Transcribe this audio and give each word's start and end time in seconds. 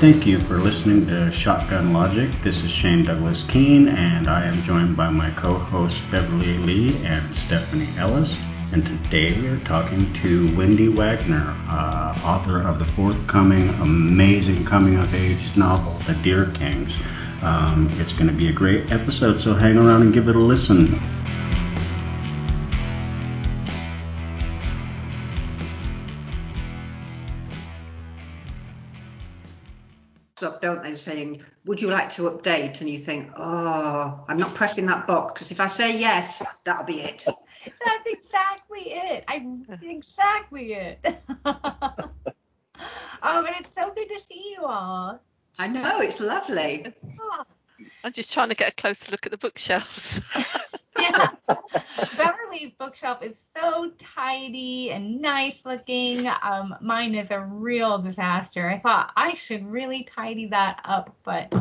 Thank 0.00 0.24
you 0.24 0.38
for 0.38 0.56
listening 0.56 1.06
to 1.08 1.30
Shotgun 1.30 1.92
Logic. 1.92 2.30
This 2.40 2.64
is 2.64 2.70
Shane 2.70 3.04
Douglas 3.04 3.42
Keene, 3.42 3.86
and 3.86 4.28
I 4.28 4.46
am 4.46 4.62
joined 4.62 4.96
by 4.96 5.10
my 5.10 5.30
co 5.32 5.58
hosts 5.58 6.00
Beverly 6.10 6.56
Lee 6.56 6.96
and 7.04 7.36
Stephanie 7.36 7.86
Ellis. 7.98 8.38
And 8.72 8.86
today 8.86 9.38
we 9.38 9.46
are 9.48 9.60
talking 9.60 10.10
to 10.14 10.56
Wendy 10.56 10.88
Wagner, 10.88 11.54
uh, 11.68 12.18
author 12.24 12.62
of 12.62 12.78
the 12.78 12.86
forthcoming 12.86 13.68
amazing 13.80 14.64
coming 14.64 14.96
of 14.96 15.14
age 15.14 15.54
novel, 15.54 15.92
The 16.06 16.14
Deer 16.22 16.46
Kings. 16.54 16.96
Um, 17.42 17.90
it's 18.00 18.14
going 18.14 18.28
to 18.28 18.32
be 18.32 18.48
a 18.48 18.54
great 18.54 18.90
episode, 18.90 19.38
so 19.38 19.52
hang 19.52 19.76
around 19.76 20.00
and 20.00 20.14
give 20.14 20.28
it 20.28 20.36
a 20.36 20.38
listen. 20.38 20.98
Saying, 31.00 31.42
Would 31.64 31.80
you 31.80 31.90
like 31.90 32.10
to 32.10 32.22
update? 32.22 32.80
And 32.80 32.90
you 32.90 32.98
think, 32.98 33.30
Oh, 33.36 34.24
I'm 34.28 34.38
not 34.38 34.54
pressing 34.54 34.86
that 34.86 35.06
box 35.06 35.32
because 35.32 35.50
if 35.50 35.60
I 35.60 35.66
say 35.66 35.98
yes, 35.98 36.44
that'll 36.64 36.84
be 36.84 37.00
it. 37.00 37.26
That's 37.64 38.06
exactly 38.06 38.92
it. 38.92 39.24
I 39.28 39.46
exactly 39.82 40.74
it. 40.74 40.98
oh, 41.44 42.10
and 43.22 43.56
it's 43.58 43.74
so 43.76 43.92
good 43.94 44.08
to 44.08 44.20
see 44.28 44.54
you 44.56 44.64
all. 44.64 45.20
I 45.58 45.68
know, 45.68 46.00
it's 46.00 46.20
lovely. 46.20 46.92
Oh. 47.20 47.44
I'm 48.04 48.12
just 48.12 48.32
trying 48.32 48.50
to 48.50 48.54
get 48.54 48.72
a 48.72 48.74
closer 48.74 49.10
look 49.10 49.26
at 49.26 49.32
the 49.32 49.38
bookshelves. 49.38 50.22
yeah. 50.98 51.30
Beverly's 52.16 52.74
bookshelf 52.78 53.22
is 53.22 53.38
so 53.56 53.90
tidy 53.98 54.90
and 54.90 55.20
nice 55.20 55.56
looking. 55.64 56.26
Um, 56.42 56.74
mine 56.80 57.14
is 57.14 57.30
a 57.30 57.40
real 57.40 57.98
disaster. 57.98 58.68
I 58.68 58.78
thought 58.78 59.12
I 59.16 59.34
should 59.34 59.66
really 59.66 60.04
tidy 60.04 60.46
that 60.46 60.80
up, 60.84 61.16
but 61.24 61.54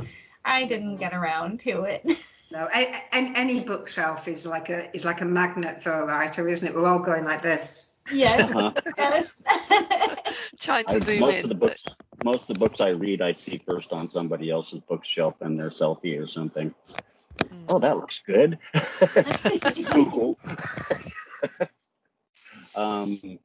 I 0.44 0.66
didn't 0.66 0.98
get 0.98 1.14
around 1.14 1.60
to 1.62 1.84
it. 1.84 2.06
No, 2.52 2.68
and 2.74 3.38
any 3.38 3.60
bookshelf 3.60 4.28
is 4.28 4.44
like 4.44 4.70
a 4.70 4.90
is 4.96 5.06
like 5.06 5.22
a 5.22 5.26
magnet 5.26 5.84
for 5.84 5.92
a 5.92 6.08
writer, 6.08 6.48
isn't 6.48 6.68
it? 6.68 6.74
We're 6.74 6.88
all 6.88 6.98
going 6.98 7.24
like 7.24 7.44
this. 7.44 7.94
Yes. 8.12 8.74
yes. 8.98 9.42
Trying 10.60 10.86
to 10.86 10.94
I, 10.94 11.00
zoom 11.00 11.20
most 11.20 11.38
in. 11.38 11.44
of 11.44 11.50
the 11.50 11.56
books, 11.56 11.96
most 12.24 12.50
of 12.50 12.56
the 12.56 12.60
books 12.60 12.82
I 12.82 12.90
read, 12.90 13.22
I 13.22 13.34
see 13.34 13.58
first 13.58 13.94
on 13.94 14.10
somebody 14.10 14.50
else's 14.50 14.82
bookshelf 14.82 15.36
and 15.42 15.56
their 15.56 15.70
selfie 15.70 16.20
or 16.20 16.28
something. 16.28 16.74
Oh, 17.70 17.78
that 17.78 17.98
looks 17.98 18.22
good. 18.26 18.58
Google. 19.92 20.40
um, 22.76 23.40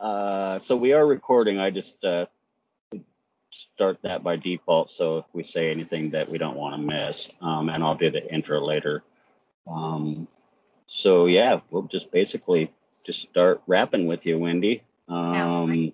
uh, 0.00 0.58
so 0.58 0.74
we 0.74 0.92
are 0.92 1.06
recording. 1.06 1.60
I 1.60 1.70
just 1.70 2.04
uh, 2.04 2.26
start 3.50 4.02
that 4.02 4.24
by 4.24 4.34
default. 4.34 4.90
So 4.90 5.18
if 5.18 5.24
we 5.32 5.44
say 5.44 5.70
anything 5.70 6.10
that 6.10 6.30
we 6.30 6.38
don't 6.38 6.56
want 6.56 6.74
to 6.74 6.82
miss, 6.82 7.36
um, 7.40 7.68
and 7.68 7.84
I'll 7.84 7.94
do 7.94 8.10
the 8.10 8.28
intro 8.32 8.60
later. 8.60 9.04
Um, 9.68 10.26
so 10.86 11.26
yeah, 11.26 11.60
we'll 11.70 11.82
just 11.82 12.10
basically 12.10 12.72
just 13.04 13.22
start 13.22 13.62
rapping 13.68 14.08
with 14.08 14.26
you, 14.26 14.36
Wendy. 14.36 14.82
Um, 15.08 15.92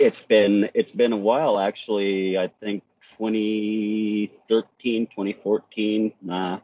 it's 0.00 0.22
been 0.22 0.70
it's 0.74 0.92
been 0.92 1.12
a 1.12 1.16
while 1.16 1.58
actually. 1.58 2.36
I 2.36 2.48
think 2.48 2.82
2013, 3.18 5.06
2014, 5.06 6.12
nah, 6.22 6.60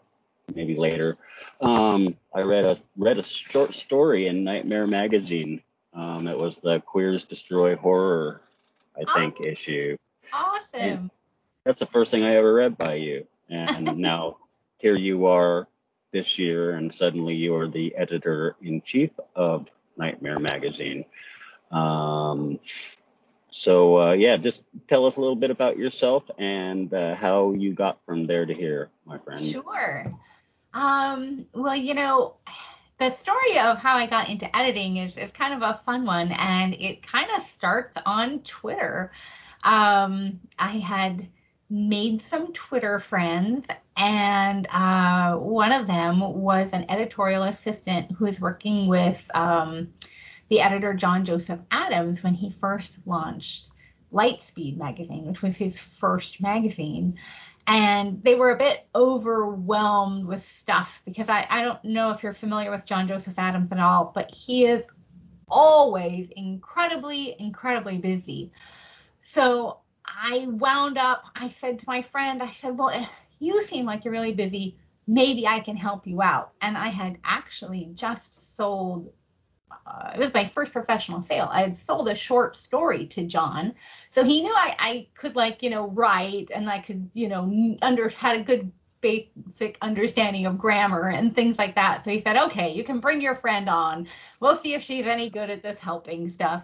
maybe 0.55 0.77
later. 0.77 1.17
Um, 1.61 2.17
I 2.35 2.43
read 2.43 2.65
a 2.65 2.77
read 2.97 3.19
a 3.19 3.23
short 3.23 3.75
story 3.75 4.29
in 4.29 4.45
Nightmare 4.45 4.87
magazine. 4.87 5.63
Um, 5.93 6.27
it 6.29 6.39
was 6.39 6.59
the 6.59 6.81
Queers 6.81 7.25
Destroy 7.25 7.77
Horror, 7.77 8.41
I 8.97 9.05
think, 9.15 9.37
oh, 9.41 9.45
issue. 9.45 9.97
Awesome. 10.33 10.69
And 10.73 11.11
that's 11.65 11.81
the 11.81 11.87
first 11.87 12.11
thing 12.11 12.25
I 12.25 12.37
ever 12.37 12.55
read 12.55 12.79
by 12.79 12.95
you, 12.95 13.27
and 13.49 13.97
now 13.99 14.37
here 14.79 14.97
you 14.97 15.27
are 15.27 15.69
this 16.13 16.39
year, 16.39 16.71
and 16.73 16.93
suddenly 16.93 17.35
you 17.35 17.57
are 17.57 17.69
the 17.69 17.97
editor 17.97 18.55
in 18.63 18.81
chief 18.81 19.19
of 19.35 19.69
Nightmare 19.97 20.39
magazine. 20.39 21.05
Um, 21.71 22.61
so 23.57 24.01
uh, 24.01 24.13
yeah, 24.15 24.37
just 24.37 24.65
tell 24.89 25.07
us 25.07 25.17
a 25.17 25.21
little 25.21 25.37
bit 25.37 25.53
about 25.53 25.77
yourself 25.77 26.29
and 26.39 26.93
uh, 26.93 27.15
how 27.15 27.53
you 27.53 27.73
got 27.73 28.03
from 28.03 28.27
there 28.27 28.45
to 28.45 28.53
here, 28.53 28.91
my 29.07 29.17
friend. 29.19 29.47
Sure. 29.47 30.11
Um, 30.73 31.47
well, 31.55 31.77
you 31.77 31.95
know, 31.95 32.35
the 32.99 33.13
story 33.13 33.61
of 33.61 33.79
how 33.79 33.97
I 33.97 34.07
got 34.07 34.29
into 34.29 34.55
editing 34.57 34.97
is, 34.97 35.17
is 35.17 35.31
kind 35.31 35.55
of 35.55 35.63
a 35.63 35.81
fun 35.87 36.05
one, 36.05 36.33
and 36.33 36.75
it 36.75 37.07
kind 37.07 37.31
of 37.37 37.45
starts 37.45 37.97
on 38.05 38.41
Twitter. 38.41 39.13
Um, 39.63 40.41
I 40.59 40.79
had 40.79 41.29
made 41.71 42.23
some 42.23 42.53
Twitter 42.53 42.99
friends, 42.99 43.67
and 43.97 44.67
uh, 44.73 45.37
one 45.37 45.71
of 45.71 45.87
them 45.87 46.19
was 46.43 46.73
an 46.73 46.91
editorial 46.91 47.45
assistant 47.45 48.11
who 48.11 48.25
was 48.25 48.41
working 48.41 48.89
with 48.89 49.25
um, 49.33 49.93
the 50.49 50.61
editor 50.61 50.95
John 50.95 51.25
Joseph 51.25 51.61
Adams 51.71 52.23
when 52.23 52.35
he 52.35 52.51
first 52.51 52.99
launched 53.07 53.71
Lightspeed 54.13 54.77
magazine, 54.77 55.27
which 55.27 55.43
was 55.43 55.57
his 55.57 55.79
first 55.79 56.41
magazine. 56.41 57.19
And 57.67 58.23
they 58.23 58.35
were 58.35 58.51
a 58.51 58.59
bit 58.59 58.87
overwhelmed 58.95 60.27
with 60.27 60.43
stuff 60.43 61.01
because 61.05 61.29
I, 61.29 61.47
I 61.49 61.63
don't 61.63 61.83
know 61.85 62.11
if 62.11 62.23
you're 62.23 62.35
familiar 62.35 62.71
with 62.71 62.85
John 62.85 63.09
Joseph 63.09 63.39
Adams 63.39 63.73
at 63.73 63.81
all, 63.81 64.13
but 64.15 64.33
he 64.33 64.67
is 64.67 64.87
always 65.49 66.29
incredibly, 66.37 67.35
incredibly 67.39 67.99
busy. 67.99 68.53
So 69.23 69.79
I 70.07 70.47
wound 70.49 70.99
up, 70.99 71.25
I 71.35 71.49
said 71.49 71.79
to 71.79 71.85
my 71.87 72.03
friend, 72.03 72.43
I 72.43 72.53
said, 72.53 72.77
Well, 72.77 73.09
you 73.39 73.63
seem 73.63 73.87
like 73.87 74.05
you're 74.05 74.13
really 74.13 74.35
busy. 74.35 74.79
Maybe 75.07 75.47
I 75.47 75.61
can 75.61 75.77
help 75.77 76.07
you 76.07 76.23
out. 76.23 76.53
And 76.61 76.77
I 76.77 76.89
had 76.89 77.19
actually 77.25 77.91
just 77.95 78.57
sold 78.57 79.11
uh, 79.87 80.11
it 80.15 80.19
was 80.19 80.33
my 80.35 80.45
first 80.45 80.73
professional 80.73 81.23
sale. 81.23 81.49
I 81.51 81.63
had 81.63 81.77
sold 81.77 82.09
a 82.09 82.15
short 82.15 82.57
story 82.57 83.07
to 83.09 83.25
John, 83.25 83.75
so 84.11 84.25
he 84.25 84.43
knew 84.43 84.53
I, 84.55 84.75
I 84.79 85.07
could 85.15 85.37
like 85.37 85.63
you 85.63 85.71
know 85.71 85.89
write 85.89 86.51
and 86.55 86.69
I 86.71 86.81
could 86.81 87.11
you 87.15 87.29
know 87.29 87.77
under 87.83 88.09
had 88.09 88.41
a 88.41 88.43
good 88.43 88.73
basic 89.05 89.77
understanding 89.83 90.47
of 90.47 90.57
grammar 90.57 91.11
and 91.11 91.35
things 91.35 91.59
like 91.59 91.75
that. 91.75 92.03
So 92.03 92.11
he 92.11 92.23
said, 92.23 92.39
okay, 92.39 92.73
you 92.73 92.85
can 92.85 93.01
bring 93.01 93.21
your 93.21 93.35
friend 93.35 93.69
on. 93.69 94.09
We'll 94.41 94.57
see 94.57 94.73
if 94.73 94.83
she's 94.83 95.07
any 95.07 95.29
good 95.29 95.51
at 95.51 95.63
this 95.63 95.79
helping 95.79 96.27
stuff. 96.31 96.63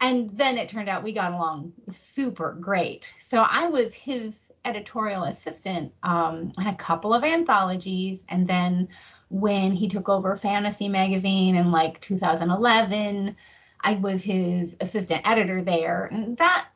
And 0.00 0.30
then 0.30 0.56
it 0.56 0.70
turned 0.70 0.88
out 0.88 1.04
we 1.04 1.12
got 1.12 1.32
along 1.32 1.74
super 1.90 2.56
great. 2.58 3.12
So 3.20 3.42
I 3.42 3.66
was 3.66 3.92
his 3.92 4.40
editorial 4.64 5.24
assistant. 5.24 5.92
Um, 6.02 6.52
I 6.56 6.62
had 6.62 6.74
a 6.74 6.78
couple 6.78 7.12
of 7.12 7.22
anthologies, 7.22 8.24
and 8.30 8.48
then 8.48 8.88
when 9.34 9.72
he 9.72 9.88
took 9.88 10.08
over 10.08 10.36
Fantasy 10.36 10.88
Magazine 10.88 11.56
in 11.56 11.72
like 11.72 12.00
2011. 12.00 13.34
I 13.80 13.94
was 13.94 14.22
his 14.22 14.76
assistant 14.80 15.22
editor 15.24 15.60
there, 15.60 16.04
and 16.06 16.36
that 16.36 16.68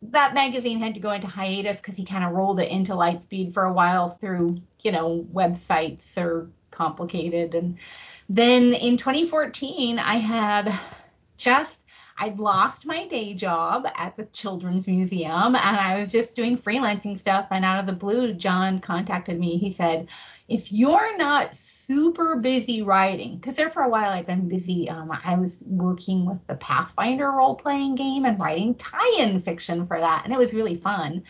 that 0.00 0.32
magazine 0.32 0.78
had 0.78 0.94
to 0.94 1.00
go 1.00 1.10
into 1.10 1.26
hiatus 1.26 1.80
because 1.80 1.96
he 1.96 2.04
kind 2.04 2.22
of 2.24 2.30
rolled 2.30 2.60
it 2.60 2.70
into 2.70 2.92
Lightspeed 2.92 3.52
for 3.52 3.64
a 3.64 3.72
while 3.72 4.10
through, 4.10 4.60
you 4.82 4.92
know, 4.92 5.26
websites 5.32 6.16
are 6.16 6.48
complicated. 6.70 7.56
And 7.56 7.78
then 8.28 8.74
in 8.74 8.96
2014, 8.96 9.98
I 9.98 10.16
had 10.16 10.78
just 11.36 11.80
I'd 12.16 12.38
lost 12.38 12.86
my 12.86 13.08
day 13.08 13.34
job 13.34 13.86
at 13.96 14.16
the 14.16 14.26
Children's 14.26 14.86
Museum 14.86 15.56
and 15.56 15.56
I 15.56 15.98
was 15.98 16.12
just 16.12 16.36
doing 16.36 16.56
freelancing 16.56 17.18
stuff. 17.18 17.48
And 17.50 17.64
out 17.64 17.80
of 17.80 17.86
the 17.86 17.92
blue, 17.92 18.34
John 18.34 18.78
contacted 18.78 19.40
me. 19.40 19.56
He 19.58 19.72
said, 19.72 20.06
If 20.46 20.70
you're 20.70 21.16
not 21.18 21.56
super 21.86 22.36
busy 22.36 22.82
writing 22.82 23.36
because 23.36 23.56
there 23.56 23.70
for 23.70 23.82
a 23.82 23.88
while 23.88 24.10
I've 24.10 24.26
been 24.26 24.48
busy. 24.48 24.88
Um, 24.88 25.10
I 25.24 25.34
was 25.36 25.58
working 25.66 26.26
with 26.26 26.46
the 26.46 26.54
Pathfinder 26.54 27.30
role 27.30 27.54
playing 27.54 27.94
game 27.96 28.24
and 28.24 28.38
writing 28.38 28.74
tie-in 28.74 29.42
fiction 29.42 29.86
for 29.86 29.98
that, 29.98 30.22
and 30.24 30.32
it 30.32 30.38
was 30.38 30.52
really 30.52 30.76
fun, 30.76 31.24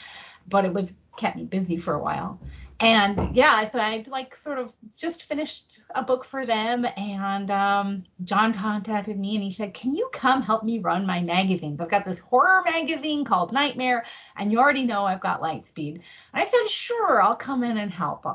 but 0.48 0.64
it 0.64 0.72
was 0.72 0.88
kept 1.16 1.36
me 1.36 1.44
busy 1.44 1.76
for 1.76 1.94
a 1.94 2.02
while. 2.02 2.38
And 2.80 3.36
yeah, 3.36 3.68
so 3.70 3.78
I'd 3.78 4.08
like 4.08 4.34
sort 4.34 4.58
of 4.58 4.74
just 4.96 5.22
finished 5.22 5.80
a 5.94 6.02
book 6.02 6.24
for 6.24 6.44
them, 6.44 6.86
and 6.96 7.50
um, 7.50 8.04
John 8.24 8.52
contacted 8.52 9.18
me 9.18 9.36
and 9.36 9.44
he 9.44 9.52
said, 9.52 9.74
"Can 9.74 9.94
you 9.94 10.08
come 10.12 10.42
help 10.42 10.64
me 10.64 10.80
run 10.80 11.06
my 11.06 11.20
magazines? 11.20 11.80
I've 11.80 11.90
got 11.90 12.04
this 12.04 12.18
horror 12.18 12.62
magazine 12.64 13.24
called 13.24 13.52
Nightmare, 13.52 14.04
and 14.36 14.50
you 14.50 14.58
already 14.58 14.84
know 14.84 15.04
I've 15.04 15.20
got 15.20 15.40
Lightspeed." 15.40 15.94
And 15.94 16.02
I 16.32 16.44
said, 16.44 16.68
"Sure, 16.68 17.22
I'll 17.22 17.36
come 17.36 17.62
in 17.62 17.78
and 17.78 17.92
help." 17.92 18.26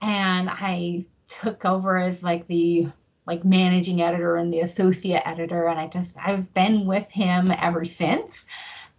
And 0.00 0.48
I 0.48 1.04
took 1.30 1.64
over 1.64 1.96
as 1.98 2.22
like 2.22 2.46
the 2.46 2.88
like 3.26 3.44
managing 3.44 4.02
editor 4.02 4.36
and 4.36 4.52
the 4.52 4.60
associate 4.60 5.22
editor 5.24 5.66
and 5.66 5.78
I 5.78 5.86
just 5.86 6.16
I've 6.18 6.52
been 6.52 6.86
with 6.86 7.08
him 7.08 7.52
ever 7.52 7.84
since. 7.84 8.44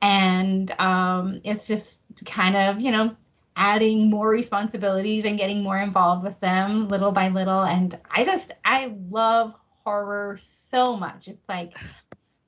And 0.02 0.72
um, 0.80 1.42
it's 1.44 1.68
just 1.68 2.00
kind 2.26 2.56
of 2.56 2.82
you 2.82 2.92
know 2.92 3.16
adding 3.56 4.10
more 4.10 4.30
responsibilities 4.30 5.26
and 5.26 5.38
getting 5.38 5.62
more 5.62 5.78
involved 5.78 6.24
with 6.24 6.40
them 6.40 6.88
little 6.88 7.12
by 7.12 7.28
little. 7.28 7.62
And 7.62 8.00
I 8.10 8.24
just 8.24 8.54
I 8.66 8.96
love 9.10 9.54
horror 9.84 10.40
so 10.42 10.96
much. 10.96 11.28
It's 11.28 11.48
like 11.50 11.78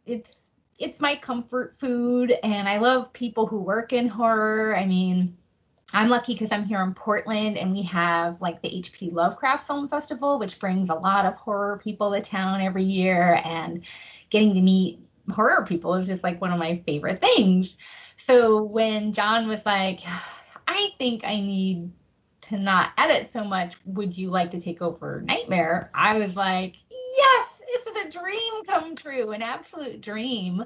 it's 0.06 0.44
it's 0.80 1.00
my 1.00 1.16
comfort 1.16 1.76
food, 1.80 2.34
and 2.44 2.68
I 2.68 2.78
love 2.78 3.14
people 3.14 3.46
who 3.46 3.60
work 3.60 3.94
in 3.94 4.08
horror. 4.08 4.76
I 4.76 4.86
mean, 4.86 5.38
I'm 5.94 6.10
lucky 6.10 6.34
because 6.34 6.52
I'm 6.52 6.66
here 6.66 6.82
in 6.82 6.94
Portland 6.96 7.58
and 7.58 7.72
we 7.72 7.84
have 7.84 8.42
like 8.42 8.62
the 8.62 8.70
HP 8.70 9.14
Lovecraft 9.14 9.68
Film 9.68 9.88
Festival, 9.88 10.40
which 10.40 10.60
brings 10.60 10.90
a 10.90 10.96
lot 10.96 11.26
of 11.26 11.36
horror 11.36 11.80
people 11.84 12.12
to 12.12 12.22
town 12.22 12.62
every 12.62 12.84
year. 12.84 13.40
And 13.46 13.84
getting 14.32 14.56
to 14.56 14.62
meet 14.62 15.00
horror 15.32 15.66
people 15.66 15.94
is 15.94 16.08
just 16.08 16.24
like 16.24 16.42
one 16.42 16.52
of 16.52 16.60
my 16.60 16.82
favorite 16.86 17.22
things. 17.22 17.76
So 18.18 18.64
when 18.64 19.14
John 19.14 19.48
was 19.48 19.66
like, 19.66 20.02
I 20.68 20.90
think 20.98 21.24
I 21.26 21.36
need 21.36 21.92
to 22.42 22.58
not 22.58 22.92
edit 22.98 23.32
so 23.32 23.44
much, 23.44 23.76
would 23.86 24.18
you 24.18 24.30
like 24.30 24.52
to 24.52 24.60
take 24.60 24.82
over 24.82 25.22
Nightmare? 25.22 25.92
I 25.94 26.18
was 26.18 26.36
like, 26.36 26.76
yes, 26.90 27.62
this 27.72 27.86
is 27.88 28.06
a 28.06 28.10
dream 28.10 28.66
come 28.66 28.96
true, 28.96 29.32
an 29.32 29.42
absolute 29.42 30.02
dream. 30.02 30.66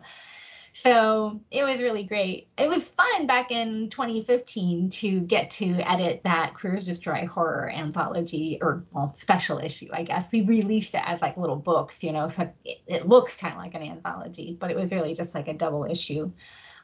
So 0.79 1.41
it 1.49 1.63
was 1.63 1.79
really 1.79 2.03
great. 2.03 2.49
It 2.55 2.69
was 2.69 2.83
fun 2.83 3.25
back 3.25 3.49
in 3.49 3.89
2015 3.89 4.91
to 4.91 5.21
get 5.21 5.49
to 5.51 5.73
edit 5.79 6.21
that 6.23 6.53
Queers 6.53 6.85
Destroy 6.85 7.25
horror 7.25 7.71
anthology 7.71 8.59
or 8.61 8.83
well 8.91 9.11
special 9.15 9.57
issue, 9.57 9.87
I 9.91 10.03
guess. 10.03 10.31
We 10.31 10.41
released 10.41 10.93
it 10.93 11.01
as 11.03 11.19
like 11.19 11.35
little 11.35 11.55
books, 11.55 12.03
you 12.03 12.11
know, 12.11 12.27
so 12.27 12.53
it, 12.63 12.77
it 12.85 13.07
looks 13.07 13.33
kind 13.35 13.55
of 13.55 13.59
like 13.59 13.73
an 13.73 13.81
anthology, 13.81 14.55
but 14.59 14.69
it 14.69 14.77
was 14.77 14.91
really 14.91 15.15
just 15.15 15.33
like 15.33 15.47
a 15.47 15.53
double 15.55 15.85
issue. 15.85 16.31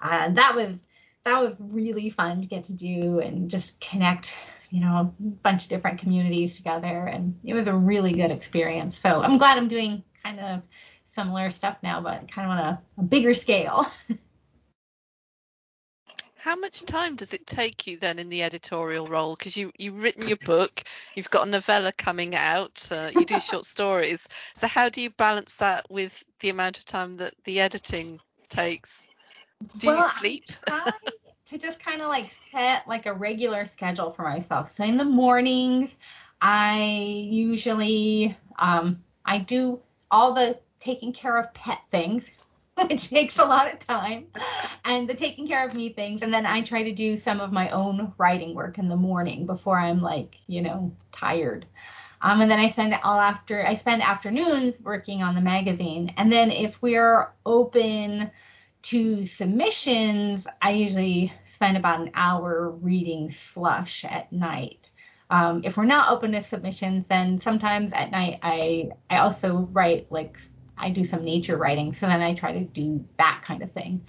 And 0.02 0.40
uh, 0.40 0.42
that 0.42 0.56
was 0.56 0.76
that 1.24 1.40
was 1.40 1.54
really 1.60 2.10
fun 2.10 2.42
to 2.42 2.48
get 2.48 2.64
to 2.66 2.74
do 2.74 3.20
and 3.20 3.48
just 3.48 3.80
connect, 3.80 4.34
you 4.72 4.82
know, 4.82 4.98
a 4.98 5.24
bunch 5.44 5.66
of 5.66 5.70
different 5.70 6.00
communities 6.00 6.56
together. 6.56 7.06
And 7.06 7.40
it 7.44 7.54
was 7.54 7.68
a 7.68 7.76
really 7.76 8.14
good 8.14 8.32
experience. 8.32 8.98
So 8.98 9.22
I'm 9.22 9.38
glad 9.38 9.60
I'm 9.60 9.68
doing 9.68 10.04
kind 10.24 10.40
of 10.40 10.64
similar 11.16 11.52
stuff 11.52 11.78
now, 11.84 12.02
but 12.02 12.32
kind 12.32 12.52
of 12.52 12.58
on 12.58 12.60
a, 12.60 12.82
a 12.98 13.04
bigger 13.04 13.34
scale. 13.34 13.86
How 16.44 16.58
much 16.58 16.84
time 16.84 17.16
does 17.16 17.34
it 17.34 17.48
take 17.48 17.88
you 17.88 17.96
then 17.96 18.20
in 18.20 18.28
the 18.28 18.44
editorial 18.44 19.08
role? 19.08 19.34
Because 19.38 19.56
you 19.56 19.72
you've 19.78 19.96
written 20.04 20.28
your 20.28 20.36
book, 20.44 20.84
you've 21.16 21.30
got 21.30 21.48
a 21.48 21.50
novella 21.50 21.94
coming 21.94 22.36
out, 22.36 22.86
uh, 22.92 23.12
you 23.14 23.26
do 23.26 23.40
short 23.40 23.64
stories. 23.78 24.28
So 24.56 24.68
how 24.68 24.90
do 24.90 25.00
you 25.00 25.10
balance 25.12 25.56
that 25.56 25.90
with 25.90 26.22
the 26.42 26.50
amount 26.50 26.80
of 26.80 26.84
time 26.84 27.14
that 27.16 27.34
the 27.46 27.62
editing 27.62 28.20
takes? 28.50 28.92
Do 29.78 29.88
well, 29.88 29.96
you 29.96 30.02
sleep? 30.02 30.44
to 31.46 31.58
just 31.58 31.80
kind 31.80 32.02
of 32.02 32.10
like 32.10 32.26
set 32.26 32.86
like 32.90 33.06
a 33.06 33.14
regular 33.14 33.64
schedule 33.64 34.12
for 34.12 34.24
myself. 34.24 34.76
So 34.76 34.84
in 34.84 34.98
the 34.98 35.06
mornings, 35.06 35.96
I 36.42 36.84
usually 37.30 38.38
um, 38.60 39.02
I 39.24 39.38
do 39.38 39.80
all 40.12 40.34
the 40.34 40.60
taking 40.84 41.14
care 41.14 41.38
of 41.38 41.54
pet 41.54 41.80
things, 41.92 42.30
which 42.76 43.10
takes 43.10 43.40
a 43.40 43.46
lot 43.46 43.72
of 43.72 43.80
time, 43.80 44.28
and 44.84 45.08
the 45.08 45.14
taking 45.14 45.48
care 45.48 45.66
of 45.66 45.76
me 45.76 45.90
things. 45.90 46.22
And 46.22 46.34
then 46.34 46.46
I 46.46 46.62
try 46.62 46.84
to 46.84 46.94
do 46.94 47.18
some 47.18 47.40
of 47.40 47.52
my 47.52 47.70
own 47.70 48.14
writing 48.18 48.54
work 48.54 48.78
in 48.78 48.90
the 48.90 48.96
morning 48.96 49.46
before 49.46 49.80
I'm 49.80 50.02
like, 50.02 50.36
you 50.48 50.62
know, 50.62 50.94
tired. 51.12 51.66
Um, 52.22 52.40
and 52.40 52.50
then 52.50 52.60
I 52.60 52.70
spend 52.70 52.98
all 53.04 53.20
after 53.20 53.68
I 53.68 53.76
spend 53.76 54.02
afternoons 54.02 54.80
working 54.80 55.22
on 55.22 55.36
the 55.36 55.42
magazine. 55.42 56.14
And 56.18 56.32
then 56.32 56.52
if 56.52 56.82
we're 56.82 57.34
open 57.46 58.32
to 58.84 59.26
submissions, 59.26 60.48
I 60.62 60.72
usually 60.72 61.34
spend 61.46 61.78
about 61.78 62.00
an 62.00 62.12
hour 62.14 62.70
reading 62.70 63.30
slush 63.30 64.06
at 64.06 64.32
night. 64.32 64.90
Um, 65.30 65.62
if 65.66 65.76
we're 65.76 65.86
not 65.86 66.12
open 66.12 66.32
to 66.34 66.42
submissions, 66.42 67.08
then 67.08 67.42
sometimes 67.42 67.92
at 67.92 68.12
night 68.12 68.40
I 68.42 68.92
I 69.10 69.18
also 69.18 69.68
write 69.72 70.12
like 70.12 70.38
I 70.78 70.90
do 70.90 71.06
some 71.06 71.24
nature 71.24 71.58
writing, 71.58 71.94
so 71.94 72.08
then 72.08 72.22
I 72.22 72.34
try 72.34 72.54
to 72.54 72.62
do 72.62 73.04
that 73.18 73.42
kind 73.46 73.62
of 73.62 73.72
thing. 73.72 74.02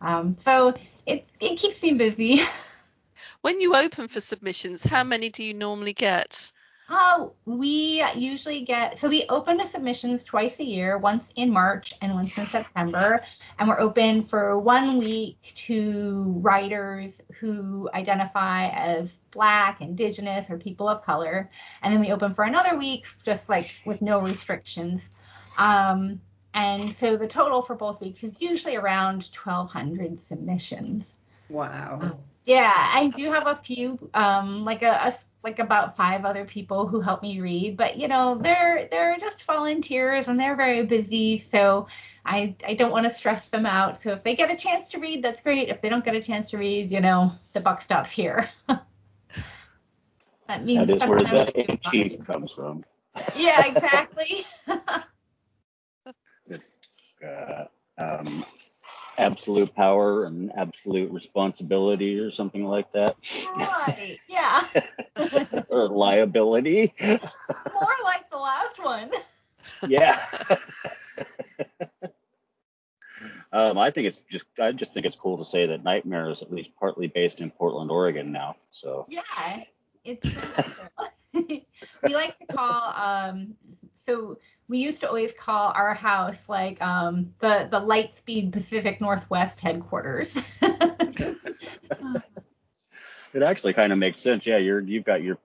Um, 0.00 0.36
so 0.38 0.74
it 1.06 1.26
it 1.40 1.56
keeps 1.56 1.82
me 1.82 1.94
busy. 1.94 2.40
When 3.40 3.60
you 3.60 3.76
open 3.76 4.08
for 4.08 4.20
submissions, 4.20 4.82
how 4.82 5.04
many 5.04 5.28
do 5.30 5.44
you 5.44 5.54
normally 5.54 5.92
get? 5.92 6.52
Uh, 6.88 7.26
we 7.44 8.04
usually 8.14 8.60
get 8.60 8.98
so 8.98 9.08
we 9.08 9.24
open 9.28 9.58
to 9.58 9.66
submissions 9.66 10.22
twice 10.22 10.60
a 10.60 10.64
year, 10.64 10.98
once 10.98 11.28
in 11.34 11.50
March 11.50 11.92
and 12.00 12.14
once 12.14 12.36
in 12.38 12.44
September, 12.44 13.24
and 13.58 13.68
we're 13.68 13.80
open 13.80 14.22
for 14.22 14.58
one 14.58 14.98
week 14.98 15.52
to 15.54 16.22
writers 16.38 17.20
who 17.40 17.90
identify 17.92 18.68
as 18.68 19.12
Black, 19.32 19.80
Indigenous, 19.80 20.48
or 20.48 20.58
people 20.58 20.88
of 20.88 21.04
color, 21.04 21.50
and 21.82 21.92
then 21.92 22.00
we 22.00 22.12
open 22.12 22.34
for 22.34 22.44
another 22.44 22.76
week 22.76 23.06
just 23.24 23.48
like 23.48 23.68
with 23.84 24.00
no 24.00 24.20
restrictions. 24.20 25.08
Um, 25.58 26.20
and 26.54 26.94
so 26.96 27.16
the 27.16 27.26
total 27.26 27.60
for 27.62 27.74
both 27.74 28.00
weeks 28.00 28.24
is 28.24 28.40
usually 28.40 28.76
around 28.76 29.28
1,200 29.34 30.18
submissions. 30.18 31.12
Wow. 31.48 31.98
Um, 32.00 32.14
yeah, 32.46 32.72
I 32.74 33.12
do 33.14 33.24
have 33.32 33.46
a 33.46 33.56
few, 33.56 33.98
um, 34.14 34.64
like 34.64 34.82
a, 34.82 34.92
a, 34.92 35.14
like 35.42 35.58
about 35.58 35.96
five 35.96 36.24
other 36.24 36.44
people 36.44 36.86
who 36.86 37.00
help 37.00 37.22
me 37.22 37.40
read, 37.40 37.76
but 37.76 37.96
you 37.96 38.08
know 38.08 38.36
they're 38.40 38.88
they're 38.90 39.16
just 39.18 39.44
volunteers 39.44 40.28
and 40.28 40.38
they're 40.38 40.56
very 40.56 40.84
busy, 40.84 41.38
so 41.38 41.86
I 42.24 42.54
I 42.66 42.74
don't 42.74 42.90
want 42.90 43.04
to 43.04 43.10
stress 43.10 43.48
them 43.48 43.66
out. 43.66 44.00
So 44.00 44.10
if 44.10 44.24
they 44.24 44.34
get 44.34 44.50
a 44.50 44.56
chance 44.56 44.88
to 44.88 44.98
read, 44.98 45.22
that's 45.22 45.40
great. 45.40 45.68
If 45.68 45.82
they 45.82 45.88
don't 45.88 46.04
get 46.04 46.14
a 46.14 46.22
chance 46.22 46.50
to 46.50 46.58
read, 46.58 46.90
you 46.90 47.00
know 47.00 47.32
the 47.52 47.60
buck 47.60 47.82
stops 47.82 48.10
here. 48.10 48.48
that 48.68 50.64
means 50.64 50.86
that 50.86 50.96
is 50.96 51.06
where 51.06 51.22
the 51.22 51.78
chief 51.90 52.24
comes 52.24 52.52
from. 52.52 52.82
yeah, 53.36 53.66
exactly. 53.66 54.46
uh, 57.26 57.64
um, 57.98 58.44
absolute 59.18 59.74
power 59.74 60.24
and 60.24 60.52
absolute 60.56 61.10
responsibility 61.10 62.18
or 62.18 62.30
something 62.30 62.64
like 62.64 62.92
that. 62.92 63.16
Right. 63.56 64.16
Yeah. 64.28 64.64
or 65.68 65.88
liability. 65.88 66.94
More 67.00 67.96
like 68.04 68.30
the 68.30 68.38
last 68.38 68.82
one. 68.82 69.10
yeah. 69.86 70.18
um, 73.52 73.78
I 73.78 73.90
think 73.90 74.06
it's 74.06 74.22
just 74.30 74.46
I 74.60 74.72
just 74.72 74.92
think 74.94 75.06
it's 75.06 75.16
cool 75.16 75.38
to 75.38 75.44
say 75.44 75.66
that 75.66 75.82
Nightmare 75.84 76.30
is 76.30 76.42
at 76.42 76.52
least 76.52 76.72
partly 76.78 77.06
based 77.08 77.40
in 77.40 77.50
Portland, 77.50 77.90
Oregon 77.90 78.32
now. 78.32 78.54
So 78.70 79.06
Yeah. 79.08 79.22
It's 80.04 80.56
we 81.32 81.66
like 82.14 82.36
to 82.36 82.46
call 82.46 82.92
um 82.94 83.56
so 84.06 84.38
we 84.68 84.78
used 84.78 85.00
to 85.00 85.08
always 85.08 85.32
call 85.32 85.72
our 85.74 85.94
house 85.94 86.48
like 86.48 86.80
um, 86.80 87.34
the 87.40 87.68
the 87.70 87.80
Lightspeed 87.80 88.52
Pacific 88.52 89.00
Northwest 89.00 89.60
headquarters. 89.60 90.36
it 90.62 91.36
actually 93.42 93.72
kind 93.72 93.92
of 93.92 93.98
makes 93.98 94.20
sense. 94.20 94.46
Yeah, 94.46 94.58
you're 94.58 94.80
you've 94.80 95.04
got 95.04 95.22
your 95.22 95.38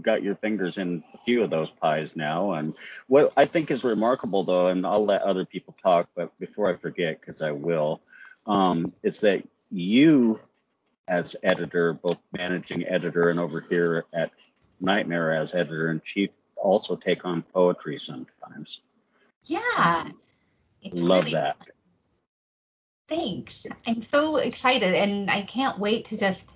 got 0.00 0.22
your 0.22 0.34
fingers 0.34 0.78
in 0.78 1.02
a 1.14 1.18
few 1.18 1.42
of 1.42 1.50
those 1.50 1.70
pies 1.70 2.16
now. 2.16 2.52
And 2.52 2.74
what 3.06 3.32
I 3.36 3.44
think 3.44 3.70
is 3.70 3.84
remarkable, 3.84 4.42
though, 4.42 4.68
and 4.68 4.86
I'll 4.86 5.04
let 5.04 5.22
other 5.22 5.44
people 5.44 5.76
talk, 5.82 6.08
but 6.14 6.36
before 6.38 6.72
I 6.72 6.76
forget, 6.76 7.20
because 7.20 7.42
I 7.42 7.50
will, 7.50 8.00
um, 8.46 8.92
is 9.02 9.20
that 9.20 9.46
you, 9.70 10.40
as 11.06 11.36
editor, 11.42 11.92
both 11.92 12.18
managing 12.32 12.86
editor 12.86 13.28
and 13.28 13.38
over 13.38 13.60
here 13.60 14.06
at 14.14 14.30
Nightmare 14.80 15.32
as 15.32 15.54
editor 15.54 15.90
in 15.90 16.00
chief, 16.00 16.30
also 16.62 16.96
take 16.96 17.24
on 17.24 17.42
poetry 17.42 17.98
sometimes. 17.98 18.82
Yeah. 19.44 20.08
It's 20.82 20.98
Love 20.98 21.24
really 21.24 21.34
that. 21.34 21.58
Fun. 21.58 21.66
Thanks. 23.08 23.64
I'm 23.86 24.02
so 24.02 24.36
excited 24.36 24.94
and 24.94 25.30
I 25.30 25.42
can't 25.42 25.78
wait 25.78 26.06
to 26.06 26.18
just 26.18 26.50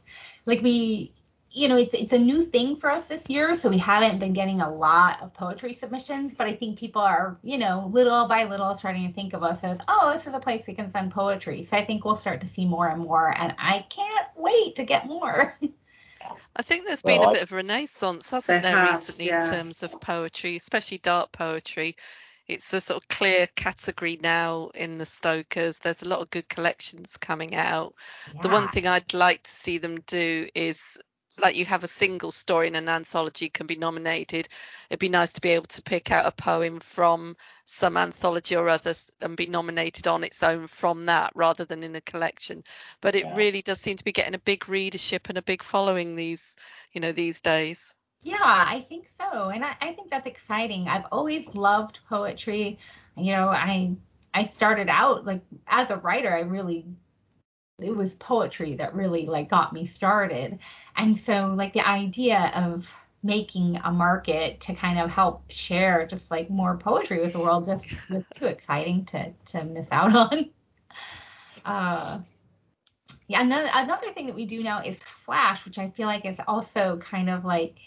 like 0.44 0.60
we 0.60 1.12
you 1.54 1.68
know, 1.68 1.76
it's 1.76 1.94
it's 1.94 2.12
a 2.12 2.18
new 2.18 2.44
thing 2.44 2.76
for 2.76 2.90
us 2.90 3.04
this 3.06 3.28
year, 3.28 3.54
so 3.54 3.68
we 3.68 3.78
haven't 3.78 4.18
been 4.18 4.32
getting 4.32 4.62
a 4.62 4.74
lot 4.74 5.20
of 5.20 5.34
poetry 5.34 5.74
submissions, 5.74 6.32
but 6.32 6.46
I 6.46 6.54
think 6.56 6.78
people 6.78 7.02
are, 7.02 7.38
you 7.42 7.58
know, 7.58 7.90
little 7.92 8.26
by 8.26 8.44
little 8.44 8.74
starting 8.74 9.06
to 9.06 9.12
think 9.12 9.34
of 9.34 9.42
us 9.42 9.62
as, 9.62 9.78
oh, 9.86 10.12
this 10.12 10.26
is 10.26 10.34
a 10.34 10.40
place 10.40 10.64
we 10.66 10.74
can 10.74 10.90
send 10.90 11.12
poetry. 11.12 11.64
So 11.64 11.76
I 11.76 11.84
think 11.84 12.04
we'll 12.04 12.16
start 12.16 12.40
to 12.40 12.48
see 12.48 12.66
more 12.66 12.88
and 12.88 13.02
more, 13.02 13.36
and 13.36 13.54
I 13.58 13.84
can't 13.90 14.28
wait 14.34 14.76
to 14.76 14.84
get 14.84 15.06
more. 15.06 15.58
I 16.54 16.62
think 16.62 16.86
there's 16.86 17.02
been 17.02 17.22
a 17.22 17.32
bit 17.32 17.42
of 17.42 17.52
a 17.52 17.56
renaissance, 17.56 18.30
hasn't 18.30 18.62
there, 18.62 18.78
has, 18.78 19.08
recently 19.08 19.26
yeah. 19.26 19.44
in 19.44 19.50
terms 19.50 19.82
of 19.82 20.00
poetry, 20.00 20.56
especially 20.56 20.98
dark 20.98 21.32
poetry. 21.32 21.96
It's 22.48 22.72
a 22.72 22.80
sort 22.80 23.02
of 23.02 23.08
clear 23.08 23.46
category 23.54 24.18
now 24.20 24.70
in 24.74 24.98
the 24.98 25.06
Stokers. 25.06 25.78
There's 25.78 26.02
a 26.02 26.08
lot 26.08 26.20
of 26.20 26.30
good 26.30 26.48
collections 26.48 27.16
coming 27.16 27.54
out. 27.54 27.94
Yeah. 28.34 28.42
The 28.42 28.48
one 28.48 28.68
thing 28.68 28.86
I'd 28.86 29.14
like 29.14 29.44
to 29.44 29.50
see 29.50 29.78
them 29.78 30.00
do 30.06 30.48
is 30.54 30.98
like 31.40 31.56
you 31.56 31.64
have 31.64 31.84
a 31.84 31.88
single 31.88 32.30
story 32.30 32.68
in 32.68 32.74
an 32.74 32.88
anthology 32.88 33.48
can 33.48 33.66
be 33.66 33.76
nominated. 33.76 34.48
It'd 34.90 35.00
be 35.00 35.08
nice 35.08 35.32
to 35.34 35.40
be 35.40 35.50
able 35.50 35.66
to 35.66 35.82
pick 35.82 36.10
out 36.10 36.26
a 36.26 36.32
poem 36.32 36.80
from 36.80 37.36
some 37.64 37.96
anthology 37.96 38.56
or 38.56 38.68
others 38.68 39.10
and 39.20 39.36
be 39.36 39.46
nominated 39.46 40.06
on 40.06 40.24
its 40.24 40.42
own 40.42 40.66
from 40.66 41.06
that 41.06 41.32
rather 41.34 41.64
than 41.64 41.82
in 41.82 41.96
a 41.96 42.00
collection. 42.02 42.62
But 43.00 43.14
it 43.14 43.24
yeah. 43.24 43.36
really 43.36 43.62
does 43.62 43.80
seem 43.80 43.96
to 43.96 44.04
be 44.04 44.12
getting 44.12 44.34
a 44.34 44.38
big 44.38 44.68
readership 44.68 45.28
and 45.28 45.38
a 45.38 45.42
big 45.42 45.62
following 45.62 46.16
these 46.16 46.56
you 46.92 47.00
know 47.00 47.12
these 47.12 47.40
days. 47.40 47.94
Yeah 48.22 48.38
i 48.42 48.84
think 48.88 49.06
so. 49.18 49.48
And 49.48 49.64
i, 49.64 49.74
I 49.80 49.92
think 49.94 50.10
that's 50.10 50.26
exciting. 50.26 50.88
I've 50.88 51.06
always 51.10 51.54
loved 51.54 51.98
poetry. 52.08 52.78
You 53.16 53.32
know 53.32 53.48
i 53.48 53.94
I 54.34 54.44
started 54.44 54.88
out 54.88 55.26
like 55.26 55.42
as 55.66 55.90
a 55.90 55.96
writer, 55.96 56.34
I 56.34 56.40
really 56.40 56.86
it 57.78 57.94
was 57.94 58.14
poetry 58.14 58.74
that 58.76 58.94
really 58.94 59.26
like 59.26 59.48
got 59.48 59.72
me 59.72 59.86
started. 59.86 60.58
And 60.96 61.18
so 61.18 61.54
like 61.56 61.72
the 61.72 61.86
idea 61.86 62.52
of 62.54 62.92
making 63.22 63.76
a 63.84 63.92
market 63.92 64.60
to 64.60 64.74
kind 64.74 64.98
of 64.98 65.08
help 65.08 65.48
share 65.50 66.06
just 66.06 66.30
like 66.30 66.50
more 66.50 66.76
poetry 66.76 67.20
with 67.20 67.32
the 67.32 67.38
world 67.38 67.66
just 67.66 67.86
was 68.10 68.26
too 68.34 68.46
exciting 68.46 69.04
to 69.06 69.32
to 69.46 69.64
miss 69.64 69.86
out 69.90 70.14
on. 70.32 70.50
Uh, 71.64 72.20
yeah, 73.28 73.40
another, 73.40 73.70
another 73.74 74.12
thing 74.12 74.26
that 74.26 74.34
we 74.34 74.46
do 74.46 74.62
now 74.62 74.82
is 74.82 74.98
Flash, 74.98 75.64
which 75.64 75.78
I 75.78 75.90
feel 75.90 76.06
like 76.06 76.26
is 76.26 76.38
also 76.46 76.98
kind 76.98 77.30
of 77.30 77.44
like, 77.44 77.78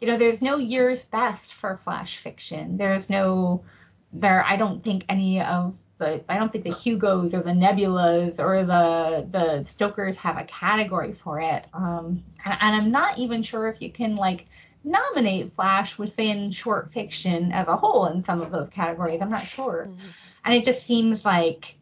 you 0.00 0.06
know, 0.06 0.16
there's 0.16 0.40
no 0.40 0.56
year's 0.56 1.04
best 1.04 1.52
for 1.52 1.76
Flash 1.76 2.18
fiction. 2.18 2.76
There's 2.76 3.10
no, 3.10 3.64
there, 4.12 4.44
I 4.44 4.56
don't 4.56 4.82
think 4.82 5.04
any 5.08 5.42
of 5.42 5.74
the, 6.00 6.24
I 6.28 6.36
don't 6.36 6.50
think 6.50 6.64
the 6.64 6.72
Hugos 6.72 7.32
or 7.34 7.42
the 7.42 7.52
Nebulas 7.52 8.40
or 8.40 8.64
the 8.64 9.26
the 9.30 9.64
Stokers 9.70 10.16
have 10.16 10.36
a 10.36 10.44
category 10.44 11.12
for 11.12 11.38
it. 11.38 11.66
Um, 11.72 12.24
and, 12.44 12.58
and 12.60 12.76
I'm 12.76 12.90
not 12.90 13.18
even 13.18 13.44
sure 13.44 13.68
if 13.68 13.80
you 13.80 13.92
can 13.92 14.16
like 14.16 14.46
nominate 14.82 15.54
Flash 15.54 15.98
within 15.98 16.50
short 16.50 16.92
fiction 16.92 17.52
as 17.52 17.68
a 17.68 17.76
whole 17.76 18.06
in 18.06 18.24
some 18.24 18.40
of 18.40 18.50
those 18.50 18.68
categories. 18.70 19.20
I'm 19.20 19.30
not 19.30 19.42
sure. 19.42 19.88
Mm-hmm. 19.88 20.06
And 20.44 20.54
it 20.54 20.64
just 20.64 20.86
seems 20.86 21.24
like 21.24 21.76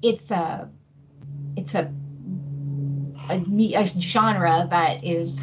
it's 0.00 0.30
a 0.30 0.70
it's 1.56 1.74
a, 1.74 1.92
a, 3.28 3.74
a 3.74 3.86
genre 3.86 4.68
that 4.70 5.04
is 5.04 5.36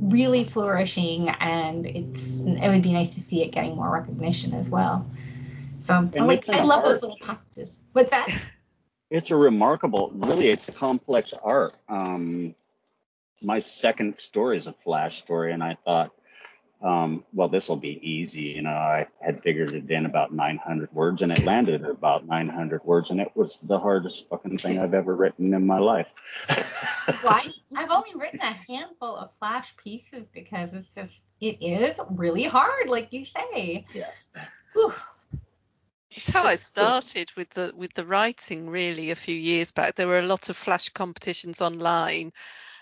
really 0.00 0.44
flourishing 0.44 1.28
and 1.28 1.86
it's 1.86 2.40
it 2.40 2.68
would 2.68 2.82
be 2.82 2.92
nice 2.92 3.14
to 3.14 3.20
see 3.20 3.42
it 3.42 3.52
getting 3.52 3.76
more 3.76 3.90
recognition 3.90 4.54
as 4.54 4.68
well. 4.68 5.08
So 5.90 6.08
I, 6.20 6.24
like, 6.24 6.48
I 6.48 6.62
love 6.62 6.84
art. 6.84 6.84
those 6.84 7.02
little 7.02 7.18
packages. 7.20 7.70
What's 7.92 8.10
that? 8.10 8.28
It's 9.10 9.32
a 9.32 9.36
remarkable, 9.36 10.12
really, 10.14 10.48
it's 10.48 10.68
a 10.68 10.72
complex 10.72 11.34
art. 11.42 11.74
Um, 11.88 12.54
my 13.42 13.58
second 13.58 14.20
story 14.20 14.56
is 14.56 14.68
a 14.68 14.72
flash 14.72 15.18
story, 15.18 15.52
and 15.52 15.64
I 15.64 15.74
thought, 15.74 16.12
um, 16.80 17.24
well, 17.32 17.48
this 17.48 17.68
will 17.68 17.76
be 17.76 17.98
easy. 18.08 18.42
You 18.42 18.62
know, 18.62 18.70
I 18.70 19.06
had 19.20 19.42
figured 19.42 19.72
it 19.72 19.90
in 19.90 20.06
about 20.06 20.32
900 20.32 20.92
words, 20.92 21.22
and 21.22 21.32
it 21.32 21.44
landed 21.44 21.82
at 21.82 21.90
about 21.90 22.26
900 22.26 22.84
words, 22.84 23.10
and 23.10 23.20
it 23.20 23.32
was 23.34 23.58
the 23.58 23.80
hardest 23.80 24.28
fucking 24.28 24.58
thing 24.58 24.78
I've 24.78 24.94
ever 24.94 25.16
written 25.16 25.52
in 25.52 25.66
my 25.66 25.78
life. 25.78 26.12
well, 27.24 27.42
I've 27.76 27.90
only 27.90 28.14
written 28.14 28.40
a 28.40 28.52
handful 28.68 29.16
of 29.16 29.30
flash 29.40 29.76
pieces 29.76 30.26
because 30.32 30.70
it's 30.72 30.94
just 30.94 31.22
it 31.40 31.58
is 31.60 31.98
really 32.10 32.44
hard, 32.44 32.88
like 32.88 33.12
you 33.12 33.24
say. 33.24 33.84
Yeah. 33.92 34.10
Whew. 34.72 34.94
It's 36.10 36.28
how 36.28 36.44
I 36.44 36.56
started 36.56 37.30
with 37.36 37.50
the 37.50 37.72
with 37.74 37.94
the 37.94 38.04
writing 38.04 38.68
really 38.68 39.10
a 39.10 39.16
few 39.16 39.36
years 39.36 39.70
back. 39.70 39.94
There 39.94 40.08
were 40.08 40.18
a 40.18 40.26
lot 40.26 40.48
of 40.48 40.56
flash 40.56 40.88
competitions 40.88 41.62
online 41.62 42.32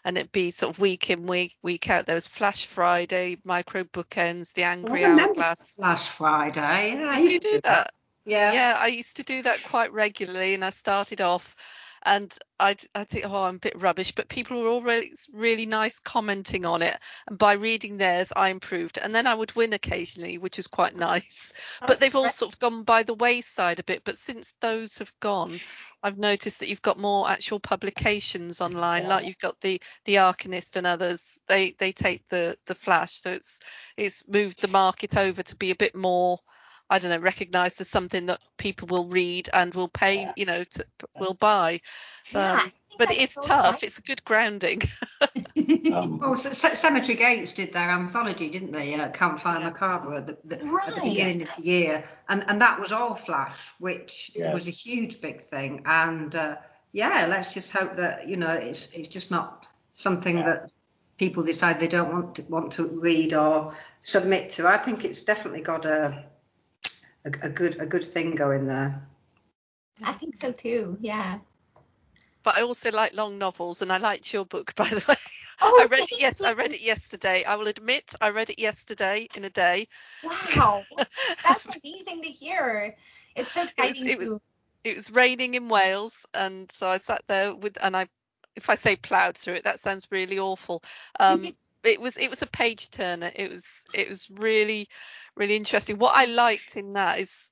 and 0.04 0.16
it'd 0.16 0.32
be 0.32 0.50
sort 0.50 0.74
of 0.74 0.80
week 0.80 1.10
in 1.10 1.26
week 1.26 1.56
week 1.62 1.90
out. 1.90 2.06
There 2.06 2.14
was 2.14 2.26
Flash 2.26 2.66
Friday, 2.66 3.38
Micro 3.44 3.84
Bookends, 3.84 4.52
the 4.54 4.62
Angry 4.62 5.04
oh, 5.04 5.14
Hourglass. 5.14 5.74
Flash 5.76 6.08
Friday. 6.08 6.94
Yeah, 6.94 7.16
Did 7.16 7.32
you 7.32 7.40
do 7.40 7.60
that? 7.64 7.90
Yeah. 8.24 8.52
Yeah, 8.52 8.78
I 8.78 8.88
used 8.88 9.16
to 9.16 9.22
do 9.22 9.42
that 9.42 9.62
quite 9.64 9.92
regularly, 9.92 10.54
and 10.54 10.64
I 10.64 10.70
started 10.70 11.20
off 11.20 11.54
and 12.08 12.34
I 12.58 12.74
I 12.94 13.04
think 13.04 13.26
oh 13.26 13.44
I'm 13.44 13.56
a 13.56 13.58
bit 13.58 13.80
rubbish, 13.80 14.12
but 14.12 14.28
people 14.28 14.60
were 14.60 14.68
all 14.68 14.82
really 14.82 15.12
really 15.32 15.66
nice 15.66 15.98
commenting 15.98 16.64
on 16.64 16.80
it, 16.80 16.96
and 17.26 17.38
by 17.38 17.52
reading 17.52 17.98
theirs 17.98 18.32
I 18.34 18.48
improved, 18.48 18.98
and 18.98 19.14
then 19.14 19.26
I 19.26 19.34
would 19.34 19.54
win 19.54 19.74
occasionally, 19.74 20.38
which 20.38 20.58
is 20.58 20.66
quite 20.66 20.96
nice. 21.10 21.52
But 21.86 22.00
they've 22.00 22.16
all 22.16 22.30
sort 22.30 22.52
of 22.52 22.58
gone 22.58 22.82
by 22.82 23.02
the 23.02 23.14
wayside 23.14 23.78
a 23.78 23.84
bit. 23.84 24.02
But 24.04 24.16
since 24.16 24.54
those 24.60 24.98
have 24.98 25.12
gone, 25.20 25.52
I've 26.02 26.18
noticed 26.18 26.60
that 26.60 26.68
you've 26.68 26.82
got 26.82 26.98
more 26.98 27.28
actual 27.28 27.60
publications 27.60 28.60
online, 28.60 29.06
like 29.06 29.26
you've 29.26 29.38
got 29.38 29.60
the 29.60 29.80
the 30.06 30.16
Arcanist 30.16 30.76
and 30.76 30.86
others. 30.86 31.38
They 31.46 31.72
they 31.72 31.92
take 31.92 32.26
the 32.30 32.56
the 32.66 32.74
flash, 32.74 33.20
so 33.20 33.32
it's 33.32 33.60
it's 33.98 34.26
moved 34.26 34.62
the 34.62 34.68
market 34.68 35.16
over 35.16 35.42
to 35.42 35.56
be 35.56 35.70
a 35.70 35.76
bit 35.76 35.94
more 35.94 36.38
I 36.90 36.98
don't 36.98 37.10
know, 37.10 37.18
recognised 37.18 37.80
as 37.80 37.88
something 37.88 38.26
that 38.26 38.40
people 38.56 38.88
will 38.88 39.06
read 39.06 39.48
and 39.52 39.74
will 39.74 39.88
pay, 39.88 40.30
you 40.36 40.46
know, 40.46 40.64
to, 40.64 40.86
will 41.18 41.34
buy. 41.34 41.80
Um, 42.34 42.40
yeah, 42.40 42.68
but 42.98 43.10
it 43.10 43.18
is 43.18 43.38
tough. 43.42 43.82
It's 43.82 43.98
a 43.98 44.02
good 44.02 44.24
grounding. 44.24 44.82
um, 45.92 46.18
well, 46.18 46.34
C- 46.34 46.74
Cemetery 46.74 47.16
Gates 47.16 47.52
did 47.52 47.72
their 47.72 47.90
anthology, 47.90 48.48
didn't 48.48 48.72
they? 48.72 48.94
Uh, 48.94 49.08
Campfire. 49.10 49.60
Macabre 49.60 50.14
at 50.14 50.26
the, 50.26 50.38
the, 50.44 50.64
right. 50.66 50.88
at 50.88 50.96
the 50.96 51.02
beginning 51.02 51.42
of 51.42 51.54
the 51.56 51.62
year, 51.62 52.04
and 52.28 52.44
and 52.48 52.60
that 52.60 52.80
was 52.80 52.90
all 52.90 53.14
Flash, 53.14 53.70
which 53.78 54.32
yeah. 54.34 54.52
was 54.52 54.66
a 54.66 54.72
huge 54.72 55.20
big 55.20 55.40
thing. 55.40 55.82
And 55.86 56.34
uh, 56.34 56.56
yeah, 56.92 57.26
let's 57.28 57.54
just 57.54 57.70
hope 57.70 57.96
that 57.96 58.28
you 58.28 58.36
know 58.36 58.50
it's 58.50 58.90
it's 58.92 59.08
just 59.08 59.30
not 59.30 59.66
something 59.94 60.38
yeah. 60.38 60.44
that 60.44 60.70
people 61.18 61.42
decide 61.42 61.78
they 61.78 61.88
don't 61.88 62.12
want 62.12 62.34
to 62.36 62.42
want 62.42 62.72
to 62.72 63.00
read 63.00 63.32
or 63.32 63.74
submit 64.02 64.50
to. 64.50 64.66
I 64.66 64.76
think 64.76 65.04
it's 65.04 65.22
definitely 65.22 65.62
got 65.62 65.84
a 65.84 66.24
a, 67.28 67.46
a 67.46 67.50
good 67.50 67.80
a 67.80 67.86
good 67.86 68.04
thing 68.04 68.34
going 68.34 68.66
there. 68.66 69.02
I 70.02 70.12
think 70.12 70.36
so 70.36 70.52
too. 70.52 70.96
Yeah. 71.00 71.38
But 72.42 72.56
I 72.56 72.62
also 72.62 72.90
like 72.92 73.14
long 73.14 73.38
novels, 73.38 73.82
and 73.82 73.92
I 73.92 73.98
liked 73.98 74.32
your 74.32 74.44
book, 74.44 74.74
by 74.76 74.88
the 74.88 75.04
way. 75.08 75.16
Oh, 75.60 75.80
I 75.82 75.86
read 75.86 76.00
it. 76.00 76.20
Yes, 76.20 76.40
I 76.40 76.52
read 76.52 76.72
it 76.72 76.80
yesterday. 76.80 77.44
I 77.44 77.56
will 77.56 77.66
admit, 77.66 78.14
I 78.20 78.30
read 78.30 78.50
it 78.50 78.60
yesterday 78.60 79.28
in 79.34 79.44
a 79.44 79.50
day. 79.50 79.88
Wow, 80.22 80.84
that's 81.44 81.66
amazing 81.66 82.22
to 82.22 82.28
hear. 82.28 82.96
It's 83.34 83.52
so 83.52 83.64
exciting. 83.64 84.08
It 84.08 84.18
was, 84.18 84.26
it 84.26 84.30
was, 84.30 84.40
it 84.84 84.96
was 84.96 85.10
raining 85.10 85.54
in 85.54 85.68
Wales, 85.68 86.26
and 86.32 86.70
so 86.70 86.88
I 86.88 86.98
sat 86.98 87.22
there 87.26 87.54
with, 87.54 87.76
and 87.82 87.96
I, 87.96 88.06
if 88.54 88.70
I 88.70 88.76
say 88.76 88.94
ploughed 88.94 89.36
through 89.36 89.54
it, 89.54 89.64
that 89.64 89.80
sounds 89.80 90.06
really 90.12 90.38
awful. 90.38 90.82
Um, 91.18 91.52
it 91.84 92.00
was 92.00 92.16
it 92.16 92.30
was 92.30 92.42
a 92.42 92.46
page 92.46 92.90
turner. 92.90 93.30
It 93.34 93.50
was 93.50 93.84
it 93.94 94.08
was 94.08 94.30
really 94.30 94.88
really 95.38 95.56
interesting. 95.56 95.98
What 95.98 96.16
I 96.16 96.26
liked 96.26 96.76
in 96.76 96.94
that 96.94 97.18
is 97.18 97.50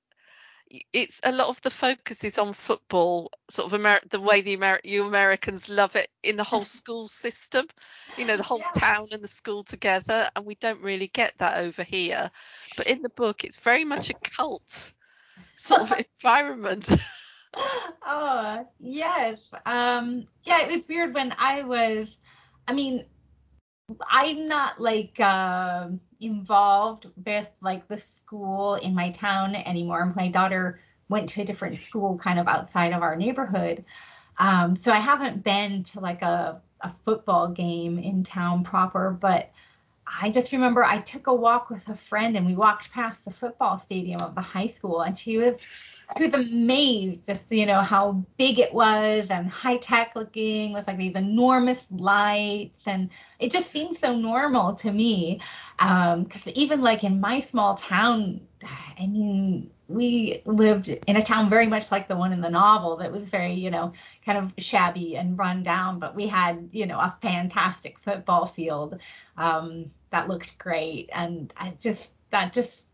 it's 0.93 1.21
a 1.23 1.31
lot 1.31 1.49
of 1.49 1.61
the 1.63 1.71
focus 1.71 2.25
is 2.25 2.39
on 2.39 2.53
football, 2.53 3.31
sort 3.49 3.73
of 3.73 3.79
Amer- 3.79 4.01
the 4.11 4.21
way 4.21 4.41
the 4.41 4.55
Amer- 4.55 4.81
you 4.83 5.05
Americans 5.05 5.69
love 5.69 5.95
it 5.97 6.09
in 6.23 6.37
the 6.37 6.45
whole 6.45 6.65
school 6.79 7.09
system, 7.09 7.67
you 8.19 8.25
know, 8.25 8.37
the 8.37 8.43
whole 8.43 8.59
yeah. 8.59 8.81
town 8.81 9.07
and 9.13 9.23
the 9.23 9.29
school 9.29 9.63
together, 9.63 10.29
and 10.35 10.45
we 10.45 10.57
don't 10.57 10.81
really 10.81 11.07
get 11.07 11.35
that 11.39 11.59
over 11.59 11.83
here. 11.83 12.31
But 12.77 12.89
in 12.89 13.03
the 13.03 13.11
book, 13.11 13.45
it's 13.45 13.59
very 13.59 13.85
much 13.85 14.11
a 14.11 14.15
cult 14.15 14.93
sort 15.57 15.83
of 15.83 15.93
environment. 16.21 16.91
oh 18.05 18.67
yes, 18.81 19.51
um, 19.65 20.27
yeah, 20.43 20.63
it 20.63 20.71
was 20.75 20.89
weird 20.89 21.15
when 21.15 21.33
I 21.39 21.63
was. 21.63 22.17
I 22.69 22.73
mean, 22.73 23.05
I'm 24.11 24.49
not 24.49 24.81
like 24.81 25.19
uh, 25.21 25.89
involved 26.21 27.07
with 27.25 27.49
like 27.61 27.87
the 27.89 27.99
school 27.99 28.75
in 28.75 28.95
my 28.95 29.11
town 29.11 29.55
anymore. 29.55 30.13
My 30.17 30.29
daughter 30.29 30.81
went 31.09 31.29
to 31.31 31.43
a 31.43 31.45
different 31.45 31.77
school 31.77 32.19
kind 32.19 32.39
of 32.39 32.49
outside 32.49 32.93
of 32.93 33.03
our 33.03 33.15
neighborhood. 33.15 33.85
Um, 34.39 34.77
so 34.77 34.93
I 34.93 34.99
haven't 34.99 35.45
been 35.45 35.85
to 35.85 36.01
like 36.01 36.23
a, 36.23 36.61
a 36.81 36.93
football 37.05 37.49
game 37.49 37.99
in 37.99 38.25
town 38.25 38.65
proper, 38.65 39.11
but 39.11 39.53
I 40.07 40.31
just 40.31 40.53
remember 40.53 40.85
I 40.85 41.01
took 41.01 41.27
a 41.27 41.35
walk 41.35 41.69
with 41.69 41.87
a 41.89 41.97
friend 41.97 42.37
and 42.37 42.47
we 42.47 42.55
walked 42.55 42.93
past 42.93 43.25
the 43.25 43.31
football 43.31 43.77
stadium 43.79 44.21
of 44.21 44.35
the 44.35 44.41
high 44.41 44.69
school 44.69 45.03
and 45.03 45.19
she 45.19 45.37
was 45.37 45.55
she 46.17 46.25
was 46.25 46.35
amazed 46.35 47.27
just 47.27 47.51
you 47.51 47.67
know 47.67 47.81
how 47.81 48.25
big 48.39 48.59
it 48.61 48.73
was 48.73 49.29
and 49.31 49.49
high 49.51 49.79
tech 49.79 50.13
looking 50.15 50.73
with 50.73 50.87
like 50.87 50.97
these 50.97 51.17
enormous 51.17 51.85
lights 51.91 52.83
and 52.87 53.11
it 53.41 53.51
just 53.51 53.71
seemed 53.71 53.97
so 53.97 54.15
normal 54.15 54.75
to 54.77 54.93
me 54.93 55.41
because 55.79 56.47
um, 56.47 56.53
even 56.55 56.83
like 56.83 57.03
in 57.03 57.21
my 57.21 57.41
small 57.41 57.75
town 57.75 58.41
I 58.99 59.07
mean 59.07 59.71
we 59.89 60.43
lived 60.45 60.89
in 60.89 61.17
a 61.17 61.23
town 61.23 61.49
very 61.49 61.67
much 61.67 61.93
like 61.93 62.09
the 62.09 62.17
one 62.17 62.33
in 62.33 62.41
the 62.41 62.51
novel 62.51 62.97
that 62.97 63.13
was 63.13 63.23
very, 63.23 63.55
you 63.55 63.71
know, 63.71 63.93
kind 64.25 64.39
of 64.39 64.53
shabby 64.59 65.17
and 65.17 65.39
run 65.39 65.63
down, 65.63 65.99
but 65.99 66.15
we 66.15 66.27
had, 66.27 66.69
you 66.73 66.87
know, 66.87 66.99
a 66.99 67.17
fantastic 67.23 67.99
football 68.01 68.47
field 68.47 68.99
um, 69.37 69.87
that 70.11 70.29
looked 70.29 70.59
great. 70.59 71.11
And 71.15 71.53
I 71.57 71.75
just, 71.81 72.11
that 72.31 72.53
just 72.53 72.89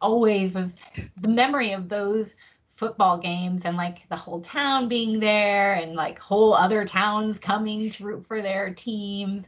always 0.00 0.54
was 0.54 0.80
the 1.20 1.28
memory 1.28 1.72
of 1.72 1.88
those 1.88 2.34
football 2.74 3.18
games 3.18 3.64
and 3.64 3.76
like 3.76 4.08
the 4.08 4.16
whole 4.16 4.40
town 4.40 4.86
being 4.88 5.18
there 5.18 5.72
and 5.72 5.94
like 5.94 6.18
whole 6.18 6.54
other 6.54 6.84
towns 6.84 7.38
coming 7.38 7.90
to 7.90 8.04
root 8.04 8.26
for 8.26 8.42
their 8.42 8.72
teams. 8.72 9.46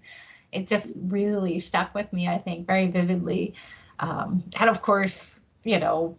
It 0.50 0.66
just 0.66 0.94
really 1.12 1.60
stuck 1.60 1.94
with 1.94 2.10
me, 2.12 2.26
I 2.26 2.38
think, 2.38 2.66
very 2.66 2.90
vividly. 2.90 3.54
Um, 4.00 4.42
and 4.58 4.70
of 4.70 4.80
course, 4.80 5.38
you 5.62 5.78
know, 5.78 6.16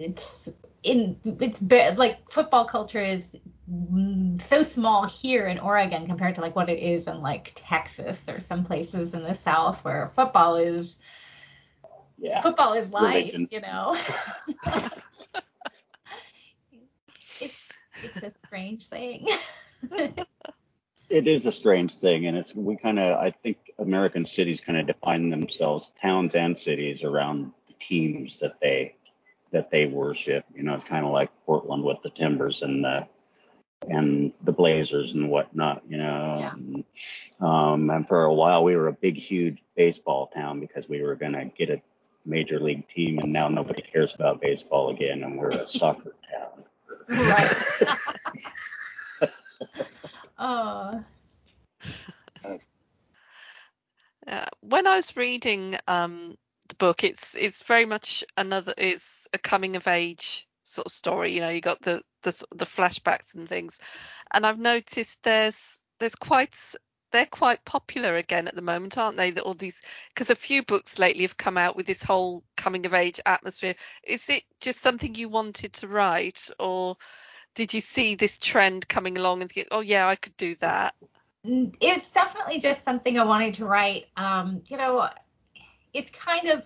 it's 0.00 0.34
in 0.82 1.16
it's 1.24 1.60
like 1.98 2.18
football 2.30 2.64
culture 2.64 3.02
is 3.02 3.22
so 4.42 4.62
small 4.62 5.06
here 5.06 5.46
in 5.46 5.58
Oregon 5.58 6.06
compared 6.06 6.34
to 6.36 6.40
like 6.40 6.56
what 6.56 6.68
it 6.68 6.78
is 6.78 7.06
in 7.06 7.20
like 7.20 7.52
Texas 7.54 8.20
or 8.26 8.40
some 8.40 8.64
places 8.64 9.12
in 9.14 9.22
the 9.22 9.34
South 9.34 9.84
where 9.84 10.10
football 10.16 10.56
is 10.56 10.96
yeah 12.18 12.40
football 12.40 12.72
is 12.72 12.90
life, 12.90 13.36
you 13.50 13.60
know. 13.60 13.96
It's 17.40 17.78
it's 18.02 18.22
a 18.22 18.32
strange 18.46 18.86
thing. 18.86 19.26
it 21.10 21.26
is 21.26 21.46
a 21.46 21.52
strange 21.52 21.94
thing, 21.94 22.26
and 22.26 22.36
it's 22.36 22.54
we 22.54 22.76
kind 22.76 22.98
of 22.98 23.18
I 23.18 23.30
think 23.30 23.72
American 23.78 24.26
cities 24.26 24.60
kind 24.60 24.78
of 24.78 24.86
define 24.86 25.30
themselves, 25.30 25.90
towns 26.00 26.34
and 26.34 26.58
cities, 26.58 27.02
around 27.02 27.52
the 27.66 27.74
teams 27.74 28.40
that 28.40 28.60
they 28.60 28.94
that 29.52 29.70
they 29.70 29.86
worship. 29.86 30.44
You 30.54 30.64
know, 30.64 30.78
kind 30.78 31.04
of 31.04 31.12
like 31.12 31.30
Portland 31.46 31.84
with 31.84 31.98
the 32.02 32.10
Timbers 32.10 32.62
and 32.62 32.84
the 32.84 33.08
and 33.88 34.32
the 34.42 34.52
Blazers 34.52 35.14
and 35.14 35.30
whatnot. 35.30 35.82
You 35.88 35.98
know, 35.98 36.36
yeah. 36.38 36.52
and, 36.56 36.84
um, 37.40 37.90
and 37.90 38.06
for 38.06 38.24
a 38.24 38.34
while 38.34 38.64
we 38.64 38.76
were 38.76 38.88
a 38.88 38.92
big, 38.92 39.16
huge 39.16 39.62
baseball 39.76 40.28
town 40.28 40.60
because 40.60 40.88
we 40.88 41.02
were 41.02 41.16
gonna 41.16 41.46
get 41.46 41.70
a 41.70 41.80
major 42.24 42.60
league 42.60 42.88
team, 42.88 43.18
and 43.18 43.32
now 43.32 43.48
nobody 43.48 43.82
cares 43.82 44.14
about 44.14 44.40
baseball 44.40 44.90
again, 44.90 45.22
and 45.22 45.38
we're 45.38 45.50
a 45.50 45.66
soccer 45.66 46.14
town. 46.30 46.64
Right. 47.08 47.54
oh. 50.38 51.04
Uh, 54.26 54.46
when 54.60 54.86
I 54.86 54.96
was 54.96 55.16
reading 55.16 55.76
um, 55.88 56.36
the 56.68 56.74
book, 56.76 57.02
it's 57.04 57.34
it's 57.34 57.62
very 57.62 57.84
much 57.84 58.22
another. 58.36 58.74
It's 58.78 59.19
a 59.32 59.38
coming 59.38 59.76
of 59.76 59.86
age 59.86 60.46
sort 60.64 60.86
of 60.86 60.92
story. 60.92 61.32
You 61.32 61.40
know, 61.40 61.48
you 61.48 61.60
got 61.60 61.80
the 61.82 62.02
the 62.22 62.42
the 62.54 62.66
flashbacks 62.66 63.34
and 63.34 63.48
things, 63.48 63.78
and 64.32 64.46
I've 64.46 64.58
noticed 64.58 65.22
there's 65.22 65.82
there's 65.98 66.14
quite 66.14 66.54
they're 67.12 67.26
quite 67.26 67.64
popular 67.64 68.16
again 68.16 68.46
at 68.46 68.54
the 68.54 68.62
moment, 68.62 68.96
aren't 68.96 69.16
they? 69.16 69.30
That 69.30 69.44
all 69.44 69.54
these 69.54 69.82
because 70.08 70.30
a 70.30 70.36
few 70.36 70.62
books 70.62 70.98
lately 70.98 71.22
have 71.22 71.36
come 71.36 71.58
out 71.58 71.76
with 71.76 71.86
this 71.86 72.02
whole 72.02 72.42
coming 72.56 72.86
of 72.86 72.94
age 72.94 73.20
atmosphere. 73.26 73.74
Is 74.04 74.28
it 74.28 74.44
just 74.60 74.80
something 74.80 75.14
you 75.14 75.28
wanted 75.28 75.72
to 75.74 75.88
write, 75.88 76.50
or 76.58 76.96
did 77.54 77.74
you 77.74 77.80
see 77.80 78.14
this 78.14 78.38
trend 78.38 78.88
coming 78.88 79.18
along 79.18 79.42
and 79.42 79.50
think, 79.50 79.68
oh 79.70 79.80
yeah, 79.80 80.06
I 80.06 80.16
could 80.16 80.36
do 80.36 80.54
that? 80.56 80.94
Mm, 81.46 81.74
it's 81.80 82.12
definitely 82.12 82.60
just 82.60 82.84
something 82.84 83.18
I 83.18 83.24
wanted 83.24 83.54
to 83.54 83.66
write. 83.66 84.06
Um, 84.16 84.62
you 84.66 84.76
know, 84.76 85.08
it's 85.92 86.10
kind 86.10 86.48
of 86.48 86.62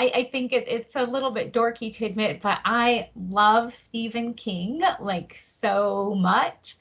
I, 0.00 0.10
I 0.14 0.24
think 0.32 0.54
it, 0.54 0.66
it's 0.66 0.96
a 0.96 1.02
little 1.02 1.30
bit 1.30 1.52
dorky 1.52 1.94
to 1.96 2.06
admit, 2.06 2.40
but 2.40 2.58
I 2.64 3.10
love 3.14 3.74
Stephen 3.74 4.32
King 4.32 4.82
like 4.98 5.36
so 5.38 6.14
much, 6.18 6.76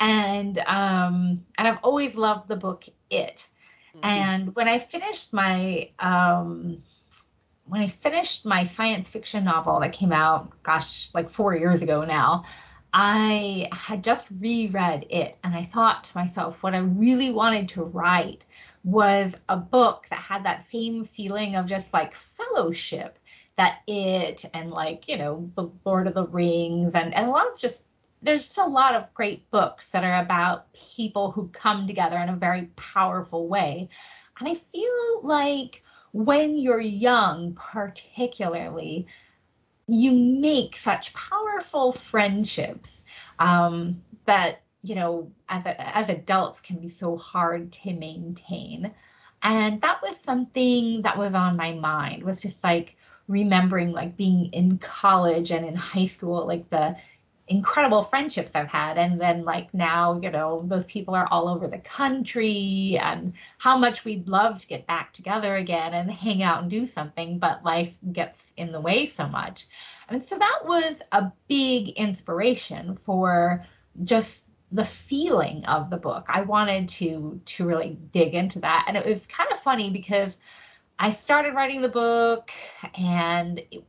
and 0.00 0.58
um, 0.58 1.44
and 1.56 1.68
I've 1.68 1.78
always 1.84 2.16
loved 2.16 2.48
the 2.48 2.56
book 2.56 2.86
It. 3.10 3.46
Mm-hmm. 3.94 4.04
And 4.04 4.56
when 4.56 4.66
I 4.66 4.80
finished 4.80 5.32
my 5.32 5.90
um, 6.00 6.82
when 7.66 7.80
I 7.80 7.86
finished 7.86 8.44
my 8.44 8.64
science 8.64 9.06
fiction 9.06 9.44
novel 9.44 9.78
that 9.78 9.92
came 9.92 10.12
out, 10.12 10.60
gosh, 10.64 11.10
like 11.14 11.30
four 11.30 11.54
years 11.54 11.80
ago 11.80 12.04
now, 12.04 12.44
I 12.96 13.68
had 13.72 14.04
just 14.04 14.28
reread 14.38 15.06
it 15.10 15.36
and 15.42 15.52
I 15.52 15.64
thought 15.64 16.04
to 16.04 16.16
myself, 16.16 16.62
what 16.62 16.74
I 16.74 16.78
really 16.78 17.32
wanted 17.32 17.68
to 17.70 17.82
write 17.82 18.46
was 18.84 19.34
a 19.48 19.56
book 19.56 20.06
that 20.10 20.20
had 20.20 20.44
that 20.44 20.68
same 20.70 21.04
feeling 21.04 21.56
of 21.56 21.66
just 21.66 21.92
like 21.92 22.14
fellowship 22.14 23.18
that 23.56 23.80
it 23.88 24.44
and 24.54 24.70
like 24.70 25.08
you 25.08 25.16
know 25.16 25.50
the 25.54 25.70
lord 25.84 26.06
of 26.06 26.14
the 26.14 26.26
rings 26.26 26.94
and, 26.94 27.14
and 27.14 27.26
a 27.26 27.30
lot 27.30 27.46
of 27.46 27.58
just 27.58 27.84
there's 28.22 28.46
just 28.46 28.58
a 28.58 28.64
lot 28.64 28.94
of 28.94 29.12
great 29.14 29.50
books 29.50 29.90
that 29.90 30.04
are 30.04 30.22
about 30.22 30.72
people 30.72 31.30
who 31.30 31.48
come 31.48 31.86
together 31.86 32.18
in 32.18 32.28
a 32.30 32.36
very 32.36 32.70
powerful 32.76 33.48
way. 33.48 33.88
And 34.38 34.48
i 34.48 34.54
feel 34.54 35.20
like 35.22 35.82
when 36.12 36.56
you're 36.56 36.80
young 36.80 37.54
particularly 37.54 39.06
you 39.86 40.12
make 40.12 40.76
such 40.76 41.12
powerful 41.14 41.92
friendships 41.92 43.04
um, 43.38 44.02
that 44.26 44.60
you 44.84 44.94
know, 44.94 45.32
as, 45.48 45.62
as 45.78 46.10
adults 46.10 46.60
can 46.60 46.76
be 46.76 46.88
so 46.88 47.16
hard 47.16 47.72
to 47.72 47.92
maintain. 47.94 48.92
And 49.42 49.80
that 49.80 50.02
was 50.02 50.18
something 50.20 51.02
that 51.02 51.16
was 51.16 51.34
on 51.34 51.56
my 51.56 51.72
mind 51.72 52.22
was 52.22 52.42
just 52.42 52.62
like 52.62 52.96
remembering 53.26 53.92
like 53.92 54.16
being 54.18 54.52
in 54.52 54.76
college 54.78 55.50
and 55.50 55.64
in 55.64 55.74
high 55.74 56.04
school, 56.04 56.46
like 56.46 56.68
the 56.68 56.96
incredible 57.46 58.02
friendships 58.02 58.54
I've 58.54 58.68
had. 58.68 58.96
And 58.96 59.20
then 59.20 59.44
like 59.44 59.72
now, 59.74 60.18
you 60.20 60.30
know, 60.30 60.64
those 60.66 60.84
people 60.84 61.14
are 61.14 61.28
all 61.30 61.48
over 61.48 61.68
the 61.68 61.78
country 61.78 62.98
and 63.00 63.34
how 63.58 63.76
much 63.76 64.04
we'd 64.04 64.28
love 64.28 64.58
to 64.60 64.66
get 64.66 64.86
back 64.86 65.12
together 65.12 65.56
again 65.56 65.92
and 65.94 66.10
hang 66.10 66.42
out 66.42 66.62
and 66.62 66.70
do 66.70 66.86
something, 66.86 67.38
but 67.38 67.64
life 67.64 67.92
gets 68.12 68.42
in 68.56 68.72
the 68.72 68.80
way 68.80 69.06
so 69.06 69.26
much. 69.26 69.66
And 70.08 70.22
so 70.22 70.38
that 70.38 70.60
was 70.64 71.02
a 71.12 71.30
big 71.48 71.90
inspiration 71.90 72.98
for 73.04 73.64
just 74.02 74.46
the 74.72 74.84
feeling 74.84 75.64
of 75.66 75.90
the 75.90 75.96
book. 75.96 76.26
I 76.28 76.42
wanted 76.42 76.88
to 76.90 77.40
to 77.44 77.64
really 77.64 77.96
dig 78.12 78.34
into 78.34 78.58
that, 78.60 78.86
and 78.88 78.96
it 78.96 79.06
was 79.06 79.24
kind 79.26 79.50
of 79.52 79.60
funny 79.60 79.90
because 79.90 80.36
I 80.98 81.12
started 81.12 81.54
writing 81.54 81.80
the 81.80 81.88
book 81.88 82.50
and 82.96 83.60
it, 83.70 83.84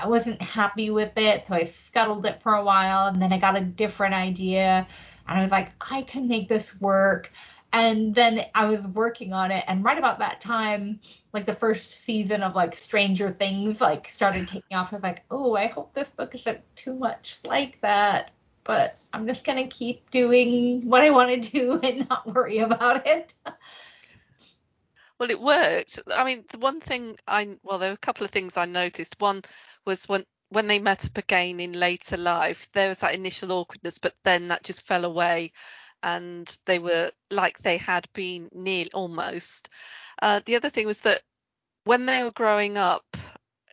I 0.00 0.06
wasn't 0.06 0.40
happy 0.40 0.90
with 0.90 1.16
it, 1.16 1.44
so 1.44 1.54
I 1.54 1.64
scuttled 1.64 2.26
it 2.26 2.42
for 2.42 2.54
a 2.54 2.64
while, 2.64 3.08
and 3.08 3.20
then 3.20 3.32
I 3.32 3.38
got 3.38 3.56
a 3.56 3.60
different 3.60 4.14
idea, 4.14 4.86
and 5.28 5.38
I 5.38 5.42
was 5.42 5.52
like, 5.52 5.72
I 5.80 6.02
can 6.02 6.28
make 6.28 6.48
this 6.48 6.78
work. 6.80 7.32
And 7.74 8.14
then 8.14 8.44
I 8.54 8.66
was 8.66 8.82
working 8.88 9.32
on 9.32 9.50
it, 9.50 9.64
and 9.66 9.82
right 9.82 9.96
about 9.96 10.18
that 10.18 10.40
time, 10.40 11.00
like 11.32 11.46
the 11.46 11.54
first 11.54 12.04
season 12.04 12.42
of 12.42 12.54
like 12.54 12.74
Stranger 12.74 13.30
Things, 13.30 13.80
like 13.80 14.08
started 14.10 14.46
taking 14.46 14.76
off. 14.76 14.92
I 14.92 14.96
was 14.96 15.02
like, 15.02 15.24
oh, 15.30 15.56
I 15.56 15.68
hope 15.68 15.94
this 15.94 16.10
book 16.10 16.34
isn't 16.34 16.60
too 16.76 16.94
much 16.94 17.38
like 17.44 17.80
that 17.80 18.32
but 18.64 18.98
I'm 19.12 19.26
just 19.26 19.44
gonna 19.44 19.66
keep 19.66 20.10
doing 20.10 20.86
what 20.88 21.02
I 21.02 21.10
want 21.10 21.42
to 21.42 21.50
do 21.50 21.80
and 21.82 22.08
not 22.08 22.32
worry 22.32 22.58
about 22.58 23.06
it. 23.06 23.34
Well, 25.18 25.30
it 25.30 25.40
worked. 25.40 26.00
I 26.12 26.24
mean, 26.24 26.44
the 26.50 26.58
one 26.58 26.80
thing 26.80 27.16
I 27.28 27.56
well, 27.62 27.78
there 27.78 27.90
were 27.90 27.94
a 27.94 27.98
couple 27.98 28.24
of 28.24 28.30
things 28.30 28.56
I 28.56 28.64
noticed. 28.64 29.20
One 29.20 29.42
was 29.84 30.08
when 30.08 30.24
when 30.50 30.66
they 30.66 30.78
met 30.78 31.06
up 31.06 31.16
again 31.16 31.60
in 31.60 31.72
later 31.72 32.18
life, 32.18 32.68
there 32.72 32.90
was 32.90 32.98
that 32.98 33.14
initial 33.14 33.52
awkwardness, 33.52 33.98
but 33.98 34.14
then 34.22 34.48
that 34.48 34.62
just 34.62 34.86
fell 34.86 35.04
away, 35.04 35.52
and 36.02 36.58
they 36.66 36.78
were 36.78 37.10
like 37.30 37.58
they 37.62 37.78
had 37.78 38.06
been 38.12 38.48
near 38.52 38.86
almost. 38.92 39.70
Uh, 40.20 40.40
the 40.44 40.56
other 40.56 40.70
thing 40.70 40.86
was 40.86 41.00
that 41.00 41.22
when 41.84 42.06
they 42.06 42.22
were 42.22 42.32
growing 42.32 42.76
up, 42.76 43.16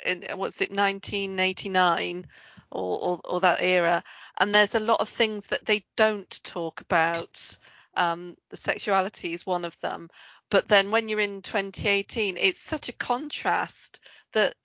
in 0.06 0.24
what's 0.36 0.62
it, 0.62 0.72
1989 0.72 2.26
or, 2.72 3.00
or, 3.00 3.22
or 3.26 3.39
that 3.41 3.62
era, 3.62 4.04
and 4.39 4.56
there's 4.56 4.76
a 4.76 4.80
lot 4.80 5.02
of 5.02 5.10
things 5.10 5.48
that 5.48 5.65
they 5.65 5.84
don't 5.98 6.43
talk 6.43 6.82
about. 6.82 7.58
Um, 7.95 8.38
the 8.50 8.58
sexuality 8.58 9.34
is 9.34 9.45
one 9.45 9.65
of 9.65 9.78
them, 9.82 10.10
but 10.50 10.67
then 10.69 10.91
when 10.91 11.10
you're 11.10 11.19
in 11.19 11.41
2018, 11.41 12.38
it's 12.38 12.62
such 12.62 12.88
a 12.88 12.93
contrast 12.93 14.00
that 14.32 14.56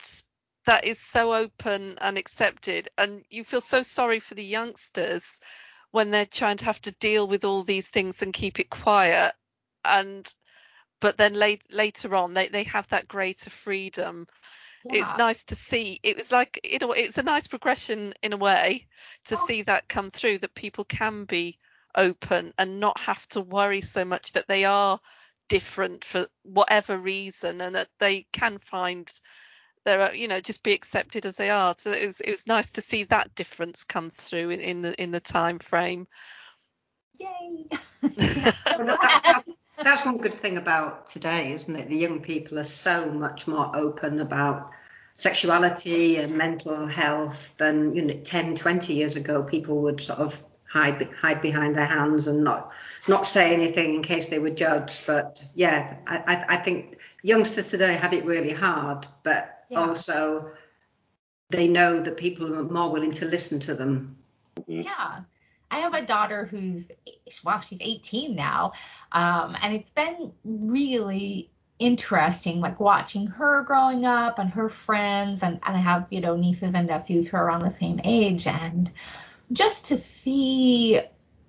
that 0.66 0.85
is 0.85 0.98
so 0.98 1.35
open 1.35 1.98
and 2.00 2.18
accepted, 2.18 2.88
and 2.96 3.24
you 3.31 3.44
feel 3.44 3.61
so 3.61 3.83
sorry 3.83 4.20
for 4.20 4.35
the 4.35 4.44
youngsters 4.44 5.40
when 5.90 6.11
they're 6.11 6.27
trying 6.27 6.57
to 6.57 6.64
have 6.64 6.81
to 6.81 6.92
deal 6.96 7.27
with 7.27 7.44
all 7.44 7.62
these 7.62 7.88
things 7.88 8.20
and 8.20 8.33
keep 8.33 8.59
it 8.59 8.68
quiet 8.68 9.33
and 9.85 10.35
but 11.00 11.16
then 11.16 11.35
late, 11.35 11.62
later 11.70 12.16
on 12.16 12.35
they, 12.35 12.48
they 12.48 12.64
have 12.64 12.88
that 12.88 13.07
greater 13.07 13.50
freedom 13.50 14.27
yeah. 14.85 15.00
it's 15.00 15.18
nice 15.18 15.44
to 15.44 15.55
see 15.55 16.00
it 16.03 16.16
was 16.16 16.33
like 16.33 16.61
you 16.64 16.79
know 16.81 16.92
it's 16.92 17.18
a 17.18 17.22
nice 17.22 17.46
progression 17.46 18.12
in 18.22 18.33
a 18.33 18.37
way 18.37 18.87
to 19.27 19.37
oh. 19.38 19.46
see 19.46 19.62
that 19.62 19.88
come 19.88 20.11
through 20.11 20.38
that 20.38 20.55
people 20.55 20.85
can 20.85 21.24
be 21.24 21.59
open 21.94 22.53
and 22.59 22.81
not 22.81 22.98
have 22.98 23.24
to 23.29 23.40
worry 23.40 23.81
so 23.81 24.05
much 24.05 24.33
that 24.33 24.48
they 24.48 24.64
are 24.64 24.98
different 25.48 26.05
for 26.05 26.27
whatever 26.42 26.98
reason 26.98 27.61
and 27.61 27.77
that 27.77 27.88
they 28.00 28.27
can 28.33 28.59
find 28.59 29.12
their 29.84 30.14
you 30.14 30.28
know 30.28 30.40
just 30.40 30.62
be 30.62 30.72
accepted 30.72 31.26
as 31.26 31.36
they 31.36 31.50
are. 31.50 31.74
So 31.78 31.92
it 31.92 32.06
was 32.06 32.20
it 32.20 32.30
was 32.30 32.46
nice 32.46 32.70
to 32.70 32.82
see 32.82 33.04
that 33.04 33.34
difference 33.34 33.84
come 33.84 34.10
through 34.10 34.50
in, 34.50 34.60
in 34.60 34.82
the 34.82 35.02
in 35.02 35.10
the 35.10 35.20
time 35.20 35.58
frame. 35.58 36.06
Yay! 37.18 37.66
That's, 38.76 39.48
that's 39.82 40.04
one 40.04 40.18
good 40.18 40.34
thing 40.34 40.56
about 40.56 41.06
today 41.06 41.52
isn't 41.52 41.74
it? 41.74 41.88
The 41.88 41.96
young 41.96 42.20
people 42.20 42.58
are 42.58 42.64
so 42.64 43.10
much 43.10 43.46
more 43.46 43.74
open 43.74 44.20
about 44.20 44.70
sexuality 45.14 46.16
and 46.16 46.36
mental 46.36 46.86
health 46.86 47.54
than 47.56 47.94
you 47.94 48.04
know 48.04 48.14
10 48.14 48.56
20 48.56 48.94
years 48.94 49.16
ago 49.16 49.42
people 49.42 49.82
would 49.82 50.00
sort 50.00 50.18
of 50.18 50.40
hide 50.68 51.08
hide 51.20 51.40
behind 51.40 51.76
their 51.76 51.86
hands 51.86 52.26
and 52.26 52.42
not 52.42 52.72
not 53.08 53.24
say 53.24 53.54
anything 53.54 53.94
in 53.94 54.02
case 54.02 54.28
they 54.28 54.40
were 54.40 54.50
judged. 54.50 55.06
But 55.06 55.42
yeah 55.54 55.96
i 56.06 56.44
i 56.48 56.56
think 56.56 56.98
youngsters 57.22 57.70
today 57.70 57.94
have 57.94 58.12
it 58.12 58.24
really 58.24 58.52
hard 58.52 59.06
but 59.22 59.53
yeah. 59.74 59.87
also 59.87 60.50
they 61.50 61.68
know 61.68 62.00
that 62.00 62.16
people 62.16 62.52
are 62.54 62.62
more 62.62 62.90
willing 62.90 63.12
to 63.12 63.26
listen 63.26 63.60
to 63.60 63.74
them 63.74 64.16
yeah 64.66 65.20
I 65.70 65.78
have 65.78 65.94
a 65.94 66.06
daughter 66.06 66.44
who's 66.44 66.88
wow, 67.42 67.58
she's 67.58 67.78
18 67.80 68.37
now, 68.37 68.72
um, 69.10 69.56
and 69.60 69.74
it's 69.74 69.90
been 69.90 70.32
really 70.44 71.50
interesting, 71.78 72.60
like 72.60 72.78
watching 72.78 73.26
her 73.26 73.62
growing 73.62 74.04
up 74.04 74.38
and 74.38 74.50
her 74.50 74.68
friends, 74.68 75.42
and, 75.42 75.58
and 75.64 75.76
I 75.76 75.80
have, 75.80 76.06
you 76.10 76.20
know, 76.20 76.37
nieces 76.37 76.74
and 76.74 76.87
nephews 76.87 77.28
who 77.28 77.37
are 77.37 77.44
around 77.44 77.62
the 77.62 77.70
same 77.70 78.00
age, 78.04 78.46
and 78.46 78.90
just 79.52 79.87
to 79.87 79.96
see 79.96 81.00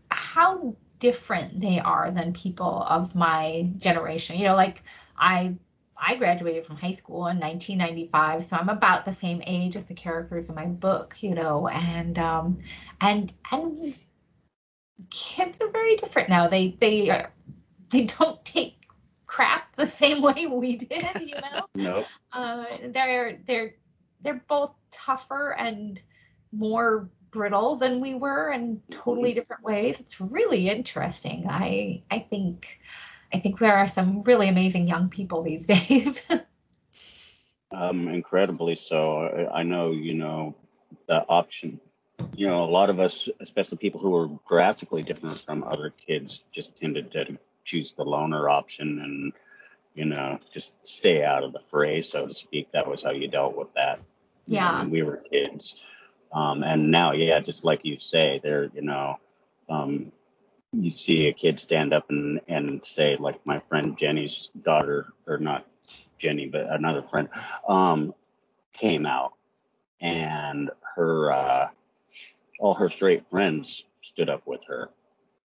how 0.10 0.76
different 1.00 1.62
they 1.62 1.80
are 1.80 2.10
than 2.10 2.34
people 2.34 2.84
of 2.90 3.14
my 3.14 3.70
generation. 3.78 4.38
You 4.38 4.46
know, 4.46 4.56
like 4.56 4.82
I 5.18 5.56
I 5.98 6.16
graduated 6.16 6.66
from 6.66 6.76
high 6.76 6.94
school 6.94 7.28
in 7.28 7.40
1995, 7.40 8.46
so 8.46 8.58
I'm 8.58 8.70
about 8.70 9.06
the 9.06 9.14
same 9.14 9.42
age 9.46 9.76
as 9.76 9.86
the 9.86 9.94
characters 9.94 10.50
in 10.50 10.56
my 10.56 10.66
book, 10.66 11.18
you 11.22 11.34
know, 11.34 11.68
and 11.68 12.20
um 12.20 12.60
and 13.02 13.32
and 13.52 13.76
kids 15.10 15.58
are 15.62 15.70
very 15.70 15.96
different 15.96 16.30
now. 16.30 16.48
They 16.48 16.78
they 16.80 17.10
are, 17.10 17.32
they 17.92 18.04
don't 18.04 18.44
take 18.46 18.86
crap 19.26 19.76
the 19.76 19.88
same 19.88 20.22
way 20.22 20.46
we 20.48 20.78
did, 20.78 21.08
you 21.22 21.36
know. 21.36 21.66
no. 21.76 22.06
Uh, 22.32 22.66
they're 22.94 23.40
they're 23.48 23.76
they're 24.22 24.44
both 24.48 24.74
tougher 24.92 25.56
and 25.58 26.02
more 26.52 27.10
brittle 27.32 27.76
than 27.76 28.00
we 28.00 28.16
were 28.16 28.52
in 28.52 28.82
totally 28.90 29.32
mm-hmm. 29.32 29.40
different 29.40 29.64
ways. 29.64 30.00
It's 30.00 30.20
really 30.22 30.70
interesting. 30.70 31.46
I 31.50 32.04
I 32.10 32.20
think 32.20 32.80
I 33.36 33.40
think 33.42 33.60
there 33.60 33.76
are 33.76 33.88
some 33.90 34.24
really 34.24 34.48
amazing 34.48 34.88
young 34.88 35.10
people 35.10 35.44
these 35.44 35.68
days. 35.76 36.22
um, 37.72 38.08
incredibly 38.08 38.76
so. 38.76 39.50
I 39.54 39.64
know, 39.64 39.92
you 39.92 40.14
know, 40.14 40.56
the 41.08 41.26
option. 41.28 41.82
You 42.34 42.48
know, 42.48 42.64
a 42.64 42.72
lot 42.72 42.90
of 42.90 43.02
us, 43.02 43.28
especially 43.42 43.78
people 43.78 44.00
who 44.00 44.16
are 44.16 44.30
drastically 44.48 45.04
different 45.04 45.38
from 45.40 45.66
other 45.66 45.90
kids, 45.90 46.46
just 46.54 46.78
tended 46.78 47.12
to 47.12 47.38
choose 47.66 47.92
the 47.92 48.06
loner 48.06 48.48
option 48.48 49.02
and, 49.02 49.34
you 49.96 50.06
know, 50.06 50.40
just 50.54 50.76
stay 50.88 51.26
out 51.26 51.44
of 51.44 51.52
the 51.52 51.60
fray, 51.60 52.02
so 52.02 52.26
to 52.26 52.34
speak. 52.34 52.72
That 52.72 52.88
was 52.88 53.04
how 53.04 53.12
you 53.12 53.28
dealt 53.28 53.58
with 53.58 53.74
that. 53.74 54.00
Yeah. 54.48 54.80
When 54.80 54.92
we 54.92 55.04
were 55.04 55.18
kids. 55.30 55.86
Um, 56.32 56.64
and 56.64 56.90
now, 56.90 57.12
yeah, 57.12 57.42
just 57.42 57.66
like 57.66 57.82
you 57.84 58.00
say, 58.00 58.40
they're, 58.42 58.70
you 58.74 58.82
know, 58.82 59.20
um, 59.68 60.14
you 60.80 60.92
see 60.92 61.28
a 61.28 61.34
kid 61.34 61.60
stand 61.60 61.94
up 61.94 62.10
and, 62.10 62.42
and 62.48 62.84
say, 62.84 63.18
like 63.18 63.46
my 63.46 63.60
friend 63.70 63.98
Jenny's 63.98 64.50
daughter, 64.62 65.08
or 65.28 65.38
not 65.38 65.66
Jenny, 66.18 66.48
but 66.48 66.68
another 66.70 67.02
friend, 67.02 67.30
um, 67.68 68.14
came 68.74 69.06
out 69.06 69.34
and 70.02 70.70
her, 70.96 71.32
uh, 71.32 71.70
all 72.60 72.74
her 72.74 72.90
straight 72.90 73.26
friends 73.26 73.86
stood 74.02 74.30
up 74.30 74.46
with 74.46 74.64
her, 74.66 74.90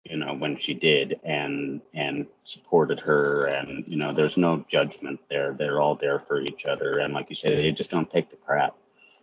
you 0.03 0.17
know, 0.17 0.33
when 0.33 0.57
she 0.57 0.73
did 0.73 1.19
and, 1.23 1.81
and 1.93 2.27
supported 2.43 2.99
her. 3.01 3.47
And, 3.47 3.87
you 3.87 3.97
know, 3.97 4.13
there's 4.13 4.37
no 4.37 4.65
judgment 4.69 5.19
there. 5.29 5.53
They're 5.53 5.81
all 5.81 5.95
there 5.95 6.19
for 6.19 6.39
each 6.39 6.65
other. 6.65 6.99
And 6.99 7.13
like 7.13 7.29
you 7.29 7.35
say, 7.35 7.55
they 7.55 7.71
just 7.71 7.91
don't 7.91 8.11
take 8.11 8.29
the 8.29 8.37
crap. 8.37 8.75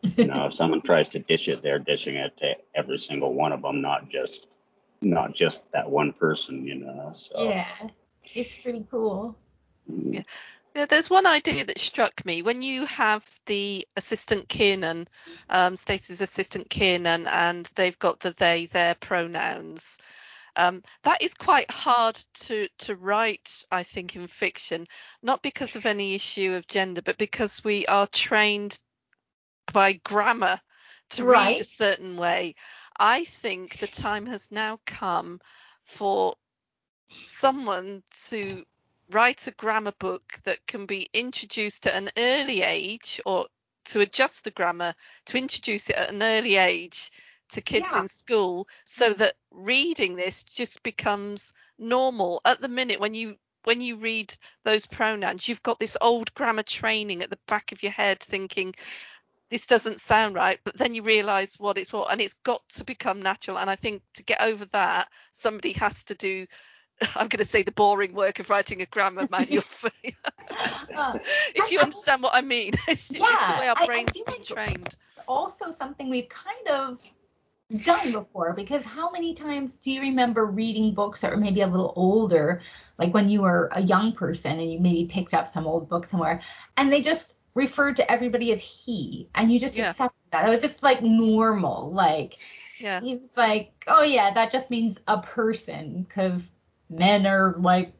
You 0.02 0.26
know, 0.26 0.46
if 0.46 0.54
someone 0.54 0.80
tries 0.80 1.10
to 1.10 1.18
dish 1.18 1.48
it, 1.48 1.60
they're 1.62 1.78
dishing 1.78 2.16
it 2.16 2.36
to 2.38 2.56
every 2.74 2.98
single 2.98 3.34
one 3.34 3.52
of 3.52 3.62
them, 3.62 3.82
not 3.82 4.08
just 4.08 4.56
not 5.00 5.34
just 5.34 5.70
that 5.72 5.88
one 5.88 6.12
person. 6.12 6.66
You 6.66 6.76
know. 6.76 7.12
So. 7.14 7.42
Yeah, 7.42 7.66
it's 8.22 8.62
pretty 8.62 8.86
cool. 8.90 9.36
Mm-hmm. 9.90 10.14
Yeah. 10.14 10.22
Yeah, 10.74 10.86
there's 10.86 11.10
one 11.10 11.26
idea 11.26 11.64
that 11.64 11.80
struck 11.80 12.24
me 12.24 12.42
when 12.42 12.62
you 12.62 12.86
have 12.86 13.26
the 13.46 13.88
assistant 13.96 14.48
Kiernan, 14.48 15.08
um, 15.48 15.74
Stacey's 15.74 16.20
assistant 16.20 16.70
Kiernan, 16.70 17.26
and 17.26 17.68
they've 17.74 17.98
got 17.98 18.20
the 18.20 18.30
they 18.30 18.66
their 18.66 18.94
pronouns. 18.94 19.98
Um, 20.54 20.82
that 21.02 21.22
is 21.22 21.34
quite 21.34 21.70
hard 21.70 22.16
to 22.34 22.68
to 22.78 22.94
write, 22.94 23.64
I 23.72 23.82
think, 23.82 24.14
in 24.14 24.28
fiction, 24.28 24.86
not 25.22 25.42
because 25.42 25.74
of 25.74 25.86
any 25.86 26.14
issue 26.14 26.54
of 26.54 26.68
gender, 26.68 27.02
but 27.02 27.18
because 27.18 27.64
we 27.64 27.84
are 27.86 28.06
trained 28.06 28.78
by 29.72 29.94
grammar 29.94 30.60
to 31.10 31.24
right. 31.24 31.52
read 31.52 31.60
a 31.60 31.64
certain 31.64 32.16
way. 32.16 32.54
I 33.00 33.24
think 33.24 33.78
the 33.78 33.86
time 33.86 34.26
has 34.26 34.52
now 34.52 34.78
come 34.84 35.40
for 35.84 36.34
someone 37.24 38.02
to 38.28 38.64
write 39.10 39.46
a 39.46 39.52
grammar 39.52 39.94
book 39.98 40.38
that 40.44 40.66
can 40.66 40.84
be 40.84 41.08
introduced 41.14 41.86
at 41.86 41.94
an 41.94 42.10
early 42.18 42.60
age 42.60 43.18
or 43.24 43.46
to 43.86 44.00
adjust 44.00 44.44
the 44.44 44.50
grammar 44.50 44.94
to 45.24 45.38
introduce 45.38 45.88
it 45.88 45.96
at 45.96 46.10
an 46.10 46.22
early 46.22 46.56
age 46.56 47.10
to 47.52 47.62
kids 47.62 47.86
yeah. 47.90 48.02
in 48.02 48.08
school 48.08 48.68
so 48.84 49.12
mm. 49.12 49.16
that 49.16 49.34
reading 49.50 50.14
this 50.14 50.44
just 50.44 50.82
becomes 50.82 51.54
normal 51.78 52.40
at 52.44 52.60
the 52.60 52.68
minute 52.68 53.00
when 53.00 53.14
you 53.14 53.34
when 53.64 53.80
you 53.80 53.96
read 53.96 54.32
those 54.64 54.86
pronouns 54.86 55.48
you've 55.48 55.62
got 55.62 55.78
this 55.78 55.96
old 56.00 56.32
grammar 56.34 56.62
training 56.62 57.22
at 57.22 57.30
the 57.30 57.38
back 57.48 57.72
of 57.72 57.82
your 57.82 57.92
head 57.92 58.20
thinking 58.20 58.74
this 59.50 59.66
doesn't 59.66 60.00
sound 60.00 60.34
right 60.34 60.58
but 60.64 60.76
then 60.78 60.94
you 60.94 61.02
realize 61.02 61.58
what 61.58 61.78
it's 61.78 61.92
what 61.92 62.10
and 62.10 62.20
it's 62.20 62.34
got 62.44 62.66
to 62.68 62.84
become 62.84 63.20
natural. 63.20 63.58
And 63.58 63.68
i 63.68 63.76
think 63.76 64.02
to 64.14 64.22
get 64.22 64.40
over 64.40 64.64
that 64.66 65.08
somebody 65.32 65.72
has 65.72 66.04
to 66.04 66.14
do 66.14 66.46
i'm 67.14 67.28
going 67.28 67.44
to 67.44 67.44
say 67.44 67.62
the 67.62 67.72
boring 67.72 68.14
work 68.14 68.38
of 68.38 68.50
writing 68.50 68.82
a 68.82 68.86
grammar 68.86 69.26
manual 69.30 69.62
for 69.62 69.90
you. 70.02 70.12
Uh, 70.96 71.18
if 71.54 71.70
you 71.70 71.80
understand 71.80 72.22
what 72.22 72.34
i 72.34 72.40
mean 72.40 72.72
it's, 72.88 73.10
yeah, 73.10 73.26
it's 73.30 73.54
the 73.54 73.60
way 73.60 73.68
our 73.68 73.86
brains 73.86 74.16
are 74.16 74.44
trained. 74.44 74.94
also 75.28 75.70
something 75.70 76.08
we've 76.08 76.28
kind 76.28 76.68
of 76.68 77.00
done 77.84 78.12
before 78.12 78.52
because 78.52 78.84
how 78.84 79.10
many 79.10 79.32
times 79.32 79.74
do 79.84 79.92
you 79.92 80.00
remember 80.00 80.46
reading 80.46 80.92
books 80.92 81.20
that 81.20 81.30
were 81.30 81.36
maybe 81.36 81.60
a 81.60 81.66
little 81.66 81.92
older 81.94 82.60
like 82.98 83.14
when 83.14 83.28
you 83.28 83.40
were 83.40 83.68
a 83.72 83.80
young 83.80 84.12
person 84.12 84.58
and 84.58 84.72
you 84.72 84.80
maybe 84.80 85.04
picked 85.06 85.34
up 85.34 85.46
some 85.46 85.68
old 85.68 85.88
book 85.88 86.04
somewhere 86.04 86.40
and 86.76 86.92
they 86.92 87.00
just 87.00 87.34
referred 87.54 87.96
to 87.96 88.10
everybody 88.10 88.52
as 88.52 88.60
he 88.60 89.28
and 89.34 89.50
you 89.52 89.58
just 89.58 89.76
yeah. 89.76 89.90
accepted 89.90 90.16
that. 90.32 90.46
It 90.46 90.50
was 90.50 90.62
just 90.62 90.82
like 90.82 91.02
normal. 91.02 91.92
Like 91.92 92.38
yeah. 92.80 93.00
he 93.00 93.16
was 93.16 93.28
like, 93.36 93.72
Oh 93.86 94.02
yeah, 94.02 94.32
that 94.32 94.52
just 94.52 94.70
means 94.70 94.98
a 95.08 95.18
person 95.20 96.06
because 96.08 96.42
men 96.88 97.26
are 97.26 97.56
like 97.58 97.92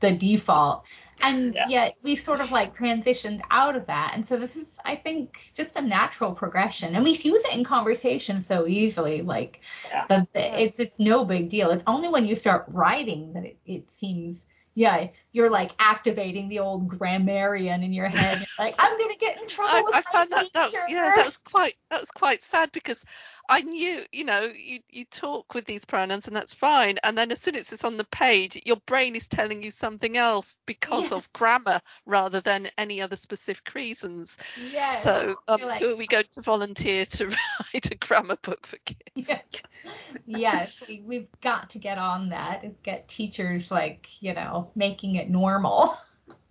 the 0.00 0.12
default. 0.12 0.84
And 1.22 1.54
yeah. 1.54 1.68
yet 1.68 1.94
we 2.02 2.16
sort 2.16 2.40
of 2.40 2.50
like 2.50 2.76
transitioned 2.76 3.40
out 3.50 3.76
of 3.76 3.86
that. 3.86 4.12
And 4.14 4.26
so 4.26 4.36
this 4.36 4.56
is 4.56 4.76
I 4.84 4.96
think 4.96 5.52
just 5.54 5.76
a 5.76 5.80
natural 5.80 6.32
progression. 6.32 6.94
And 6.94 7.04
we 7.04 7.12
use 7.12 7.44
it 7.44 7.54
in 7.54 7.64
conversation 7.64 8.42
so 8.42 8.66
easily. 8.66 9.22
Like 9.22 9.60
yeah. 9.88 10.06
the, 10.08 10.26
the, 10.32 10.62
it's 10.62 10.78
it's 10.78 10.98
no 10.98 11.24
big 11.24 11.48
deal. 11.48 11.70
It's 11.70 11.84
only 11.86 12.08
when 12.08 12.24
you 12.24 12.36
start 12.36 12.64
writing 12.68 13.32
that 13.32 13.44
it, 13.44 13.56
it 13.66 13.92
seems 13.92 14.44
yeah, 14.74 15.08
you're 15.32 15.50
like 15.50 15.72
activating 15.78 16.48
the 16.48 16.58
old 16.58 16.88
grammarian 16.88 17.82
in 17.82 17.92
your 17.92 18.08
head. 18.08 18.44
like, 18.58 18.74
I'm 18.78 18.98
gonna 18.98 19.16
get 19.16 19.40
in 19.40 19.46
trouble. 19.48 19.90
I, 19.92 19.98
I 19.98 20.02
found 20.02 20.30
that, 20.32 20.46
that 20.54 20.66
was, 20.66 20.74
yeah, 20.88 21.12
that 21.16 21.24
was 21.24 21.38
quite 21.38 21.76
that 21.90 22.00
was 22.00 22.10
quite 22.10 22.42
sad 22.42 22.72
because 22.72 23.04
I 23.48 23.60
knew, 23.60 24.04
you 24.10 24.24
know, 24.24 24.44
you 24.44 24.80
you 24.88 25.04
talk 25.04 25.54
with 25.54 25.66
these 25.66 25.84
pronouns 25.84 26.26
and 26.26 26.36
that's 26.36 26.54
fine, 26.54 26.98
and 27.04 27.16
then 27.16 27.30
as 27.30 27.40
soon 27.40 27.56
as 27.56 27.72
it's 27.72 27.84
on 27.84 27.96
the 27.96 28.04
page, 28.04 28.60
your 28.64 28.76
brain 28.86 29.14
is 29.16 29.28
telling 29.28 29.62
you 29.62 29.70
something 29.70 30.16
else 30.16 30.56
because 30.64 31.10
yeah. 31.10 31.18
of 31.18 31.32
grammar 31.32 31.80
rather 32.06 32.40
than 32.40 32.68
any 32.78 33.02
other 33.02 33.16
specific 33.16 33.74
reasons. 33.74 34.38
Yeah. 34.66 35.00
So 35.00 35.36
um, 35.48 35.60
like, 35.60 35.82
we 35.82 36.06
going 36.06 36.24
to 36.32 36.40
volunteer 36.40 37.04
to 37.04 37.26
write 37.74 37.90
a 37.90 37.96
grammar 37.96 38.36
book 38.42 38.66
for 38.66 38.78
kids? 38.78 39.00
Yeah. 39.16 39.40
yes, 40.26 40.72
we, 40.88 41.02
we've 41.04 41.28
got 41.40 41.70
to 41.70 41.78
get 41.78 41.98
on 41.98 42.30
that 42.30 42.62
and 42.62 42.74
get 42.82 43.08
teachers 43.08 43.70
like 43.70 44.08
you 44.20 44.32
know 44.32 44.70
making 44.74 45.16
it 45.16 45.28
normal. 45.28 45.96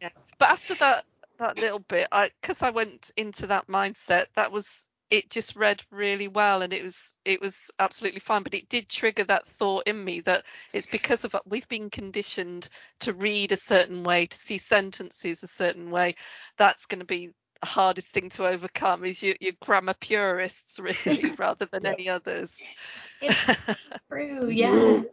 Yeah. 0.01 0.10
But 0.38 0.49
after 0.49 0.75
that 0.75 1.06
that 1.39 1.60
little 1.60 1.79
bit, 1.79 2.08
I 2.12 2.29
because 2.41 2.62
I 2.62 2.69
went 2.69 3.12
into 3.17 3.47
that 3.47 3.67
mindset, 3.67 4.27
that 4.36 4.51
was 4.51 4.86
it 5.13 5.30
just 5.30 5.56
read 5.56 5.80
really 5.91 6.28
well 6.28 6.63
and 6.63 6.73
it 6.73 6.82
was 6.82 7.13
it 7.23 7.39
was 7.39 7.69
absolutely 7.78 8.19
fine 8.19 8.41
but 8.41 8.56
it 8.56 8.67
did 8.67 8.89
trigger 8.89 9.23
that 9.23 9.45
thought 9.45 9.84
in 9.86 10.04
me 10.04 10.21
that 10.21 10.43
it's 10.73 10.91
because 10.91 11.23
of 11.23 11.36
we've 11.45 11.67
been 11.67 11.91
conditioned 11.91 12.67
to 12.99 13.13
read 13.13 13.52
a 13.52 13.58
certain 13.58 14.04
way 14.04 14.26
to 14.26 14.36
see 14.36 14.58
sentences 14.58 15.43
a 15.43 15.47
certain 15.47 15.91
way. 15.91 16.15
That's 16.58 16.88
going 16.88 16.99
to 16.99 17.06
be 17.06 17.30
the 17.62 17.67
hardest 17.67 18.08
thing 18.08 18.32
to 18.32 18.47
overcome 18.47 19.06
is 19.06 19.21
your, 19.21 19.36
your 19.39 19.54
grammar 19.62 19.93
purists 19.93 20.80
really 21.06 21.30
rather 21.38 21.67
than 21.71 21.86
any 21.86 22.10
others. 22.10 22.76
It's 23.21 23.38
true 24.10 24.49
yeah. 24.49 24.71
really, 24.71 25.06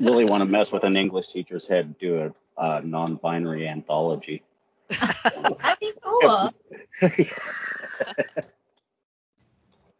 really 0.00 0.24
want 0.24 0.42
to 0.42 0.50
mess 0.50 0.72
with 0.72 0.82
an 0.82 0.96
english 0.96 1.28
teacher's 1.28 1.68
head 1.68 1.96
do 2.00 2.32
a 2.58 2.60
uh, 2.60 2.80
non-binary 2.82 3.68
anthology. 3.68 4.42
That'd 4.88 5.78
be 5.78 5.92
cool 6.02 6.52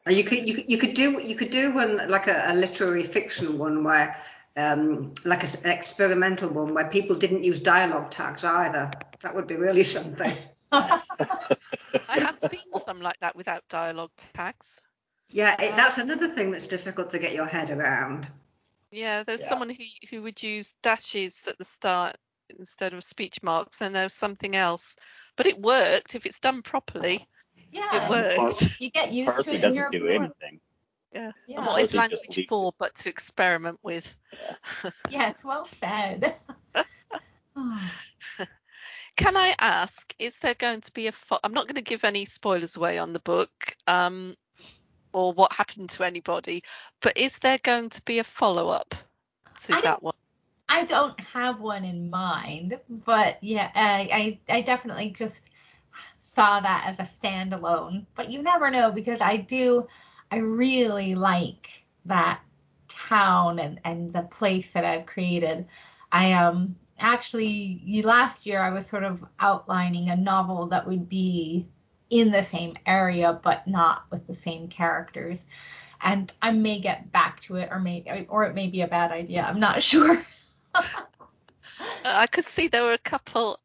You 0.09 0.25
could 0.25 0.49
you 0.49 0.55
could, 0.55 0.71
you 0.71 0.79
could 0.79 0.95
do 0.95 1.21
you 1.21 1.37
could 1.37 1.51
do 1.51 1.75
one 1.75 2.09
like 2.09 2.27
a, 2.27 2.45
a 2.49 2.55
literary 2.55 3.03
fiction 3.03 3.59
one 3.59 3.85
where 3.85 4.17
um, 4.57 5.13
like 5.25 5.45
a, 5.45 5.65
an 5.65 5.71
experimental 5.71 6.49
one 6.49 6.75
where 6.75 6.89
people 6.89 7.17
didn't 7.17 7.45
use 7.45 7.61
dialogue 7.61 8.11
tags 8.11 8.43
either. 8.45 8.91
That 9.21 9.35
would 9.35 9.47
be 9.47 9.57
really 9.57 9.83
something. 9.83 10.33
I 10.73 11.03
have 12.09 12.39
seen 12.39 12.61
some 12.85 13.01
like 13.01 13.19
that 13.21 13.37
without 13.37 13.63
dialogue 13.69 14.13
tags. 14.17 14.81
Yeah, 15.29 15.55
it, 15.61 15.77
that's 15.77 15.99
another 15.99 16.29
thing 16.29 16.51
that's 16.51 16.67
difficult 16.67 17.11
to 17.11 17.19
get 17.19 17.35
your 17.35 17.47
head 17.47 17.71
around. 17.71 18.27
Yeah, 18.91 19.23
there's 19.23 19.43
yeah. 19.43 19.49
someone 19.49 19.71
who 19.71 19.85
who 20.09 20.23
would 20.23 20.43
use 20.43 20.75
dashes 20.83 21.47
at 21.47 21.59
the 21.59 21.65
start 21.65 22.17
instead 22.59 22.95
of 22.95 23.05
speech 23.05 23.43
marks, 23.43 23.81
and 23.81 23.95
there 23.95 24.05
was 24.05 24.15
something 24.15 24.57
else, 24.57 24.97
but 25.37 25.47
it 25.47 25.61
worked 25.61 26.15
if 26.15 26.27
it's 26.27 26.41
done 26.41 26.63
properly. 26.63 27.27
Yeah, 27.73 28.07
it 28.07 28.11
works. 28.11 28.69
You 28.81 28.91
get 28.91 29.13
used 29.13 29.31
Parsley 29.31 29.53
to 29.53 29.59
it. 29.59 29.63
doesn't 29.63 29.93
do 29.93 30.07
anything. 30.09 30.61
Yeah. 31.13 31.33
yeah. 31.47 31.59
And 31.59 31.67
what 31.67 31.83
is 31.83 31.95
language 31.95 32.47
for 32.49 32.73
but 32.79 32.97
to 32.99 33.09
experiment 33.09 33.79
with? 33.83 34.17
Yeah. 34.33 34.91
yes, 35.11 35.37
well 35.45 35.69
said. 35.81 36.37
Can 39.17 39.37
I 39.37 39.55
ask, 39.59 40.15
is 40.19 40.39
there 40.39 40.55
going 40.55 40.81
to 40.81 40.93
be 40.93 41.09
a? 41.09 41.13
Fo- 41.13 41.41
I'm 41.45 41.53
not 41.53 41.67
going 41.67 41.77
to 41.77 41.83
give 41.83 42.05
any 42.05 42.25
spoilers 42.25 42.77
away 42.77 42.99
on 42.99 43.13
the 43.13 43.19
book, 43.21 43.77
um, 43.87 44.35
or 45.13 45.33
what 45.33 45.53
happened 45.53 45.91
to 45.91 46.05
anybody, 46.05 46.63
but 47.03 47.19
is 47.19 47.39
there 47.41 47.59
going 47.63 47.91
to 47.91 48.03
be 48.03 48.19
a 48.21 48.25
follow 48.25 48.69
up 48.69 48.95
to 49.65 49.75
I 49.75 49.81
that 49.83 50.03
one? 50.03 50.15
I 50.71 50.85
don't 50.85 51.19
have 51.21 51.61
one 51.61 51.85
in 51.85 52.09
mind, 52.09 52.79
but 53.05 53.43
yeah, 53.43 53.71
I, 53.75 54.39
I, 54.49 54.55
I 54.59 54.61
definitely 54.63 55.11
just 55.11 55.51
saw 56.41 56.59
that 56.59 56.85
as 56.87 56.99
a 56.99 57.03
standalone. 57.03 58.07
But 58.15 58.31
you 58.31 58.43
never 58.43 58.71
know 58.71 58.91
because 58.91 59.21
I 59.21 59.37
do, 59.37 59.87
I 60.31 60.37
really 60.37 61.15
like 61.15 61.85
that 62.07 62.41
town 62.89 63.59
and, 63.59 63.79
and 63.85 64.11
the 64.11 64.23
place 64.23 64.71
that 64.73 64.85
I've 64.85 65.05
created. 65.05 65.67
I 66.13 66.33
um 66.33 66.77
actually 66.99 68.03
last 68.05 68.47
year 68.47 68.63
I 68.63 68.71
was 68.71 68.87
sort 68.87 69.05
of 69.05 69.23
outlining 69.39 70.09
a 70.09 70.17
novel 70.17 70.67
that 70.69 70.87
would 70.87 71.11
be 71.11 71.67
in 72.09 72.31
the 72.31 72.43
same 72.43 72.75
area 72.87 73.39
but 73.45 73.67
not 73.69 74.05
with 74.11 74.27
the 74.27 74.35
same 74.35 74.69
characters. 74.69 75.39
And 76.03 76.33
I 76.41 76.53
may 76.53 76.81
get 76.81 77.13
back 77.13 77.41
to 77.41 77.57
it 77.57 77.69
or 77.71 77.81
may 77.81 78.27
or 78.31 78.45
it 78.45 78.55
may 78.55 78.69
be 78.69 78.81
a 78.81 78.89
bad 78.89 79.13
idea. 79.13 79.43
I'm 79.43 79.61
not 79.61 79.83
sure. 79.91 80.25
I 82.03 82.27
could 82.29 82.47
see 82.47 82.69
there 82.69 82.85
were 82.85 82.93
a 82.93 82.99
couple 82.99 83.61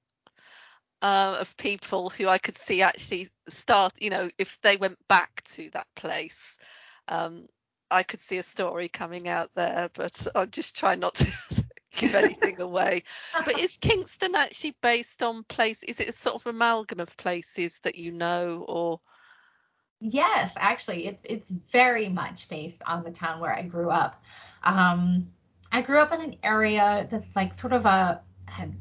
uh, 1.01 1.37
of 1.39 1.55
people 1.57 2.09
who 2.09 2.27
I 2.27 2.37
could 2.37 2.57
see 2.57 2.81
actually 2.81 3.29
start, 3.47 3.93
you 3.99 4.09
know, 4.09 4.29
if 4.37 4.57
they 4.61 4.77
went 4.77 4.97
back 5.07 5.43
to 5.53 5.69
that 5.71 5.87
place, 5.95 6.57
um, 7.07 7.47
I 7.91 8.03
could 8.03 8.19
see 8.19 8.37
a 8.37 8.43
story 8.43 8.89
coming 8.89 9.27
out 9.27 9.51
there, 9.55 9.89
but 9.93 10.27
I'm 10.35 10.51
just 10.51 10.75
trying 10.75 10.99
not 10.99 11.15
to 11.15 11.31
give 11.95 12.15
anything 12.15 12.59
away. 12.59 13.03
But 13.33 13.59
is 13.59 13.77
Kingston 13.77 14.35
actually 14.35 14.75
based 14.81 15.21
on 15.21 15.43
place? 15.43 15.83
Is 15.83 15.99
it 15.99 16.09
a 16.09 16.11
sort 16.11 16.35
of 16.35 16.47
amalgam 16.47 16.99
of 16.99 17.15
places 17.17 17.79
that 17.83 17.95
you 17.95 18.11
know, 18.11 18.65
or? 18.67 18.99
Yes, 19.99 20.53
actually, 20.57 21.07
it's 21.07 21.21
it's 21.23 21.49
very 21.71 22.09
much 22.09 22.49
based 22.49 22.81
on 22.85 23.03
the 23.03 23.11
town 23.11 23.39
where 23.39 23.53
I 23.53 23.61
grew 23.61 23.89
up. 23.89 24.21
Um, 24.63 25.27
I 25.71 25.81
grew 25.81 25.99
up 25.99 26.11
in 26.11 26.21
an 26.21 26.35
area 26.43 27.07
that's 27.09 27.35
like 27.35 27.53
sort 27.53 27.73
of 27.73 27.85
a 27.85 28.21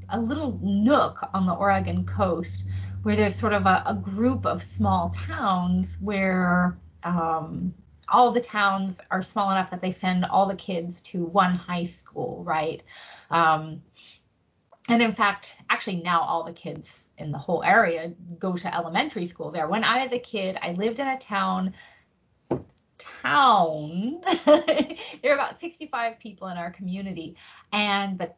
a 0.08 0.20
little 0.20 0.58
nook 0.62 1.18
on 1.34 1.46
the 1.46 1.52
Oregon 1.52 2.04
coast 2.04 2.64
where 3.02 3.16
there's 3.16 3.36
sort 3.36 3.52
of 3.52 3.66
a, 3.66 3.82
a 3.86 3.94
group 3.94 4.46
of 4.46 4.62
small 4.62 5.10
towns 5.10 5.96
where 6.00 6.78
um, 7.02 7.74
all 8.08 8.32
the 8.32 8.40
towns 8.40 8.98
are 9.10 9.22
small 9.22 9.50
enough 9.50 9.70
that 9.70 9.80
they 9.80 9.90
send 9.90 10.24
all 10.24 10.46
the 10.46 10.56
kids 10.56 11.00
to 11.02 11.24
one 11.24 11.54
high 11.54 11.84
school, 11.84 12.42
right? 12.44 12.82
Um, 13.30 13.82
and 14.88 15.02
in 15.02 15.14
fact, 15.14 15.56
actually 15.70 15.96
now 15.96 16.22
all 16.22 16.44
the 16.44 16.52
kids 16.52 17.02
in 17.18 17.30
the 17.30 17.38
whole 17.38 17.62
area 17.62 18.12
go 18.38 18.56
to 18.56 18.74
elementary 18.74 19.26
school 19.26 19.50
there. 19.50 19.68
When 19.68 19.84
I 19.84 20.04
was 20.04 20.12
a 20.12 20.18
kid, 20.18 20.58
I 20.60 20.72
lived 20.72 20.98
in 20.98 21.08
a 21.08 21.18
town 21.18 21.74
town. 22.98 24.20
there 24.46 25.32
are 25.32 25.34
about 25.34 25.58
65 25.58 26.18
people 26.18 26.48
in 26.48 26.56
our 26.56 26.70
community, 26.70 27.36
and 27.72 28.18
the 28.18 28.32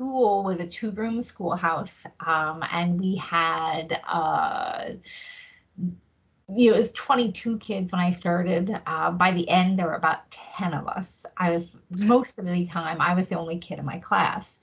school 0.00 0.44
was 0.44 0.58
a 0.58 0.66
two-room 0.66 1.22
schoolhouse, 1.22 2.04
um, 2.26 2.64
and 2.72 2.98
we 2.98 3.16
had. 3.16 4.00
Uh, 4.08 4.92
you 6.52 6.70
know, 6.70 6.76
it 6.76 6.80
was 6.80 6.92
22 6.92 7.58
kids 7.58 7.92
when 7.92 8.00
I 8.00 8.10
started. 8.10 8.80
Uh, 8.86 9.10
by 9.12 9.30
the 9.30 9.48
end, 9.48 9.78
there 9.78 9.86
were 9.86 9.94
about 9.94 10.28
10 10.30 10.72
of 10.72 10.88
us. 10.88 11.24
I 11.36 11.50
was 11.50 11.68
most 11.98 12.38
of 12.38 12.46
the 12.46 12.66
time 12.66 13.00
I 13.00 13.14
was 13.14 13.28
the 13.28 13.38
only 13.38 13.58
kid 13.58 13.78
in 13.78 13.84
my 13.84 13.98
class, 13.98 14.58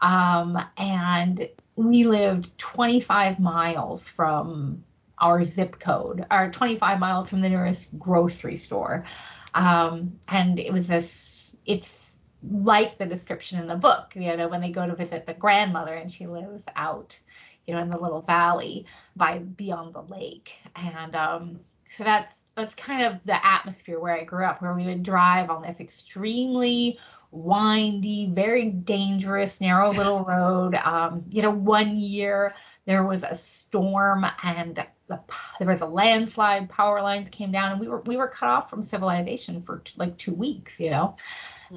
um, 0.00 0.62
and 0.76 1.48
we 1.74 2.04
lived 2.04 2.56
25 2.58 3.40
miles 3.40 4.06
from 4.06 4.84
our 5.18 5.42
zip 5.42 5.80
code, 5.80 6.26
or 6.30 6.50
25 6.50 6.98
miles 7.00 7.30
from 7.30 7.40
the 7.40 7.48
nearest 7.48 7.88
grocery 7.98 8.56
store, 8.56 9.06
um, 9.54 10.12
and 10.28 10.60
it 10.60 10.70
was 10.70 10.86
this. 10.86 11.48
It's 11.64 12.01
like 12.50 12.98
the 12.98 13.06
description 13.06 13.58
in 13.58 13.66
the 13.66 13.76
book. 13.76 14.12
You 14.14 14.36
know, 14.36 14.48
when 14.48 14.60
they 14.60 14.70
go 14.70 14.86
to 14.86 14.94
visit 14.94 15.26
the 15.26 15.34
grandmother 15.34 15.94
and 15.94 16.10
she 16.10 16.26
lives 16.26 16.64
out 16.76 17.18
you 17.66 17.74
know, 17.74 17.80
in 17.80 17.90
the 17.90 17.98
little 17.98 18.22
valley 18.22 18.86
by 19.16 19.38
beyond 19.38 19.94
the 19.94 20.02
lake. 20.02 20.52
And 20.76 21.14
um, 21.14 21.60
so 21.88 22.04
that's 22.04 22.34
that's 22.54 22.74
kind 22.74 23.02
of 23.02 23.18
the 23.24 23.44
atmosphere 23.46 23.98
where 23.98 24.14
I 24.14 24.24
grew 24.24 24.44
up, 24.44 24.60
where 24.60 24.74
we 24.74 24.84
would 24.84 25.02
drive 25.02 25.48
on 25.48 25.62
this 25.62 25.80
extremely 25.80 26.98
windy, 27.30 28.30
very 28.30 28.68
dangerous, 28.68 29.58
narrow 29.60 29.90
little 29.90 30.22
road. 30.28 30.74
Um, 30.74 31.24
you 31.30 31.40
know, 31.40 31.50
one 31.50 31.96
year 31.96 32.54
there 32.84 33.04
was 33.04 33.22
a 33.22 33.34
storm 33.34 34.26
and 34.42 34.84
the, 35.08 35.18
there 35.58 35.68
was 35.68 35.80
a 35.80 35.86
landslide, 35.86 36.68
power 36.68 37.00
lines 37.00 37.28
came 37.30 37.52
down, 37.52 37.72
and 37.72 37.80
we 37.80 37.88
were 37.88 38.00
we 38.02 38.16
were 38.16 38.28
cut 38.28 38.48
off 38.48 38.70
from 38.70 38.82
civilization 38.84 39.62
for 39.62 39.78
t- 39.78 39.94
like 39.96 40.16
two 40.18 40.34
weeks. 40.34 40.80
You 40.80 40.90
know. 40.90 41.16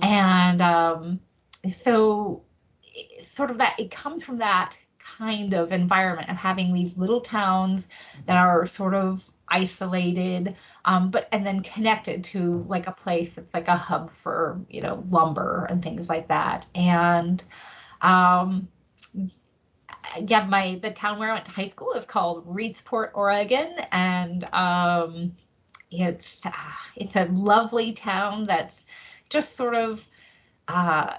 And 0.01 0.61
um, 0.61 1.19
so 1.69 2.43
sort 3.21 3.51
of 3.51 3.57
that 3.57 3.79
it 3.79 3.91
comes 3.91 4.23
from 4.23 4.37
that 4.37 4.75
kind 5.17 5.53
of 5.53 5.71
environment 5.71 6.29
of 6.29 6.35
having 6.35 6.73
these 6.73 6.97
little 6.97 7.21
towns 7.21 7.87
that 8.25 8.37
are 8.37 8.65
sort 8.65 8.93
of 8.93 9.29
isolated 9.49 10.55
um, 10.85 11.11
but 11.11 11.27
and 11.31 11.45
then 11.45 11.61
connected 11.61 12.23
to 12.23 12.65
like 12.67 12.87
a 12.87 12.91
place 12.91 13.33
that's 13.33 13.53
like 13.53 13.67
a 13.67 13.75
hub 13.75 14.11
for 14.15 14.59
you 14.69 14.81
know 14.81 15.03
lumber 15.09 15.67
and 15.69 15.83
things 15.83 16.09
like 16.09 16.27
that. 16.27 16.65
And 16.73 17.43
um, 18.01 18.67
yeah 20.27 20.45
my 20.45 20.79
the 20.81 20.91
town 20.91 21.19
where 21.19 21.31
i 21.31 21.33
went 21.33 21.45
to 21.45 21.51
high 21.51 21.67
school 21.67 21.93
is 21.93 22.05
called 22.05 22.47
reedsport 22.47 23.11
oregon. 23.13 23.75
And 23.91 24.43
um, 24.53 25.35
it's 25.91 26.41
uh, 26.45 26.51
it's 26.95 27.15
a 27.15 27.25
lovely 27.25 27.93
town 27.93 28.43
that's 28.43 28.83
just 29.35 29.57
sort 29.57 29.75
of 29.75 30.07
uh, 30.69 31.17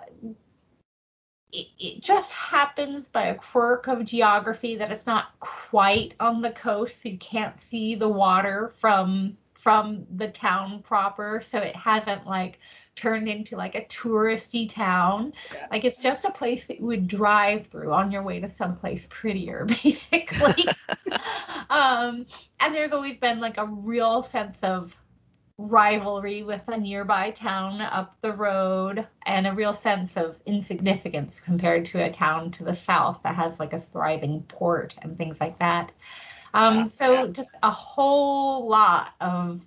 it, 1.53 1.67
it 1.79 2.01
just 2.01 2.33
happens 2.33 3.05
by 3.13 3.27
a 3.27 3.35
quirk 3.35 3.89
of 3.89 4.07
geography 4.07 4.75
that 4.77 4.91
it's 4.91 5.07
not 5.07 5.39
quite 5.39 6.15
on 6.19 6.41
the 6.41 6.51
coast, 6.51 7.03
so 7.03 7.11
you 7.11 7.19
can't 7.19 7.61
see 7.61 7.95
the 7.95 8.09
water 8.09 8.69
from 8.69 9.37
from 9.53 10.07
the 10.17 10.29
town 10.29 10.81
proper. 10.83 11.43
So 11.47 11.59
it 11.59 11.77
hasn't 11.77 12.27
like 12.27 12.59
turned 12.95 13.29
into 13.29 13.55
like 13.55 13.75
a 13.75 13.85
touristy 13.85 14.67
town. 14.67 15.35
Yeah. 15.53 15.67
Like 15.71 15.85
it's 15.85 15.99
just 15.99 16.25
a 16.25 16.31
place 16.31 16.67
that 16.69 16.81
you 16.81 16.87
would 16.87 17.07
drive 17.07 17.67
through 17.67 17.93
on 17.93 18.11
your 18.11 18.23
way 18.23 18.41
to 18.41 18.49
someplace 18.49 19.07
prettier, 19.11 19.67
basically. 19.83 20.65
um, 21.69 22.25
and 22.61 22.75
there's 22.75 22.93
always 22.93 23.19
been 23.19 23.41
like 23.41 23.59
a 23.59 23.67
real 23.67 24.23
sense 24.23 24.59
of 24.63 24.97
rivalry 25.59 26.43
with 26.43 26.61
a 26.69 26.77
nearby 26.77 27.31
town 27.31 27.81
up 27.81 28.17
the 28.21 28.33
road 28.33 29.07
and 29.25 29.47
a 29.47 29.55
real 29.55 29.73
sense 29.73 30.17
of 30.17 30.39
insignificance 30.45 31.41
compared 31.41 31.85
to 31.87 32.05
a 32.05 32.11
town 32.11 32.51
to 32.51 32.63
the 32.63 32.75
south 32.75 33.19
that 33.23 33.35
has 33.35 33.59
like 33.59 33.73
a 33.73 33.79
thriving 33.79 34.43
port 34.49 34.95
and 35.01 35.17
things 35.17 35.41
like 35.41 35.59
that. 35.59 35.93
Um, 36.53 36.77
yeah, 36.77 36.87
so 36.89 37.13
yeah. 37.13 37.27
just 37.29 37.53
a 37.63 37.71
whole 37.71 38.69
lot 38.69 39.15
of 39.21 39.65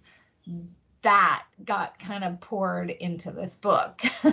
that 1.01 1.43
got 1.65 1.97
kind 1.99 2.23
of 2.23 2.39
poured 2.39 2.91
into 2.91 3.31
this 3.31 3.55
book. 3.55 4.01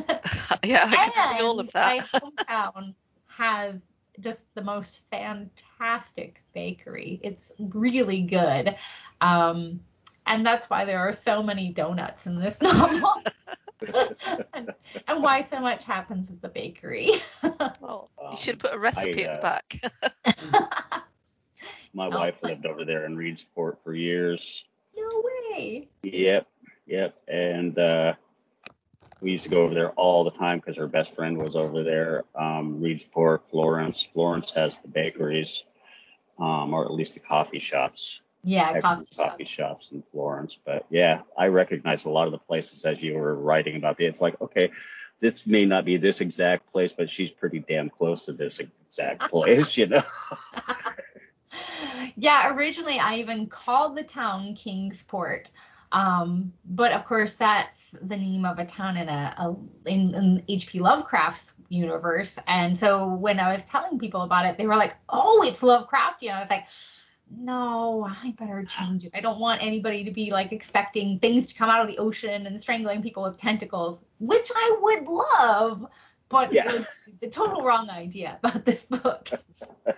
yeah, 0.64 0.84
I 0.84 1.10
can 1.14 1.38
see 1.38 1.44
all 1.44 1.60
of 1.60 1.70
that. 1.72 2.06
my 2.12 2.20
hometown 2.48 2.94
has 3.28 3.76
just 4.20 4.40
the 4.54 4.62
most 4.62 5.00
fantastic 5.10 6.42
bakery. 6.54 7.20
It's 7.22 7.52
really 7.58 8.22
good. 8.22 8.76
Um, 9.20 9.80
and 10.26 10.44
that's 10.44 10.68
why 10.68 10.84
there 10.84 10.98
are 10.98 11.12
so 11.12 11.42
many 11.42 11.72
donuts 11.72 12.26
in 12.26 12.40
this 12.40 12.60
novel. 12.62 13.22
and, 14.54 14.74
and, 15.06 15.22
why 15.22 15.42
so 15.42 15.60
much 15.60 15.84
happens 15.84 16.28
at 16.30 16.40
the 16.42 16.48
bakery. 16.48 17.10
well, 17.80 18.10
you 18.30 18.36
should 18.36 18.58
put 18.58 18.74
a 18.74 18.78
recipe 18.78 19.26
I, 19.26 19.30
uh, 19.30 19.34
at 19.34 19.40
the 19.40 19.78
back. 20.32 21.04
my 21.94 22.06
oh. 22.06 22.10
wife 22.10 22.42
lived 22.42 22.66
over 22.66 22.84
there 22.84 23.04
in 23.04 23.16
Reedsport 23.16 23.78
for 23.82 23.94
years. 23.94 24.64
No 24.96 25.22
way. 25.52 25.88
Yep, 26.02 26.46
yep. 26.86 27.16
And 27.28 27.78
uh, 27.78 28.14
we 29.20 29.32
used 29.32 29.44
to 29.44 29.50
go 29.50 29.62
over 29.62 29.74
there 29.74 29.90
all 29.90 30.24
the 30.24 30.30
time 30.30 30.58
because 30.58 30.76
her 30.78 30.88
best 30.88 31.14
friend 31.14 31.36
was 31.36 31.54
over 31.54 31.82
there. 31.82 32.24
Um, 32.34 32.80
Reedsport, 32.80 33.44
Florence. 33.44 34.02
Florence 34.04 34.52
has 34.52 34.78
the 34.78 34.88
bakeries, 34.88 35.64
um, 36.38 36.72
or 36.72 36.86
at 36.86 36.92
least 36.92 37.14
the 37.14 37.20
coffee 37.20 37.58
shops 37.58 38.22
yeah, 38.46 38.80
coffee, 38.80 39.06
coffee 39.16 39.44
shops 39.44 39.90
in 39.90 40.04
Florence. 40.12 40.56
But 40.64 40.86
yeah, 40.88 41.22
I 41.36 41.48
recognize 41.48 42.04
a 42.04 42.10
lot 42.10 42.26
of 42.26 42.32
the 42.32 42.38
places 42.38 42.84
as 42.84 43.02
you 43.02 43.14
were 43.14 43.34
writing 43.34 43.74
about 43.74 44.00
it. 44.00 44.04
It's 44.04 44.20
like, 44.20 44.40
okay, 44.40 44.70
this 45.18 45.48
may 45.48 45.66
not 45.66 45.84
be 45.84 45.96
this 45.96 46.20
exact 46.20 46.70
place, 46.70 46.92
but 46.92 47.10
she's 47.10 47.32
pretty 47.32 47.58
damn 47.58 47.90
close 47.90 48.26
to 48.26 48.32
this 48.32 48.60
exact 48.60 49.22
place, 49.30 49.76
you 49.76 49.88
know. 49.88 50.02
yeah, 52.16 52.54
originally 52.54 53.00
I 53.00 53.16
even 53.16 53.48
called 53.48 53.96
the 53.96 54.04
town 54.04 54.54
Kingsport. 54.54 55.50
Um, 55.90 56.52
but 56.64 56.92
of 56.92 57.04
course, 57.04 57.34
that's 57.34 57.90
the 58.00 58.16
name 58.16 58.44
of 58.44 58.60
a 58.60 58.64
town 58.64 58.96
in 58.96 59.08
a, 59.08 59.34
a 59.38 59.90
in, 59.90 60.14
in 60.14 60.42
H.P. 60.46 60.78
Lovecraft's 60.78 61.50
universe. 61.68 62.36
And 62.46 62.78
so 62.78 63.08
when 63.08 63.40
I 63.40 63.52
was 63.52 63.64
telling 63.64 63.98
people 63.98 64.22
about 64.22 64.46
it, 64.46 64.56
they 64.56 64.66
were 64.66 64.76
like, 64.76 64.94
"Oh, 65.08 65.44
it's 65.46 65.60
Lovecraftian." 65.60 66.22
You 66.22 66.28
know, 66.28 66.34
I 66.34 66.40
was 66.40 66.50
like, 66.50 66.66
"No, 67.30 68.04
I 68.04 68.32
better 68.32 68.64
change 68.64 69.04
it. 69.04 69.12
I 69.14 69.20
don't 69.20 69.40
want 69.40 69.62
anybody 69.62 70.04
to 70.04 70.10
be 70.10 70.30
like 70.30 70.52
expecting 70.52 71.18
things 71.18 71.46
to 71.46 71.54
come 71.54 71.70
out 71.70 71.80
of 71.82 71.88
the 71.88 71.98
ocean 71.98 72.46
and 72.46 72.60
strangling 72.60 73.02
people 73.02 73.22
with 73.22 73.38
tentacles, 73.38 74.00
which 74.18 74.50
I 74.54 74.78
would 74.80 75.06
love." 75.06 75.86
But 76.28 76.52
yeah. 76.52 76.68
it 76.68 76.78
was 76.78 76.88
the 77.20 77.28
total 77.28 77.62
wrong 77.62 77.88
idea 77.88 78.38
about 78.42 78.64
this 78.64 78.84
book. 78.84 79.30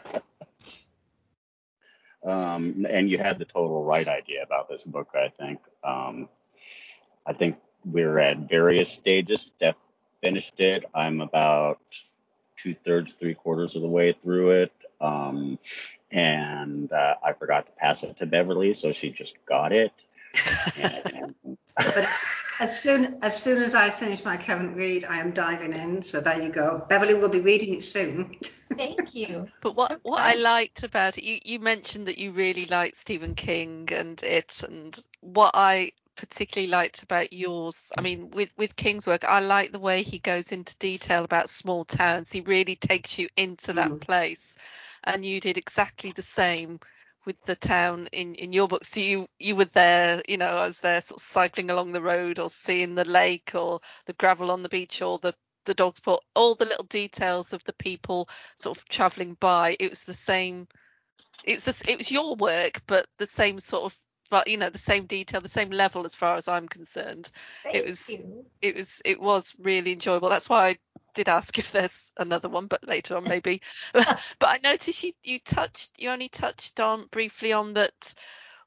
um, 2.24 2.86
and 2.88 3.08
you 3.08 3.18
had 3.18 3.38
the 3.38 3.46
total 3.46 3.84
right 3.84 4.06
idea 4.06 4.42
about 4.42 4.68
this 4.68 4.82
book, 4.84 5.08
I 5.14 5.28
think. 5.28 5.60
Um, 5.82 6.28
I 7.26 7.32
think 7.32 7.56
we're 7.84 8.18
at 8.18 8.38
various 8.48 8.90
stages. 8.90 9.42
Steph 9.42 9.86
finished 10.20 10.60
it. 10.60 10.84
I'm 10.94 11.20
about 11.20 11.80
two 12.56 12.74
thirds, 12.74 13.14
three 13.14 13.34
quarters 13.34 13.76
of 13.76 13.82
the 13.82 13.88
way 13.88 14.12
through 14.12 14.50
it. 14.50 14.72
Um, 15.00 15.58
and 16.11 16.90
uh, 16.92 17.14
I 17.22 17.32
forgot 17.32 17.66
to 17.66 17.72
pass 17.72 18.02
it 18.02 18.18
to 18.18 18.26
Beverly, 18.26 18.74
so 18.74 18.92
she 18.92 19.11
just 19.11 19.44
got 19.46 19.72
it. 19.72 19.92
and, 20.76 21.34
but 21.76 22.08
as 22.61 22.80
soon 22.80 23.18
as 23.22 23.40
soon 23.40 23.62
as 23.62 23.74
I 23.74 23.90
finish 23.90 24.24
my 24.24 24.37
Kevin 24.37 24.74
read, 24.74 25.04
I 25.04 25.18
am 25.18 25.32
diving 25.32 25.72
in. 25.72 26.02
So 26.02 26.20
there 26.20 26.40
you 26.40 26.50
go. 26.50 26.84
Beverly 26.88 27.14
will 27.14 27.28
be 27.28 27.40
reading 27.40 27.74
it 27.74 27.82
soon. 27.82 28.37
Thank 28.74 29.14
you. 29.14 29.48
But 29.62 29.76
what 29.76 30.00
what 30.02 30.20
I 30.20 30.34
liked 30.34 30.82
about 30.82 31.18
it, 31.18 31.24
you 31.24 31.38
you 31.44 31.61
mentioned 31.61 32.06
that 32.06 32.18
you 32.18 32.32
really 32.32 32.66
liked 32.66 32.96
Stephen 32.96 33.34
King 33.34 33.88
and 33.92 34.22
it, 34.22 34.62
and 34.68 35.00
what 35.20 35.52
I 35.54 35.92
particularly 36.16 36.68
liked 36.68 37.04
about 37.04 37.32
yours 37.32 37.92
i 37.96 38.00
mean 38.00 38.28
with 38.32 38.52
with 38.56 38.74
king's 38.74 39.06
work 39.06 39.24
i 39.24 39.38
like 39.38 39.70
the 39.70 39.78
way 39.78 40.02
he 40.02 40.18
goes 40.18 40.50
into 40.50 40.74
detail 40.78 41.22
about 41.22 41.48
small 41.48 41.84
towns 41.84 42.32
he 42.32 42.40
really 42.40 42.74
takes 42.74 43.20
you 43.20 43.28
into 43.37 43.72
that 43.72 43.88
mm. 43.88 44.00
place 44.00 44.56
and 45.08 45.24
you 45.24 45.40
did 45.40 45.58
exactly 45.58 46.12
the 46.12 46.22
same 46.22 46.78
with 47.24 47.42
the 47.46 47.56
town 47.56 48.08
in 48.12 48.34
in 48.36 48.52
your 48.52 48.68
book. 48.68 48.84
So 48.84 49.00
you 49.00 49.26
you 49.38 49.56
were 49.56 49.64
there 49.64 50.22
you 50.28 50.36
know 50.36 50.56
i 50.58 50.66
was 50.66 50.80
there 50.80 51.00
sort 51.00 51.20
of 51.20 51.26
cycling 51.26 51.70
along 51.70 51.92
the 51.92 52.02
road 52.02 52.38
or 52.38 52.48
seeing 52.50 52.94
the 52.94 53.04
lake 53.04 53.52
or 53.54 53.80
the 54.06 54.12
gravel 54.12 54.50
on 54.50 54.62
the 54.62 54.68
beach 54.68 55.02
or 55.02 55.18
the 55.18 55.34
the 55.64 55.74
dog's 55.74 56.00
paw 56.00 56.18
all 56.34 56.54
the 56.54 56.64
little 56.64 56.84
details 56.84 57.52
of 57.52 57.62
the 57.64 57.72
people 57.74 58.28
sort 58.56 58.78
of 58.78 58.88
traveling 58.88 59.34
by. 59.40 59.76
It 59.80 59.90
was 59.90 60.04
the 60.04 60.14
same 60.14 60.68
it 61.44 61.54
was 61.54 61.64
just, 61.64 61.88
it 61.88 61.98
was 61.98 62.10
your 62.10 62.36
work 62.36 62.82
but 62.86 63.06
the 63.18 63.26
same 63.26 63.60
sort 63.60 63.84
of 63.92 63.98
but 64.30 64.48
you 64.48 64.56
know 64.56 64.70
the 64.70 64.78
same 64.78 65.06
detail 65.06 65.40
the 65.40 65.48
same 65.48 65.70
level 65.70 66.04
as 66.06 66.14
far 66.14 66.36
as 66.36 66.48
i'm 66.48 66.68
concerned. 66.68 67.30
Thank 67.62 67.76
it 67.76 67.86
was 67.86 68.08
you. 68.08 68.44
it 68.62 68.76
was 68.76 69.02
it 69.04 69.20
was 69.20 69.54
really 69.58 69.92
enjoyable. 69.92 70.28
That's 70.28 70.48
why 70.48 70.68
i 70.68 70.76
did 71.14 71.28
ask 71.28 71.58
if 71.58 71.72
there's 71.72 72.12
another 72.18 72.48
one 72.48 72.66
but 72.66 72.86
later 72.86 73.16
on 73.16 73.24
maybe. 73.24 73.60
But 73.92 74.48
i 74.48 74.58
noticed 74.62 75.02
you 75.02 75.12
you 75.24 75.38
touched 75.40 75.90
you 75.98 76.10
only 76.10 76.28
touched 76.28 76.80
on 76.80 77.06
briefly 77.10 77.52
on 77.52 77.74
that 77.74 78.14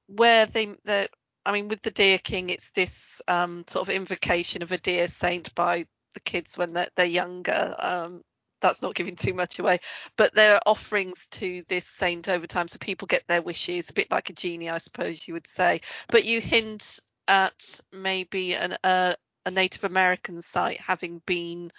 where 0.08 0.46
they 0.46 0.74
that 0.86 1.10
i 1.46 1.52
mean 1.52 1.68
with 1.68 1.82
the 1.82 1.92
deer 1.92 2.18
king 2.18 2.50
it's 2.50 2.72
this 2.72 3.22
um, 3.28 3.64
sort 3.68 3.88
of 3.88 3.96
invocation 3.96 4.62
of 4.62 4.72
a 4.72 4.78
deer 4.78 5.08
saint 5.08 5.54
by 5.56 5.86
the 6.14 6.20
kids 6.20 6.58
when 6.58 6.74
they're, 6.74 6.90
they're 6.96 7.06
younger 7.06 7.76
um, 7.80 8.22
that's 8.62 8.82
not 8.82 8.96
giving 8.96 9.16
too 9.16 9.34
much 9.34 9.60
away. 9.60 9.80
But 10.18 10.34
there 10.34 10.56
are 10.56 10.62
offerings 10.66 11.28
to 11.32 11.64
this 11.68 11.86
saint 11.86 12.30
over 12.30 12.48
time, 12.48 12.68
so 12.68 12.78
people 12.80 13.08
get 13.08 13.28
their 13.28 13.42
wishes, 13.42 13.90
a 13.90 13.94
bit 13.94 14.12
like 14.12 14.30
a 14.30 14.34
genie, 14.34 14.70
I 14.70 14.78
suppose 14.78 15.28
you 15.28 15.34
would 15.34 15.48
say. 15.48 15.82
But 16.08 16.26
you 16.26 16.40
hint 16.40 17.00
at 17.28 17.82
maybe 17.92 18.56
an, 18.56 18.78
uh, 18.84 19.14
a 19.46 19.52
Native 19.52 19.84
American 19.84 20.42
site 20.42 20.80
having 20.80 21.22
been 21.26 21.72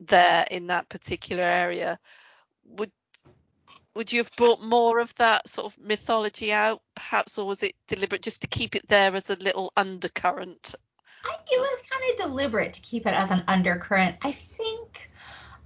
there 0.00 0.46
in 0.50 0.66
that 0.68 0.88
particular 0.88 1.42
area. 1.42 1.98
Would 2.64 2.90
would 3.94 4.12
you 4.12 4.20
have 4.20 4.30
brought 4.36 4.60
more 4.60 4.98
of 4.98 5.14
that 5.14 5.48
sort 5.48 5.72
of 5.72 5.78
mythology 5.82 6.52
out, 6.52 6.82
perhaps, 6.94 7.38
or 7.38 7.46
was 7.46 7.62
it 7.62 7.74
deliberate 7.88 8.20
just 8.20 8.42
to 8.42 8.46
keep 8.46 8.76
it 8.76 8.86
there 8.88 9.14
as 9.14 9.30
a 9.30 9.36
little 9.36 9.72
undercurrent? 9.74 10.74
I, 11.24 11.34
it 11.50 11.58
was 11.58 11.82
kind 11.88 12.10
of 12.10 12.26
deliberate 12.26 12.74
to 12.74 12.80
keep 12.82 13.06
it 13.06 13.14
as 13.14 13.30
an 13.30 13.42
undercurrent. 13.48 14.16
I 14.22 14.32
think 14.32 15.10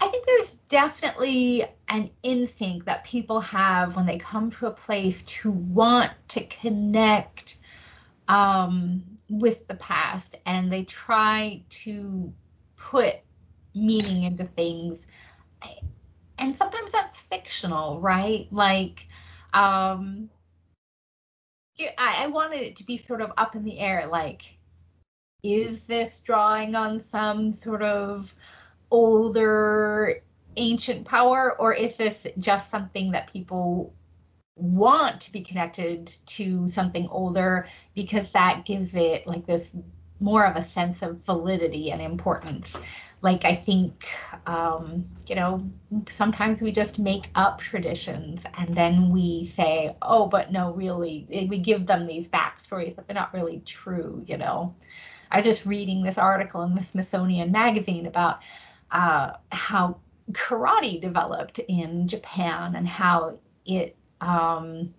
I 0.01 0.09
think 0.09 0.27
there's 0.27 0.57
definitely 0.69 1.65
an 1.89 2.11
instinct 2.23 2.87
that 2.87 3.05
people 3.05 3.41
have 3.41 3.97
when 3.97 4.07
they 4.07 4.19
come 4.19 4.51
to 4.53 4.67
a 4.67 4.71
place 4.71 5.23
to 5.25 5.51
want 5.51 6.13
to 6.29 6.45
connect 6.47 7.59
um, 8.29 9.03
with 9.29 9.67
the 9.67 9.75
past 9.75 10.37
and 10.47 10.73
they 10.73 10.85
try 10.85 11.63
to 11.69 12.33
put 12.77 13.17
meaning 13.75 14.23
into 14.23 14.45
things. 14.45 15.07
And 16.39 16.57
sometimes 16.57 16.93
that's 16.93 17.21
fictional, 17.21 18.01
right? 18.01 18.49
Like, 18.51 19.07
um, 19.53 20.31
I, 21.79 22.25
I 22.25 22.27
wanted 22.29 22.63
it 22.63 22.77
to 22.77 22.85
be 22.85 22.97
sort 22.97 23.21
of 23.21 23.33
up 23.37 23.55
in 23.55 23.65
the 23.65 23.79
air. 23.79 24.07
Like, 24.07 24.57
is 25.43 25.85
this 25.85 26.21
drawing 26.21 26.75
on 26.75 27.01
some 27.01 27.53
sort 27.53 27.83
of 27.83 28.35
older 28.91 30.23
ancient 30.57 31.07
power 31.07 31.57
or 31.59 31.73
is 31.73 31.97
this 31.97 32.27
just 32.39 32.71
something 32.71 33.13
that 33.13 33.33
people 33.33 33.95
want 34.57 35.21
to 35.23 35.33
be 35.33 35.41
connected 35.41 36.13
to 36.27 36.69
something 36.71 37.09
older 37.09 37.69
because 37.95 38.27
that 38.33 38.65
gives 38.65 38.95
it 38.95 39.27
like 39.27 39.47
this 39.47 39.71
more 40.21 40.45
of 40.45 40.57
a 40.57 40.63
sense 40.63 41.01
of 41.03 41.17
validity 41.25 41.91
and 41.91 42.03
importance. 42.03 42.77
Like 43.23 43.45
i 43.45 43.55
think 43.55 44.07
um, 44.47 45.05
you 45.27 45.35
know 45.35 45.71
sometimes 46.11 46.61
we 46.61 46.73
just 46.73 46.99
make 46.99 47.31
up 47.35 47.61
traditions 47.61 48.43
and 48.57 48.75
then 48.75 49.11
we 49.11 49.53
say 49.57 49.95
oh 50.03 50.27
but 50.27 50.53
no 50.53 50.73
really 50.73 51.27
we 51.49 51.59
give 51.59 51.87
them 51.87 52.07
these 52.07 52.27
backstories 52.27 52.97
but 52.97 53.07
they're 53.07 53.15
not 53.15 53.35
really 53.35 53.63
true 53.65 54.23
you 54.27 54.37
know. 54.37 54.75
I 55.33 55.37
was 55.37 55.47
just 55.47 55.65
reading 55.65 56.03
this 56.03 56.19
article 56.19 56.63
in 56.63 56.75
the 56.75 56.83
smithsonian 56.83 57.53
magazine 57.53 58.07
about 58.07 58.41
uh, 58.93 59.33
how 59.53 59.99
karate 60.33 61.01
developed 61.01 61.59
in 61.61 62.07
Japan 62.09 62.77
and 62.77 62.87
how 62.87 63.39
it 63.67 63.97
um, 64.21 64.95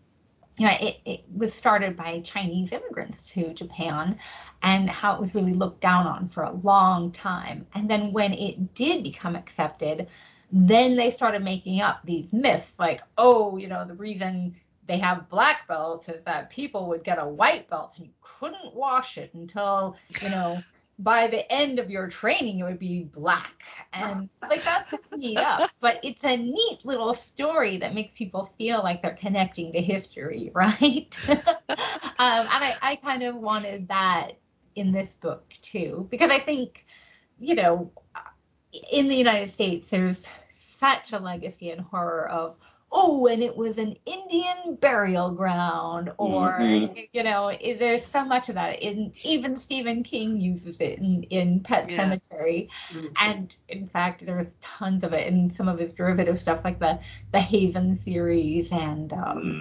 you 0.58 0.67
know, 0.67 0.73
it, 0.80 0.97
it, 1.06 1.23
was 1.36 1.54
started 1.54 1.95
by 1.95 2.19
Chinese 2.19 2.71
immigrants 2.71 3.30
to 3.32 3.54
Japan 3.54 4.19
and 4.62 4.89
how 4.89 5.15
it 5.15 5.21
was 5.21 5.34
really 5.34 5.54
looked 5.54 5.82
down 5.82 6.06
on 6.06 6.30
for 6.30 6.43
a 6.43 6.51
long 6.51 7.12
time. 7.12 7.65
And 7.73 7.89
then 7.89 8.12
when 8.12 8.34
it 8.34 8.73
did 8.73 9.01
become 9.01 9.36
accepted, 9.36 10.08
then 10.51 10.95
they 10.95 11.10
started 11.10 11.43
making 11.43 11.82
up 11.82 12.01
these 12.04 12.32
myths 12.34 12.74
like, 12.78 13.01
oh, 13.18 13.57
you 13.57 13.68
know, 13.68 13.86
the 13.86 13.93
reason 13.93 14.55
they 14.88 14.97
have 14.97 15.30
black 15.30 15.68
belts 15.68 16.09
is 16.09 16.22
that 16.26 16.49
people 16.49 16.88
would 16.89 17.03
get 17.03 17.18
a 17.18 17.28
white 17.28 17.70
belt 17.70 17.93
and 17.95 18.07
you 18.07 18.11
couldn't 18.22 18.76
wash 18.76 19.18
it 19.18 19.34
until, 19.34 19.95
you 20.22 20.30
know, 20.30 20.61
by 21.04 21.28
the 21.28 21.52
end 21.52 21.80
of 21.80 21.89
your 21.89 22.08
training 22.08 22.60
it 22.60 22.64
would 22.64 22.80
be 22.80 23.04
black. 23.04 23.64
And 23.93 24.30
like 24.41 24.64
that's 24.64 24.91
just 24.91 25.12
made 25.16 25.38
up. 25.38 25.72
But 25.80 25.99
it's 26.04 26.24
a 26.24 26.38
neat 26.38 26.80
little 26.84 27.14
story 27.14 27.78
that 27.78 27.93
makes 27.93 28.18
people 28.18 28.52
feel 28.58 28.84
like 28.84 29.02
they're 29.02 29.14
connecting 29.14 29.74
to 29.74 29.82
history 29.82 30.52
right? 30.56 31.18
Um, 32.20 32.47
and 32.52 32.64
I, 32.64 32.76
I 32.84 32.95
kind 32.97 33.24
of 33.24 33.36
wanted 33.36 33.88
that 33.88 34.34
in 34.76 34.91
this 34.91 35.16
book 35.16 35.54
too 35.62 36.08
because 36.10 36.32
i 36.32 36.39
think 36.39 36.86
you 37.39 37.56
know 37.56 37.91
in 38.91 39.08
the 39.08 39.16
united 39.16 39.54
states 39.54 39.89
there's 39.89 40.26
such 40.54 41.14
a 41.14 41.20
legacy 41.20 41.72
and 41.72 41.82
horror 41.82 42.28
of 42.30 42.56
oh, 42.91 43.27
and 43.27 43.41
it 43.41 43.55
was 43.55 43.77
an 43.77 43.95
Indian 44.05 44.75
burial 44.75 45.31
ground, 45.31 46.11
or 46.17 46.59
mm-hmm. 46.59 46.99
you 47.13 47.23
know, 47.23 47.55
there's 47.79 48.05
so 48.05 48.25
much 48.25 48.49
of 48.49 48.55
that. 48.55 48.81
In 48.81 49.11
even 49.23 49.55
Stephen 49.55 50.03
King 50.03 50.39
uses 50.39 50.79
it 50.79 50.99
in, 50.99 51.23
in 51.23 51.61
Pet 51.61 51.89
yeah. 51.89 51.97
Sematary, 51.97 52.67
mm-hmm. 52.89 53.07
and 53.19 53.55
in 53.69 53.87
fact, 53.87 54.25
there's 54.25 54.53
tons 54.61 55.03
of 55.03 55.13
it 55.13 55.27
in 55.27 55.49
some 55.49 55.67
of 55.67 55.79
his 55.79 55.93
derivative 55.93 56.39
stuff, 56.39 56.61
like 56.63 56.79
the 56.79 56.99
the 57.31 57.39
Haven 57.39 57.95
series, 57.95 58.71
and 58.71 59.13
um, 59.13 59.19
mm-hmm. 59.19 59.59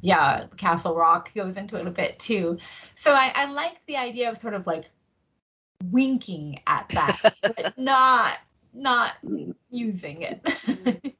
yeah, 0.00 0.44
Castle 0.56 0.94
Rock 0.94 1.32
goes 1.34 1.56
into 1.56 1.76
it 1.76 1.86
a 1.86 1.90
bit 1.90 2.18
too. 2.18 2.58
So 2.96 3.12
I, 3.12 3.32
I 3.34 3.52
like 3.52 3.84
the 3.86 3.96
idea 3.96 4.30
of 4.30 4.40
sort 4.40 4.54
of 4.54 4.66
like 4.66 4.86
winking 5.84 6.60
at 6.66 6.88
that, 6.90 7.34
but 7.42 7.76
not 7.78 8.38
not 8.72 9.12
mm-hmm. 9.24 9.52
using 9.70 10.22
it. 10.22 11.14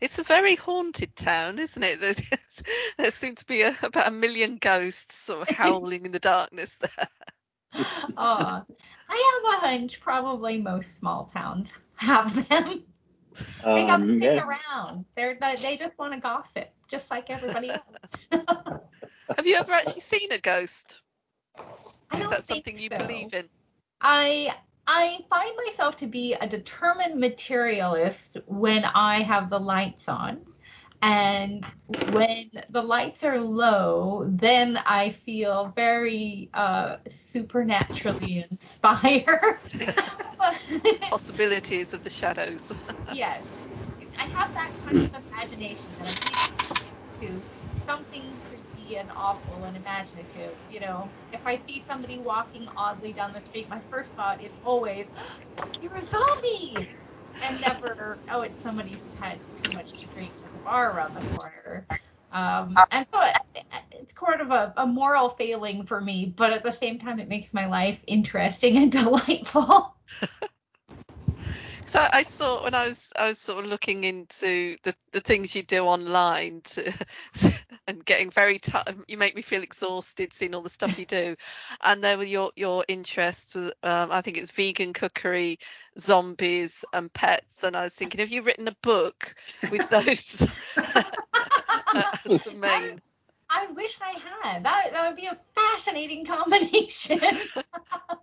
It's 0.00 0.18
a 0.18 0.22
very 0.22 0.54
haunted 0.54 1.16
town, 1.16 1.58
isn't 1.58 1.82
it? 1.82 2.00
there 2.98 3.10
seems 3.10 3.40
to 3.40 3.46
be 3.46 3.62
a, 3.62 3.76
about 3.82 4.08
a 4.08 4.12
million 4.12 4.56
ghosts 4.56 5.14
sort 5.16 5.48
of 5.48 5.56
howling 5.56 6.04
in 6.04 6.12
the 6.12 6.18
darkness 6.18 6.76
there. 6.76 7.08
oh, 8.16 8.62
I 9.08 9.40
have 9.42 9.62
a 9.62 9.66
hunch 9.66 10.00
probably 10.00 10.58
most 10.58 10.98
small 10.98 11.26
towns 11.32 11.68
have 11.96 12.48
them. 12.48 12.84
They 13.64 13.86
got 13.86 13.98
to 13.98 14.02
um, 14.02 14.06
stick 14.06 14.22
yeah. 14.22 14.46
around. 14.46 15.04
They're 15.14 15.36
they 15.60 15.76
just 15.76 15.98
want 15.98 16.12
to 16.14 16.20
gossip, 16.20 16.70
just 16.88 17.10
like 17.10 17.30
everybody 17.30 17.70
else. 17.70 18.32
have 19.36 19.46
you 19.46 19.56
ever 19.56 19.72
actually 19.72 20.00
seen 20.00 20.32
a 20.32 20.38
ghost? 20.38 21.02
Is 22.16 22.30
that 22.30 22.44
something 22.44 22.78
you 22.78 22.88
so. 22.90 22.98
believe 22.98 23.34
in? 23.34 23.48
I 24.00 24.54
I 24.90 25.18
find 25.28 25.52
myself 25.66 25.96
to 25.98 26.06
be 26.06 26.32
a 26.32 26.48
determined 26.48 27.20
materialist 27.20 28.38
when 28.46 28.86
I 28.86 29.22
have 29.22 29.50
the 29.50 29.60
lights 29.60 30.08
on. 30.08 30.40
And 31.02 31.64
when 31.86 32.50
the 32.70 32.82
lights 32.82 33.22
are 33.22 33.38
low, 33.38 34.26
then 34.28 34.78
I 34.78 35.10
feel 35.10 35.72
very 35.76 36.48
uh, 36.54 36.96
supernaturally 37.10 38.46
inspired. 38.50 39.60
Possibilities 41.02 41.92
of 41.92 42.02
the 42.02 42.10
shadows. 42.10 42.72
yes. 43.12 43.60
I 44.18 44.24
have 44.24 44.54
that 44.54 44.72
kind 44.86 45.04
of 45.04 45.22
imagination 45.30 45.94
that 45.98 46.18
I'm 46.24 46.88
used 46.90 47.06
to 47.20 47.44
something 47.86 48.40
and 48.96 49.10
awful 49.16 49.64
and 49.64 49.76
imaginative. 49.76 50.58
You 50.68 50.80
know, 50.80 51.12
if 51.32 51.40
I 51.44 51.62
see 51.66 51.84
somebody 51.88 52.18
walking 52.18 52.66
oddly 52.76 53.12
down 53.12 53.32
the 53.32 53.40
street, 53.40 53.68
my 53.68 53.80
first 53.90 54.12
thought 54.12 54.42
is 54.42 54.52
always, 54.62 55.06
"You're 55.80 55.96
a 55.96 56.02
zombie," 56.02 56.88
and 57.42 57.60
never, 57.60 58.22
"Oh, 58.30 58.42
it's 58.42 58.60
somebody 58.62 58.92
who's 58.92 59.14
had 59.14 59.40
too 59.62 59.72
much 59.72 59.92
to 60.00 60.06
drink 60.06 60.32
at 60.44 60.52
the 60.52 60.58
bar 60.60 60.92
around 60.92 61.14
the 61.14 61.22
corner." 61.22 61.86
Um, 62.30 62.74
and 62.90 63.06
so 63.12 63.20
it, 63.22 63.64
it's 63.92 64.14
sort 64.18 64.40
of 64.40 64.50
a, 64.50 64.72
a 64.76 64.86
moral 64.86 65.30
failing 65.30 65.86
for 65.86 66.00
me, 66.00 66.34
but 66.36 66.52
at 66.52 66.62
the 66.62 66.72
same 66.72 66.98
time, 66.98 67.18
it 67.18 67.28
makes 67.28 67.54
my 67.54 67.66
life 67.66 67.98
interesting 68.06 68.76
and 68.76 68.92
delightful. 69.00 69.94
So 71.86 72.06
I 72.12 72.22
saw 72.22 72.62
when 72.64 72.74
I 72.74 72.86
was 72.86 73.12
I 73.16 73.28
was 73.28 73.38
sort 73.38 73.64
of 73.64 73.70
looking 73.70 74.04
into 74.04 74.76
the, 74.82 74.94
the 75.12 75.20
things 75.20 75.54
you 75.54 75.62
do 75.62 75.84
online 75.84 76.60
to, 76.60 76.92
and 77.88 78.04
getting 78.04 78.30
very 78.30 78.58
t- 78.58 78.72
you 79.08 79.16
make 79.16 79.34
me 79.34 79.42
feel 79.42 79.62
exhausted 79.62 80.32
seeing 80.32 80.54
all 80.54 80.62
the 80.62 80.68
stuff 80.68 80.98
you 80.98 81.06
do, 81.06 81.34
and 81.82 82.04
there 82.04 82.16
were 82.16 82.24
your 82.24 82.52
your 82.54 82.84
interests 82.86 83.56
um, 83.56 83.72
I 83.82 84.20
think 84.20 84.36
it's 84.36 84.52
vegan 84.52 84.92
cookery, 84.92 85.58
zombies 85.98 86.84
and 86.92 87.12
pets, 87.12 87.64
and 87.64 87.74
I 87.74 87.84
was 87.84 87.94
thinking 87.94 88.20
have 88.20 88.28
you 88.28 88.42
written 88.42 88.68
a 88.68 88.76
book 88.82 89.34
with 89.72 89.88
those 89.90 90.46
as 90.76 92.42
the 92.44 92.52
main? 92.54 93.00
I 93.50 93.66
wish 93.68 93.98
I 94.02 94.18
had. 94.44 94.64
That 94.64 94.92
that 94.92 95.08
would 95.08 95.16
be 95.16 95.26
a 95.26 95.38
fascinating 95.54 96.26
combination. 96.26 97.20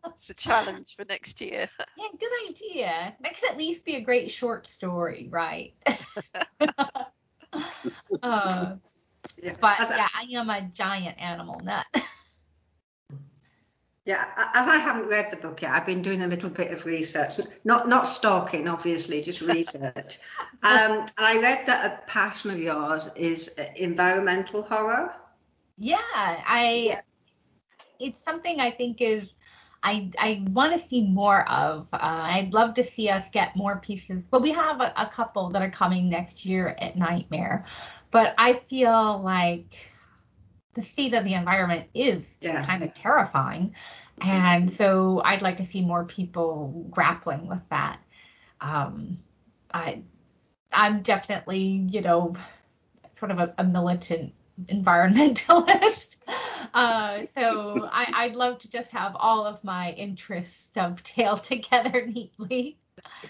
it's 0.10 0.30
a 0.30 0.34
challenge 0.36 0.96
for 0.96 1.04
next 1.06 1.42
year. 1.42 1.68
Yeah, 1.98 2.08
good 2.20 2.50
idea. 2.50 3.16
That 3.22 3.40
could 3.40 3.50
at 3.50 3.58
least 3.58 3.84
be 3.84 3.96
a 3.96 4.02
great 4.02 4.30
short 4.30 4.68
story, 4.68 5.28
right? 5.32 5.74
uh, 8.22 8.76
yeah. 9.42 9.56
But 9.60 9.78
yeah, 9.80 10.08
I 10.14 10.24
am 10.40 10.50
a 10.50 10.62
giant 10.74 11.20
animal 11.20 11.60
nut. 11.64 11.86
Yeah, 14.06 14.24
as 14.54 14.68
I 14.68 14.78
haven't 14.78 15.08
read 15.08 15.32
the 15.32 15.38
book 15.38 15.64
yet, 15.64 15.72
I've 15.72 15.86
been 15.88 16.04
doing 16.04 16.22
a 16.22 16.28
little 16.28 16.52
bit 16.52 16.72
of 16.72 16.86
research. 16.86 17.40
Not 17.64 17.90
not 17.90 18.08
stalking, 18.08 18.68
obviously, 18.68 19.24
just 19.24 19.42
research. 19.56 20.20
um, 20.62 21.00
and 21.00 21.12
I 21.18 21.42
read 21.42 21.66
that 21.66 21.86
a 21.86 22.08
passion 22.12 22.52
of 22.52 22.60
yours 22.60 23.10
is 23.16 23.60
environmental 23.76 24.62
horror. 24.62 25.12
Yeah, 25.78 25.98
I. 26.14 26.84
Yeah. 26.86 27.02
It's 27.98 28.24
something 28.24 28.60
I 28.60 28.70
think 28.70 29.02
is. 29.02 29.28
I, 29.82 30.12
I 30.20 30.44
want 30.50 30.80
to 30.80 30.88
see 30.88 31.08
more 31.08 31.50
of. 31.50 31.88
Uh, 31.92 31.98
I'd 32.02 32.54
love 32.54 32.76
to 32.76 32.84
see 32.84 33.10
us 33.10 33.30
get 33.32 33.56
more 33.56 33.78
pieces. 33.78 34.24
But 34.24 34.44
we 34.44 34.52
have 34.52 34.82
a, 34.82 34.94
a 34.98 35.08
couple 35.08 35.50
that 35.50 35.64
are 35.64 35.70
coming 35.70 36.10
next 36.10 36.46
year 36.46 36.76
at 36.80 36.96
Nightmare. 36.96 37.66
But 38.12 38.34
I 38.38 38.54
feel 38.54 39.22
like 39.22 39.90
the 40.74 40.82
state 40.84 41.14
of 41.14 41.24
the 41.24 41.34
environment 41.34 41.88
is 41.94 42.34
yeah. 42.42 42.66
kind 42.66 42.84
of 42.84 42.94
terrifying. 42.94 43.76
And 44.22 44.72
so 44.72 45.22
I'd 45.24 45.42
like 45.42 45.58
to 45.58 45.66
see 45.66 45.82
more 45.82 46.06
people 46.06 46.86
grappling 46.90 47.48
with 47.48 47.62
that. 47.70 48.00
Um, 48.62 49.20
I, 49.74 50.02
I'm 50.72 51.02
definitely, 51.02 51.86
you 51.90 52.02
know, 52.02 52.36
sort 53.20 53.32
of 53.32 53.40
a, 53.40 53.54
a 53.58 53.64
militant 53.64 54.34
environmentalist. 54.68 56.12
Uh, 56.74 57.26
so 57.38 57.88
I, 57.90 58.28
would 58.28 58.36
love 58.36 58.60
to 58.60 58.70
just 58.70 58.92
have 58.92 59.16
all 59.18 59.46
of 59.46 59.64
my 59.64 59.92
interests 59.92 60.68
dovetail 60.74 61.38
together 61.38 62.06
neatly. 62.06 62.78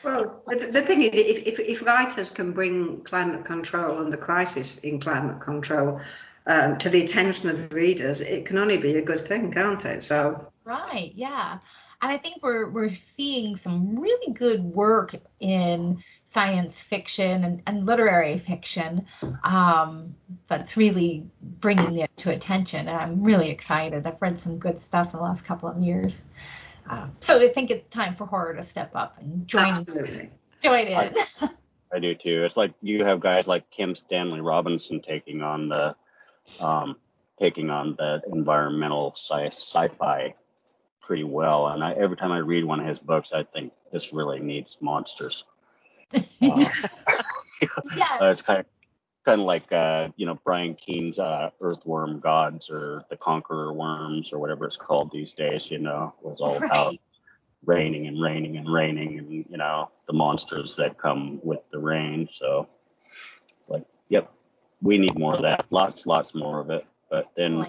Well, 0.03 0.43
the, 0.47 0.69
the 0.71 0.81
thing 0.81 1.01
is, 1.01 1.09
if, 1.13 1.47
if, 1.47 1.59
if, 1.59 1.85
writers 1.85 2.29
can 2.29 2.51
bring 2.51 3.01
climate 3.03 3.45
control 3.45 3.99
and 3.99 4.13
the 4.13 4.17
crisis 4.17 4.77
in 4.79 4.99
climate 4.99 5.39
control 5.39 5.99
um, 6.47 6.77
to 6.77 6.89
the 6.89 7.03
attention 7.03 7.49
of 7.49 7.73
readers, 7.73 8.21
it 8.21 8.45
can 8.45 8.57
only 8.57 8.77
be 8.77 8.95
a 8.95 9.01
good 9.01 9.21
thing, 9.21 9.51
can't 9.51 9.83
it? 9.85 10.03
So. 10.03 10.51
Right. 10.63 11.11
Yeah. 11.15 11.59
And 12.01 12.11
I 12.11 12.17
think 12.17 12.43
we're 12.43 12.69
we're 12.69 12.93
seeing 12.93 13.55
some 13.55 13.97
really 13.97 14.33
good 14.33 14.63
work 14.63 15.15
in 15.39 16.03
science 16.27 16.75
fiction 16.75 17.43
and, 17.43 17.63
and 17.65 17.85
literary 17.85 18.37
fiction 18.37 19.05
um, 19.43 20.13
that's 20.47 20.77
really 20.77 21.25
bringing 21.41 21.97
it 21.97 22.15
to 22.17 22.31
attention. 22.31 22.87
And 22.87 22.97
I'm 22.97 23.23
really 23.23 23.49
excited. 23.49 24.05
I've 24.05 24.21
read 24.21 24.37
some 24.37 24.59
good 24.59 24.79
stuff 24.79 25.13
in 25.13 25.19
the 25.19 25.23
last 25.23 25.45
couple 25.45 25.69
of 25.69 25.81
years. 25.81 26.21
Uh, 26.89 27.07
so 27.19 27.39
I 27.39 27.49
think 27.49 27.71
it's 27.71 27.89
time 27.89 28.15
for 28.15 28.25
horror 28.25 28.53
to 28.55 28.63
step 28.63 28.91
up 28.95 29.17
and 29.19 29.47
join 29.47 29.65
Absolutely. 29.65 30.29
join 30.61 30.87
in. 30.87 31.15
I, 31.41 31.49
I 31.93 31.99
do 31.99 32.13
too. 32.15 32.43
It's 32.43 32.57
like 32.57 32.73
you 32.81 33.03
have 33.03 33.19
guys 33.19 33.47
like 33.47 33.69
Kim 33.71 33.95
Stanley 33.95 34.41
Robinson 34.41 35.01
taking 35.01 35.41
on 35.41 35.69
the 35.69 35.95
um, 36.59 36.97
taking 37.39 37.69
on 37.69 37.95
the 37.97 38.21
environmental 38.31 39.13
sci- 39.15 39.47
sci-fi 39.47 40.35
pretty 41.01 41.23
well. 41.23 41.67
And 41.67 41.83
I, 41.83 41.93
every 41.93 42.17
time 42.17 42.31
I 42.31 42.39
read 42.39 42.65
one 42.65 42.79
of 42.79 42.85
his 42.85 42.99
books, 42.99 43.31
I 43.33 43.43
think 43.43 43.73
this 43.91 44.13
really 44.13 44.39
needs 44.39 44.77
monsters. 44.81 45.43
Uh, 46.41 46.69
yeah. 47.95 48.17
uh, 48.21 48.25
it's 48.25 48.41
kind 48.41 48.59
of 48.59 48.65
kind 49.25 49.41
of 49.41 49.47
like 49.47 49.71
uh, 49.73 50.09
you 50.15 50.25
know 50.25 50.39
Brian 50.43 50.75
Keene's 50.75 51.19
uh, 51.19 51.49
Earthworm 51.59 52.19
Gods 52.19 52.69
or 52.69 53.03
the 53.09 53.17
Conqueror 53.17 53.73
Worms 53.73 54.31
or 54.31 54.39
whatever 54.39 54.65
it's 54.65 54.77
called 54.77 55.11
these 55.11 55.33
days. 55.33 55.71
You 55.71 55.79
know, 55.79 56.13
was 56.21 56.39
all 56.39 56.59
right. 56.59 56.69
about 56.69 56.95
raining 57.65 58.07
and 58.07 58.21
raining 58.21 58.57
and 58.57 58.71
raining 58.71 59.19
and 59.19 59.31
you 59.31 59.45
know 59.57 59.89
the 60.07 60.13
monsters 60.13 60.75
that 60.77 60.97
come 60.97 61.39
with 61.43 61.61
the 61.71 61.79
rain. 61.79 62.29
So 62.31 62.67
it's 63.59 63.69
like, 63.69 63.85
yep, 64.09 64.31
we 64.81 64.97
need 64.97 65.17
more 65.17 65.35
of 65.35 65.41
that. 65.41 65.65
Lots, 65.71 66.05
lots 66.05 66.35
more 66.35 66.59
of 66.59 66.69
it. 66.69 66.85
But 67.09 67.31
then 67.35 67.65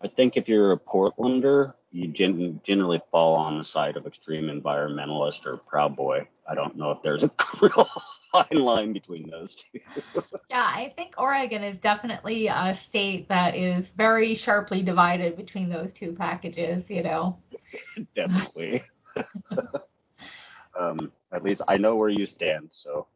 I 0.00 0.06
think 0.06 0.36
if 0.36 0.48
you're 0.48 0.72
a 0.72 0.78
Portlander, 0.78 1.74
you 1.90 2.08
gen- 2.08 2.60
generally 2.62 3.00
fall 3.10 3.34
on 3.34 3.58
the 3.58 3.64
side 3.64 3.96
of 3.96 4.06
extreme 4.06 4.44
environmentalist 4.44 5.46
or 5.46 5.56
proud 5.56 5.96
boy. 5.96 6.28
I 6.48 6.54
don't 6.54 6.76
know 6.76 6.90
if 6.92 7.02
there's 7.02 7.24
a 7.24 7.30
real 7.60 7.88
fine 8.32 8.58
line 8.58 8.92
between 8.92 9.30
those 9.30 9.56
two. 9.56 9.80
yeah, 10.50 10.70
I 10.74 10.92
think 10.96 11.14
Oregon 11.18 11.62
is 11.62 11.78
definitely 11.78 12.48
a 12.48 12.74
state 12.74 13.28
that 13.28 13.54
is 13.54 13.88
very 13.90 14.34
sharply 14.34 14.82
divided 14.82 15.36
between 15.36 15.68
those 15.68 15.92
two 15.92 16.12
packages, 16.12 16.90
you 16.90 17.02
know. 17.02 17.38
definitely. 18.16 18.82
um, 20.78 21.12
at 21.32 21.42
least 21.42 21.62
I 21.68 21.76
know 21.76 21.96
where 21.96 22.08
you 22.08 22.26
stand, 22.26 22.68
so. 22.72 23.06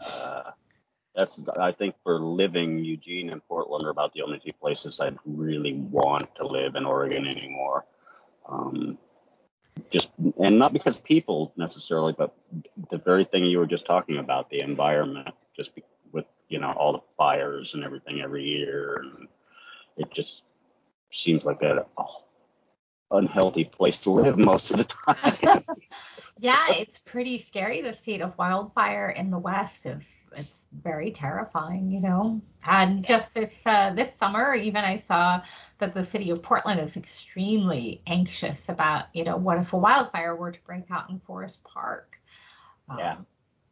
uh, 0.00 0.50
that's 1.14 1.40
I 1.58 1.72
think 1.72 1.94
for 2.04 2.20
living, 2.20 2.84
Eugene 2.84 3.30
and 3.30 3.42
Portland 3.48 3.86
are 3.86 3.90
about 3.90 4.12
the 4.12 4.22
only 4.22 4.38
two 4.38 4.52
places 4.52 5.00
I'd 5.00 5.16
really 5.24 5.74
want 5.74 6.34
to 6.36 6.46
live 6.46 6.76
in 6.76 6.84
Oregon 6.84 7.26
anymore. 7.26 7.86
Um, 8.48 8.98
just 9.90 10.10
and 10.42 10.58
not 10.58 10.72
because 10.72 10.98
people 10.98 11.52
necessarily, 11.56 12.12
but 12.12 12.34
the 12.90 12.98
very 12.98 13.24
thing 13.24 13.44
you 13.44 13.58
were 13.58 13.66
just 13.66 13.86
talking 13.86 14.18
about, 14.18 14.50
the 14.50 14.60
environment, 14.60 15.28
just 15.56 15.74
be, 15.74 15.82
with 16.12 16.26
you 16.48 16.58
know 16.58 16.72
all 16.72 16.92
the 16.92 17.02
fires 17.16 17.74
and 17.74 17.84
everything 17.84 18.20
every 18.20 18.44
year, 18.44 19.02
and 19.02 19.28
it 19.96 20.10
just 20.10 20.44
seems 21.10 21.44
like 21.44 21.62
a 21.62 21.86
oh, 21.96 22.24
unhealthy 23.10 23.64
place 23.64 23.98
to 23.98 24.10
live 24.10 24.38
most 24.38 24.70
of 24.70 24.78
the 24.78 24.84
time. 24.84 25.64
yeah, 26.38 26.72
it's 26.72 26.98
pretty 26.98 27.38
scary. 27.38 27.82
The 27.82 27.92
state 27.92 28.20
of 28.20 28.36
wildfire 28.36 29.10
in 29.10 29.30
the 29.30 29.38
West 29.38 29.86
is 29.86 30.02
it's 30.36 30.50
very 30.82 31.10
terrifying, 31.10 31.90
you 31.90 32.00
know. 32.00 32.40
And 32.66 33.04
just 33.04 33.34
this 33.34 33.62
uh, 33.66 33.92
this 33.94 34.14
summer, 34.16 34.54
even 34.54 34.84
I 34.84 34.98
saw 34.98 35.42
that 35.78 35.94
the 35.94 36.04
city 36.04 36.30
of 36.30 36.42
Portland 36.42 36.80
is 36.80 36.96
extremely 36.96 38.02
anxious 38.06 38.68
about, 38.68 39.06
you 39.14 39.24
know, 39.24 39.36
what 39.36 39.58
if 39.58 39.72
a 39.72 39.78
wildfire 39.78 40.34
were 40.34 40.52
to 40.52 40.58
break 40.66 40.90
out 40.90 41.08
in 41.08 41.20
Forest 41.20 41.62
Park? 41.64 42.18
Yeah. 42.96 43.12
Um, 43.12 43.26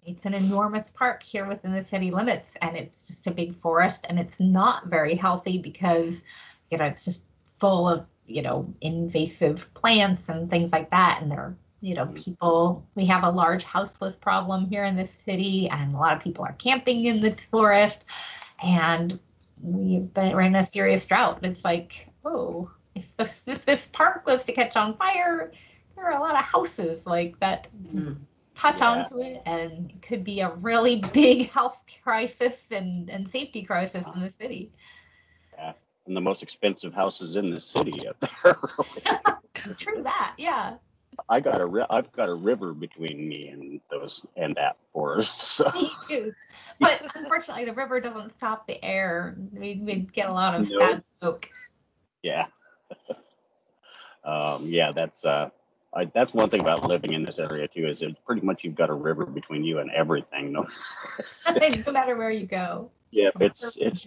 it's 0.07 0.25
an 0.25 0.35
enormous 0.35 0.87
park 0.95 1.23
here 1.23 1.47
within 1.47 1.73
the 1.73 1.83
city 1.83 2.13
limits, 2.13 2.55
and 2.63 2.77
it's 2.77 3.09
just 3.09 3.27
a 3.27 3.33
big 3.33 3.61
forest, 3.61 4.07
and 4.09 4.21
it's 4.21 4.39
not 4.39 4.87
very 4.87 5.17
healthy 5.17 5.59
because, 5.59 6.23
you 6.71 6.79
know, 6.79 6.85
it's 6.85 7.05
just 7.05 7.23
full 7.59 7.89
of, 7.89 8.07
you 8.27 8.43
know, 8.43 8.73
invasive 8.81 9.73
plants 9.75 10.29
and 10.29 10.51
things 10.51 10.73
like 10.73 10.91
that, 10.91 11.21
and 11.23 11.31
there 11.31 11.41
are 11.41 11.57
you 11.81 11.95
know, 11.95 12.07
people, 12.15 12.87
we 12.95 13.07
have 13.07 13.23
a 13.23 13.31
large 13.31 13.63
houseless 13.63 14.17
problem 14.17 14.67
here 14.67 14.85
in 14.85 14.97
this 14.97 15.11
city, 15.11 15.69
and 15.69 15.95
a 15.95 15.99
lot 15.99 16.17
of 16.17 16.23
people 16.23 16.45
are 16.45 16.55
camping 16.55 17.05
in 17.05 17.21
the 17.21 17.31
forest. 17.51 18.07
And 18.63 19.19
we've 19.61 20.13
been 20.13 20.35
we're 20.35 20.43
in 20.43 20.57
a 20.57 20.67
serious 20.67 21.07
drought. 21.07 21.41
It's 21.43 21.65
like, 21.65 22.09
oh, 22.25 22.71
if 22.95 23.05
this 23.17 23.43
if 23.47 23.65
this 23.65 23.89
park 23.93 24.27
was 24.27 24.45
to 24.45 24.53
catch 24.53 24.77
on 24.77 24.97
fire, 24.97 25.53
there 25.95 26.07
are 26.07 26.19
a 26.19 26.21
lot 26.21 26.35
of 26.35 26.45
houses 26.45 27.07
like 27.07 27.39
that 27.41 27.69
mm. 27.93 28.17
touch 28.55 28.81
yeah. 28.81 28.91
onto 28.91 29.21
it, 29.21 29.43
and 29.45 29.91
it 29.91 30.03
could 30.03 30.25
be 30.25 30.41
a 30.41 30.51
really 30.55 30.97
big 31.13 31.51
health 31.51 31.79
crisis 32.03 32.67
and 32.71 33.11
and 33.11 33.31
safety 33.31 33.63
crisis 33.63 34.07
in 34.15 34.23
the 34.23 34.31
city. 34.31 34.73
Yeah, 35.57 35.73
and 36.07 36.17
the 36.17 36.21
most 36.21 36.43
expensive 36.43 36.95
houses 36.95 37.37
in 37.37 37.51
the 37.51 37.61
city 37.61 38.07
up 38.09 38.17
there. 38.21 38.59
True 39.77 40.03
that, 40.03 40.35
yeah. 40.39 40.75
I 41.29 41.41
got 41.41 41.61
a 41.61 41.87
I've 41.91 42.13
got 42.13 42.29
a 42.29 42.35
river 42.35 42.75
between 42.75 43.27
me 43.27 43.49
and 43.49 43.81
those 43.91 44.27
and 44.37 44.57
that 44.57 44.77
forest. 44.93 45.41
So. 45.41 45.71
Me 45.75 45.91
too. 46.07 46.35
But 46.79 47.03
unfortunately, 47.15 47.65
the 47.65 47.73
river 47.73 48.01
doesn't 48.01 48.37
stop 48.37 48.67
the 48.67 48.83
air. 48.85 49.37
We 49.53 49.81
we 49.83 49.95
get 50.13 50.29
a 50.29 50.33
lot 50.33 50.55
of 50.55 50.69
nope. 50.69 50.81
bad 50.81 51.05
smoke. 51.19 51.49
Yeah. 52.23 52.47
um, 54.25 54.67
yeah, 54.67 54.93
that's 54.93 55.25
uh, 55.25 55.51
I, 55.95 56.05
that's 56.05 56.35
one 56.35 56.51
thing 56.51 56.61
about 56.61 56.87
living 56.87 57.15
in 57.15 57.25
this 57.25 57.39
area 57.39 57.67
too 57.67 57.87
is 57.89 58.03
it 58.03 58.23
pretty 58.27 58.43
much 58.43 58.63
you've 58.63 58.75
got 58.75 58.91
a 58.91 58.95
river 58.95 59.25
between 59.25 59.65
you 59.65 59.79
and 59.79 59.91
everything. 59.91 60.53
No, 60.53 60.67
no 61.47 61.93
matter 61.93 62.15
where 62.15 62.31
you 62.31 62.47
go. 62.47 62.91
Yeah, 63.11 63.31
it's 63.41 63.77
it's 63.79 64.07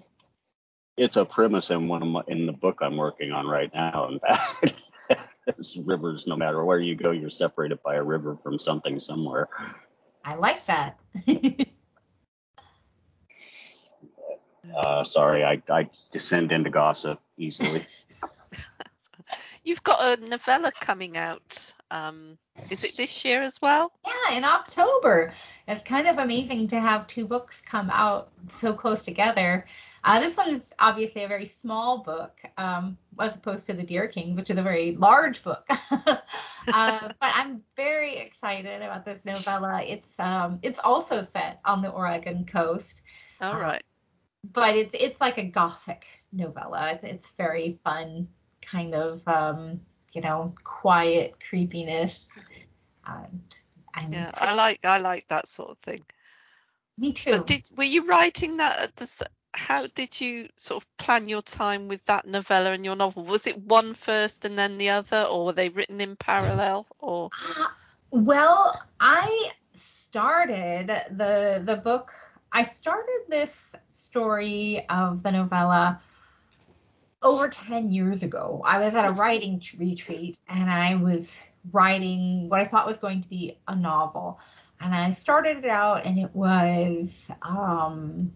it's 0.99 1.17
a 1.17 1.25
premise 1.25 1.71
in 1.71 1.87
one 1.87 2.03
of 2.03 2.09
my 2.09 2.21
in 2.27 2.45
the 2.45 2.51
book 2.51 2.79
I'm 2.81 2.97
working 2.97 3.31
on 3.31 3.47
right 3.47 3.73
now. 3.73 4.09
In 4.09 4.19
fact, 4.19 4.73
there's 5.45 5.77
rivers. 5.77 6.27
No 6.27 6.35
matter 6.35 6.63
where 6.63 6.79
you 6.79 6.95
go, 6.95 7.11
you're 7.11 7.29
separated 7.29 7.81
by 7.83 7.95
a 7.95 8.03
river 8.03 8.37
from 8.43 8.59
something 8.59 8.99
somewhere. 8.99 9.47
I 10.25 10.35
like 10.35 10.65
that. 10.65 10.99
uh, 14.77 15.05
sorry, 15.05 15.45
I 15.45 15.61
I 15.69 15.89
descend 16.11 16.51
into 16.51 16.69
gossip 16.69 17.19
easily. 17.37 17.85
You've 19.63 19.83
got 19.83 20.19
a 20.19 20.25
novella 20.25 20.71
coming 20.79 21.15
out. 21.15 21.73
Um, 21.91 22.37
is 22.69 22.83
it 22.83 22.97
this 22.97 23.23
year 23.23 23.41
as 23.41 23.61
well? 23.61 23.91
Yeah, 24.05 24.37
in 24.37 24.43
October. 24.43 25.31
It's 25.67 25.83
kind 25.83 26.07
of 26.07 26.17
amazing 26.17 26.67
to 26.69 26.79
have 26.79 27.07
two 27.07 27.25
books 27.25 27.61
come 27.65 27.89
out 27.89 28.31
so 28.59 28.73
close 28.73 29.03
together. 29.03 29.65
Uh, 30.03 30.19
this 30.19 30.35
one 30.37 30.49
is 30.49 30.73
obviously 30.79 31.23
a 31.23 31.27
very 31.27 31.45
small 31.45 31.99
book, 31.99 32.39
um, 32.57 32.97
as 33.19 33.35
opposed 33.35 33.67
to 33.67 33.73
The 33.73 33.83
Deer 33.83 34.07
King, 34.07 34.35
which 34.35 34.49
is 34.49 34.57
a 34.57 34.61
very 34.61 34.95
large 34.95 35.43
book. 35.43 35.67
uh, 35.91 36.19
but 36.73 37.13
I'm 37.21 37.61
very 37.75 38.17
excited 38.17 38.81
about 38.81 39.05
this 39.05 39.25
novella. 39.25 39.83
It's 39.83 40.19
um, 40.19 40.59
it's 40.61 40.79
also 40.79 41.21
set 41.21 41.59
on 41.65 41.81
the 41.81 41.89
Oregon 41.89 42.45
coast. 42.45 43.01
All 43.41 43.59
right. 43.59 43.81
Uh, 43.81 44.47
but 44.53 44.75
it's 44.75 44.95
it's 44.97 45.19
like 45.19 45.37
a 45.37 45.43
gothic 45.43 46.05
novella. 46.31 46.97
It's, 47.03 47.31
very 47.31 47.79
fun, 47.83 48.27
kind 48.61 48.95
of 48.95 49.27
um, 49.27 49.81
you 50.13 50.21
know 50.21 50.55
quiet 50.63 51.35
creepiness. 51.49 52.27
And 53.05 54.13
yeah, 54.13 54.31
I 54.35 54.53
like 54.53 54.79
I 54.83 54.99
like 54.99 55.27
that 55.27 55.47
sort 55.47 55.71
of 55.71 55.77
thing. 55.79 55.99
Me 56.97 57.13
too. 57.13 57.43
Did, 57.45 57.63
were 57.75 57.83
you 57.83 58.05
writing 58.07 58.57
that 58.57 58.79
at 58.79 58.95
the 58.97 59.05
how 59.59 59.87
did 59.87 60.19
you 60.19 60.49
sort 60.55 60.83
of 60.83 60.97
plan 60.97 61.27
your 61.27 61.41
time 61.41 61.87
with 61.87 62.03
that 62.05 62.25
novella 62.25 62.71
and 62.71 62.85
your 62.85 62.95
novel? 62.95 63.23
Was 63.23 63.45
it 63.45 63.57
one 63.57 63.93
first 63.93 64.45
and 64.45 64.57
then 64.57 64.77
the 64.77 64.89
other, 64.89 65.23
or 65.23 65.45
were 65.45 65.53
they 65.53 65.69
written 65.69 66.01
in 66.01 66.15
parallel? 66.15 66.87
Or 66.99 67.29
uh, 67.57 67.65
well, 68.11 68.81
I 68.99 69.51
started 69.75 70.87
the 71.11 71.61
the 71.63 71.75
book. 71.75 72.11
I 72.51 72.63
started 72.63 73.21
this 73.27 73.75
story 73.93 74.85
of 74.89 75.21
the 75.21 75.31
novella 75.31 76.01
over 77.21 77.49
10 77.49 77.91
years 77.91 78.23
ago. 78.23 78.61
I 78.65 78.79
was 78.79 78.95
at 78.95 79.05
a 79.05 79.11
writing 79.11 79.61
retreat 79.77 80.39
and 80.47 80.71
I 80.71 80.95
was 80.95 81.35
writing 81.71 82.49
what 82.49 82.61
I 82.61 82.65
thought 82.65 82.87
was 82.87 82.97
going 82.97 83.21
to 83.21 83.27
be 83.27 83.59
a 83.67 83.75
novel. 83.75 84.39
And 84.79 84.95
I 84.95 85.11
started 85.11 85.57
it 85.57 85.69
out 85.69 86.05
and 86.05 86.17
it 86.17 86.33
was 86.33 87.29
um 87.41 88.31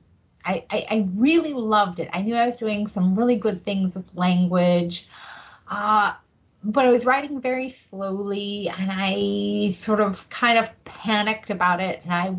I, 0.46 0.66
I, 0.70 0.86
I 0.90 1.08
really 1.16 1.54
loved 1.54 2.00
it. 2.00 2.10
I 2.14 2.22
knew 2.22 2.36
I 2.36 2.48
was 2.48 2.58
doing 2.58 2.88
some 2.88 3.16
really 3.16 3.36
good 3.36 3.62
things 3.62 3.96
with 3.96 4.10
language. 4.16 5.08
Uh, 5.68 6.14
but 6.64 6.86
I 6.86 6.90
was 6.90 7.06
writing 7.06 7.42
very 7.42 7.70
slowly 7.70 8.70
and 8.78 8.90
I 8.92 9.72
sort 9.72 10.00
of 10.00 10.30
kind 10.30 10.58
of 10.58 10.84
panicked 10.86 11.50
about 11.50 11.82
it 11.82 12.02
and 12.04 12.14
I 12.14 12.36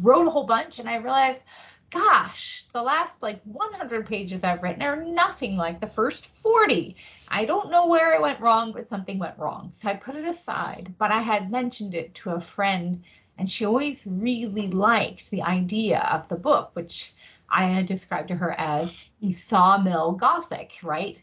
wrote 0.00 0.26
a 0.26 0.30
whole 0.30 0.44
bunch 0.44 0.78
and 0.78 0.88
I 0.88 0.96
realized, 0.96 1.42
gosh, 1.90 2.64
the 2.72 2.82
last 2.82 3.22
like 3.22 3.42
100 3.44 4.06
pages 4.06 4.42
I've 4.42 4.62
written 4.62 4.82
are 4.82 5.04
nothing 5.04 5.56
like 5.56 5.80
the 5.80 5.86
first 5.86 6.26
40. 6.26 6.96
I 7.28 7.44
don't 7.44 7.70
know 7.70 7.86
where 7.86 8.14
it 8.14 8.22
went 8.22 8.40
wrong, 8.40 8.72
but 8.72 8.88
something 8.88 9.18
went 9.18 9.38
wrong. 9.38 9.72
So 9.74 9.88
I 9.88 9.94
put 9.94 10.16
it 10.16 10.26
aside, 10.26 10.94
but 10.98 11.10
I 11.10 11.20
had 11.20 11.50
mentioned 11.50 11.94
it 11.94 12.14
to 12.16 12.30
a 12.30 12.40
friend 12.40 13.02
and 13.38 13.50
she 13.50 13.64
always 13.64 14.00
really 14.06 14.68
liked 14.68 15.30
the 15.30 15.42
idea 15.42 16.00
of 16.00 16.28
the 16.28 16.36
book, 16.36 16.70
which 16.74 17.12
I 17.52 17.66
had 17.66 17.86
described 17.86 18.28
to 18.28 18.34
her 18.34 18.58
as 18.58 19.10
a 19.22 19.30
sawmill 19.32 20.12
gothic, 20.12 20.72
right? 20.82 21.20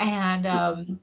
And 0.00 0.46
um, 0.46 1.00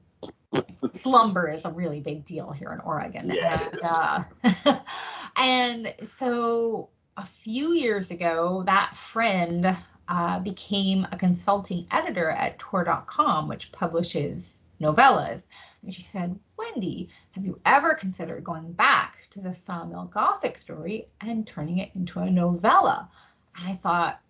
slumber 0.94 1.50
is 1.50 1.64
a 1.64 1.70
really 1.70 2.00
big 2.00 2.24
deal 2.24 2.52
here 2.52 2.72
in 2.72 2.80
Oregon. 2.80 3.30
Yes. 3.34 4.26
And, 4.42 4.56
uh, 4.66 4.80
and 5.36 5.94
so 6.06 6.90
a 7.16 7.24
few 7.24 7.72
years 7.72 8.10
ago, 8.10 8.62
that 8.66 8.94
friend 8.94 9.76
uh, 10.08 10.38
became 10.40 11.06
a 11.12 11.16
consulting 11.16 11.86
editor 11.90 12.30
at 12.30 12.58
Tor.com, 12.58 13.48
which 13.48 13.72
publishes 13.72 14.58
novellas. 14.80 15.44
And 15.82 15.92
she 15.92 16.02
said, 16.02 16.38
Wendy, 16.56 17.08
have 17.32 17.44
you 17.44 17.60
ever 17.64 17.94
considered 17.94 18.44
going 18.44 18.72
back 18.72 19.18
to 19.30 19.40
the 19.40 19.54
Sawmill 19.54 20.10
Gothic 20.12 20.58
story 20.58 21.08
and 21.20 21.46
turning 21.46 21.78
it 21.78 21.90
into 21.94 22.20
a 22.20 22.30
novella? 22.30 23.08
And 23.56 23.68
I 23.68 23.74
thought, 23.76 24.20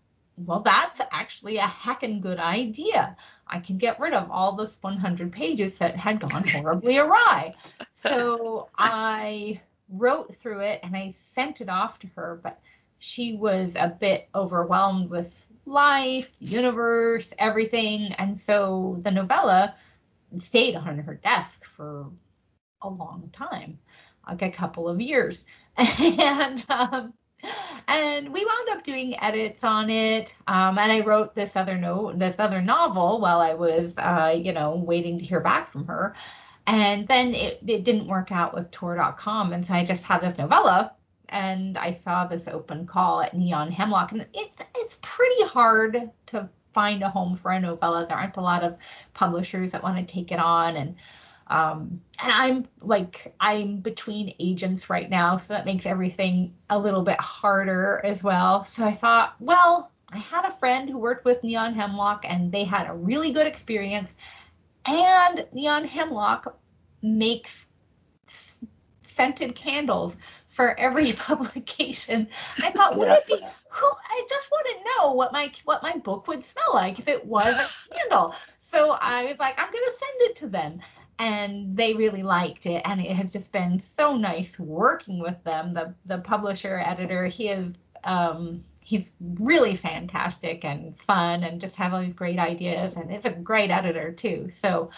well, 0.44 0.60
that's 0.60 1.00
actually 1.10 1.56
a 1.56 1.62
heckin' 1.62 2.20
good 2.20 2.38
idea. 2.38 3.16
I 3.46 3.60
can 3.60 3.78
get 3.78 3.98
rid 3.98 4.12
of 4.12 4.30
all 4.30 4.52
those 4.52 4.76
100 4.80 5.32
pages 5.32 5.78
that 5.78 5.96
had 5.96 6.20
gone 6.20 6.46
horribly 6.48 6.98
awry. 6.98 7.54
So 7.92 8.68
I 8.78 9.60
wrote 9.88 10.36
through 10.36 10.60
it 10.60 10.80
and 10.82 10.96
I 10.96 11.14
sent 11.18 11.60
it 11.60 11.68
off 11.68 11.98
to 12.00 12.06
her, 12.14 12.40
but 12.42 12.60
she 12.98 13.34
was 13.34 13.74
a 13.76 13.88
bit 13.88 14.28
overwhelmed 14.34 15.10
with 15.10 15.44
life, 15.66 16.30
the 16.40 16.46
universe, 16.46 17.32
everything. 17.38 18.12
And 18.14 18.38
so 18.38 18.98
the 19.02 19.10
novella 19.10 19.74
stayed 20.38 20.76
on 20.76 20.98
her 20.98 21.14
desk 21.14 21.64
for 21.64 22.06
a 22.82 22.88
long 22.88 23.30
time, 23.32 23.78
like 24.26 24.42
a 24.42 24.50
couple 24.50 24.88
of 24.88 25.00
years. 25.00 25.40
and 25.76 26.64
um, 26.68 27.14
and 27.88 28.32
we 28.32 28.44
wound 28.44 28.68
up 28.70 28.84
doing 28.84 29.18
edits 29.20 29.64
on 29.64 29.90
it. 29.90 30.34
Um, 30.46 30.78
and 30.78 30.92
I 30.92 31.00
wrote 31.00 31.34
this 31.34 31.56
other 31.56 31.76
note, 31.76 32.18
this 32.18 32.38
other 32.38 32.60
novel 32.60 33.20
while 33.20 33.40
I 33.40 33.54
was, 33.54 33.96
uh, 33.98 34.34
you 34.36 34.52
know, 34.52 34.74
waiting 34.74 35.18
to 35.18 35.24
hear 35.24 35.40
back 35.40 35.68
from 35.68 35.86
her. 35.86 36.14
And 36.66 37.08
then 37.08 37.34
it, 37.34 37.60
it 37.66 37.84
didn't 37.84 38.08
work 38.08 38.30
out 38.30 38.54
with 38.54 38.70
Tor.com, 38.70 39.54
and 39.54 39.66
so 39.66 39.72
I 39.72 39.84
just 39.84 40.04
had 40.04 40.20
this 40.20 40.36
novella. 40.36 40.92
And 41.30 41.78
I 41.78 41.92
saw 41.92 42.26
this 42.26 42.46
open 42.46 42.86
call 42.86 43.22
at 43.22 43.36
Neon 43.36 43.70
Hemlock, 43.70 44.12
and 44.12 44.26
it's 44.34 44.62
it's 44.76 44.98
pretty 45.00 45.44
hard 45.44 46.10
to 46.26 46.48
find 46.74 47.02
a 47.02 47.08
home 47.08 47.36
for 47.36 47.52
a 47.52 47.60
novella. 47.60 48.06
There 48.06 48.16
aren't 48.16 48.36
a 48.36 48.42
lot 48.42 48.64
of 48.64 48.76
publishers 49.14 49.72
that 49.72 49.82
want 49.82 49.96
to 49.96 50.12
take 50.12 50.30
it 50.30 50.38
on, 50.38 50.76
and 50.76 50.96
um, 51.50 52.00
and 52.22 52.32
I'm 52.32 52.66
like, 52.80 53.34
I'm 53.40 53.78
between 53.78 54.34
agents 54.38 54.90
right 54.90 55.08
now, 55.08 55.38
so 55.38 55.54
that 55.54 55.64
makes 55.64 55.86
everything 55.86 56.54
a 56.68 56.78
little 56.78 57.02
bit 57.02 57.20
harder 57.20 58.02
as 58.04 58.22
well. 58.22 58.64
So 58.64 58.84
I 58.84 58.94
thought, 58.94 59.34
well, 59.40 59.90
I 60.12 60.18
had 60.18 60.44
a 60.44 60.56
friend 60.56 60.88
who 60.88 60.98
worked 60.98 61.24
with 61.24 61.42
Neon 61.42 61.74
Hemlock 61.74 62.24
and 62.26 62.52
they 62.52 62.64
had 62.64 62.88
a 62.88 62.94
really 62.94 63.32
good 63.32 63.46
experience. 63.46 64.10
And 64.86 65.46
Neon 65.52 65.84
Hemlock 65.84 66.58
makes 67.02 67.66
scented 69.02 69.54
candles 69.54 70.16
for 70.48 70.78
every 70.78 71.12
publication. 71.14 72.28
I 72.62 72.70
thought, 72.70 72.96
would 72.96 73.08
it 73.08 73.26
be 73.26 73.40
who 73.70 73.86
I 73.86 74.26
just 74.28 74.50
want 74.50 74.66
to 74.66 74.84
know 74.84 75.12
what 75.12 75.32
my 75.32 75.50
what 75.64 75.82
my 75.82 75.96
book 75.96 76.26
would 76.26 76.44
smell 76.44 76.74
like 76.74 76.98
if 76.98 77.08
it 77.08 77.24
was 77.24 77.54
a 77.54 77.68
candle. 77.94 78.34
So 78.60 78.90
I 79.00 79.24
was 79.24 79.38
like, 79.38 79.58
I'm 79.58 79.70
gonna 79.70 79.86
send 79.86 80.30
it 80.30 80.36
to 80.36 80.48
them 80.48 80.80
and 81.18 81.76
they 81.76 81.94
really 81.94 82.22
liked 82.22 82.66
it 82.66 82.82
and 82.84 83.00
it 83.00 83.14
has 83.16 83.32
just 83.32 83.50
been 83.52 83.80
so 83.80 84.16
nice 84.16 84.58
working 84.58 85.18
with 85.18 85.42
them. 85.44 85.74
The 85.74 85.94
the 86.06 86.18
publisher 86.18 86.82
editor 86.84 87.26
he 87.26 87.48
is 87.48 87.74
um 88.04 88.64
he's 88.80 89.10
really 89.20 89.76
fantastic 89.76 90.64
and 90.64 90.98
fun 91.00 91.44
and 91.44 91.60
just 91.60 91.76
have 91.76 91.92
all 91.92 92.00
these 92.00 92.14
great 92.14 92.38
ideas 92.38 92.96
and 92.96 93.12
it's 93.12 93.26
a 93.26 93.30
great 93.30 93.70
editor 93.70 94.12
too. 94.12 94.48
So 94.50 94.90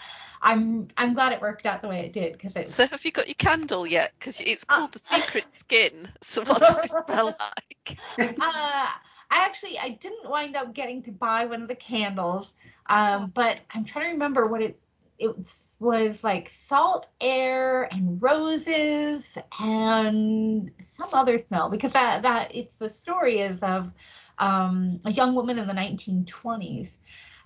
i'm 0.43 0.87
i'm 0.97 1.13
glad 1.13 1.31
it 1.31 1.39
worked 1.39 1.67
out 1.67 1.83
the 1.83 1.87
way 1.87 1.99
it 1.99 2.13
did 2.13 2.33
because 2.33 2.55
it 2.55 2.67
so 2.67 2.87
have 2.87 3.05
you 3.05 3.11
got 3.11 3.27
your 3.27 3.35
candle 3.35 3.85
yet? 3.85 4.13
Because 4.17 4.41
it's 4.41 4.63
called 4.63 4.89
uh, 4.89 4.93
the 4.93 4.99
secret 4.99 5.45
skin. 5.53 6.09
So 6.21 6.43
what 6.43 6.59
does 6.59 6.83
it 6.83 6.91
smell 7.05 7.25
like? 7.39 7.97
Uh 8.19 8.87
I 9.31 9.45
actually 9.45 9.79
I 9.79 9.89
didn't 9.89 10.29
wind 10.29 10.55
up 10.55 10.73
getting 10.73 11.01
to 11.03 11.11
buy 11.11 11.45
one 11.45 11.61
of 11.61 11.67
the 11.69 11.75
candles, 11.75 12.53
um, 12.87 13.23
oh. 13.23 13.31
but 13.33 13.61
I'm 13.73 13.85
trying 13.85 14.07
to 14.07 14.11
remember 14.11 14.47
what 14.47 14.61
it 14.61 14.77
it 15.17 15.35
was 15.81 16.23
like 16.23 16.47
salt 16.47 17.09
air 17.19 17.91
and 17.91 18.21
roses 18.21 19.35
and 19.59 20.69
some 20.79 21.09
other 21.11 21.39
smell 21.39 21.69
because 21.69 21.91
that 21.93 22.21
that 22.21 22.55
it's 22.55 22.75
the 22.75 22.87
story 22.87 23.39
is 23.39 23.59
of 23.61 23.91
um, 24.37 24.99
a 25.05 25.11
young 25.11 25.33
woman 25.33 25.57
in 25.57 25.67
the 25.67 25.73
1920s 25.73 26.89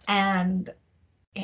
and 0.09 0.69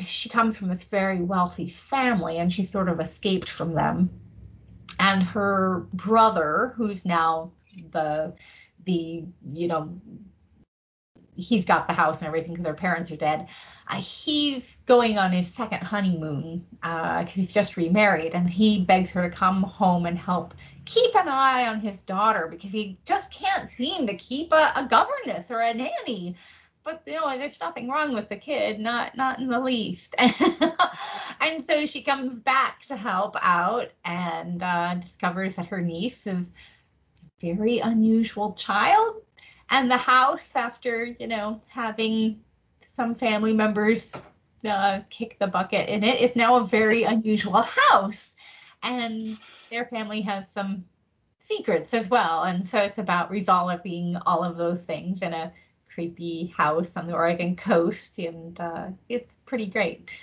she 0.06 0.28
comes 0.28 0.56
from 0.56 0.68
this 0.68 0.82
very 0.84 1.22
wealthy 1.22 1.70
family 1.70 2.36
and 2.38 2.52
she 2.52 2.62
sort 2.62 2.90
of 2.90 3.00
escaped 3.00 3.48
from 3.48 3.74
them. 3.74 4.10
And 4.98 5.22
her 5.22 5.86
brother 5.94 6.74
who's 6.76 7.06
now 7.06 7.52
the 7.90 8.34
the 8.84 9.24
you 9.52 9.68
know 9.68 9.98
he's 11.34 11.64
got 11.64 11.88
the 11.88 11.94
house 11.94 12.18
and 12.18 12.26
everything 12.26 12.52
because 12.52 12.66
her 12.66 12.74
parents 12.74 13.10
are 13.10 13.16
dead. 13.16 13.48
Uh, 13.88 13.96
he's 13.96 14.76
going 14.86 15.18
on 15.18 15.32
his 15.32 15.52
second 15.52 15.82
honeymoon 15.82 16.64
because 16.80 17.26
uh, 17.26 17.26
he's 17.26 17.52
just 17.52 17.76
remarried, 17.76 18.34
and 18.34 18.48
he 18.48 18.84
begs 18.84 19.10
her 19.10 19.28
to 19.28 19.34
come 19.34 19.62
home 19.62 20.06
and 20.06 20.18
help 20.18 20.54
keep 20.84 21.14
an 21.14 21.28
eye 21.28 21.66
on 21.66 21.80
his 21.80 22.02
daughter 22.02 22.48
because 22.50 22.70
he 22.70 22.98
just 23.04 23.30
can't 23.30 23.70
seem 23.70 24.06
to 24.06 24.14
keep 24.14 24.52
a, 24.52 24.72
a 24.76 24.86
governess 24.88 25.50
or 25.50 25.60
a 25.60 25.74
nanny. 25.74 26.36
But 26.84 27.02
you 27.06 27.14
know, 27.14 27.36
there's 27.38 27.60
nothing 27.60 27.88
wrong 27.88 28.12
with 28.12 28.28
the 28.28 28.36
kid, 28.36 28.80
not 28.80 29.16
not 29.16 29.38
in 29.38 29.48
the 29.48 29.60
least. 29.60 30.14
and 31.40 31.64
so 31.68 31.86
she 31.86 32.02
comes 32.02 32.34
back 32.34 32.82
to 32.86 32.96
help 32.96 33.36
out 33.40 33.90
and 34.04 34.62
uh, 34.62 34.96
discovers 34.96 35.54
that 35.56 35.66
her 35.66 35.80
niece 35.80 36.26
is 36.26 36.50
a 37.42 37.52
very 37.52 37.78
unusual 37.78 38.52
child 38.54 39.22
and 39.72 39.90
the 39.90 39.96
house 39.96 40.52
after 40.54 41.04
you 41.18 41.26
know 41.26 41.60
having 41.66 42.40
some 42.94 43.14
family 43.14 43.52
members 43.52 44.12
uh, 44.68 45.00
kick 45.10 45.38
the 45.38 45.46
bucket 45.46 45.88
in 45.88 46.04
it 46.04 46.20
is 46.20 46.36
now 46.36 46.56
a 46.56 46.66
very 46.66 47.02
unusual 47.02 47.62
house. 47.62 48.32
And 48.82 49.20
their 49.70 49.86
family 49.86 50.20
has 50.22 50.48
some 50.50 50.84
secrets 51.38 51.94
as 51.94 52.08
well. 52.08 52.44
And 52.44 52.68
so 52.68 52.78
it's 52.78 52.98
about 52.98 53.30
resolving 53.30 54.16
all 54.26 54.42
of 54.42 54.56
those 54.56 54.82
things 54.82 55.22
in 55.22 55.32
a 55.32 55.52
creepy 55.92 56.52
house 56.56 56.96
on 56.96 57.06
the 57.06 57.14
Oregon 57.14 57.54
coast. 57.56 58.18
And 58.18 58.58
uh, 58.58 58.88
it's 59.08 59.32
pretty 59.46 59.66
great. 59.66 60.14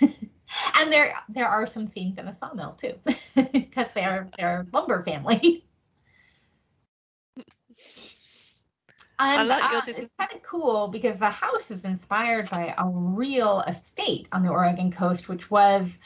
And 0.80 0.92
there 0.92 1.14
there 1.28 1.46
are 1.46 1.64
some 1.64 1.86
scenes 1.86 2.18
in 2.18 2.26
a 2.26 2.36
sawmill 2.36 2.72
too 2.72 2.94
because 3.52 3.86
they're 3.94 4.28
they're 4.36 4.66
lumber 4.72 5.04
family 5.04 5.64
And, 9.20 9.40
I 9.40 9.42
like 9.42 9.70
your 9.70 9.80
uh, 9.80 9.84
It's 9.86 9.98
kind 10.18 10.32
of 10.34 10.42
cool 10.42 10.88
because 10.88 11.18
the 11.18 11.28
house 11.28 11.70
is 11.70 11.84
inspired 11.84 12.48
by 12.50 12.74
a 12.76 12.88
real 12.88 13.60
estate 13.68 14.28
on 14.32 14.42
the 14.42 14.48
Oregon 14.48 14.90
coast, 14.90 15.28
which 15.28 15.50
was 15.50 15.98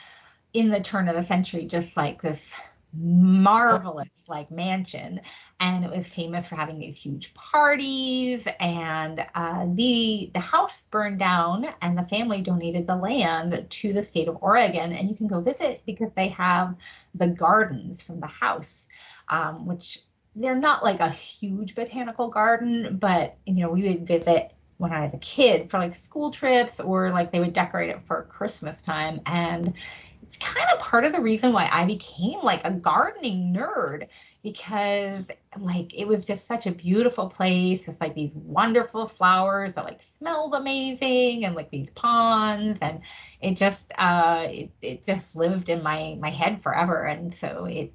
in 0.53 0.69
the 0.69 0.81
turn 0.81 1.09
of 1.09 1.15
the 1.15 1.23
century 1.23 1.67
just 1.67 1.97
like 1.97 2.21
this 2.21 2.53
marvelous 2.93 4.09
like 4.29 4.51
mansion. 4.51 5.21
And 5.61 5.85
it 5.85 5.91
was 5.91 6.09
famous 6.09 6.49
for 6.49 6.57
having 6.57 6.79
these 6.79 6.99
huge 6.99 7.35
parties 7.35 8.47
and 8.59 9.25
uh, 9.35 9.67
the 9.75 10.31
the 10.35 10.41
house 10.41 10.83
burned 10.91 11.19
down 11.21 11.67
and 11.83 11.97
the 11.97 12.05
family 12.05 12.43
donated 12.43 12.87
the 12.87 12.97
land 12.97 13.67
to 13.69 13.93
the 13.93 14.03
state 14.03 14.29
of 14.29 14.39
Oregon. 14.41 14.93
And 14.93 15.09
you 15.09 15.15
can 15.15 15.29
go 15.29 15.41
visit 15.41 15.83
because 15.87 16.11
they 16.17 16.29
have 16.29 16.75
the 17.15 17.29
gardens 17.29 18.03
from 18.03 18.21
the 18.21 18.27
house 18.27 18.89
um, 19.29 19.67
which 19.67 20.01
they're 20.35 20.59
not 20.59 20.83
like 20.83 21.01
a 21.01 21.11
huge 21.11 21.75
botanical 21.75 22.29
garden, 22.29 22.99
but 23.01 23.37
you 23.47 23.55
know, 23.55 23.71
we 23.71 23.89
would 23.89 24.07
visit 24.07 24.53
when 24.79 24.93
I 24.93 25.05
was 25.05 25.15
a 25.15 25.19
kid 25.19 25.71
for 25.71 25.79
like 25.79 25.95
school 25.95 26.31
trips 26.31 26.81
or 26.81 27.11
like 27.11 27.31
they 27.31 27.41
would 27.41 27.53
decorate 27.53 27.91
it 27.91 28.01
for 28.07 28.25
Christmas 28.25 28.83
time. 28.83 29.21
And 29.27 29.75
it's 30.23 30.37
kind 30.39 30.69
of 30.73 30.81
part 30.81 31.05
of 31.05 31.13
the 31.13 31.21
reason 31.21 31.53
why 31.53 31.69
I 31.71 31.85
became 31.85 32.41
like 32.43 32.65
a 32.65 32.73
gardening 32.73 33.55
nerd 33.55 34.09
because 34.43 35.25
like 35.59 35.95
it 35.95 36.09
was 36.09 36.25
just 36.25 36.47
such 36.47 36.67
a 36.67 36.73
beautiful 36.73 37.29
place. 37.29 37.87
With 37.87 38.01
like 38.01 38.15
these 38.15 38.33
wonderful 38.35 39.07
flowers 39.07 39.75
that 39.75 39.85
like 39.85 40.03
smelled 40.03 40.55
amazing 40.55 41.45
and 41.45 41.55
like 41.55 41.71
these 41.71 41.91
ponds. 41.91 42.79
And 42.83 43.03
it 43.41 43.57
just 43.57 43.93
uh 43.97 44.47
it, 44.49 44.71
it 44.83 45.05
just 45.05 45.37
lived 45.37 45.69
in 45.69 45.83
my 45.83 46.17
my 46.21 46.31
head 46.31 46.63
forever. 46.63 47.05
And 47.05 47.33
so 47.35 47.67
it 47.67 47.93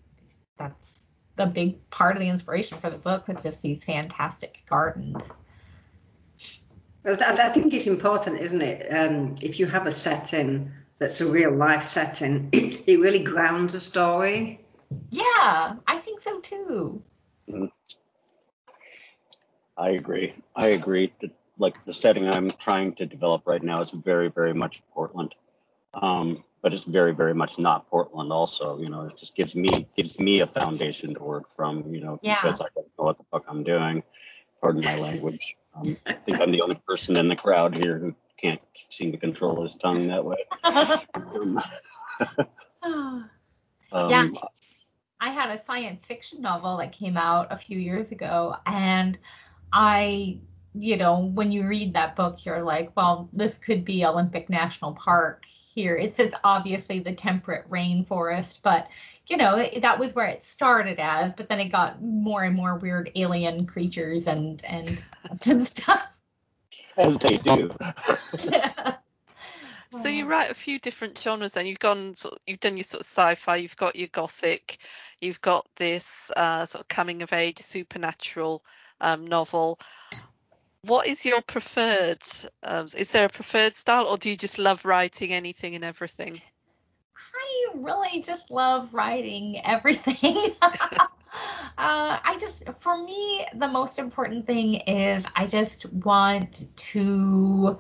that's 0.58 0.99
a 1.40 1.46
big 1.46 1.90
part 1.90 2.16
of 2.16 2.22
the 2.22 2.28
inspiration 2.28 2.78
for 2.78 2.90
the 2.90 2.98
book 2.98 3.28
was 3.28 3.44
just 3.44 3.62
these 3.62 3.84
fantastic 3.84 4.64
gardens. 4.70 5.24
I 7.06 7.50
think 7.50 7.74
it's 7.74 7.88
important, 7.88 8.40
isn't 8.40 8.62
it? 8.62 8.94
Um, 8.94 9.36
if 9.42 9.60
you 9.60 9.66
have 9.68 9.88
a 9.88 9.92
setting 9.92 10.72
that's 10.98 11.22
a 11.22 11.26
real 11.26 11.52
life 11.52 11.84
setting, 11.84 12.50
it, 12.52 12.84
it 12.88 13.00
really 13.00 13.24
grounds 13.24 13.74
a 13.74 13.80
story. 13.80 14.60
Yeah, 15.10 15.76
I 15.88 15.98
think 16.00 16.22
so 16.22 16.40
too. 16.40 17.02
Mm-hmm. 17.50 17.66
I 19.78 19.92
agree. 19.92 20.34
I 20.56 20.68
agree. 20.68 21.14
That, 21.22 21.32
like 21.58 21.84
the 21.86 21.94
setting 21.94 22.28
I'm 22.28 22.52
trying 22.52 22.96
to 22.96 23.06
develop 23.06 23.48
right 23.48 23.64
now 23.64 23.82
is 23.82 23.92
very, 23.92 24.30
very 24.30 24.54
much 24.54 24.82
Portland. 24.94 25.36
Um, 25.94 26.44
but 26.62 26.74
it's 26.74 26.86
very 26.86 27.14
very 27.14 27.34
much 27.34 27.60
not 27.60 27.90
Portland. 27.90 28.32
Also, 28.32 28.80
you 28.80 28.90
know, 28.90 29.04
it 29.04 29.18
just 29.18 29.36
gives 29.36 29.56
me 29.56 29.88
gives 29.96 30.20
me 30.20 30.42
a 30.42 30.48
foundation 30.48 31.14
to 31.16 31.24
work 31.24 31.48
from. 31.48 31.94
You 31.94 32.02
know, 32.02 32.20
yeah. 32.22 32.42
because 32.42 32.62
I 32.62 32.66
don't 32.76 32.88
know 32.98 33.06
what 33.06 33.18
the 33.18 33.24
fuck 33.32 33.46
I'm 33.48 33.64
doing. 33.64 34.04
Pardon 34.62 34.84
my 34.84 34.98
language. 34.98 35.56
Um, 35.76 35.98
I 36.06 36.14
think 36.14 36.40
I'm 36.42 36.52
the 36.52 36.62
only 36.62 36.80
person 36.88 37.18
in 37.18 37.28
the 37.28 37.36
crowd 37.36 37.76
here 37.76 37.98
who 37.98 38.16
can't 38.42 38.60
seem 38.90 39.12
to 39.12 39.18
control 39.18 39.62
his 39.62 39.76
tongue 39.76 40.08
that 40.08 40.26
way. 40.26 40.38
um, 42.84 43.20
yeah. 43.94 44.28
I 45.22 45.30
had 45.30 45.52
a 45.52 45.64
science 45.64 46.06
fiction 46.06 46.42
novel 46.42 46.78
that 46.78 46.92
came 46.92 47.18
out 47.18 47.48
a 47.52 47.58
few 47.58 47.78
years 47.78 48.12
ago, 48.12 48.56
and 48.66 49.18
I 49.72 50.40
you 50.76 50.98
know, 50.98 51.20
when 51.20 51.52
you 51.52 51.68
read 51.68 51.94
that 51.96 52.16
book, 52.16 52.46
you're 52.46 52.64
like, 52.64 52.96
well, 52.96 53.30
this 53.34 53.58
could 53.58 53.84
be 53.84 54.06
Olympic 54.06 54.50
National 54.50 54.94
Park 54.94 55.46
here. 55.80 55.96
It's 55.96 56.20
it's 56.20 56.36
obviously 56.44 57.00
the 57.00 57.14
temperate 57.14 57.70
rainforest, 57.70 58.60
but 58.62 58.88
you 59.28 59.38
know 59.38 59.56
it, 59.56 59.82
that 59.82 60.00
was 60.00 60.14
where 60.14 60.28
it 60.28 60.44
started 60.44 61.00
as. 61.00 61.32
But 61.34 61.48
then 61.48 61.60
it 61.60 61.70
got 61.70 62.02
more 62.02 62.44
and 62.44 62.56
more 62.56 62.76
weird 62.76 63.12
alien 63.16 63.66
creatures 63.66 64.28
and 64.28 64.64
and 64.66 65.02
and 65.46 65.66
stuff. 65.66 66.04
As 66.98 67.18
they 67.18 67.38
do. 67.38 67.72
yeah. 68.44 68.96
So 70.04 70.08
you 70.08 70.28
write 70.28 70.52
a 70.52 70.54
few 70.54 70.78
different 70.78 71.18
genres, 71.18 71.54
then 71.54 71.66
you've 71.66 71.80
gone, 71.80 72.14
sort 72.14 72.36
of, 72.36 72.40
you've 72.46 72.60
done 72.60 72.78
your 72.78 72.84
sort 72.84 73.02
of 73.02 73.08
sci-fi, 73.08 73.56
you've 73.56 73.76
got 73.76 73.96
your 73.96 74.08
gothic, 74.10 74.78
you've 75.20 75.42
got 75.42 75.66
this 75.78 76.30
uh, 76.38 76.68
sort 76.68 76.82
of 76.82 76.88
coming 76.88 77.24
of 77.24 77.34
age 77.34 77.58
supernatural 77.58 78.64
um, 79.02 79.26
novel 79.26 79.80
what 80.84 81.08
is 81.08 81.26
your 81.26 81.42
preferred? 81.42 82.24
Um, 82.64 82.88
is 82.96 83.12
there 83.12 83.26
a 83.26 83.30
preferred 83.30 83.76
style, 83.76 84.08
or 84.08 84.18
do 84.18 84.30
you 84.30 84.38
just 84.38 84.60
love 84.60 84.86
writing 84.86 85.34
anything 85.34 85.76
and 85.76 85.84
everything? 85.84 86.42
I 87.16 87.72
really 87.76 88.22
just 88.22 88.50
love 88.50 88.94
writing 88.94 89.62
everything. 89.66 90.56
uh, 90.62 91.08
I 91.78 92.38
just, 92.40 92.64
for 92.80 93.04
me, 93.04 93.46
the 93.56 93.68
most 93.68 94.00
important 94.00 94.46
thing 94.46 94.76
is 94.76 95.24
I 95.36 95.48
just 95.48 95.86
want 95.88 96.66
to 96.76 97.78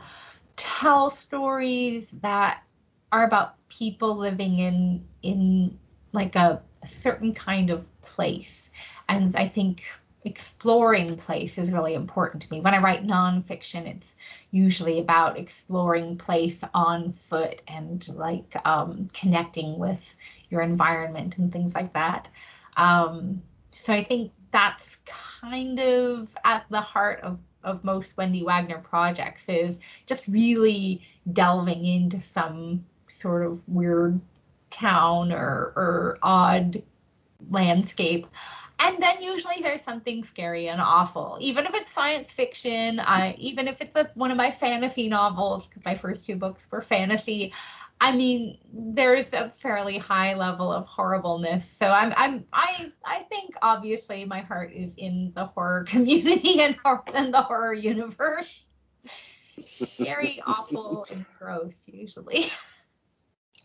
tell 0.56 1.10
stories 1.10 2.10
that 2.22 2.64
are 3.12 3.26
about 3.26 3.56
people 3.70 4.16
living 4.16 4.60
in 4.60 5.04
in 5.24 5.80
like 6.12 6.36
a, 6.36 6.62
a 6.84 6.88
certain 6.88 7.34
kind 7.34 7.70
of 7.70 7.86
place. 8.02 8.70
And 9.08 9.36
I 9.36 9.48
think 9.48 9.84
exploring 10.26 11.16
place 11.16 11.58
is 11.58 11.72
really 11.72 11.94
important 11.94 12.44
to 12.44 12.52
me. 12.52 12.60
When 12.60 12.74
I 12.74 12.80
write 12.80 13.06
nonfiction, 13.06 13.88
it's 13.88 14.16
usually 14.52 15.00
about 15.00 15.38
exploring 15.38 16.18
place 16.18 16.62
on 16.74 17.14
foot 17.14 17.62
and 17.68 18.08
like 18.16 18.56
um, 18.66 19.08
connecting 19.14 19.78
with 19.78 20.04
your 20.50 20.62
environment 20.62 21.38
and 21.38 21.52
things 21.52 21.74
like 21.74 21.94
that. 21.94 22.28
Um, 22.76 23.42
so 23.72 23.94
I 23.94 24.04
think 24.04 24.32
that's 24.52 24.98
kind 25.06 25.80
of 25.80 26.28
at 26.44 26.66
the 26.70 26.82
heart 26.82 27.22
of 27.22 27.40
of 27.64 27.84
most 27.84 28.16
Wendy 28.16 28.44
Wagner 28.44 28.80
projects 28.80 29.44
is 29.50 29.80
just 30.06 30.28
really 30.28 31.02
delving 31.34 31.86
into 31.86 32.22
some 32.22 32.86
sort 33.10 33.46
of 33.46 33.60
weird 33.68 34.20
town 34.70 35.32
or, 35.32 35.74
or 35.76 36.20
odd 36.22 36.82
landscape 37.50 38.28
and 38.80 39.02
then 39.02 39.22
usually 39.22 39.62
there's 39.62 39.82
something 39.82 40.24
scary 40.24 40.70
and 40.70 40.82
awful 40.82 41.38
even 41.42 41.66
if 41.66 41.74
it's 41.74 41.92
science 41.92 42.32
fiction 42.32 43.00
I, 43.00 43.36
even 43.38 43.68
if 43.68 43.82
it's 43.82 43.96
a, 43.96 44.10
one 44.16 44.32
of 44.32 44.38
my 44.38 44.52
fantasy 44.52 45.08
novels 45.08 45.68
because 45.68 45.86
my 45.86 45.96
first 45.96 46.26
two 46.26 46.36
books 46.36 46.66
were 46.72 46.82
fantasy 46.82 47.54
I 48.02 48.16
mean, 48.16 48.58
there's 48.74 49.34
a 49.34 49.50
fairly 49.50 49.98
high 49.98 50.34
level 50.34 50.72
of 50.72 50.86
horribleness. 50.86 51.70
So 51.70 51.90
I'm, 51.90 52.14
I'm, 52.16 52.46
I, 52.54 52.92
I 53.06 53.24
think 53.24 53.56
obviously 53.62 54.24
my 54.24 54.40
heart 54.40 54.72
is 54.74 54.92
in 54.96 55.34
the 55.36 55.48
horror 55.48 55.84
community 55.88 56.62
and, 56.62 56.78
and 57.14 57.34
the 57.34 57.42
horror 57.42 57.74
universe. 57.74 58.64
scary 59.68 60.42
awful 60.46 61.06
and 61.12 61.26
gross 61.38 61.74
usually. 61.88 62.52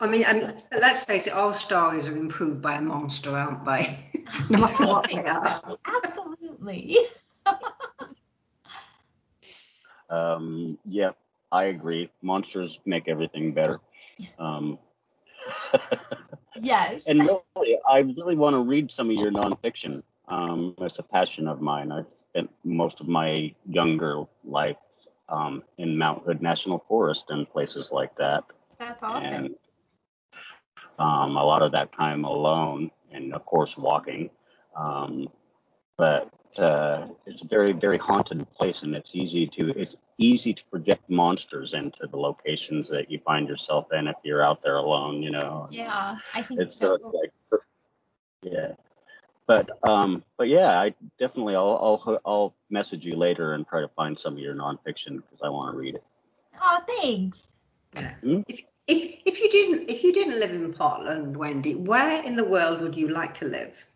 I 0.05 0.07
mean, 0.07 0.25
I 0.27 0.35
mean, 0.35 0.53
let's 0.71 1.03
face 1.03 1.27
it, 1.27 1.33
all 1.33 1.55
stories 1.55 2.07
are 2.07 2.17
improved 2.17 2.61
by 2.61 2.75
a 2.75 2.81
monster, 2.81 3.31
aren't 3.31 3.65
they? 3.65 3.99
no 4.51 4.59
matter 4.59 4.87
what 4.87 5.11
they 5.11 5.25
are. 5.25 5.79
Absolutely. 5.87 6.99
um, 10.11 10.79
yeah, 10.85 11.13
I 11.51 11.65
agree. 11.65 12.11
Monsters 12.21 12.81
make 12.85 13.09
everything 13.09 13.55
better. 13.55 13.81
Um, 14.39 14.79
yes. 16.61 17.05
And 17.07 17.21
really, 17.21 17.79
I 17.89 18.01
really 18.01 18.37
want 18.37 18.55
to 18.55 18.61
read 18.61 18.93
some 18.93 19.09
of 19.09 19.17
your 19.17 19.31
nonfiction. 19.31 20.03
Um, 20.29 20.75
it's 20.81 20.99
a 20.99 21.03
passion 21.03 21.49
of 21.49 21.63
mine. 21.63 21.91
I've 21.91 22.13
spent 22.13 22.51
most 22.63 23.01
of 23.01 23.09
my 23.09 23.55
younger 23.67 24.25
life 24.45 24.77
um, 25.31 25.63
in 25.79 25.97
Mount 25.97 26.25
Hood 26.25 26.43
National 26.43 26.79
Forest 26.79 27.31
and 27.31 27.49
places 27.49 27.91
like 27.91 28.15
that. 28.17 28.45
That's 28.79 29.03
awesome. 29.03 29.33
And 29.33 29.55
um, 30.99 31.37
a 31.37 31.45
lot 31.45 31.63
of 31.63 31.73
that 31.73 31.93
time 31.93 32.25
alone, 32.25 32.91
and 33.13 33.35
of 33.35 33.45
course 33.47 33.77
walking. 33.77 34.31
Um, 34.77 35.29
but 35.97 36.29
uh, 36.59 37.07
it's 37.27 37.43
a 37.43 37.47
very 37.47 37.73
very 37.73 37.99
haunted 37.99 38.51
place, 38.53 38.83
and 38.83 38.95
it's 38.95 39.15
easy 39.15 39.47
to 39.49 39.71
it's 39.71 39.97
easy 40.19 40.55
to 40.55 40.65
project 40.67 41.09
monsters 41.09 41.75
into 41.75 42.07
the 42.07 42.17
locations 42.17 42.89
that 42.91 43.11
you 43.11 43.19
find 43.21 43.49
yourself 43.49 43.93
in 43.93 44.09
if 44.09 44.17
you're 44.23 44.45
out 44.45 44.63
there 44.63 44.77
alone. 44.77 45.23
You 45.23 45.31
know. 45.31 45.69
Yeah, 45.71 46.17
I 46.35 46.43
think 46.43 46.61
it's 46.61 46.77
so 46.77 46.95
it's 46.95 47.11
like 47.13 47.33
so, 47.41 47.59
yeah. 48.43 48.73
But 49.47 49.71
um, 49.87 50.25
but 50.39 50.49
yeah, 50.49 50.81
I 50.81 50.95
definitely 51.19 51.55
I'll, 51.55 51.79
I'll 52.07 52.21
I'll 52.25 52.55
message 52.71 53.05
you 53.05 53.17
later 53.17 53.53
and 53.53 53.67
try 53.67 53.81
to 53.81 53.89
find 53.89 54.19
some 54.19 54.35
of 54.35 54.39
your 54.39 54.55
nonfiction 54.55 55.17
because 55.17 55.41
I 55.43 55.49
want 55.51 55.75
to 55.75 55.79
read 55.79 55.97
it. 55.97 56.05
Oh, 56.61 56.79
thanks. 56.87 57.39
Hmm? 58.23 58.41
If, 58.49 58.63
if 58.87 59.21
if 59.25 59.41
you 59.41 59.51
didn't 59.51 59.91
if 59.91 60.05
you 60.05 60.13
didn't 60.13 60.41
live 60.41 60.51
in 60.51 60.73
Portland, 60.73 61.37
Wendy, 61.37 61.75
where 61.75 62.23
in 62.23 62.37
the 62.37 62.45
world 62.45 62.81
would 62.81 62.95
you 62.95 63.09
like 63.09 63.35
to 63.35 63.47
live? 63.47 63.87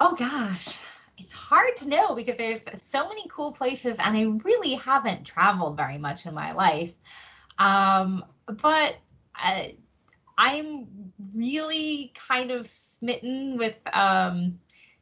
Oh 0.00 0.14
gosh, 0.14 0.78
it's 1.18 1.32
hard 1.32 1.76
to 1.78 1.88
know 1.88 2.14
because 2.14 2.36
there's 2.36 2.60
so 2.80 3.08
many 3.08 3.26
cool 3.28 3.52
places, 3.52 3.96
and 3.98 4.16
I 4.16 4.22
really 4.44 4.74
haven't 4.74 5.24
traveled 5.24 5.76
very 5.76 5.98
much 5.98 6.26
in 6.26 6.34
my 6.34 6.52
life. 6.52 6.92
Um, 7.58 8.24
but 8.46 8.96
I, 9.34 9.74
I'm 10.36 10.86
really 11.34 12.12
kind 12.14 12.50
of 12.50 12.68
smitten 12.68 13.56
with. 13.56 13.76
Um, 13.92 14.60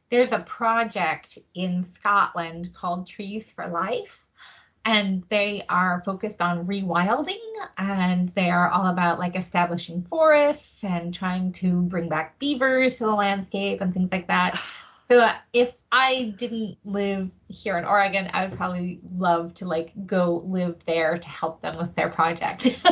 there's 0.09 0.31
a 0.31 0.39
project 0.39 1.37
in 1.53 1.83
Scotland 1.83 2.73
called 2.73 3.07
Trees 3.07 3.51
for 3.51 3.67
Life 3.67 4.26
and 4.87 5.21
they 5.27 5.65
are 5.67 6.01
focused 6.05 6.41
on 6.41 6.65
rewilding 6.65 7.41
and 7.77 8.29
they 8.29 8.49
are 8.49 8.69
all 8.69 8.87
about 8.87 9.19
like 9.19 9.35
establishing 9.35 10.01
forests 10.01 10.81
and 10.81 11.13
trying 11.13 11.51
to 11.51 11.81
bring 11.81 12.07
back 12.07 12.39
beavers 12.39 12.97
to 12.97 13.03
the 13.03 13.11
landscape 13.11 13.81
and 13.81 13.93
things 13.93 14.09
like 14.13 14.27
that. 14.27 14.57
So 15.09 15.19
uh, 15.19 15.33
if 15.51 15.73
I 15.91 16.33
didn't 16.37 16.77
live 16.85 17.29
here 17.49 17.77
in 17.77 17.83
Oregon, 17.83 18.29
I 18.31 18.45
would 18.45 18.57
probably 18.57 19.01
love 19.17 19.53
to 19.55 19.65
like 19.65 19.91
go 20.05 20.41
live 20.45 20.77
there 20.85 21.17
to 21.17 21.27
help 21.27 21.61
them 21.61 21.77
with 21.77 21.93
their 21.95 22.07
project. 22.07 22.69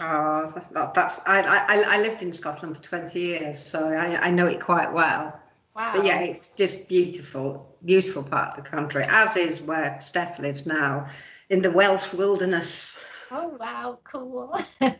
oh, 0.00 0.90
that's 0.94 1.20
I, 1.26 1.40
I 1.42 1.84
I 1.88 2.02
lived 2.02 2.22
in 2.22 2.32
Scotland 2.32 2.76
for 2.76 2.82
20 2.84 3.18
years, 3.18 3.58
so 3.58 3.88
I, 3.88 4.28
I 4.28 4.30
know 4.30 4.46
it 4.46 4.60
quite 4.60 4.92
well. 4.92 5.39
Wow. 5.74 5.92
But 5.94 6.04
yeah, 6.04 6.20
it's 6.20 6.54
just 6.54 6.88
beautiful, 6.88 7.76
beautiful 7.84 8.22
part 8.22 8.48
of 8.58 8.64
the 8.64 8.68
country, 8.68 9.04
as 9.06 9.36
is 9.36 9.62
where 9.62 10.00
Steph 10.00 10.38
lives 10.38 10.66
now, 10.66 11.08
in 11.48 11.62
the 11.62 11.70
Welsh 11.70 12.12
wilderness. 12.12 13.02
Oh 13.30 13.56
wow, 13.60 13.98
cool. 14.02 14.58
and 14.80 14.96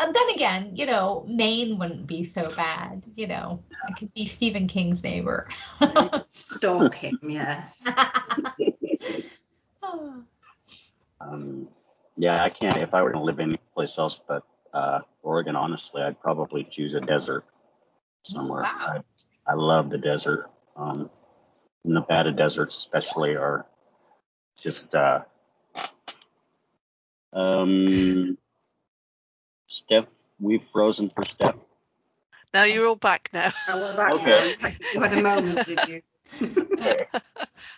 then 0.00 0.30
again, 0.34 0.74
you 0.74 0.86
know, 0.86 1.24
Maine 1.28 1.78
wouldn't 1.78 2.08
be 2.08 2.24
so 2.24 2.48
bad. 2.56 3.04
You 3.14 3.28
know, 3.28 3.62
I 3.88 3.92
could 3.92 4.12
be 4.14 4.26
Stephen 4.26 4.66
King's 4.66 5.04
neighbor. 5.04 5.48
Stalk 6.30 6.94
him, 6.96 7.20
yes. 7.22 7.84
um, 11.20 11.68
yeah, 12.16 12.42
I 12.42 12.50
can't. 12.50 12.78
If 12.78 12.94
I 12.94 13.02
were 13.02 13.12
to 13.12 13.20
live 13.20 13.38
any 13.38 13.58
place 13.74 13.96
else 13.98 14.20
but 14.26 14.42
uh, 14.74 15.00
Oregon, 15.22 15.54
honestly, 15.54 16.02
I'd 16.02 16.20
probably 16.20 16.64
choose 16.64 16.94
a 16.94 17.00
desert 17.00 17.44
somewhere. 18.24 18.62
Wow. 18.62 19.04
I'd, 19.46 19.56
love 19.56 19.90
the 19.90 19.98
desert. 19.98 20.50
Um, 20.76 21.10
Nevada 21.84 22.32
deserts, 22.32 22.76
especially, 22.76 23.36
are 23.36 23.66
just. 24.58 24.94
Uh, 24.94 25.22
um, 27.32 28.36
Steph, 29.66 30.12
we've 30.38 30.62
frozen 30.62 31.08
for 31.08 31.24
Steph. 31.24 31.64
Now 32.52 32.64
you're 32.64 32.86
all 32.86 32.96
back 32.96 33.30
now. 33.32 33.52
Oh, 33.68 33.96
back 33.96 34.12
okay. 34.12 34.56
Now. 34.62 34.70
You 34.92 35.00
had 35.00 35.18
a 35.18 35.22
moment, 35.22 35.66
did 35.66 35.88
you? 35.88 36.02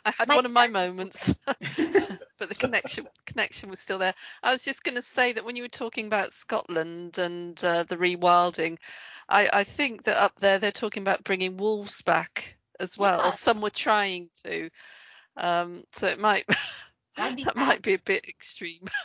I 0.05 0.13
had 0.17 0.29
my 0.29 0.37
one 0.37 0.47
of 0.47 0.53
my 0.53 0.69
moments, 0.69 1.35
but 1.47 2.49
the 2.49 2.55
connection 2.55 3.09
connection 3.27 3.69
was 3.69 3.81
still 3.81 3.99
there. 3.99 4.15
I 4.43 4.53
was 4.53 4.65
just 4.65 4.85
going 4.85 4.95
to 4.95 5.03
say 5.03 5.33
that 5.33 5.45
when 5.45 5.57
you 5.57 5.63
were 5.63 5.69
talking 5.69 6.07
about 6.07 6.33
Scotland 6.33 7.19
and 7.19 7.63
uh, 7.65 7.83
the 7.85 7.97
rewilding, 7.97 8.79
I, 9.29 9.49
I 9.53 9.65
think 9.65 10.05
that 10.05 10.17
up 10.17 10.39
there 10.41 10.59
they're 10.59 10.73
talking 10.73 11.03
about 11.03 11.25
bringing 11.25 11.57
wolves 11.57 12.03
back 12.03 12.57
as 12.81 12.99
well, 12.99 13.19
yeah. 13.19 13.29
or 13.29 13.33
some 13.33 13.61
were 13.61 13.71
trying 13.71 14.31
to. 14.45 14.71
Um, 15.37 15.85
so 15.93 16.07
it 16.07 16.21
might 16.21 16.45
that 17.17 17.57
might 17.57 17.83
be 17.83 17.95
a 17.95 17.99
bit 17.99 18.27
extreme. 18.29 18.87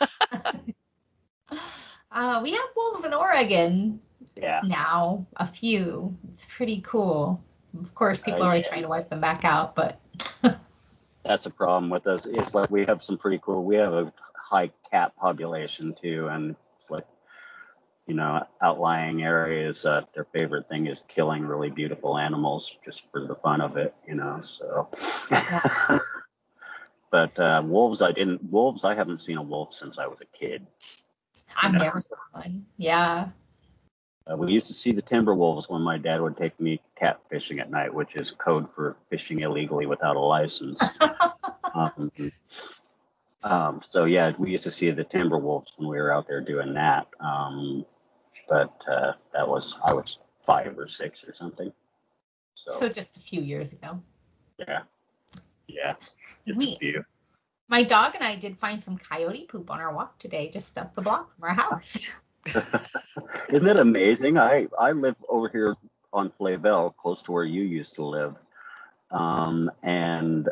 uh, 2.10 2.40
we 2.42 2.52
have 2.52 2.68
wolves 2.76 3.04
in 3.04 3.14
Oregon. 3.14 4.00
Yeah. 4.36 4.60
Now 4.64 5.26
a 5.36 5.46
few. 5.46 6.16
It's 6.32 6.46
pretty 6.56 6.80
cool. 6.80 7.42
Of 7.80 7.94
course, 7.94 8.18
people 8.18 8.42
uh, 8.42 8.46
are 8.46 8.48
always 8.48 8.64
yeah. 8.64 8.70
trying 8.70 8.82
to 8.82 8.88
wipe 8.88 9.10
them 9.10 9.20
back 9.20 9.44
out, 9.44 9.76
but. 9.76 10.00
That's 11.22 11.46
a 11.46 11.50
problem 11.50 11.90
with 11.90 12.06
us. 12.06 12.26
It's 12.26 12.54
like 12.54 12.70
we 12.70 12.86
have 12.86 13.02
some 13.02 13.18
pretty 13.18 13.38
cool. 13.42 13.64
We 13.64 13.76
have 13.76 13.92
a 13.92 14.12
high 14.34 14.70
cat 14.90 15.14
population 15.16 15.94
too, 15.94 16.28
and 16.28 16.56
it's 16.78 16.90
like 16.90 17.04
you 18.06 18.14
know, 18.14 18.44
outlying 18.60 19.22
areas, 19.22 19.84
uh, 19.84 20.02
their 20.14 20.24
favorite 20.24 20.68
thing 20.68 20.86
is 20.86 21.02
killing 21.08 21.44
really 21.44 21.70
beautiful 21.70 22.18
animals 22.18 22.76
just 22.84 23.10
for 23.10 23.26
the 23.26 23.34
fun 23.34 23.60
of 23.60 23.76
it, 23.76 23.94
you 24.06 24.14
know. 24.14 24.40
So, 24.40 24.88
but 27.10 27.38
uh, 27.38 27.62
wolves, 27.64 28.02
I 28.02 28.12
didn't. 28.12 28.42
Wolves, 28.44 28.84
I 28.84 28.94
haven't 28.94 29.20
seen 29.20 29.36
a 29.36 29.42
wolf 29.42 29.72
since 29.72 29.98
I 29.98 30.06
was 30.06 30.20
a 30.20 30.38
kid. 30.38 30.66
I've 31.60 31.72
never 31.72 32.00
seen 32.00 32.18
one. 32.32 32.66
Yeah. 32.76 33.28
Uh, 34.30 34.36
we 34.36 34.52
used 34.52 34.66
to 34.68 34.74
see 34.74 34.92
the 34.92 35.02
timber 35.02 35.34
wolves 35.34 35.68
when 35.68 35.82
my 35.82 35.98
dad 35.98 36.20
would 36.20 36.36
take 36.36 36.58
me 36.60 36.80
cat 36.94 37.20
fishing 37.30 37.58
at 37.58 37.70
night, 37.70 37.92
which 37.92 38.16
is 38.16 38.30
code 38.30 38.68
for 38.68 38.96
fishing 39.08 39.40
illegally 39.40 39.86
without 39.86 40.16
a 40.16 40.20
license. 40.20 40.80
um, 41.74 42.12
um, 43.42 43.80
so 43.82 44.04
yeah, 44.04 44.32
we 44.38 44.50
used 44.50 44.64
to 44.64 44.70
see 44.70 44.90
the 44.90 45.04
Timberwolves 45.04 45.72
when 45.76 45.88
we 45.88 45.96
were 45.96 46.12
out 46.12 46.28
there 46.28 46.40
doing 46.40 46.74
that. 46.74 47.06
Um, 47.20 47.84
but 48.48 48.74
uh, 48.90 49.12
that 49.32 49.48
was 49.48 49.78
I 49.84 49.92
was 49.92 50.20
five 50.44 50.78
or 50.78 50.86
six 50.86 51.24
or 51.24 51.34
something. 51.34 51.72
So, 52.54 52.72
so 52.78 52.88
just 52.88 53.16
a 53.16 53.20
few 53.20 53.40
years 53.40 53.72
ago. 53.72 54.00
Yeah. 54.58 54.80
Yeah. 55.66 55.94
Just 56.46 56.58
we, 56.58 56.74
a 56.74 56.78
few. 56.78 57.04
My 57.68 57.84
dog 57.84 58.14
and 58.14 58.24
I 58.24 58.36
did 58.36 58.58
find 58.58 58.82
some 58.82 58.98
coyote 58.98 59.46
poop 59.46 59.70
on 59.70 59.80
our 59.80 59.94
walk 59.94 60.18
today, 60.18 60.50
just 60.50 60.76
up 60.76 60.92
the 60.92 61.02
block 61.02 61.34
from 61.34 61.48
our 61.48 61.54
house. 61.54 61.98
Isn't 63.48 63.64
that 63.64 63.76
amazing? 63.76 64.38
I 64.38 64.66
I 64.78 64.92
live 64.92 65.16
over 65.28 65.48
here 65.48 65.76
on 66.12 66.30
Flavel, 66.30 66.90
close 66.90 67.22
to 67.22 67.32
where 67.32 67.44
you 67.44 67.62
used 67.62 67.94
to 67.96 68.04
live, 68.04 68.34
um, 69.12 69.70
and 69.82 70.48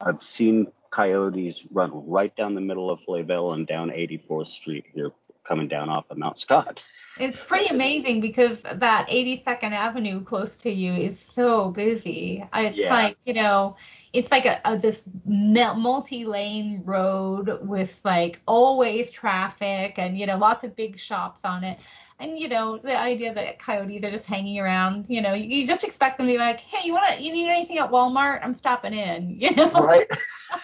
I've 0.00 0.22
seen 0.22 0.68
coyotes 0.90 1.66
run 1.70 1.90
right 2.08 2.34
down 2.36 2.54
the 2.54 2.60
middle 2.60 2.90
of 2.90 3.00
Flavel 3.00 3.52
and 3.52 3.66
down 3.66 3.90
84th 3.90 4.48
Street 4.48 4.86
here, 4.94 5.12
coming 5.44 5.68
down 5.68 5.88
off 5.88 6.10
of 6.10 6.18
Mount 6.18 6.38
Scott. 6.38 6.84
It's 7.18 7.40
pretty 7.40 7.66
amazing 7.66 8.20
because 8.20 8.62
that 8.62 9.08
82nd 9.08 9.72
Avenue 9.72 10.22
close 10.22 10.56
to 10.58 10.70
you 10.70 10.92
is 10.92 11.18
so 11.18 11.70
busy. 11.70 12.44
It's 12.54 12.78
yeah. 12.78 12.92
like, 12.92 13.16
you 13.24 13.34
know, 13.34 13.76
it's 14.12 14.30
like 14.30 14.46
a, 14.46 14.60
a 14.64 14.76
this 14.76 15.02
multi-lane 15.26 16.82
road 16.84 17.58
with 17.62 17.98
like 18.04 18.40
always 18.46 19.10
traffic 19.10 19.94
and 19.98 20.18
you 20.18 20.26
know 20.26 20.38
lots 20.38 20.64
of 20.64 20.74
big 20.74 20.98
shops 20.98 21.44
on 21.44 21.64
it. 21.64 21.84
And 22.20 22.38
you 22.38 22.48
know 22.48 22.78
the 22.78 22.98
idea 22.98 23.32
that 23.32 23.58
coyotes 23.60 24.02
are 24.02 24.10
just 24.10 24.26
hanging 24.26 24.58
around, 24.58 25.06
you 25.08 25.20
know, 25.20 25.34
you, 25.34 25.44
you 25.44 25.66
just 25.66 25.84
expect 25.84 26.18
them 26.18 26.26
to 26.26 26.32
be 26.32 26.38
like, 26.38 26.58
hey, 26.60 26.86
you 26.86 26.92
want 26.92 27.16
to, 27.16 27.22
you 27.22 27.32
need 27.32 27.48
anything 27.48 27.78
at 27.78 27.90
Walmart? 27.90 28.40
I'm 28.42 28.54
stopping 28.54 28.92
in, 28.92 29.36
you 29.40 29.54
know. 29.54 29.70
Right. 29.70 30.06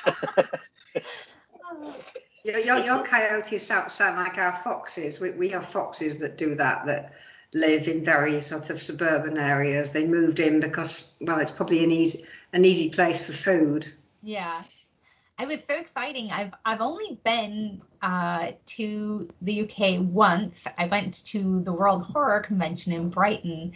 Your, 2.44 2.58
your, 2.58 2.78
your 2.80 3.02
coyotes 3.04 3.66
sound, 3.66 3.90
sound 3.90 4.18
like 4.18 4.36
our 4.36 4.52
foxes. 4.52 5.18
We, 5.18 5.30
we 5.30 5.48
have 5.48 5.64
foxes 5.64 6.18
that 6.18 6.36
do 6.36 6.54
that, 6.56 6.84
that 6.84 7.14
live 7.54 7.88
in 7.88 8.04
very 8.04 8.38
sort 8.40 8.68
of 8.68 8.82
suburban 8.82 9.38
areas. 9.38 9.92
They 9.92 10.06
moved 10.06 10.40
in 10.40 10.60
because, 10.60 11.14
well, 11.22 11.38
it's 11.38 11.50
probably 11.50 11.82
an 11.82 11.90
easy 11.90 12.26
an 12.52 12.64
easy 12.64 12.90
place 12.90 13.24
for 13.24 13.32
food. 13.32 13.90
Yeah. 14.22 14.62
It 15.40 15.48
was 15.48 15.60
so 15.66 15.74
exciting. 15.74 16.30
I've 16.32 16.52
I've 16.66 16.82
only 16.82 17.18
been 17.24 17.80
uh, 18.04 18.52
to 18.66 19.26
the 19.40 19.62
UK 19.62 19.98
once. 19.98 20.62
I 20.76 20.86
went 20.86 21.24
to 21.24 21.62
the 21.62 21.72
World 21.72 22.02
Horror 22.02 22.40
Convention 22.40 22.92
in 22.92 23.08
Brighton, 23.08 23.72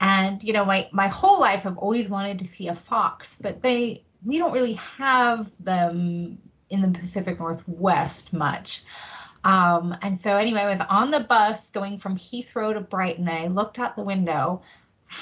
and 0.00 0.40
you 0.40 0.52
know 0.52 0.64
my 0.64 0.88
my 0.92 1.08
whole 1.08 1.40
life 1.40 1.66
I've 1.66 1.78
always 1.78 2.08
wanted 2.08 2.38
to 2.38 2.46
see 2.46 2.68
a 2.68 2.76
fox, 2.76 3.36
but 3.40 3.60
they 3.60 4.04
we 4.24 4.38
don't 4.38 4.52
really 4.52 4.74
have 4.74 5.50
them 5.58 6.38
in 6.70 6.80
the 6.80 6.96
Pacific 6.96 7.40
Northwest 7.40 8.32
much. 8.32 8.84
Um, 9.42 9.96
and 10.02 10.20
so 10.20 10.36
anyway, 10.36 10.60
I 10.60 10.70
was 10.70 10.80
on 10.88 11.10
the 11.10 11.18
bus 11.18 11.68
going 11.70 11.98
from 11.98 12.16
Heathrow 12.16 12.72
to 12.74 12.80
Brighton. 12.80 13.28
I 13.28 13.48
looked 13.48 13.80
out 13.80 13.96
the 13.96 14.04
window 14.04 14.62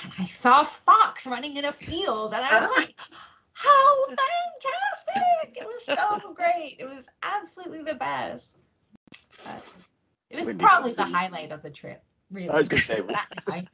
and 0.04 0.12
I 0.18 0.26
saw 0.26 0.61
a 0.61 0.66
fox 0.66 1.24
running 1.24 1.56
in 1.56 1.64
a 1.64 1.72
field, 1.72 2.34
and 2.34 2.44
I 2.44 2.61
was 2.61 2.76
like, 2.76 2.94
"How 3.62 4.06
fantastic! 4.08 5.56
It 5.56 5.66
was 5.66 6.20
so 6.22 6.32
great. 6.32 6.76
It 6.78 6.86
was 6.86 7.04
absolutely 7.22 7.82
the 7.82 7.94
best." 7.94 8.56
But 9.44 9.82
it 10.30 10.46
was 10.46 10.56
probably 10.56 10.92
the 10.92 11.04
highlight 11.04 11.52
of 11.52 11.62
the 11.62 11.70
trip. 11.70 12.02
Really. 12.30 12.50
I 12.50 12.58
was 12.58 12.68
gonna 12.68 12.82
say 12.82 13.00
that 13.08 13.26
leave 13.48 13.68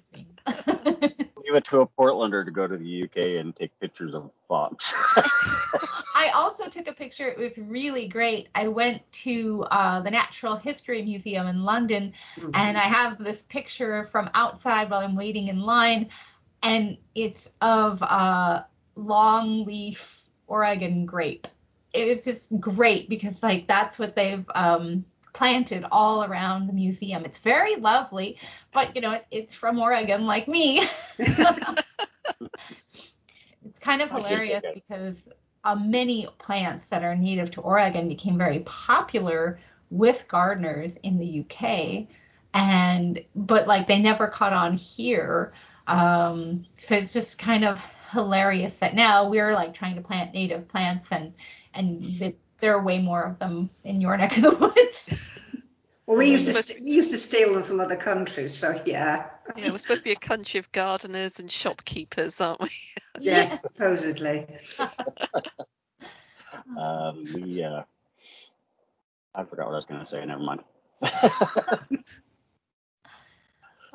it 1.55 1.65
to 1.67 1.81
a 1.81 1.87
Portlander 1.87 2.45
to 2.45 2.51
go 2.51 2.67
to 2.67 2.77
the 2.77 3.03
UK 3.05 3.41
and 3.41 3.55
take 3.55 3.79
pictures 3.79 4.15
of 4.15 4.33
fox. 4.49 4.95
I 6.15 6.31
also 6.35 6.69
took 6.69 6.89
a 6.89 6.93
picture. 6.93 7.29
It 7.29 7.39
was 7.39 7.53
really 7.59 8.09
great. 8.09 8.49
I 8.55 8.69
went 8.69 9.03
to 9.25 9.65
uh, 9.71 10.01
the 10.01 10.11
Natural 10.11 10.57
History 10.57 11.03
Museum 11.03 11.47
in 11.47 11.65
London, 11.65 12.15
mm-hmm. 12.37 12.51
and 12.55 12.79
I 12.79 12.85
have 12.85 13.23
this 13.23 13.43
picture 13.43 14.09
from 14.11 14.31
outside 14.33 14.91
while 14.91 15.01
I'm 15.01 15.17
waiting 15.17 15.49
in 15.49 15.61
line, 15.61 16.09
and 16.63 16.97
it's 17.15 17.49
of 17.61 18.01
a 18.01 18.67
longleaf 18.97 20.21
Oregon 20.47 21.07
grape. 21.07 21.49
It 21.93 22.09
is 22.09 22.25
just 22.25 22.61
great 22.61 23.09
because 23.09 23.43
like 23.43 23.67
that's 23.67 23.99
what 23.99 24.15
they've 24.15 24.45
um, 24.55 25.05
planted 25.33 25.85
all 25.91 26.25
around 26.25 26.67
the 26.67 26.73
museum. 26.73 27.25
It's 27.25 27.39
very 27.39 27.77
lovely, 27.77 28.39
but 28.73 28.95
you 28.95 29.03
know, 29.03 29.13
it, 29.13 29.27
it's 29.31 29.55
from 29.55 29.79
Oregon 29.79 30.27
like 30.27 30.49
me. 30.49 30.87
it's 31.19 31.79
kind 33.81 34.03
of 34.03 34.11
hilarious 34.11 34.65
because 34.75 35.29
uh, 35.65 35.75
many 35.75 36.29
plants 36.39 36.89
that 36.89 37.03
are 37.03 37.17
native 37.17 37.51
to 37.53 37.61
Oregon 37.61 38.09
became 38.09 38.39
very 38.39 38.61
popular 38.61 39.59
with 39.91 40.27
gardeners 40.29 40.95
in 41.03 41.19
the 41.19 41.41
UK 41.41 42.07
and 42.55 43.23
but 43.35 43.67
like 43.67 43.87
they 43.87 43.99
never 43.99 44.27
caught 44.27 44.53
on 44.53 44.77
here. 44.77 45.53
Um, 45.87 46.65
so 46.79 46.97
it's 46.97 47.13
just 47.13 47.39
kind 47.39 47.65
of 47.65 47.79
hilarious 48.13 48.77
that 48.79 48.95
now 48.95 49.29
we're 49.29 49.55
like 49.55 49.75
trying 49.75 49.97
to 49.97 50.01
plant 50.01 50.35
native 50.35 50.69
plants 50.69 51.09
and 51.11 51.35
and 51.75 52.01
that 52.21 52.35
there 52.61 52.75
are 52.75 52.83
way 52.83 52.99
more 52.99 53.23
of 53.23 53.39
them 53.39 53.69
in 53.85 54.01
your 54.01 54.17
neck 54.17 54.37
of 54.39 54.43
the 54.43 54.51
woods. 54.51 55.11
Well, 56.07 56.17
we 56.17 56.31
used 56.31 56.69
to 56.69 56.85
we 56.85 56.93
used 56.93 57.11
to 57.11 57.19
steal 57.19 57.55
them 57.55 57.65
from 57.65 57.81
other 57.81 57.97
countries, 57.97 58.55
so 58.55 58.81
yeah. 58.87 59.27
Yeah, 59.57 59.73
we're 59.73 59.79
supposed 59.79 60.03
to 60.03 60.05
be 60.05 60.13
a 60.13 60.17
country 60.17 60.59
of 60.59 60.71
gardeners 60.73 61.41
and 61.41 61.51
shopkeepers, 61.51 62.41
aren't 62.41 62.61
we? 62.61 62.71
yes, 63.21 63.63
supposedly. 63.63 64.47
um, 66.79 67.27
we, 67.35 67.65
uh, 67.65 67.83
I 69.35 69.45
forgot 69.45 69.67
what 69.67 69.73
I 69.73 69.77
was 69.77 69.85
going 69.85 70.01
to 70.01 70.07
say. 70.07 70.25
Never 70.25 70.43
mind. 70.43 70.61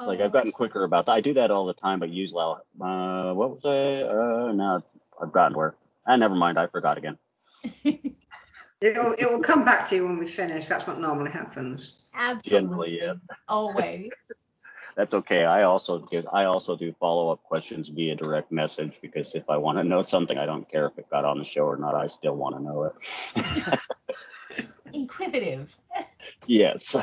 like 0.05 0.19
I've 0.19 0.31
gotten 0.31 0.51
quicker 0.51 0.83
about 0.83 1.05
that. 1.07 1.13
I 1.13 1.21
do 1.21 1.33
that 1.35 1.51
all 1.51 1.65
the 1.65 1.73
time, 1.73 1.99
but 1.99 2.09
usually, 2.09 2.41
uh, 2.43 3.33
what 3.33 3.51
was 3.51 3.61
I? 3.65 4.03
Uh, 4.03 4.51
now 4.53 4.83
I've 5.21 5.31
gotten 5.31 5.57
where. 5.57 5.75
Ah, 6.05 6.15
never 6.15 6.35
mind. 6.35 6.57
I 6.57 6.67
forgot 6.67 6.97
again. 6.97 7.17
It'll, 8.81 9.13
it 9.13 9.25
will 9.29 9.43
come 9.43 9.63
back 9.63 9.87
to 9.89 9.95
you 9.95 10.05
when 10.05 10.17
we 10.17 10.25
finish. 10.25 10.65
That's 10.65 10.87
what 10.87 10.99
normally 10.99 11.29
happens. 11.29 11.97
Absolutely. 12.15 12.49
Generally, 12.49 12.99
yeah. 12.99 13.13
Always. 13.47 14.11
That's 14.95 15.13
okay. 15.13 15.45
I 15.45 15.63
also 15.63 15.99
do. 15.99 16.23
I 16.33 16.45
also 16.45 16.75
do 16.75 16.93
follow 16.99 17.31
up 17.31 17.43
questions 17.43 17.89
via 17.89 18.15
direct 18.15 18.51
message 18.51 18.99
because 19.01 19.35
if 19.35 19.49
I 19.49 19.57
want 19.57 19.77
to 19.77 19.83
know 19.83 20.01
something, 20.01 20.37
I 20.37 20.45
don't 20.45 20.69
care 20.69 20.87
if 20.87 20.97
it 20.97 21.09
got 21.09 21.23
on 21.23 21.37
the 21.37 21.45
show 21.45 21.63
or 21.63 21.77
not. 21.77 21.95
I 21.95 22.07
still 22.07 22.35
want 22.35 22.57
to 22.57 22.61
know 22.61 22.83
it. 22.85 23.79
Inquisitive. 24.93 25.73
yes. 26.45 26.95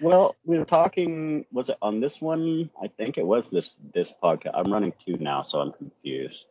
Well, 0.00 0.36
we 0.44 0.58
were 0.58 0.64
talking. 0.64 1.46
Was 1.52 1.68
it 1.68 1.78
on 1.80 2.00
this 2.00 2.20
one? 2.20 2.70
I 2.82 2.88
think 2.88 3.18
it 3.18 3.26
was 3.26 3.50
this 3.50 3.76
this 3.92 4.12
podcast. 4.22 4.52
I'm 4.54 4.72
running 4.72 4.92
two 5.04 5.16
now, 5.16 5.42
so 5.42 5.60
I'm 5.60 5.72
confused. 5.72 6.46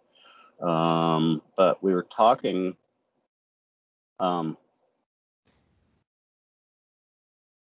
Um, 0.62 1.42
but 1.56 1.82
we 1.82 1.94
were 1.94 2.04
talking 2.04 2.76
um, 4.20 4.58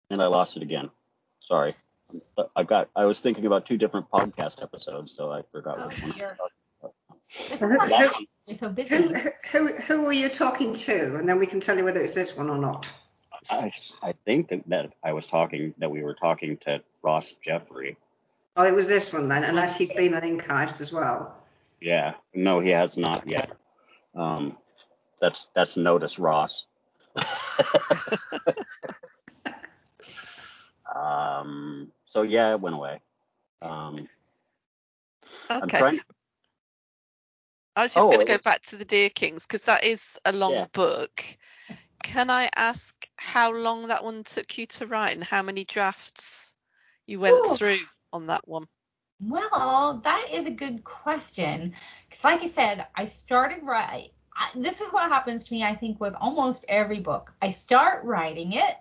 and 0.09 0.21
I 0.21 0.27
lost 0.27 0.57
it 0.57 0.63
again. 0.63 0.89
Sorry. 1.41 1.73
But 2.35 2.51
I 2.55 2.63
got. 2.63 2.89
I 2.95 3.05
was 3.05 3.19
thinking 3.19 3.47
about 3.47 3.65
two 3.65 3.77
different 3.77 4.09
podcast 4.11 4.61
episodes, 4.61 5.15
so 5.15 5.31
I 5.31 5.41
forgot 5.51 5.79
oh, 5.79 5.87
which 5.87 6.03
one. 6.03 6.13
who, 8.89 9.13
who, 9.51 9.67
who 9.67 10.03
were 10.03 10.13
you 10.13 10.29
talking 10.29 10.73
to? 10.73 11.15
And 11.15 11.27
then 11.27 11.39
we 11.39 11.47
can 11.47 11.59
tell 11.59 11.75
you 11.75 11.83
whether 11.83 11.99
it's 11.99 12.13
this 12.13 12.37
one 12.37 12.51
or 12.51 12.59
not. 12.59 12.87
I, 13.49 13.71
I 14.01 14.13
think 14.25 14.49
that, 14.49 14.67
that 14.69 14.93
I 15.03 15.13
was 15.13 15.27
talking 15.27 15.73
that 15.77 15.91
we 15.91 16.03
were 16.03 16.15
talking 16.15 16.57
to 16.65 16.81
Ross 17.01 17.35
Jeffery. 17.43 17.97
Oh, 18.55 18.63
it 18.63 18.73
was 18.73 18.87
this 18.87 19.11
one 19.11 19.27
then, 19.27 19.43
unless 19.43 19.77
he's 19.77 19.91
been 19.93 20.13
on 20.13 20.23
Ink 20.23 20.45
Heist 20.45 20.79
as 20.81 20.91
well. 20.91 21.35
Yeah, 21.81 22.13
no, 22.33 22.59
he 22.59 22.69
has 22.69 22.97
not 22.97 23.27
yet. 23.27 23.51
Um, 24.15 24.57
that's 25.19 25.47
that's 25.55 25.75
notice 25.75 26.19
Ross. 26.19 26.65
um, 30.95 31.91
so 32.05 32.21
yeah, 32.21 32.51
it 32.51 32.61
went 32.61 32.75
away. 32.75 32.99
Um, 33.61 34.07
okay. 35.49 35.77
Trying... 35.77 35.99
I 37.75 37.83
was 37.83 37.93
just 37.93 38.05
oh, 38.05 38.11
going 38.11 38.25
to 38.25 38.31
go 38.31 38.37
back 38.37 38.61
to 38.63 38.77
the 38.77 38.85
Deer 38.85 39.09
Kings 39.09 39.43
because 39.43 39.63
that 39.63 39.83
is 39.83 40.19
a 40.25 40.31
long 40.31 40.53
yeah. 40.53 40.65
book. 40.73 41.23
Can 42.03 42.29
I 42.29 42.49
ask 42.55 43.07
how 43.25 43.51
long 43.51 43.87
that 43.87 44.03
one 44.03 44.23
took 44.23 44.57
you 44.57 44.65
to 44.65 44.87
write 44.87 45.15
and 45.15 45.23
how 45.23 45.41
many 45.41 45.63
drafts 45.63 46.53
you 47.07 47.19
went 47.19 47.35
Ooh. 47.35 47.55
through 47.55 47.79
on 48.11 48.27
that 48.27 48.47
one? 48.47 48.67
Well, 49.21 50.01
that 50.03 50.27
is 50.31 50.45
a 50.45 50.51
good 50.51 50.83
question. 50.83 51.73
Because, 52.09 52.23
like 52.23 52.41
I 52.43 52.47
said, 52.47 52.87
I 52.95 53.05
started 53.05 53.63
writing 53.63 54.11
this 54.55 54.81
is 54.81 54.91
what 54.91 55.11
happens 55.11 55.45
to 55.45 55.53
me, 55.53 55.63
I 55.63 55.75
think, 55.75 55.99
with 55.99 56.13
almost 56.19 56.65
every 56.67 56.99
book. 56.99 57.31
I 57.41 57.49
start 57.49 58.03
writing 58.03 58.53
it 58.53 58.77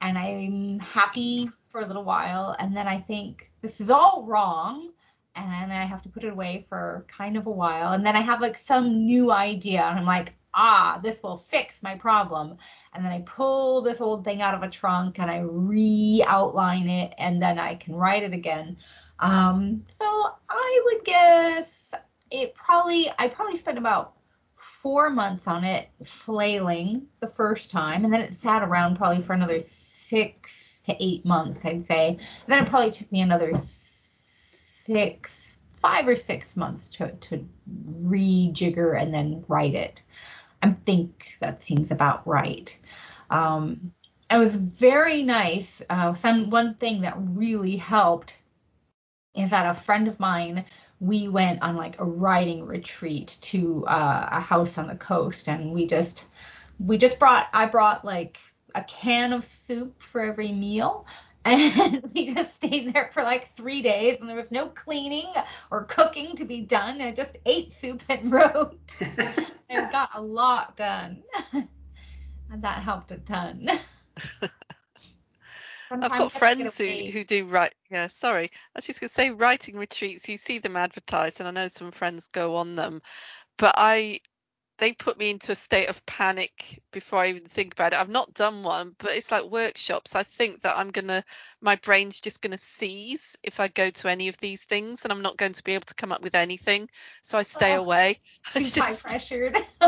and 0.00 0.18
I'm 0.18 0.78
happy 0.78 1.50
for 1.68 1.80
a 1.80 1.86
little 1.86 2.04
while, 2.04 2.54
and 2.58 2.76
then 2.76 2.86
I 2.86 3.00
think 3.00 3.50
this 3.62 3.80
is 3.80 3.90
all 3.90 4.24
wrong, 4.26 4.90
and 5.34 5.72
I 5.72 5.84
have 5.84 6.02
to 6.02 6.08
put 6.08 6.22
it 6.24 6.32
away 6.32 6.66
for 6.68 7.06
kind 7.08 7.36
of 7.36 7.46
a 7.46 7.50
while, 7.50 7.92
and 7.92 8.04
then 8.04 8.14
I 8.14 8.20
have 8.20 8.42
like 8.42 8.58
some 8.58 9.06
new 9.06 9.32
idea, 9.32 9.82
and 9.82 9.98
I'm 9.98 10.04
like, 10.04 10.34
ah, 10.56 10.98
this 11.02 11.22
will 11.22 11.36
fix 11.36 11.82
my 11.82 11.94
problem. 11.94 12.56
And 12.94 13.04
then 13.04 13.12
I 13.12 13.20
pull 13.20 13.82
this 13.82 14.00
old 14.00 14.24
thing 14.24 14.42
out 14.42 14.54
of 14.54 14.62
a 14.62 14.70
trunk 14.70 15.18
and 15.18 15.30
I 15.30 15.40
re 15.40 16.24
outline 16.26 16.88
it, 16.88 17.14
and 17.18 17.40
then 17.40 17.58
I 17.58 17.76
can 17.76 17.94
write 17.94 18.22
it 18.22 18.32
again. 18.32 18.76
Um, 19.20 19.84
so 19.98 20.04
I 20.48 20.82
would 20.86 21.04
guess 21.04 21.92
it 22.30 22.54
probably, 22.54 23.10
I 23.18 23.28
probably 23.28 23.56
spent 23.56 23.78
about 23.78 24.14
four 24.56 25.10
months 25.10 25.46
on 25.46 25.64
it 25.64 25.88
flailing 26.04 27.06
the 27.20 27.28
first 27.28 27.70
time, 27.70 28.04
and 28.04 28.12
then 28.12 28.20
it 28.20 28.34
sat 28.34 28.62
around 28.62 28.96
probably 28.96 29.22
for 29.22 29.34
another 29.34 29.62
six 29.64 30.80
to 30.82 30.96
eight 31.00 31.24
months, 31.24 31.64
I'd 31.64 31.86
say. 31.86 32.08
And 32.08 32.18
then 32.48 32.64
it 32.64 32.68
probably 32.68 32.90
took 32.90 33.10
me 33.12 33.20
another 33.20 33.52
six, 33.56 35.58
five 35.82 36.06
or 36.06 36.16
six 36.16 36.56
months 36.56 36.88
to, 36.90 37.12
to 37.12 37.46
rejigger 38.02 39.00
and 39.00 39.12
then 39.12 39.44
write 39.48 39.74
it. 39.74 40.02
I 40.66 40.70
think 40.70 41.36
that 41.40 41.62
seems 41.62 41.92
about 41.92 42.26
right. 42.26 42.76
Um, 43.30 43.92
it 44.28 44.38
was 44.38 44.56
very 44.56 45.22
nice. 45.22 45.80
Uh, 45.88 46.14
some 46.14 46.50
one 46.50 46.74
thing 46.74 47.02
that 47.02 47.14
really 47.16 47.76
helped 47.76 48.36
is 49.36 49.50
that 49.50 49.70
a 49.70 49.78
friend 49.78 50.08
of 50.08 50.18
mine 50.18 50.64
we 50.98 51.28
went 51.28 51.62
on 51.62 51.76
like 51.76 52.00
a 52.00 52.04
writing 52.04 52.64
retreat 52.64 53.36
to 53.42 53.86
uh, 53.86 54.28
a 54.32 54.40
house 54.40 54.78
on 54.78 54.88
the 54.88 54.96
coast 54.96 55.48
and 55.48 55.72
we 55.72 55.86
just 55.86 56.26
we 56.78 56.96
just 56.96 57.18
brought 57.18 57.48
I 57.52 57.66
brought 57.66 58.04
like 58.04 58.38
a 58.74 58.82
can 58.84 59.32
of 59.32 59.44
soup 59.44 60.02
for 60.02 60.22
every 60.22 60.52
meal 60.52 61.06
and 61.46 62.10
we 62.14 62.34
just 62.34 62.54
stayed 62.54 62.92
there 62.92 63.10
for 63.14 63.22
like 63.22 63.54
three 63.56 63.82
days 63.82 64.20
and 64.20 64.28
there 64.28 64.36
was 64.36 64.50
no 64.50 64.68
cleaning 64.68 65.32
or 65.70 65.84
cooking 65.84 66.36
to 66.36 66.44
be 66.44 66.62
done 66.62 67.00
I 67.00 67.12
just 67.12 67.38
ate 67.46 67.72
soup 67.72 68.02
and 68.08 68.30
wrote 68.32 68.78
and 69.70 69.92
got 69.92 70.10
a 70.14 70.20
lot 70.20 70.76
done 70.76 71.22
and 72.50 72.62
that 72.62 72.82
helped 72.82 73.10
a 73.10 73.18
ton. 73.18 73.68
I've 75.90 76.10
got 76.10 76.32
friends 76.32 76.78
who, 76.78 76.86
who 76.86 77.24
do 77.24 77.44
write. 77.46 77.74
Yeah, 77.90 78.08
sorry. 78.08 78.46
I 78.46 78.78
was 78.78 78.86
just 78.86 79.00
going 79.00 79.08
to 79.08 79.14
say 79.14 79.30
writing 79.30 79.76
retreats. 79.76 80.28
You 80.28 80.36
see 80.36 80.58
them 80.58 80.76
advertised, 80.76 81.40
and 81.40 81.48
I 81.48 81.52
know 81.52 81.68
some 81.68 81.92
friends 81.92 82.28
go 82.28 82.56
on 82.56 82.74
them, 82.74 83.02
but 83.56 83.74
I 83.76 84.20
they 84.78 84.92
put 84.92 85.18
me 85.18 85.30
into 85.30 85.52
a 85.52 85.56
state 85.56 85.88
of 85.88 86.04
panic 86.06 86.82
before 86.92 87.20
I 87.20 87.28
even 87.28 87.44
think 87.44 87.72
about 87.72 87.92
it. 87.92 87.98
I've 87.98 88.08
not 88.08 88.34
done 88.34 88.62
one, 88.62 88.94
but 88.98 89.12
it's 89.12 89.30
like 89.30 89.44
workshops. 89.44 90.14
I 90.14 90.22
think 90.22 90.62
that 90.62 90.76
I'm 90.76 90.90
gonna, 90.90 91.24
my 91.60 91.76
brain's 91.76 92.20
just 92.20 92.42
gonna 92.42 92.58
seize 92.58 93.36
if 93.42 93.60
I 93.60 93.68
go 93.68 93.90
to 93.90 94.08
any 94.08 94.28
of 94.28 94.36
these 94.38 94.62
things, 94.64 95.04
and 95.04 95.12
I'm 95.12 95.22
not 95.22 95.36
going 95.36 95.52
to 95.52 95.64
be 95.64 95.72
able 95.72 95.86
to 95.86 95.94
come 95.94 96.12
up 96.12 96.22
with 96.22 96.34
anything. 96.34 96.88
So 97.22 97.38
I 97.38 97.42
stay 97.42 97.76
oh, 97.76 97.80
away. 97.80 98.20
Too 98.52 98.80
high 98.80 98.94
pressured. 98.94 99.56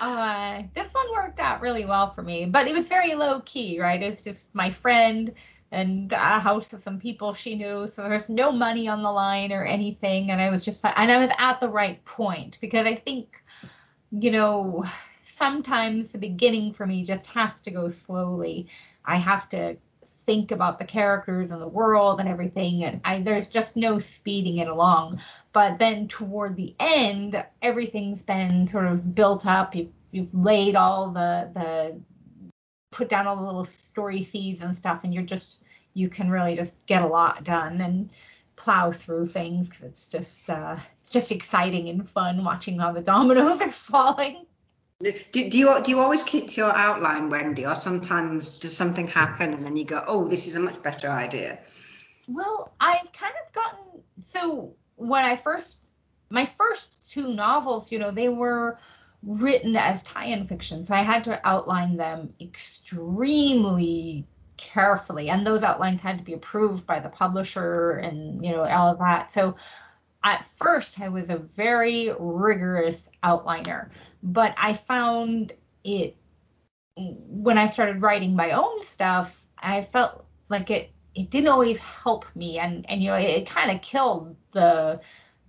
uh, 0.00 0.62
this 0.74 0.92
one 0.92 1.06
worked 1.14 1.40
out 1.40 1.60
really 1.60 1.84
well 1.84 2.12
for 2.14 2.22
me, 2.22 2.46
but 2.46 2.66
it 2.66 2.74
was 2.74 2.88
very 2.88 3.14
low 3.14 3.40
key, 3.40 3.80
right? 3.80 4.02
It's 4.02 4.24
just 4.24 4.54
my 4.54 4.70
friend 4.70 5.32
and 5.70 6.12
a 6.12 6.38
house 6.38 6.70
with 6.72 6.82
some 6.82 6.98
people 6.98 7.32
she 7.32 7.54
knew. 7.54 7.86
So 7.88 8.02
there 8.02 8.12
was 8.12 8.28
no 8.28 8.50
money 8.50 8.88
on 8.88 9.02
the 9.02 9.10
line 9.10 9.52
or 9.52 9.64
anything. 9.64 10.30
And 10.30 10.40
I 10.40 10.50
was 10.50 10.64
just, 10.64 10.84
and 10.84 11.12
I 11.12 11.18
was 11.18 11.30
at 11.38 11.60
the 11.60 11.68
right 11.68 12.02
point 12.04 12.58
because 12.60 12.86
I 12.86 12.94
think, 12.94 13.42
you 14.10 14.30
know, 14.30 14.84
sometimes 15.22 16.10
the 16.10 16.18
beginning 16.18 16.72
for 16.72 16.86
me 16.86 17.04
just 17.04 17.26
has 17.26 17.60
to 17.62 17.70
go 17.70 17.88
slowly. 17.88 18.68
I 19.04 19.16
have 19.16 19.48
to 19.50 19.76
think 20.26 20.50
about 20.50 20.78
the 20.78 20.84
characters 20.84 21.50
and 21.50 21.62
the 21.62 21.66
world 21.66 22.20
and 22.20 22.28
everything 22.28 22.84
and 22.84 23.00
I, 23.02 23.22
there's 23.22 23.48
just 23.48 23.76
no 23.76 23.98
speeding 23.98 24.58
it 24.58 24.68
along 24.68 25.22
but 25.54 25.78
then 25.78 26.06
toward 26.06 26.54
the 26.54 26.74
end 26.78 27.42
everything's 27.62 28.20
been 28.20 28.66
sort 28.66 28.88
of 28.88 29.14
built 29.14 29.46
up 29.46 29.74
you've, 29.74 29.88
you've 30.10 30.34
laid 30.34 30.76
all 30.76 31.08
the 31.08 31.50
the 31.54 31.98
put 32.98 33.08
down 33.08 33.28
all 33.28 33.36
the 33.36 33.42
little 33.42 33.64
story 33.64 34.24
seeds 34.24 34.62
and 34.62 34.76
stuff, 34.76 35.04
and 35.04 35.14
you're 35.14 35.22
just 35.22 35.58
you 35.94 36.08
can 36.08 36.28
really 36.28 36.56
just 36.56 36.84
get 36.86 37.00
a 37.00 37.06
lot 37.06 37.44
done 37.44 37.80
and 37.80 38.10
plow 38.56 38.90
through 38.90 39.28
things 39.28 39.68
because 39.68 39.84
it's 39.84 40.06
just 40.08 40.50
uh, 40.50 40.76
it's 41.00 41.12
just 41.12 41.30
exciting 41.30 41.88
and 41.88 42.08
fun 42.08 42.44
watching 42.44 42.80
how 42.80 42.92
the 42.92 43.00
dominoes 43.00 43.60
are 43.66 43.72
falling. 43.72 44.44
Do, 45.00 45.12
do 45.32 45.38
you 45.38 45.82
do 45.84 45.90
you 45.92 46.00
always 46.00 46.24
keep 46.24 46.50
to 46.50 46.56
your 46.56 46.76
outline, 46.76 47.30
Wendy, 47.30 47.64
or 47.64 47.76
sometimes 47.76 48.58
does 48.58 48.76
something 48.76 49.06
happen 49.06 49.54
and 49.54 49.64
then 49.64 49.76
you 49.76 49.84
go, 49.84 50.02
oh, 50.08 50.26
this 50.26 50.48
is 50.48 50.56
a 50.56 50.60
much 50.60 50.82
better 50.82 51.08
idea? 51.08 51.60
Well, 52.26 52.74
I've 52.80 53.12
kind 53.12 53.34
of 53.46 53.52
gotten 53.52 54.02
so 54.20 54.74
when 54.96 55.24
I 55.24 55.36
first 55.36 55.78
my 56.30 56.46
first 56.46 57.08
two 57.08 57.32
novels, 57.32 57.92
you 57.92 58.00
know, 58.00 58.10
they 58.10 58.28
were 58.28 58.76
written 59.22 59.76
as 59.76 60.02
tie-in 60.02 60.46
fiction, 60.46 60.84
so 60.84 60.94
I 60.94 61.02
had 61.02 61.24
to 61.24 61.46
outline 61.46 61.96
them 61.96 62.32
extremely 62.40 64.26
carefully, 64.56 65.30
and 65.30 65.46
those 65.46 65.62
outlines 65.62 66.00
had 66.00 66.18
to 66.18 66.24
be 66.24 66.34
approved 66.34 66.86
by 66.86 67.00
the 67.00 67.08
publisher 67.08 67.92
and 67.92 68.44
you 68.44 68.52
know 68.52 68.62
all 68.62 68.90
of 68.92 68.98
that. 68.98 69.30
So 69.30 69.56
at 70.22 70.44
first, 70.56 71.00
I 71.00 71.08
was 71.08 71.30
a 71.30 71.36
very 71.36 72.12
rigorous 72.18 73.08
outliner, 73.22 73.90
but 74.22 74.54
I 74.56 74.74
found 74.74 75.52
it 75.84 76.16
when 76.96 77.56
I 77.58 77.68
started 77.68 78.02
writing 78.02 78.34
my 78.34 78.52
own 78.52 78.84
stuff. 78.84 79.44
I 79.58 79.82
felt 79.82 80.24
like 80.48 80.70
it 80.70 80.90
it 81.14 81.30
didn't 81.30 81.48
always 81.48 81.78
help 81.78 82.26
me, 82.34 82.58
and 82.58 82.88
and 82.88 83.02
you 83.02 83.08
know 83.08 83.16
it, 83.16 83.30
it 83.30 83.46
kind 83.46 83.70
of 83.70 83.80
killed 83.80 84.36
the 84.52 85.00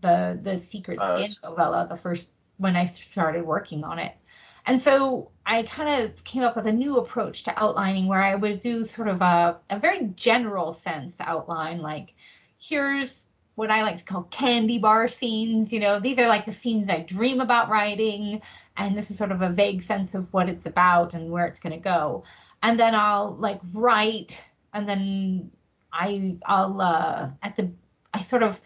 the 0.02 0.40
the 0.42 0.60
secret 0.60 1.00
uh, 1.00 1.26
skin 1.26 1.50
novella 1.50 1.88
the 1.90 1.98
first 1.98 2.30
when 2.60 2.76
I 2.76 2.86
started 2.86 3.44
working 3.44 3.84
on 3.84 3.98
it. 3.98 4.14
And 4.66 4.80
so 4.80 5.32
I 5.46 5.64
kind 5.64 6.04
of 6.04 6.24
came 6.24 6.44
up 6.44 6.56
with 6.56 6.68
a 6.68 6.72
new 6.72 6.98
approach 6.98 7.44
to 7.44 7.60
outlining 7.60 8.08
where 8.08 8.22
I 8.22 8.36
would 8.36 8.62
do 8.62 8.86
sort 8.86 9.08
of 9.08 9.22
a, 9.22 9.58
a 9.70 9.80
very 9.80 10.12
general 10.16 10.74
sense 10.74 11.16
outline, 11.20 11.82
like 11.82 12.14
here's 12.60 13.22
what 13.56 13.72
I 13.72 13.82
like 13.82 13.98
to 13.98 14.04
call 14.04 14.24
candy 14.24 14.78
bar 14.78 15.08
scenes. 15.10 15.74
You 15.74 15.80
know, 15.82 16.00
these 16.00 16.18
are 16.18 16.28
like 16.28 16.46
the 16.46 16.54
scenes 16.54 16.90
I 16.90 17.00
dream 17.00 17.42
about 17.42 17.70
writing, 17.70 18.42
and 18.78 18.98
this 18.98 19.12
is 19.12 19.18
sort 19.18 19.32
of 19.32 19.42
a 19.42 19.50
vague 19.50 19.82
sense 19.82 20.16
of 20.16 20.32
what 20.34 20.48
it's 20.48 20.66
about 20.66 21.14
and 21.14 21.30
where 21.30 21.46
it's 21.46 21.60
going 21.60 21.74
to 21.74 21.80
go. 21.80 22.24
And 22.64 22.80
then 22.80 22.96
I'll 22.96 23.36
like 23.36 23.60
write, 23.74 24.42
and 24.74 24.88
then 24.88 25.52
I 25.92 26.38
I'll 26.46 26.80
uh, 26.80 27.30
at 27.42 27.58
the 27.58 27.70
I 28.14 28.22
sort 28.22 28.44
of 28.44 28.62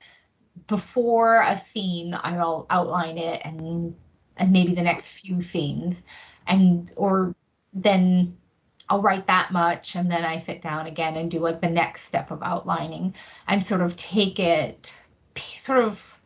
before 0.67 1.41
a 1.41 1.57
scene 1.57 2.17
I'll 2.21 2.65
outline 2.69 3.17
it 3.17 3.41
and 3.43 3.95
and 4.37 4.51
maybe 4.51 4.73
the 4.73 4.81
next 4.81 5.07
few 5.07 5.41
scenes. 5.41 6.03
And 6.47 6.91
or 6.95 7.35
then 7.73 8.37
I'll 8.89 9.01
write 9.01 9.27
that 9.27 9.51
much 9.51 9.95
and 9.95 10.11
then 10.11 10.25
I 10.25 10.39
sit 10.39 10.61
down 10.61 10.87
again 10.87 11.15
and 11.15 11.31
do 11.31 11.39
like 11.39 11.61
the 11.61 11.69
next 11.69 12.05
step 12.05 12.31
of 12.31 12.43
outlining 12.43 13.15
and 13.47 13.65
sort 13.65 13.81
of 13.81 13.95
take 13.95 14.39
it 14.39 14.95
sort 15.61 15.79
of 15.79 16.19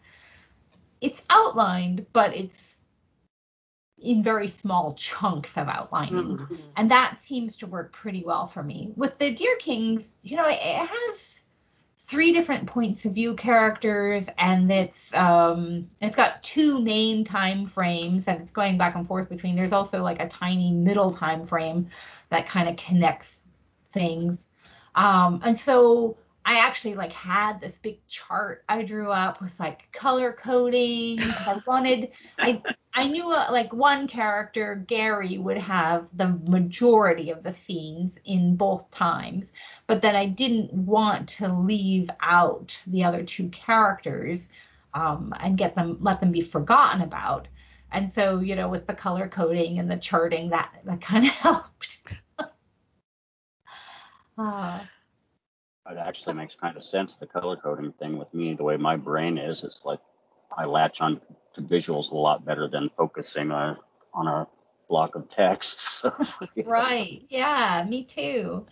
it's 0.99 1.21
outlined 1.29 2.05
but 2.11 2.35
it's 2.35 2.75
in 3.99 4.21
very 4.21 4.47
small 4.47 4.93
chunks 4.93 5.57
of 5.57 5.67
outlining. 5.67 6.37
Mm-hmm. 6.37 6.55
and 6.75 6.91
that 6.91 7.19
seems 7.23 7.57
to 7.57 7.67
work 7.67 7.91
pretty 7.93 8.23
well 8.23 8.47
for 8.47 8.61
me. 8.63 8.91
With 8.95 9.17
the 9.17 9.31
deer 9.31 9.55
kings 9.57 10.13
you 10.23 10.35
know 10.35 10.47
it 10.49 10.59
has 10.59 11.26
three 12.07 12.31
different 12.31 12.65
points 12.65 13.03
of 13.03 13.11
view 13.13 13.35
characters 13.35 14.27
and 14.37 14.71
it's 14.71 15.13
um 15.13 15.89
it's 15.99 16.15
got 16.15 16.41
two 16.41 16.81
main 16.81 17.25
time 17.25 17.65
frames 17.65 18.27
and 18.29 18.39
it's 18.41 18.51
going 18.51 18.77
back 18.77 18.95
and 18.95 19.05
forth 19.05 19.27
between 19.27 19.57
there's 19.57 19.73
also 19.73 20.01
like 20.01 20.21
a 20.21 20.27
tiny 20.27 20.71
middle 20.71 21.11
time 21.11 21.45
frame 21.45 21.87
that 22.29 22.47
kind 22.47 22.69
of 22.69 22.77
connects 22.77 23.41
things 23.91 24.45
um 24.95 25.41
and 25.43 25.59
so 25.59 26.17
I 26.45 26.59
actually 26.59 26.95
like 26.95 27.11
had 27.11 27.59
this 27.59 27.77
big 27.77 27.99
chart 28.07 28.63
I 28.69 28.83
drew 28.83 29.11
up 29.11 29.41
with 29.41 29.59
like 29.59 29.91
color 29.91 30.31
coding. 30.31 31.19
I 31.19 31.61
wanted 31.67 32.11
I 32.37 32.61
I 32.97 33.07
knew 33.07 33.31
uh, 33.31 33.49
like 33.51 33.71
one 33.73 34.07
character 34.07 34.73
Gary 34.87 35.37
would 35.37 35.59
have 35.59 36.07
the 36.15 36.29
majority 36.29 37.29
of 37.29 37.43
the 37.43 37.53
scenes 37.53 38.17
in 38.25 38.55
both 38.55 38.89
times, 38.89 39.53
but 39.85 40.01
then 40.01 40.15
I 40.15 40.25
didn't 40.25 40.73
want 40.73 41.29
to 41.37 41.47
leave 41.47 42.09
out 42.21 42.81
the 42.87 43.03
other 43.03 43.21
two 43.21 43.49
characters 43.49 44.47
um, 44.95 45.31
and 45.39 45.59
get 45.59 45.75
them 45.75 45.99
let 46.01 46.19
them 46.19 46.31
be 46.31 46.41
forgotten 46.41 47.01
about. 47.01 47.47
And 47.91 48.11
so 48.11 48.39
you 48.39 48.55
know 48.55 48.67
with 48.67 48.87
the 48.87 48.95
color 48.95 49.27
coding 49.27 49.77
and 49.77 49.91
the 49.91 49.97
charting 49.97 50.49
that 50.49 50.73
that 50.85 50.99
kind 50.99 51.25
of 51.25 51.31
helped. 51.45 52.15
uh, 54.39 54.79
it 55.87 55.97
actually 55.97 56.33
makes 56.33 56.55
kind 56.55 56.75
of 56.75 56.81
sense 56.81 57.19
the 57.19 57.27
color 57.27 57.57
coding 57.57 57.91
thing 57.91 58.17
with 58.17 58.33
me 58.33 58.55
the 58.55 58.63
way 58.63 58.75
my 58.75 58.95
brain 58.95 59.37
is 59.37 59.63
it's 59.63 59.85
like 59.85 59.99
i 60.55 60.65
latch 60.65 61.01
on 61.01 61.19
to 61.53 61.61
visuals 61.61 62.11
a 62.11 62.15
lot 62.15 62.45
better 62.45 62.67
than 62.67 62.89
focusing 62.97 63.51
on 63.51 63.77
on 64.13 64.27
a 64.27 64.47
block 64.89 65.15
of 65.15 65.29
text 65.29 65.79
so, 65.99 66.11
yeah. 66.55 66.63
right 66.65 67.23
yeah 67.29 67.85
me 67.87 68.03
too 68.03 68.65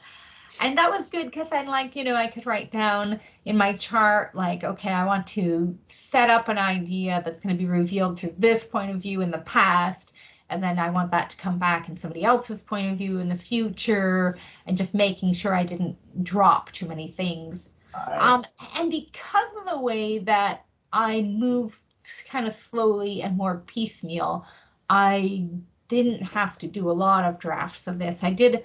and 0.61 0.77
that 0.77 0.89
was 0.89 1.07
good 1.07 1.25
because 1.25 1.49
then 1.49 1.67
like 1.67 1.95
you 1.95 2.03
know 2.03 2.15
i 2.15 2.27
could 2.27 2.45
write 2.45 2.71
down 2.71 3.19
in 3.43 3.57
my 3.57 3.73
chart 3.73 4.35
like 4.35 4.63
okay 4.63 4.91
i 4.91 5.05
want 5.05 5.27
to 5.27 5.77
set 5.87 6.29
up 6.29 6.47
an 6.47 6.57
idea 6.57 7.21
that's 7.25 7.41
going 7.41 7.53
to 7.53 7.59
be 7.59 7.69
revealed 7.69 8.17
through 8.17 8.33
this 8.37 8.63
point 8.63 8.91
of 8.91 9.01
view 9.01 9.21
in 9.21 9.31
the 9.31 9.39
past 9.39 10.13
and 10.49 10.61
then 10.61 10.77
I 10.77 10.89
want 10.91 11.11
that 11.11 11.31
to 11.31 11.37
come 11.37 11.57
back 11.57 11.89
in 11.89 11.97
somebody 11.97 12.23
else's 12.23 12.61
point 12.61 12.91
of 12.91 12.97
view 12.97 13.19
in 13.19 13.29
the 13.29 13.37
future, 13.37 14.37
and 14.65 14.77
just 14.77 14.93
making 14.93 15.33
sure 15.33 15.53
I 15.53 15.63
didn't 15.63 15.97
drop 16.23 16.71
too 16.71 16.87
many 16.87 17.09
things. 17.09 17.67
Um, 17.93 18.45
and 18.77 18.91
because 18.91 19.49
of 19.57 19.65
the 19.69 19.79
way 19.79 20.19
that 20.19 20.65
I 20.95 21.21
moved 21.21 21.79
kind 22.27 22.47
of 22.47 22.55
slowly 22.55 23.21
and 23.21 23.37
more 23.37 23.63
piecemeal, 23.67 24.45
I 24.89 25.47
didn't 25.87 26.23
have 26.23 26.57
to 26.59 26.67
do 26.67 26.89
a 26.89 26.93
lot 26.93 27.25
of 27.25 27.39
drafts 27.39 27.87
of 27.87 27.99
this. 27.99 28.23
I 28.23 28.31
did 28.31 28.63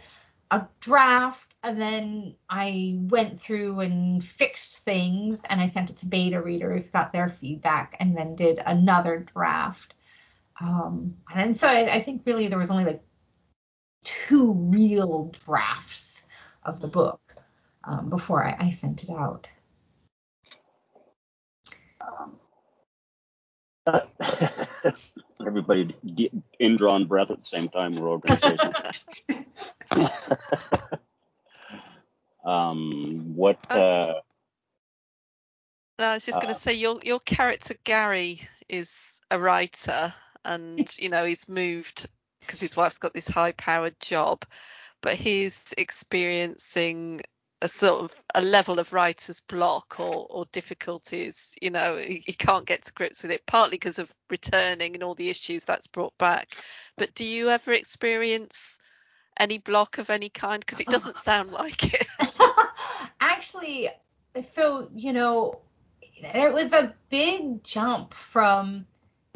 a 0.50 0.66
draft 0.80 1.54
and 1.62 1.80
then 1.80 2.34
I 2.48 2.98
went 3.02 3.40
through 3.40 3.80
and 3.80 4.24
fixed 4.24 4.78
things 4.78 5.44
and 5.44 5.60
I 5.60 5.68
sent 5.68 5.90
it 5.90 5.98
to 5.98 6.06
beta 6.06 6.40
readers, 6.40 6.88
got 6.88 7.12
their 7.12 7.28
feedback, 7.28 7.96
and 8.00 8.16
then 8.16 8.34
did 8.34 8.60
another 8.64 9.18
draft. 9.18 9.94
Um, 10.60 11.16
and 11.34 11.56
so 11.56 11.68
I, 11.68 11.94
I 11.94 12.02
think 12.02 12.22
really 12.24 12.48
there 12.48 12.58
was 12.58 12.70
only 12.70 12.84
like 12.84 13.02
two 14.04 14.52
real 14.52 15.32
drafts 15.44 16.22
of 16.64 16.80
the 16.80 16.88
book 16.88 17.20
um, 17.84 18.10
before 18.10 18.44
I, 18.44 18.56
I, 18.58 18.70
sent 18.70 19.04
it 19.04 19.10
out. 19.10 19.48
Um, 22.00 22.36
uh, 23.86 24.00
everybody 25.46 25.94
d- 26.04 26.30
indrawn 26.58 27.06
breath 27.06 27.30
at 27.30 27.38
the 27.38 27.44
same 27.44 27.68
time. 27.68 27.94
We're 27.94 28.08
organization. 28.08 28.74
um, 32.44 33.32
what? 33.34 33.58
Uh, 33.70 34.14
I 35.98 36.14
was 36.14 36.24
just 36.24 36.38
uh, 36.38 36.40
going 36.40 36.54
to 36.54 36.60
say 36.60 36.74
your 36.74 37.00
your 37.02 37.20
character 37.20 37.74
Gary 37.84 38.40
is 38.68 39.20
a 39.30 39.38
writer 39.38 40.14
and 40.44 40.92
you 40.98 41.08
know 41.08 41.24
he's 41.24 41.48
moved 41.48 42.08
because 42.40 42.60
his 42.60 42.76
wife's 42.76 42.98
got 42.98 43.12
this 43.12 43.28
high 43.28 43.52
powered 43.52 43.98
job, 44.00 44.44
but 45.02 45.14
he's 45.14 45.74
experiencing 45.76 47.20
a 47.62 47.68
sort 47.68 48.04
of 48.04 48.22
a 48.34 48.42
level 48.42 48.78
of 48.78 48.92
writer's 48.92 49.40
block 49.40 50.00
or, 50.00 50.26
or 50.30 50.46
difficulties. 50.52 51.54
You 51.60 51.70
know, 51.70 51.96
he, 51.96 52.22
he 52.24 52.32
can't 52.32 52.66
get 52.66 52.84
to 52.84 52.92
grips 52.92 53.22
with 53.22 53.32
it, 53.32 53.44
partly 53.46 53.76
because 53.76 53.98
of 53.98 54.12
returning 54.30 54.94
and 54.94 55.02
all 55.02 55.14
the 55.14 55.30
issues 55.30 55.64
that's 55.64 55.86
brought 55.86 56.16
back. 56.18 56.48
But 56.96 57.14
do 57.14 57.24
you 57.24 57.50
ever 57.50 57.72
experience 57.72 58.78
any 59.38 59.58
block 59.58 59.98
of 59.98 60.10
any 60.10 60.28
kind? 60.28 60.60
Because 60.60 60.80
it 60.80 60.86
doesn't 60.86 61.18
sound 61.24 61.50
like 61.50 61.94
it. 61.94 62.06
Actually, 63.20 63.90
so, 64.42 64.88
you 64.94 65.12
know, 65.12 65.58
it 66.16 66.52
was 66.52 66.72
a 66.72 66.94
big 67.10 67.62
jump 67.62 68.14
from 68.14 68.86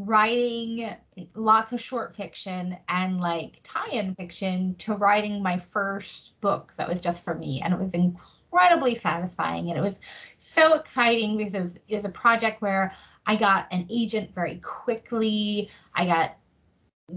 writing 0.01 0.95
lots 1.34 1.72
of 1.72 1.80
short 1.80 2.16
fiction 2.16 2.76
and 2.88 3.20
like 3.20 3.61
tie-in 3.62 4.14
fiction 4.16 4.74
to 4.76 4.95
writing 4.95 5.42
my 5.42 5.57
first 5.57 6.38
book 6.40 6.72
that 6.76 6.88
was 6.88 7.01
just 7.01 7.22
for 7.22 7.34
me 7.34 7.62
and 7.64 7.72
it 7.72 7.78
was 7.78 7.95
incredibly 7.95 8.95
satisfying 8.95 9.70
and 9.70 9.78
it 9.78 9.82
was 9.82 10.01
so 10.38 10.74
exciting 10.74 11.36
because 11.36 11.55
it 11.55 11.97
was 11.97 12.05
a 12.05 12.11
project 12.11 12.61
where 12.61 12.92
I 13.26 13.36
got 13.36 13.66
an 13.72 13.86
agent 13.90 14.34
very 14.34 14.57
quickly. 14.57 15.70
I 15.95 16.07
got 16.07 16.36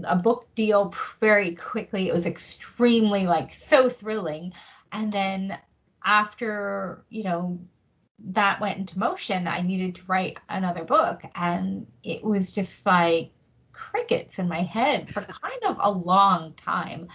a 0.04 0.16
book 0.16 0.46
deal 0.54 0.94
very 1.20 1.54
quickly. 1.54 2.08
It 2.08 2.14
was 2.14 2.26
extremely 2.26 3.26
like 3.26 3.52
so 3.52 3.88
thrilling. 3.88 4.52
And 4.92 5.12
then 5.12 5.58
after, 6.04 7.04
you 7.10 7.24
know, 7.24 7.58
that 8.18 8.60
went 8.60 8.78
into 8.78 8.98
motion, 8.98 9.46
I 9.46 9.60
needed 9.60 9.96
to 9.96 10.02
write 10.06 10.38
another 10.48 10.84
book. 10.84 11.22
And 11.34 11.86
it 12.02 12.22
was 12.24 12.52
just 12.52 12.84
like 12.84 13.30
crickets 13.72 14.38
in 14.38 14.48
my 14.48 14.62
head 14.62 15.08
for 15.08 15.20
kind 15.42 15.62
of 15.64 15.76
a 15.80 15.90
long 15.90 16.54
time. 16.54 17.08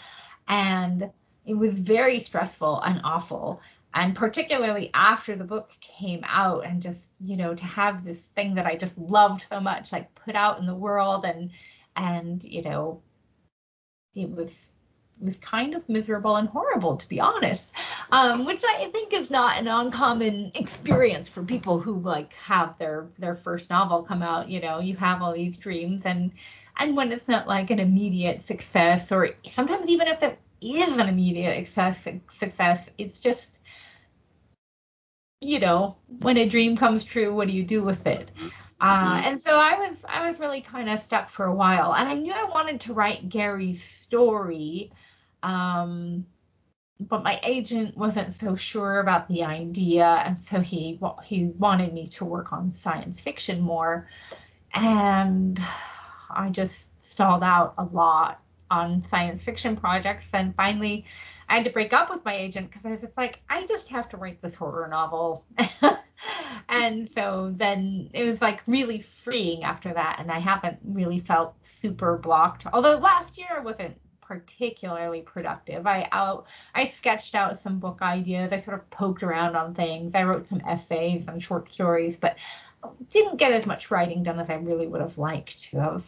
And 0.47 1.12
it 1.45 1.56
was 1.56 1.78
very 1.78 2.20
stressful 2.20 2.82
and 2.82 3.01
awful. 3.04 3.62
And 3.93 4.16
particularly 4.16 4.89
after 4.93 5.36
the 5.36 5.43
book 5.43 5.72
came 5.80 6.22
out, 6.24 6.66
and 6.66 6.82
just, 6.82 7.12
you 7.20 7.38
know, 7.38 7.54
to 7.54 7.66
have 7.66 8.04
this 8.04 8.20
thing 8.20 8.56
that 8.56 8.66
I 8.66 8.76
just 8.76 8.97
loved 8.97 9.43
so 9.47 9.60
much, 9.60 9.91
like 9.91 10.16
put 10.16 10.36
out 10.36 10.60
in 10.60 10.66
the 10.66 10.74
world 10.74 11.26
and, 11.26 11.51
and, 11.95 12.43
you 12.43 12.64
know, 12.64 13.01
it 14.16 14.30
was 14.30 14.70
it 15.22 15.26
was 15.26 15.38
kind 15.38 15.76
of 15.76 15.88
miserable 15.88 16.36
and 16.38 16.49
horrible, 16.49 16.97
to 16.97 17.08
be 17.08 17.20
honest. 17.20 17.70
Um, 18.12 18.45
which 18.45 18.64
I 18.68 18.89
think 18.91 19.14
is 19.14 19.30
not 19.30 19.58
an 19.58 19.68
uncommon 19.68 20.51
experience 20.56 21.28
for 21.28 21.43
people 21.43 21.80
who 21.80 21.99
like 21.99 22.34
have 22.34 22.78
their 22.78 23.08
their 23.18 23.36
first 23.36 23.70
novel 23.70 24.04
come 24.04 24.22
out. 24.22 24.49
You 24.49 24.62
know, 24.62 24.80
you 24.80 24.95
have 24.97 25.22
all 25.22 25.34
these 25.34 25.58
dreams, 25.58 26.06
and 26.06 26.32
and 26.78 26.95
when 26.95 27.12
it's 27.12 27.28
not 27.28 27.47
like 27.47 27.72
an 27.72 27.80
immediate 27.80 28.43
success, 28.43 29.12
or 29.12 29.32
sometimes 29.45 29.89
even 29.89 30.08
if 30.08 30.22
it 30.24 30.39
is 30.62 30.97
an 30.97 31.10
immediate 31.10 31.68
success, 31.68 32.08
success, 32.30 32.89
it's 32.97 33.20
just 33.20 33.60
you 35.41 35.60
know, 35.60 35.95
when 36.22 36.38
a 36.38 36.47
dream 36.47 36.78
comes 36.78 37.04
true, 37.04 37.36
what 37.36 37.47
do 37.47 37.54
you 37.54 37.64
do 37.64 37.84
with 37.84 38.08
it? 38.08 38.32
Uh, 38.80 39.22
and 39.24 39.41
so 39.41 39.58
I 39.58 39.78
was 39.78 39.97
I 40.08 40.30
was 40.30 40.39
really 40.39 40.62
kind 40.62 40.89
of 40.89 40.99
stuck 40.99 41.30
for 41.30 41.45
a 41.45 41.54
while, 41.54 41.95
and 41.95 42.08
I 42.08 42.16
knew 42.16 42.34
I 42.34 42.45
wanted 42.45 42.82
to 42.82 42.93
write 42.93 43.30
Gary's 43.30 43.84
story, 43.84 44.91
um, 45.41 46.26
but 46.99 47.23
my 47.23 47.39
agent 47.43 47.97
wasn't 47.97 48.33
so 48.33 48.55
sure 48.55 48.99
about 48.99 49.27
the 49.27 49.43
idea, 49.43 50.05
and 50.05 50.43
so 50.43 50.59
he 50.59 50.99
he 51.23 51.45
wanted 51.45 51.93
me 51.93 52.07
to 52.07 52.25
work 52.25 52.53
on 52.53 52.73
science 52.75 53.19
fiction 53.19 53.61
more, 53.61 54.07
and 54.73 55.61
I 56.29 56.49
just 56.49 57.03
stalled 57.03 57.43
out 57.43 57.73
a 57.77 57.83
lot 57.83 58.39
on 58.71 59.03
science 59.03 59.43
fiction 59.43 59.75
projects, 59.75 60.27
and 60.33 60.55
finally 60.55 61.05
I 61.49 61.55
had 61.55 61.65
to 61.65 61.71
break 61.71 61.93
up 61.93 62.09
with 62.09 62.23
my 62.25 62.35
agent 62.35 62.69
because 62.71 62.85
I 62.85 62.91
was 62.91 63.01
just 63.01 63.17
like, 63.17 63.41
I 63.49 63.65
just 63.65 63.87
have 63.89 64.09
to 64.09 64.17
write 64.17 64.41
this 64.41 64.55
horror 64.55 64.87
novel. 64.87 65.45
and 66.69 67.09
so 67.09 67.53
then 67.55 68.09
it 68.13 68.23
was 68.23 68.41
like 68.41 68.63
really 68.65 69.01
freeing 69.01 69.63
after 69.63 69.93
that, 69.93 70.17
and 70.19 70.31
I 70.31 70.39
haven't 70.39 70.79
really 70.83 71.19
felt 71.19 71.55
super 71.63 72.17
blocked. 72.17 72.65
Although 72.71 72.97
last 72.97 73.37
year 73.37 73.49
I 73.55 73.59
wasn't 73.59 73.95
particularly 74.26 75.21
productive. 75.21 75.86
I 75.86 76.07
out 76.11 76.47
I 76.74 76.86
sketched 76.86 77.36
out 77.36 77.59
some 77.59 77.80
book 77.80 77.99
ideas. 78.01 78.51
I 78.51 78.57
sort 78.57 78.80
of 78.80 78.89
poked 78.89 79.24
around 79.24 79.55
on 79.55 79.74
things. 79.74 80.15
I 80.15 80.24
wrote 80.24 80.47
some 80.47 80.61
essays 80.67 81.28
and 81.28 81.41
short 81.41 81.71
stories, 81.71 82.17
but 82.17 82.38
didn't 83.09 83.38
get 83.38 83.53
as 83.53 83.65
much 83.65 83.91
writing 83.91 84.24
done 84.24 84.39
as 84.39 84.49
I 84.49 84.55
really 84.55 84.88
would 84.88 85.01
have 85.01 85.17
liked 85.17 85.63
to 85.71 85.80
have. 85.80 86.03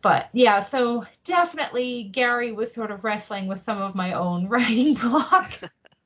But 0.00 0.28
yeah, 0.32 0.60
so 0.60 1.06
definitely 1.24 2.04
Gary 2.04 2.52
was 2.52 2.72
sort 2.72 2.90
of 2.90 3.04
wrestling 3.04 3.46
with 3.46 3.60
some 3.60 3.80
of 3.80 3.94
my 3.94 4.14
own 4.14 4.48
writing 4.50 4.94
block. 4.94 5.52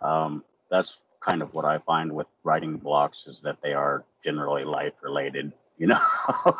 um, 0.00 0.44
that's 0.70 1.02
kind 1.20 1.40
of 1.40 1.54
what 1.54 1.64
I 1.64 1.78
find 1.78 2.12
with 2.12 2.26
writing 2.42 2.76
blocks 2.76 3.26
is 3.26 3.40
that 3.42 3.62
they 3.62 3.74
are 3.74 4.04
generally 4.24 4.64
life 4.64 5.02
related. 5.02 5.52
You 5.78 5.88
know, 5.88 6.00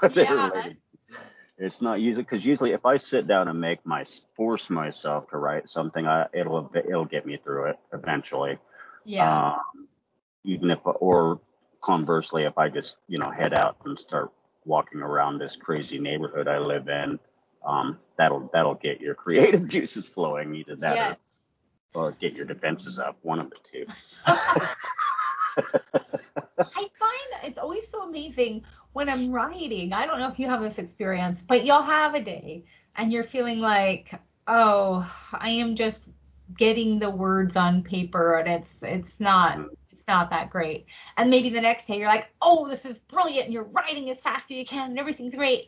they're 0.02 0.24
yeah. 0.24 0.48
related 0.48 0.76
it's 1.58 1.82
not 1.82 2.00
usually 2.00 2.24
because 2.24 2.44
usually 2.44 2.72
if 2.72 2.84
I 2.86 2.96
sit 2.96 3.26
down 3.26 3.48
and 3.48 3.60
make 3.60 3.84
my 3.84 4.04
force 4.36 4.70
myself 4.70 5.28
to 5.30 5.36
write 5.36 5.68
something, 5.68 6.06
I, 6.06 6.26
it'll 6.32 6.70
it'll 6.74 7.04
get 7.04 7.26
me 7.26 7.36
through 7.36 7.66
it 7.66 7.78
eventually. 7.92 8.58
Yeah. 9.04 9.52
Um, 9.52 9.88
even 10.44 10.70
if 10.70 10.80
or 10.84 11.40
conversely, 11.80 12.44
if 12.44 12.58
I 12.58 12.68
just 12.68 12.96
you 13.08 13.18
know 13.18 13.30
head 13.30 13.52
out 13.52 13.76
and 13.84 13.98
start 13.98 14.32
walking 14.64 15.02
around 15.02 15.38
this 15.38 15.56
crazy 15.56 15.98
neighborhood 15.98 16.48
I 16.48 16.58
live 16.58 16.88
in, 16.88 17.18
um, 17.64 17.98
that'll 18.16 18.50
that'll 18.52 18.74
get 18.74 19.00
your 19.00 19.14
creative 19.24 19.68
juices 19.68 20.08
flowing. 20.08 20.54
Either 20.54 20.76
that 20.76 20.96
yeah. 20.96 21.14
or, 21.94 22.08
or 22.08 22.12
get 22.12 22.34
your 22.34 22.46
defenses 22.46 22.98
up. 22.98 23.18
One 23.22 23.38
of 23.38 23.50
the 23.50 23.58
two. 23.62 23.86
I 26.58 26.88
find 26.98 27.44
it's 27.44 27.58
always 27.58 27.88
so 27.88 28.02
amazing 28.02 28.64
when 28.92 29.08
I'm 29.08 29.32
writing. 29.32 29.92
I 29.92 30.06
don't 30.06 30.18
know 30.18 30.28
if 30.28 30.38
you 30.38 30.48
have 30.48 30.60
this 30.60 30.78
experience, 30.78 31.40
but 31.40 31.64
you'll 31.64 31.82
have 31.82 32.14
a 32.14 32.22
day 32.22 32.64
and 32.96 33.12
you're 33.12 33.24
feeling 33.24 33.58
like, 33.60 34.14
oh, 34.46 35.10
I 35.32 35.50
am 35.50 35.76
just 35.76 36.04
getting 36.56 36.98
the 36.98 37.10
words 37.10 37.56
on 37.56 37.82
paper 37.82 38.36
and 38.36 38.48
it's 38.48 38.74
it's 38.82 39.18
not 39.18 39.56
mm-hmm. 39.56 39.68
it's 39.90 40.04
not 40.06 40.30
that 40.30 40.50
great. 40.50 40.86
And 41.16 41.30
maybe 41.30 41.48
the 41.48 41.60
next 41.60 41.86
day 41.86 41.98
you're 41.98 42.08
like, 42.08 42.28
oh, 42.42 42.68
this 42.68 42.84
is 42.84 42.98
brilliant 42.98 43.46
and 43.46 43.54
you're 43.54 43.64
writing 43.64 44.10
as 44.10 44.18
fast 44.18 44.50
as 44.50 44.56
you 44.56 44.64
can 44.64 44.90
and 44.90 44.98
everything's 44.98 45.34
great. 45.34 45.66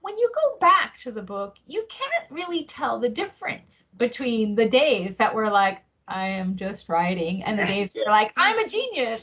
When 0.00 0.18
you 0.18 0.30
go 0.34 0.58
back 0.58 0.96
to 0.98 1.12
the 1.12 1.22
book, 1.22 1.58
you 1.66 1.86
can't 1.88 2.30
really 2.30 2.64
tell 2.64 2.98
the 2.98 3.08
difference 3.08 3.84
between 3.98 4.56
the 4.56 4.68
days 4.68 5.16
that 5.16 5.32
were 5.32 5.48
like, 5.48 5.82
I 6.08 6.26
am 6.26 6.56
just 6.56 6.88
writing, 6.88 7.44
and 7.44 7.56
the 7.56 7.64
days 7.64 7.92
yeah. 7.94 8.02
are 8.06 8.10
like, 8.10 8.32
I'm 8.36 8.58
a 8.58 8.68
genius 8.68 9.22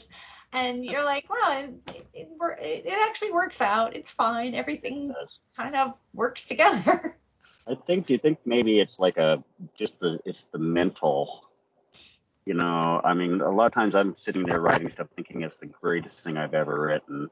and 0.52 0.84
you're 0.84 1.04
like, 1.04 1.26
well, 1.28 1.58
it, 1.58 1.74
it, 2.14 2.28
it, 2.60 2.86
it 2.86 3.08
actually 3.08 3.32
works 3.32 3.60
out. 3.60 3.94
It's 3.94 4.10
fine. 4.10 4.54
Everything 4.54 5.14
kind 5.56 5.76
of 5.76 5.94
works 6.12 6.46
together. 6.46 7.16
I 7.68 7.74
think. 7.74 8.06
Do 8.06 8.14
you 8.14 8.18
think 8.18 8.38
maybe 8.44 8.80
it's 8.80 8.98
like 8.98 9.16
a 9.16 9.44
just 9.74 10.00
the 10.00 10.18
it's 10.24 10.44
the 10.44 10.58
mental. 10.58 11.46
You 12.46 12.54
know, 12.54 13.00
I 13.04 13.14
mean, 13.14 13.42
a 13.42 13.50
lot 13.50 13.66
of 13.66 13.74
times 13.74 13.94
I'm 13.94 14.14
sitting 14.14 14.44
there 14.44 14.60
writing 14.60 14.88
stuff, 14.88 15.08
thinking 15.14 15.42
it's 15.42 15.60
the 15.60 15.66
greatest 15.66 16.24
thing 16.24 16.36
I've 16.36 16.54
ever 16.54 16.80
written. 16.80 17.30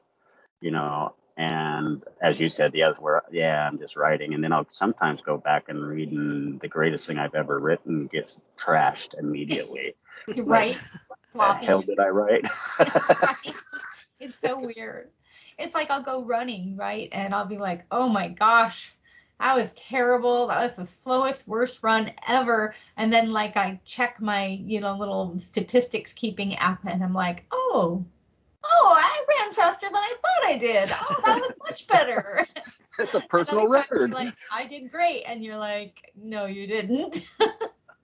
You 0.61 0.71
know, 0.71 1.13
and 1.35 2.03
as 2.21 2.39
you 2.39 2.49
said, 2.49 2.73
the 2.73 2.83
others 2.83 2.99
were, 2.99 3.23
yeah, 3.31 3.65
I'm 3.65 3.79
just 3.79 3.95
writing, 3.95 4.33
and 4.33 4.43
then 4.43 4.51
I'll 4.51 4.67
sometimes 4.69 5.21
go 5.21 5.37
back 5.37 5.69
and 5.69 5.81
read, 5.81 6.11
and 6.11 6.59
the 6.59 6.67
greatest 6.67 7.07
thing 7.07 7.17
I've 7.17 7.33
ever 7.33 7.57
written 7.57 8.07
gets 8.07 8.37
trashed 8.57 9.17
immediately. 9.17 9.95
right. 10.37 10.77
The 11.33 11.53
hell 11.53 11.81
did 11.81 11.99
I 11.99 12.07
write? 12.09 12.45
it's 14.19 14.37
so 14.39 14.59
weird. 14.59 15.09
It's 15.57 15.75
like 15.75 15.91
I'll 15.91 16.01
go 16.01 16.23
running, 16.23 16.77
right? 16.77 17.09
And 17.11 17.35
I'll 17.35 17.45
be 17.45 17.57
like, 17.57 17.85
oh 17.91 18.07
my 18.07 18.29
gosh, 18.29 18.93
that 19.39 19.55
was 19.55 19.73
terrible. 19.73 20.47
That 20.47 20.61
was 20.63 20.87
the 20.87 20.93
slowest, 21.01 21.47
worst 21.47 21.79
run 21.81 22.11
ever. 22.27 22.75
And 22.97 23.11
then 23.11 23.29
like 23.29 23.57
I 23.57 23.79
check 23.85 24.21
my, 24.21 24.59
you 24.65 24.79
know, 24.79 24.97
little 24.97 25.39
statistics 25.39 26.13
keeping 26.13 26.55
app 26.55 26.85
and 26.85 27.03
I'm 27.03 27.13
like, 27.13 27.45
oh, 27.51 28.03
oh, 28.63 28.93
I 28.95 29.25
ran 29.27 29.53
faster 29.53 29.87
than 29.87 29.95
I 29.95 30.13
thought 30.21 30.49
I 30.49 30.57
did. 30.57 30.91
Oh, 30.91 31.21
that 31.25 31.39
was 31.39 31.53
much 31.59 31.87
better. 31.87 32.47
It's 33.01 33.15
a 33.15 33.21
personal 33.21 33.69
record. 33.69 34.11
Like, 34.11 34.33
I 34.51 34.65
did 34.65 34.91
great. 34.91 35.23
And 35.25 35.41
you're 35.41 35.55
like, 35.55 36.11
no, 36.21 36.47
you 36.47 36.67
didn't. 36.67 37.29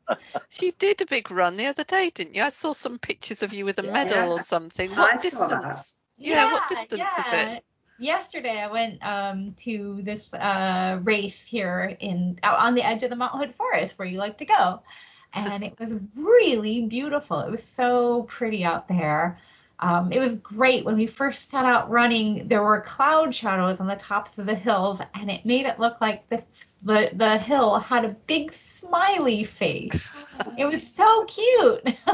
you 0.61 0.71
did 0.77 1.01
a 1.01 1.05
big 1.05 1.31
run 1.31 1.57
the 1.57 1.67
other 1.67 1.83
day, 1.83 2.11
didn't 2.13 2.35
you? 2.35 2.43
I 2.43 2.49
saw 2.49 2.73
some 2.73 2.99
pictures 2.99 3.43
of 3.43 3.53
you 3.53 3.65
with 3.65 3.79
a 3.79 3.85
yeah. 3.85 3.91
medal 3.91 4.33
or 4.33 4.39
something. 4.39 4.91
What 4.91 5.15
I 5.15 5.21
distance? 5.21 5.95
Yeah, 6.17 6.45
yeah, 6.45 6.53
what 6.53 6.69
distance 6.69 7.01
yeah. 7.01 7.27
is 7.27 7.57
it? 7.57 7.63
Yesterday 7.97 8.59
I 8.59 8.67
went 8.67 9.05
um, 9.05 9.53
to 9.59 10.01
this 10.03 10.31
uh, 10.33 10.99
race 11.03 11.41
here 11.41 11.95
in 11.99 12.39
out 12.43 12.59
on 12.59 12.75
the 12.75 12.85
edge 12.85 13.03
of 13.03 13.09
the 13.09 13.15
Mount 13.15 13.37
Hood 13.37 13.55
Forest 13.55 13.97
where 13.97 14.07
you 14.07 14.17
like 14.17 14.37
to 14.39 14.45
go, 14.45 14.81
and 15.33 15.63
it 15.63 15.79
was 15.79 15.93
really 16.15 16.85
beautiful. 16.85 17.39
It 17.39 17.51
was 17.51 17.63
so 17.63 18.23
pretty 18.23 18.65
out 18.65 18.87
there, 18.87 19.39
Um, 19.79 20.11
it 20.11 20.19
was 20.19 20.37
great 20.37 20.85
when 20.85 20.95
we 20.95 21.07
first 21.07 21.49
set 21.49 21.65
out 21.65 21.89
running. 21.89 22.47
There 22.47 22.63
were 22.63 22.81
cloud 22.81 23.35
shadows 23.35 23.79
on 23.79 23.87
the 23.87 23.95
tops 23.95 24.37
of 24.37 24.45
the 24.45 24.55
hills, 24.55 24.99
and 25.13 25.29
it 25.29 25.45
made 25.45 25.65
it 25.65 25.79
look 25.79 25.99
like 25.99 26.27
the 26.29 26.43
the, 26.83 27.09
the 27.13 27.37
hill 27.37 27.79
had 27.79 28.05
a 28.05 28.09
big 28.09 28.53
smiley 28.53 29.43
face. 29.43 30.07
it 30.57 30.65
was 30.65 30.85
so 30.85 31.25
cute. 31.25 31.81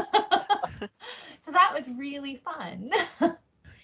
so 1.44 1.52
that 1.52 1.72
was 1.72 1.84
really 1.96 2.36
fun. 2.36 2.90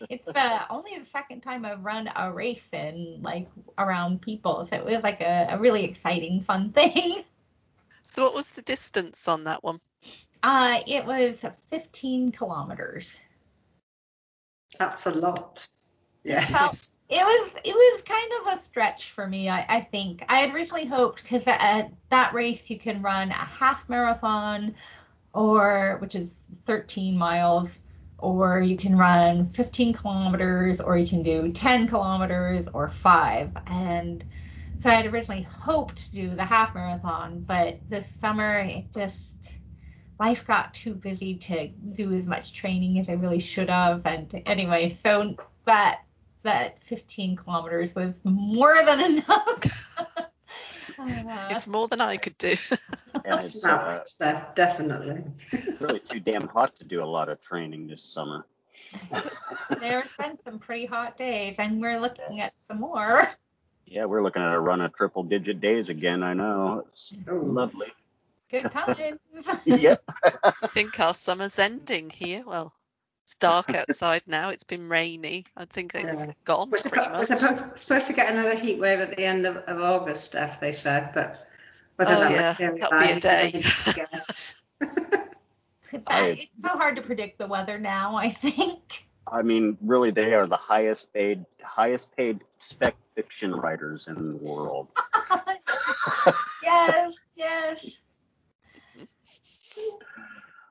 it's 0.09 0.27
the 0.27 0.71
only 0.71 0.99
the 0.99 1.07
second 1.13 1.43
time 1.43 1.65
I've 1.65 1.85
run 1.85 2.11
a 2.17 2.33
race 2.33 2.67
in 2.73 3.21
like 3.23 3.49
around 3.79 4.23
people, 4.23 4.67
so 4.67 4.77
it 4.77 4.85
was 4.85 5.03
like 5.03 5.21
a, 5.21 5.49
a 5.51 5.59
really 5.59 5.85
exciting, 5.85 6.43
fun 6.43 6.73
thing. 6.73 7.23
So 8.05 8.25
what 8.25 8.35
was 8.35 8.51
the 8.51 8.63
distance 8.63 9.29
on 9.29 9.45
that 9.45 9.63
one? 9.63 9.81
Uh, 10.43 10.81
it 10.87 11.05
was 11.05 11.45
15 11.71 12.33
kilometers. 12.33 13.15
That's 14.79 15.07
a 15.07 15.11
lot. 15.13 15.67
Yeah. 16.25 16.45
Well, 17.11 17.21
it 17.21 17.25
was 17.25 17.55
it 17.65 17.75
was 17.75 18.03
kind 18.03 18.31
of 18.41 18.59
a 18.59 18.63
stretch 18.63 19.13
for 19.13 19.27
me. 19.27 19.49
I, 19.49 19.65
I 19.69 19.81
think 19.81 20.23
I 20.29 20.41
had 20.41 20.55
originally 20.55 20.85
hoped 20.85 21.23
because 21.23 21.45
at 21.47 21.91
that 22.11 22.35
race 22.35 22.69
you 22.69 22.79
can 22.79 23.01
run 23.01 23.31
a 23.31 23.35
half 23.35 23.89
marathon, 23.89 24.75
or 25.33 25.97
which 26.01 26.15
is 26.15 26.29
13 26.67 27.17
miles, 27.17 27.81
or 28.19 28.61
you 28.61 28.77
can 28.77 28.95
run 28.95 29.49
15 29.49 29.95
kilometers, 29.95 30.81
or 30.81 30.99
you 30.99 31.09
can 31.09 31.23
do 31.23 31.51
10 31.51 31.89
kilometers 31.89 32.67
or 32.75 32.91
five. 32.91 33.57
And 33.67 34.23
so 34.81 34.91
I 34.91 34.95
had 34.95 35.07
originally 35.07 35.43
hoped 35.43 35.97
to 35.97 36.13
do 36.13 36.37
the 36.37 36.45
half 36.45 36.75
marathon, 36.75 37.41
but 37.41 37.79
this 37.89 38.07
summer 38.21 38.59
it 38.59 38.93
just 38.93 39.51
life 40.19 40.47
got 40.47 40.75
too 40.75 40.95
busy 40.95 41.35
to 41.35 41.69
do 41.69 42.13
as 42.13 42.25
much 42.25 42.53
training 42.53 42.99
as 42.99 43.09
I 43.09 43.13
really 43.13 43.39
should 43.39 43.71
have. 43.71 44.05
And 44.05 44.43
anyway, 44.47 44.91
so 44.91 45.37
that 45.65 46.03
that 46.43 46.83
15 46.85 47.37
kilometers 47.37 47.95
was 47.95 48.15
more 48.25 48.85
than 48.85 49.01
enough. 49.13 49.65
uh, 50.99 51.49
it's 51.51 51.67
more 51.67 51.89
than 51.89 52.01
I 52.01 52.17
could 52.17 52.39
do. 52.39 52.57
and 53.15 53.41
it's, 53.41 53.65
uh, 53.65 54.03
definitely. 54.55 55.23
really 55.81 56.01
too 56.01 56.21
damn 56.21 56.49
hot 56.49 56.77
to 56.77 56.85
do 56.85 57.03
a 57.03 57.07
lot 57.07 57.29
of 57.29 57.41
training 57.41 57.87
this 57.87 58.03
summer. 58.03 58.47
There's 59.81 60.07
been 60.19 60.39
some 60.45 60.59
pretty 60.59 60.87
hot 60.87 61.17
days, 61.17 61.57
and 61.59 61.81
we're 61.81 62.01
looking 62.01 62.41
at 62.41 62.55
some 62.69 62.81
more. 62.81 63.29
Yeah, 63.87 64.05
we're 64.05 64.23
looking 64.23 64.43
at 64.43 64.55
a 64.55 64.61
run 64.61 64.81
of 64.81 64.95
triple 64.95 65.25
digit 65.25 65.61
days 65.61 65.89
again. 65.89 66.23
I 66.23 66.35
know. 66.35 66.85
It's 66.89 67.15
oh. 67.29 67.35
lovely. 67.35 67.89
Good 68.51 68.71
times. 68.71 69.19
yep. 69.65 70.03
I 70.43 70.67
think 70.69 70.99
our 71.01 71.13
summer's 71.13 71.59
ending 71.59 72.09
here. 72.11 72.43
Well, 72.47 72.73
it's 73.25 73.35
dark 73.35 73.75
outside 73.75 74.23
now. 74.27 74.49
It's 74.49 74.65
been 74.65 74.89
rainy. 74.89 75.45
I 75.57 75.67
think 75.67 75.95
it's 75.95 76.27
yeah. 76.27 76.33
gone 76.45 76.71
we're 76.71 76.79
pretty 76.79 77.11
much. 77.11 77.19
We're 77.19 77.25
supposed, 77.37 77.79
supposed, 77.79 78.07
to 78.07 78.15
get 78.15 78.33
another 78.33 78.57
heat 78.57 78.81
wave 78.81 79.01
at 79.01 79.17
the 79.17 79.25
end 79.25 79.45
of, 79.45 79.57
of 79.57 79.81
August, 79.81 80.25
Steph, 80.25 80.61
they 80.61 80.73
said, 80.73 81.11
but 81.15 81.47
whether 81.97 82.15
oh, 82.15 82.21
that 82.21 82.59
yeah. 82.59 82.71
That'll 82.71 83.07
be 83.07 83.13
a 83.13 83.21
day. 83.21 83.51
it's 85.93 86.63
so 86.63 86.69
hard 86.69 86.97
to 86.97 87.03
predict 87.03 87.37
the 87.39 87.47
weather 87.47 87.79
now, 87.79 88.17
I 88.17 88.31
think. 88.31 89.05
I 89.31 89.43
mean, 89.43 89.77
really, 89.83 90.11
they 90.11 90.33
are 90.33 90.47
the 90.47 90.57
highest 90.57 91.13
paid, 91.13 91.45
highest 91.63 92.17
paid 92.17 92.45
spec 92.61 92.97
fiction 93.15 93.53
writers 93.53 94.09
in 94.09 94.31
the 94.31 94.37
world. 94.37 94.89
yes, 96.63 97.15
yes. 97.37 97.87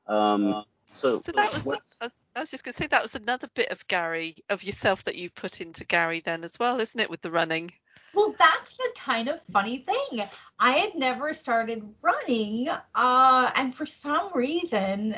Um, 0.08 0.64
so, 0.88 1.20
so 1.22 1.32
that 1.34 1.66
was, 1.66 1.98
I 2.36 2.40
was 2.40 2.50
just 2.50 2.64
going 2.64 2.74
to 2.74 2.78
say 2.78 2.88
that 2.88 3.02
was 3.02 3.16
another 3.16 3.50
bit 3.54 3.70
of 3.72 3.88
Gary, 3.88 4.38
of 4.50 4.64
yourself 4.64 5.04
that 5.04 5.16
you 5.16 5.30
put 5.30 5.60
into 5.62 5.86
Gary 5.86 6.22
then 6.22 6.44
as 6.44 6.58
well, 6.60 6.80
isn't 6.80 7.00
it, 7.00 7.10
with 7.10 7.22
the 7.22 7.32
running? 7.32 7.72
Well, 8.14 8.34
that's 8.40 8.78
the 8.78 8.90
kind 8.98 9.28
of 9.28 9.40
funny 9.52 9.80
thing. 9.80 10.24
I 10.60 10.72
had 10.72 10.96
never 10.96 11.34
started 11.34 11.84
running, 12.02 12.70
uh, 12.96 13.52
and 13.56 13.76
for 13.76 13.86
some 13.86 14.32
reason, 14.34 15.18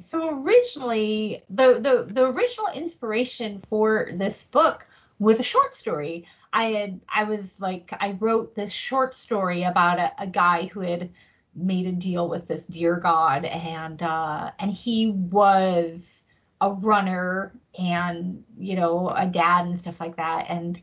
so 0.00 0.42
originally 0.42 1.44
the, 1.50 1.78
the 1.80 2.12
the 2.12 2.26
original 2.26 2.68
inspiration 2.74 3.62
for 3.68 4.10
this 4.14 4.42
book 4.50 4.86
was 5.18 5.38
a 5.38 5.44
short 5.44 5.74
story. 5.74 6.26
I 6.52 6.64
had 6.72 7.00
I 7.08 7.24
was 7.24 7.60
like 7.60 7.92
I 8.00 8.16
wrote 8.18 8.54
this 8.54 8.72
short 8.72 9.14
story 9.14 9.62
about 9.62 10.00
a, 10.00 10.12
a 10.18 10.26
guy 10.26 10.66
who 10.66 10.80
had 10.80 11.10
made 11.56 11.86
a 11.86 11.92
deal 11.92 12.28
with 12.28 12.48
this 12.48 12.66
deer 12.66 12.96
god 12.96 13.44
and 13.44 14.02
uh 14.02 14.50
and 14.58 14.72
he 14.72 15.10
was 15.10 16.22
a 16.60 16.72
runner 16.72 17.52
and 17.78 18.42
you 18.58 18.76
know 18.76 19.10
a 19.10 19.26
dad 19.26 19.66
and 19.66 19.78
stuff 19.78 20.00
like 20.00 20.16
that. 20.16 20.46
And 20.48 20.80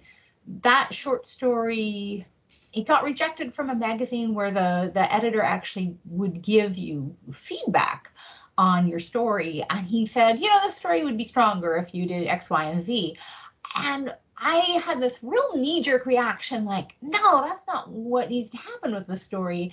that 0.63 0.93
short 0.93 1.29
story 1.29 2.25
it 2.73 2.87
got 2.87 3.03
rejected 3.03 3.53
from 3.53 3.69
a 3.69 3.75
magazine 3.75 4.33
where 4.33 4.51
the 4.51 4.91
the 4.93 5.13
editor 5.13 5.41
actually 5.41 5.95
would 6.05 6.41
give 6.41 6.77
you 6.77 7.15
feedback 7.33 8.11
on 8.57 8.87
your 8.87 8.99
story. 8.99 9.65
And 9.69 9.85
he 9.85 10.05
said 10.05 10.39
you 10.39 10.49
know 10.49 10.59
the 10.65 10.71
story 10.71 11.03
would 11.03 11.17
be 11.17 11.25
stronger 11.25 11.77
if 11.77 11.93
you 11.93 12.05
did 12.05 12.27
x 12.27 12.49
y 12.49 12.65
and 12.65 12.83
z. 12.83 13.17
And 13.77 14.13
I 14.37 14.81
had 14.83 14.99
this 14.99 15.19
real 15.21 15.55
knee 15.55 15.81
jerk 15.81 16.05
reaction 16.05 16.65
like, 16.65 16.95
no, 17.01 17.41
that's 17.41 17.65
not 17.67 17.89
what 17.89 18.29
needs 18.29 18.49
to 18.51 18.57
happen 18.57 18.93
with 18.93 19.05
the 19.05 19.15
story. 19.15 19.71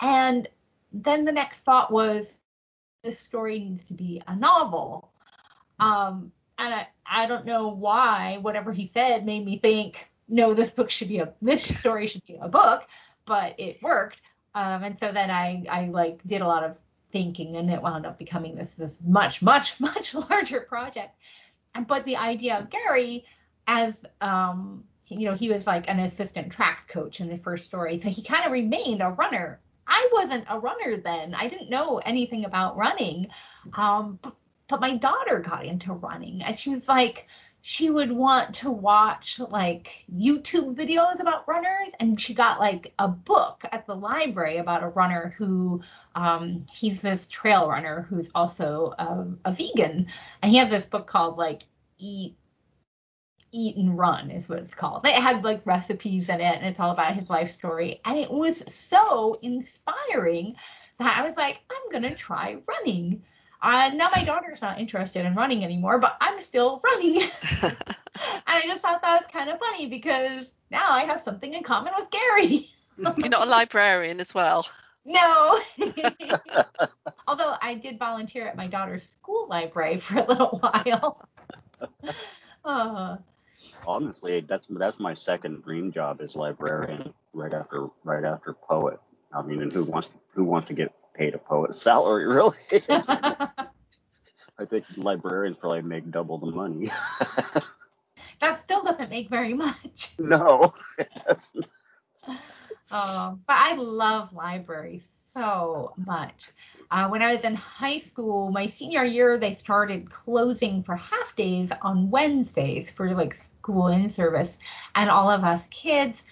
And 0.00 0.48
then 0.92 1.24
the 1.24 1.32
next 1.32 1.60
thought 1.60 1.90
was, 1.90 2.36
this 3.02 3.18
story 3.18 3.60
needs 3.60 3.84
to 3.84 3.94
be 3.94 4.20
a 4.26 4.34
novel. 4.34 5.12
Um, 5.78 6.32
and 6.58 6.74
I, 6.74 6.88
I 7.06 7.26
don't 7.26 7.46
know 7.46 7.68
why 7.68 8.38
whatever 8.40 8.72
he 8.72 8.86
said 8.86 9.24
made 9.24 9.44
me 9.44 9.58
think, 9.58 10.08
no, 10.28 10.54
this 10.54 10.70
book 10.70 10.90
should 10.90 11.08
be 11.08 11.18
a 11.18 11.32
this 11.40 11.62
story 11.62 12.06
should 12.06 12.26
be 12.26 12.38
a 12.40 12.48
book, 12.48 12.86
but 13.24 13.54
it 13.58 13.80
worked. 13.82 14.20
Um, 14.54 14.82
and 14.82 14.98
so 14.98 15.12
then 15.12 15.30
I 15.30 15.64
I 15.70 15.84
like 15.86 16.20
did 16.26 16.40
a 16.40 16.46
lot 16.46 16.64
of 16.64 16.76
thinking, 17.12 17.56
and 17.56 17.70
it 17.70 17.80
wound 17.80 18.06
up 18.06 18.18
becoming 18.18 18.56
this 18.56 18.74
this 18.74 18.98
much 19.06 19.42
much 19.42 19.78
much 19.80 20.14
larger 20.14 20.60
project. 20.60 21.14
But 21.86 22.04
the 22.04 22.16
idea 22.16 22.58
of 22.58 22.70
Gary 22.70 23.24
as 23.66 24.02
um, 24.20 24.84
you 25.08 25.28
know, 25.28 25.34
he 25.34 25.48
was 25.48 25.66
like 25.66 25.88
an 25.88 26.00
assistant 26.00 26.50
track 26.50 26.88
coach 26.88 27.20
in 27.20 27.28
the 27.28 27.38
first 27.38 27.66
story, 27.66 28.00
so 28.00 28.08
he 28.08 28.22
kind 28.22 28.44
of 28.44 28.52
remained 28.52 29.02
a 29.02 29.10
runner 29.10 29.60
I 29.86 30.08
wasn't 30.12 30.44
a 30.48 30.58
runner 30.58 30.96
then. 30.96 31.34
I 31.34 31.48
didn't 31.48 31.70
know 31.70 31.98
anything 31.98 32.44
about 32.44 32.76
running. 32.76 33.28
Um, 33.74 34.18
but, 34.22 34.34
but 34.68 34.80
my 34.80 34.96
daughter 34.96 35.38
got 35.38 35.64
into 35.64 35.92
running 35.92 36.42
and 36.42 36.58
she 36.58 36.70
was 36.70 36.88
like, 36.88 37.26
she 37.68 37.90
would 37.90 38.12
want 38.12 38.54
to 38.54 38.70
watch 38.70 39.40
like 39.40 40.04
YouTube 40.14 40.76
videos 40.76 41.18
about 41.18 41.48
runners, 41.48 41.92
and 41.98 42.20
she 42.20 42.32
got 42.32 42.60
like 42.60 42.92
a 43.00 43.08
book 43.08 43.64
at 43.72 43.84
the 43.88 43.94
library 43.94 44.58
about 44.58 44.84
a 44.84 44.88
runner 44.90 45.34
who 45.36 45.82
um, 46.14 46.64
he's 46.70 47.00
this 47.00 47.26
trail 47.26 47.68
runner 47.68 48.06
who's 48.08 48.30
also 48.36 48.94
a, 49.00 49.26
a 49.46 49.52
vegan, 49.52 50.06
and 50.42 50.52
he 50.52 50.58
had 50.58 50.70
this 50.70 50.84
book 50.84 51.08
called 51.08 51.38
like 51.38 51.64
Eat 51.98 52.36
Eat 53.56 53.76
and 53.78 53.96
Run 53.96 54.30
is 54.30 54.48
what 54.48 54.58
it's 54.58 54.74
called. 54.74 55.06
It 55.06 55.14
had 55.14 55.42
like 55.42 55.62
recipes 55.64 56.28
in 56.28 56.42
it 56.42 56.56
and 56.56 56.66
it's 56.66 56.78
all 56.78 56.90
about 56.90 57.14
his 57.14 57.30
life 57.30 57.54
story. 57.54 58.02
And 58.04 58.18
it 58.18 58.30
was 58.30 58.62
so 58.72 59.38
inspiring 59.40 60.56
that 60.98 61.16
I 61.16 61.26
was 61.26 61.36
like, 61.38 61.60
I'm 61.72 61.90
going 61.90 62.02
to 62.02 62.14
try 62.14 62.58
running. 62.68 63.22
Uh, 63.62 63.90
now 63.94 64.10
my 64.14 64.24
daughter's 64.24 64.60
not 64.60 64.78
interested 64.78 65.24
in 65.24 65.34
running 65.34 65.64
anymore, 65.64 65.98
but 65.98 66.18
I'm 66.20 66.38
still 66.38 66.82
running. 66.84 67.22
and 67.62 67.76
I 68.46 68.62
just 68.66 68.82
thought 68.82 69.00
that 69.00 69.22
was 69.22 69.32
kind 69.32 69.48
of 69.48 69.58
funny 69.58 69.86
because 69.86 70.52
now 70.70 70.90
I 70.90 71.04
have 71.04 71.22
something 71.22 71.54
in 71.54 71.62
common 71.62 71.94
with 71.98 72.10
Gary. 72.10 72.70
You're 72.98 73.28
not 73.30 73.46
a 73.46 73.50
librarian 73.50 74.20
as 74.20 74.34
well. 74.34 74.66
No. 75.06 75.58
Although 77.26 77.54
I 77.62 77.74
did 77.80 77.98
volunteer 77.98 78.46
at 78.46 78.56
my 78.56 78.66
daughter's 78.66 79.08
school 79.08 79.46
library 79.48 79.98
for 79.98 80.18
a 80.18 80.26
little 80.26 80.58
while. 80.58 81.26
Uh, 82.64 83.16
honestly, 83.86 84.40
that's 84.40 84.66
that's 84.70 84.98
my 84.98 85.14
second 85.14 85.62
dream 85.62 85.92
job 85.92 86.20
as 86.20 86.36
librarian, 86.36 87.12
right 87.32 87.52
after 87.52 87.88
right 88.04 88.24
after 88.24 88.52
poet. 88.52 88.98
I 89.32 89.42
mean, 89.42 89.62
and 89.62 89.72
who 89.72 89.84
wants 89.84 90.08
to, 90.08 90.18
who 90.34 90.44
wants 90.44 90.68
to 90.68 90.74
get 90.74 90.92
paid 91.14 91.34
a 91.34 91.38
poet's 91.38 91.80
salary, 91.80 92.26
really? 92.34 92.56
I 94.58 94.64
think 94.64 94.84
librarians 94.96 95.58
probably 95.58 95.82
make 95.82 96.10
double 96.10 96.38
the 96.38 96.46
money. 96.46 96.90
that 98.40 98.60
still 98.60 98.82
doesn't 98.82 99.10
make 99.10 99.28
very 99.28 99.52
much. 99.52 100.14
No. 100.18 100.74
Oh, 102.90 103.38
but 103.46 103.56
I 103.56 103.74
love 103.74 104.32
libraries 104.32 105.06
so 105.32 105.92
much. 105.96 106.50
Uh, 106.90 107.08
when 107.08 107.22
I 107.22 107.34
was 107.34 107.44
in 107.44 107.54
high 107.54 107.98
school, 107.98 108.50
my 108.50 108.66
senior 108.66 109.04
year, 109.04 109.38
they 109.38 109.54
started 109.54 110.10
closing 110.10 110.82
for 110.82 110.96
half 110.96 111.34
days 111.36 111.72
on 111.82 112.10
Wednesdays 112.10 112.90
for 112.90 113.14
like 113.14 113.34
school 113.34 113.88
in 113.88 114.08
service, 114.08 114.58
and 114.94 115.10
all 115.10 115.30
of 115.30 115.44
us 115.44 115.66
kids 115.68 116.22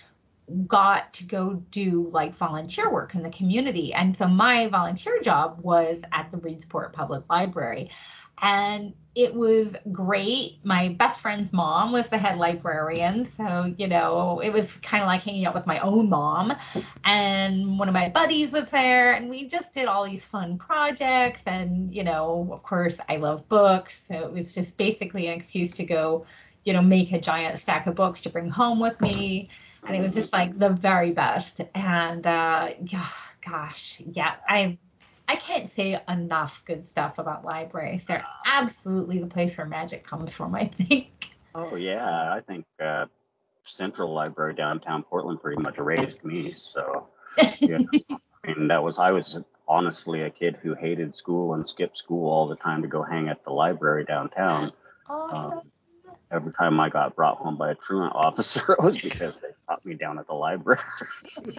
got 0.66 1.12
to 1.14 1.24
go 1.24 1.55
do 1.70 2.10
like 2.12 2.35
volunteer 2.35 2.93
work 2.93 3.14
in 3.14 3.22
the 3.22 3.31
community. 3.31 3.94
And 3.94 4.16
so 4.16 4.28
my 4.28 4.68
volunteer 4.68 5.20
job 5.22 5.59
was 5.62 6.02
at 6.12 6.31
the 6.31 6.36
Reedsport 6.36 6.93
Public 6.93 7.24
Library. 7.31 7.90
And 8.43 8.94
it 9.15 9.32
was 9.32 9.77
great. 9.93 10.59
My 10.65 10.89
best 10.89 11.20
friend's 11.20 11.52
mom 11.52 11.93
was 11.93 12.09
the 12.09 12.19
head 12.19 12.36
librarian, 12.36 13.24
so 13.24 13.73
you 13.78 13.86
know 13.86 14.40
it 14.40 14.51
was 14.51 14.77
kind 14.78 15.02
of 15.02 15.06
like 15.06 15.23
hanging 15.23 15.47
out 15.47 15.55
with 15.55 15.66
my 15.66 15.78
own 15.81 16.09
mom. 16.09 16.52
And 17.05 17.78
one 17.78 17.89
of 17.89 17.94
my 17.94 18.09
buddies 18.09 18.51
was 18.51 18.70
there, 18.70 19.12
and 19.12 19.31
we 19.31 19.47
just 19.47 19.73
did 19.73 19.86
all 19.86 20.05
these 20.05 20.24
fun 20.24 20.59
projects. 20.59 21.43
And 21.47 21.94
you 21.94 22.02
know, 22.02 22.48
of 22.52 22.62
course, 22.65 22.97
I 23.09 23.16
love 23.16 23.48
books, 23.48 24.05
so 24.09 24.15
it 24.15 24.32
was 24.32 24.55
just 24.55 24.77
basically 24.77 25.28
an 25.28 25.39
excuse 25.39 25.73
to 25.74 25.85
go, 25.85 26.27
you 26.65 26.73
know, 26.73 26.82
make 26.82 27.12
a 27.12 27.20
giant 27.20 27.59
stack 27.61 27.86
of 27.86 27.94
books 27.94 28.20
to 28.23 28.31
bring 28.31 28.51
home 28.51 28.81
with 28.81 29.01
me. 29.01 29.48
And 29.86 29.94
it 29.94 30.01
was 30.01 30.15
just 30.15 30.32
like 30.32 30.59
the 30.59 30.70
very 30.70 31.12
best. 31.12 31.61
And 31.74 32.27
uh, 32.27 32.70
gosh, 33.44 34.01
yeah, 34.06 34.36
I 34.48 34.78
I 35.26 35.36
can't 35.36 35.70
say 35.70 36.01
enough 36.09 36.62
good 36.66 36.88
stuff 36.88 37.18
about 37.18 37.44
libraries. 37.44 38.05
They're 38.05 38.26
absolutely 38.46 39.18
the 39.18 39.26
place 39.26 39.56
where 39.56 39.66
magic 39.66 40.05
comes 40.05 40.30
from, 40.30 40.55
I 40.55 40.66
think. 40.66 41.34
Oh 41.55 41.76
yeah, 41.76 42.32
I 42.32 42.40
think 42.40 42.66
uh, 42.80 43.06
Central 43.62 44.12
Library 44.12 44.55
downtown 44.55 45.02
Portland 45.02 45.40
pretty 45.40 45.62
much 45.62 45.78
raised 45.78 46.24
me. 46.24 46.52
So 46.52 47.09
yeah, 47.60 47.78
I 48.44 48.46
mean 48.46 48.68
that 48.68 48.82
was 48.82 48.98
I 48.98 49.12
was 49.12 49.40
honestly 49.66 50.22
a 50.22 50.30
kid 50.30 50.59
who 50.62 50.74
hated 50.74 51.16
school 51.16 51.55
and 51.55 51.66
skipped 51.66 51.96
school 51.96 52.30
all 52.30 52.46
the 52.46 52.56
time 52.56 52.82
to 52.82 52.88
go 52.88 53.02
hang 53.02 53.28
at 53.28 53.44
the 53.44 53.51
library 53.51 54.05
downtown. 54.05 54.72
Awesome. 55.09 55.52
Um, 55.59 55.62
every 56.35 56.52
time 56.52 56.81
I 56.81 56.89
got 56.89 57.15
brought 57.15 57.39
home 57.39 57.56
by 57.56 57.70
a 57.70 57.74
truant 57.74 58.15
officer, 58.15 58.73
it 58.78 58.82
was 58.82 59.01
because 59.01 59.39
they 59.39 59.48
caught 59.69 59.85
me 59.86 59.94
down 59.94 60.19
at 60.19 60.27
the 60.27 60.35
library. 60.35 60.81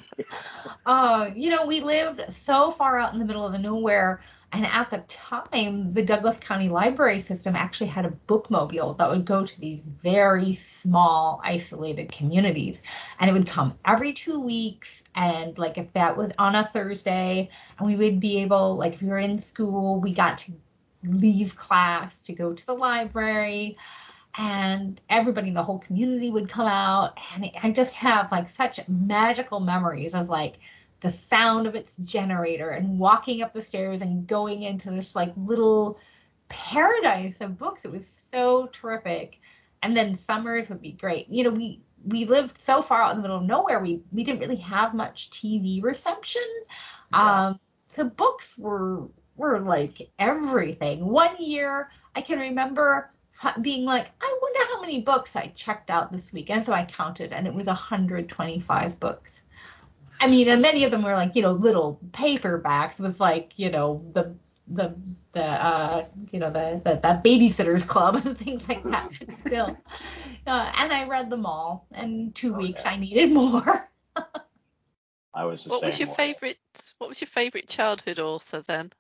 uh, 0.85 1.29
you 1.35 1.49
know, 1.49 1.65
we 1.65 1.79
lived 1.79 2.21
so 2.29 2.71
far 2.71 2.99
out 2.99 3.13
in 3.13 3.19
the 3.19 3.25
middle 3.25 3.45
of 3.45 3.59
nowhere. 3.59 4.21
And 4.51 4.65
at 4.67 4.89
the 4.89 4.99
time, 5.07 5.93
the 5.93 6.03
Douglas 6.03 6.37
County 6.37 6.69
Library 6.69 7.19
System 7.19 7.57
actually 7.57 7.87
had 7.87 8.05
a 8.05 8.13
bookmobile 8.27 8.97
that 8.97 9.09
would 9.09 9.25
go 9.25 9.45
to 9.45 9.59
these 9.59 9.81
very 10.01 10.53
small, 10.53 11.41
isolated 11.43 12.09
communities. 12.11 12.77
And 13.19 13.29
it 13.29 13.33
would 13.33 13.47
come 13.47 13.77
every 13.83 14.13
two 14.13 14.39
weeks. 14.39 15.03
And 15.13 15.57
like 15.57 15.77
if 15.77 15.91
that 15.93 16.15
was 16.15 16.31
on 16.37 16.55
a 16.55 16.69
Thursday, 16.71 17.49
and 17.77 17.87
we 17.87 17.95
would 17.97 18.19
be 18.19 18.37
able, 18.43 18.75
like 18.77 18.93
if 18.93 19.01
we 19.01 19.09
were 19.09 19.19
in 19.19 19.39
school, 19.39 19.99
we 19.99 20.13
got 20.13 20.37
to 20.39 20.53
leave 21.03 21.55
class 21.57 22.21
to 22.23 22.33
go 22.33 22.53
to 22.53 22.65
the 22.65 22.73
library 22.73 23.77
and 24.37 24.99
everybody 25.09 25.47
in 25.49 25.53
the 25.53 25.63
whole 25.63 25.79
community 25.79 26.29
would 26.29 26.49
come 26.49 26.67
out 26.67 27.17
and 27.33 27.49
i 27.63 27.71
just 27.71 27.93
have 27.93 28.31
like 28.31 28.49
such 28.49 28.79
magical 28.87 29.59
memories 29.59 30.13
of 30.13 30.29
like 30.29 30.55
the 31.01 31.11
sound 31.11 31.67
of 31.67 31.75
its 31.75 31.97
generator 31.97 32.71
and 32.71 32.97
walking 32.97 33.43
up 33.43 33.53
the 33.53 33.61
stairs 33.61 34.01
and 34.01 34.25
going 34.25 34.63
into 34.63 34.89
this 34.89 35.15
like 35.15 35.31
little 35.37 35.99
paradise 36.49 37.37
of 37.41 37.57
books. 37.59 37.85
It 37.85 37.91
was 37.91 38.07
so 38.07 38.67
terrific. 38.73 39.39
And 39.83 39.95
then 39.95 40.15
summers 40.15 40.69
would 40.69 40.81
be 40.81 40.93
great. 40.93 41.27
You 41.29 41.43
know 41.43 41.49
we 41.51 41.81
we 42.03 42.25
lived 42.25 42.59
so 42.59 42.81
far 42.81 43.01
out 43.01 43.11
in 43.11 43.17
the 43.17 43.21
middle 43.21 43.37
of 43.37 43.43
nowhere. 43.43 43.79
We 43.79 44.01
we 44.11 44.23
didn't 44.23 44.39
really 44.39 44.55
have 44.57 44.93
much 44.93 45.29
tv 45.29 45.83
reception. 45.83 46.41
Yeah. 47.13 47.47
um 47.49 47.59
so 47.87 48.05
books 48.05 48.57
were 48.57 49.07
were 49.35 49.59
like 49.59 50.09
everything. 50.17 51.05
One 51.05 51.35
year 51.39 51.89
i 52.15 52.21
can 52.21 52.39
remember 52.39 53.11
being 53.61 53.85
like, 53.85 54.07
I 54.21 54.39
wonder 54.41 54.59
how 54.71 54.81
many 54.81 55.01
books 55.01 55.35
I 55.35 55.47
checked 55.47 55.89
out 55.89 56.11
this 56.11 56.31
week. 56.31 56.49
And 56.49 56.65
so 56.65 56.73
I 56.73 56.85
counted, 56.85 57.33
and 57.33 57.47
it 57.47 57.53
was 57.53 57.67
125 57.67 58.99
books. 58.99 59.41
I 60.19 60.27
mean, 60.27 60.47
and 60.47 60.61
many 60.61 60.83
of 60.83 60.91
them 60.91 61.03
were 61.03 61.13
like, 61.13 61.35
you 61.35 61.41
know, 61.41 61.51
little 61.51 61.99
paperbacks 62.11 62.97
with 62.99 63.19
like, 63.19 63.57
you 63.57 63.69
know, 63.69 64.03
the 64.13 64.35
the 64.67 64.95
the 65.33 65.43
uh 65.43 66.05
you 66.31 66.39
know 66.39 66.49
the 66.49 66.81
the, 66.83 66.95
the 66.95 67.21
babysitters 67.23 67.85
club 67.85 68.15
and 68.25 68.37
things 68.37 68.67
like 68.67 68.83
that 68.83 69.11
still 69.45 69.77
uh, 70.47 70.71
and 70.77 70.91
i 70.91 71.07
read 71.07 71.29
them 71.29 71.45
all 71.45 71.85
and 71.91 72.33
two 72.33 72.53
oh, 72.53 72.57
weeks 72.57 72.81
i 72.85 72.95
needed 72.95 73.31
more 73.31 73.87
i 75.35 75.45
was 75.45 75.67
what 75.67 75.83
was 75.83 75.99
your 75.99 76.09
way. 76.09 76.15
favorite 76.15 76.57
what 76.97 77.09
was 77.09 77.21
your 77.21 77.27
favorite 77.27 77.67
childhood 77.67 78.17
author 78.17 78.61
then 78.61 78.91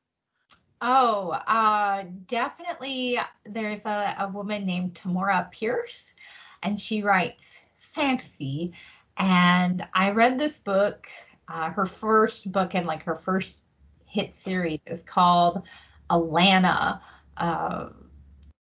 Oh, 0.87 1.29
uh, 1.29 2.03
definitely. 2.27 3.17
There's 3.43 3.87
a, 3.87 4.15
a 4.19 4.27
woman 4.27 4.67
named 4.67 4.93
Tamora 4.93 5.49
Pierce, 5.49 6.13
and 6.61 6.79
she 6.79 7.01
writes 7.01 7.55
fantasy. 7.77 8.71
And 9.17 9.83
I 9.95 10.11
read 10.11 10.37
this 10.37 10.59
book, 10.59 11.07
uh, 11.47 11.71
her 11.71 11.87
first 11.87 12.51
book 12.51 12.75
and 12.75 12.85
like 12.85 13.01
her 13.01 13.15
first 13.15 13.63
hit 14.05 14.35
series 14.35 14.79
is 14.85 15.01
called 15.01 15.63
Alanna. 16.11 17.01
Uh, 17.35 17.89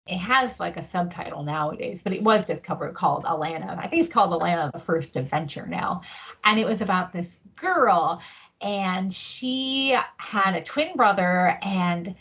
it 0.06 0.18
has 0.18 0.60
like 0.60 0.76
a 0.76 0.82
subtitle 0.82 1.42
nowadays, 1.42 2.02
but 2.02 2.12
it 2.12 2.22
was 2.22 2.46
just 2.46 2.62
covered 2.62 2.92
called 2.92 3.24
Alanna. 3.24 3.78
I 3.78 3.86
think 3.86 4.04
it's 4.04 4.12
called 4.12 4.38
Alanna: 4.38 4.70
The 4.72 4.78
First 4.78 5.16
Adventure 5.16 5.66
now, 5.66 6.02
and 6.44 6.60
it 6.60 6.66
was 6.66 6.82
about 6.82 7.14
this 7.14 7.38
girl, 7.56 8.20
and 8.60 9.12
she 9.12 9.96
had 10.18 10.54
a 10.54 10.62
twin 10.62 10.94
brother 10.96 11.58
and 11.62 12.14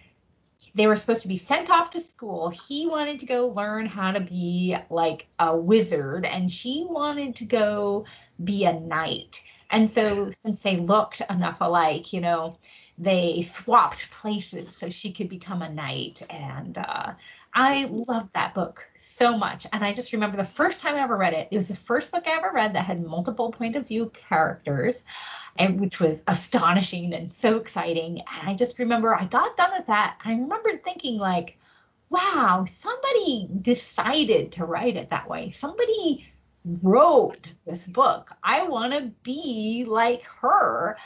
they 0.75 0.87
were 0.87 0.95
supposed 0.95 1.23
to 1.23 1.27
be 1.27 1.37
sent 1.37 1.69
off 1.69 1.91
to 1.91 2.01
school. 2.01 2.49
He 2.49 2.87
wanted 2.87 3.19
to 3.19 3.25
go 3.25 3.47
learn 3.47 3.85
how 3.85 4.11
to 4.11 4.19
be 4.19 4.77
like 4.89 5.27
a 5.39 5.55
wizard 5.55 6.25
and 6.25 6.51
she 6.51 6.85
wanted 6.87 7.35
to 7.37 7.45
go 7.45 8.05
be 8.43 8.65
a 8.65 8.79
knight. 8.79 9.43
And 9.71 9.89
so 9.89 10.31
since 10.43 10.61
they 10.61 10.77
looked 10.77 11.21
enough 11.29 11.57
alike, 11.61 12.13
you 12.13 12.21
know, 12.21 12.57
they 12.97 13.41
swapped 13.41 14.09
places 14.11 14.75
so 14.75 14.89
she 14.89 15.11
could 15.11 15.29
become 15.29 15.61
a 15.61 15.69
knight 15.69 16.21
and 16.29 16.77
uh, 16.77 17.13
I 17.53 17.85
loved 17.89 18.33
that 18.33 18.53
book 18.53 18.85
so 19.19 19.37
much. 19.37 19.67
And 19.73 19.83
I 19.83 19.93
just 19.93 20.13
remember 20.13 20.37
the 20.37 20.45
first 20.45 20.79
time 20.79 20.95
I 20.95 21.01
ever 21.01 21.17
read 21.17 21.33
it, 21.33 21.49
it 21.51 21.57
was 21.57 21.67
the 21.67 21.75
first 21.75 22.09
book 22.09 22.23
I 22.25 22.37
ever 22.37 22.51
read 22.53 22.73
that 22.73 22.85
had 22.85 23.05
multiple 23.05 23.51
point 23.51 23.75
of 23.75 23.87
view 23.87 24.11
characters, 24.13 25.03
and 25.57 25.79
which 25.79 25.99
was 25.99 26.23
astonishing 26.27 27.13
and 27.13 27.31
so 27.31 27.57
exciting. 27.57 28.21
And 28.21 28.49
I 28.49 28.53
just 28.53 28.79
remember 28.79 29.13
I 29.13 29.25
got 29.25 29.57
done 29.57 29.71
with 29.77 29.87
that. 29.87 30.17
I 30.23 30.31
remember 30.31 30.77
thinking 30.77 31.17
like, 31.17 31.57
wow, 32.09 32.65
somebody 32.79 33.49
decided 33.61 34.53
to 34.53 34.65
write 34.65 34.95
it 34.95 35.09
that 35.09 35.29
way. 35.29 35.51
Somebody 35.51 36.25
wrote 36.81 37.45
this 37.65 37.83
book. 37.83 38.31
I 38.41 38.67
want 38.67 38.93
to 38.93 39.11
be 39.23 39.85
like 39.87 40.23
her 40.41 40.97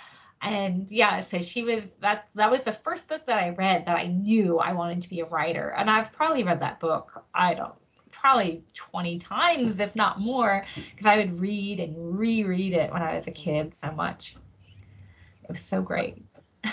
and 0.41 0.91
yeah, 0.91 1.21
so 1.21 1.39
she 1.39 1.63
was 1.63 1.83
that 2.01 2.27
that 2.35 2.51
was 2.51 2.59
the 2.61 2.73
first 2.73 3.07
book 3.07 3.25
that 3.27 3.41
I 3.41 3.51
read 3.51 3.85
that 3.85 3.97
I 3.97 4.07
knew 4.07 4.59
I 4.59 4.73
wanted 4.73 5.01
to 5.03 5.09
be 5.09 5.21
a 5.21 5.25
writer. 5.25 5.69
And 5.69 5.89
I've 5.89 6.11
probably 6.11 6.43
read 6.43 6.59
that 6.59 6.81
book, 6.81 7.23
I 7.33 7.53
don't 7.53 7.73
probably 8.23 8.63
20 8.73 9.19
times, 9.19 9.79
if 9.79 9.93
not 9.97 10.17
more, 10.21 10.65
because 10.75 11.05
I 11.05 11.17
would 11.17 11.41
read 11.41 11.81
and 11.81 12.17
reread 12.17 12.71
it 12.71 12.91
when 12.91 13.01
I 13.01 13.17
was 13.17 13.27
a 13.27 13.31
kid 13.31 13.73
so 13.75 13.91
much. 13.91 14.37
It 15.43 15.49
was 15.49 15.59
so 15.59 15.81
great. 15.81 16.23
I 16.63 16.71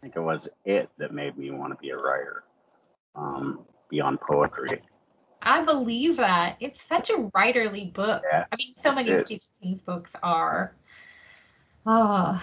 think 0.00 0.14
it 0.14 0.20
was 0.20 0.48
it 0.64 0.88
that 0.98 1.12
made 1.12 1.36
me 1.36 1.50
want 1.50 1.72
to 1.72 1.78
be 1.82 1.90
a 1.90 1.96
writer 1.96 2.44
um, 3.16 3.64
beyond 3.90 4.20
poetry. 4.20 4.80
I 5.42 5.64
believe 5.64 6.16
that. 6.18 6.58
It's 6.60 6.80
such 6.80 7.10
a 7.10 7.28
writerly 7.34 7.92
book. 7.92 8.22
Yeah, 8.24 8.46
I 8.52 8.56
mean, 8.56 8.72
so 8.76 8.94
many 8.94 9.10
of 9.10 9.22
Stephen 9.22 9.42
King's 9.60 9.80
books 9.80 10.14
are. 10.22 10.76
Oh, 11.86 12.40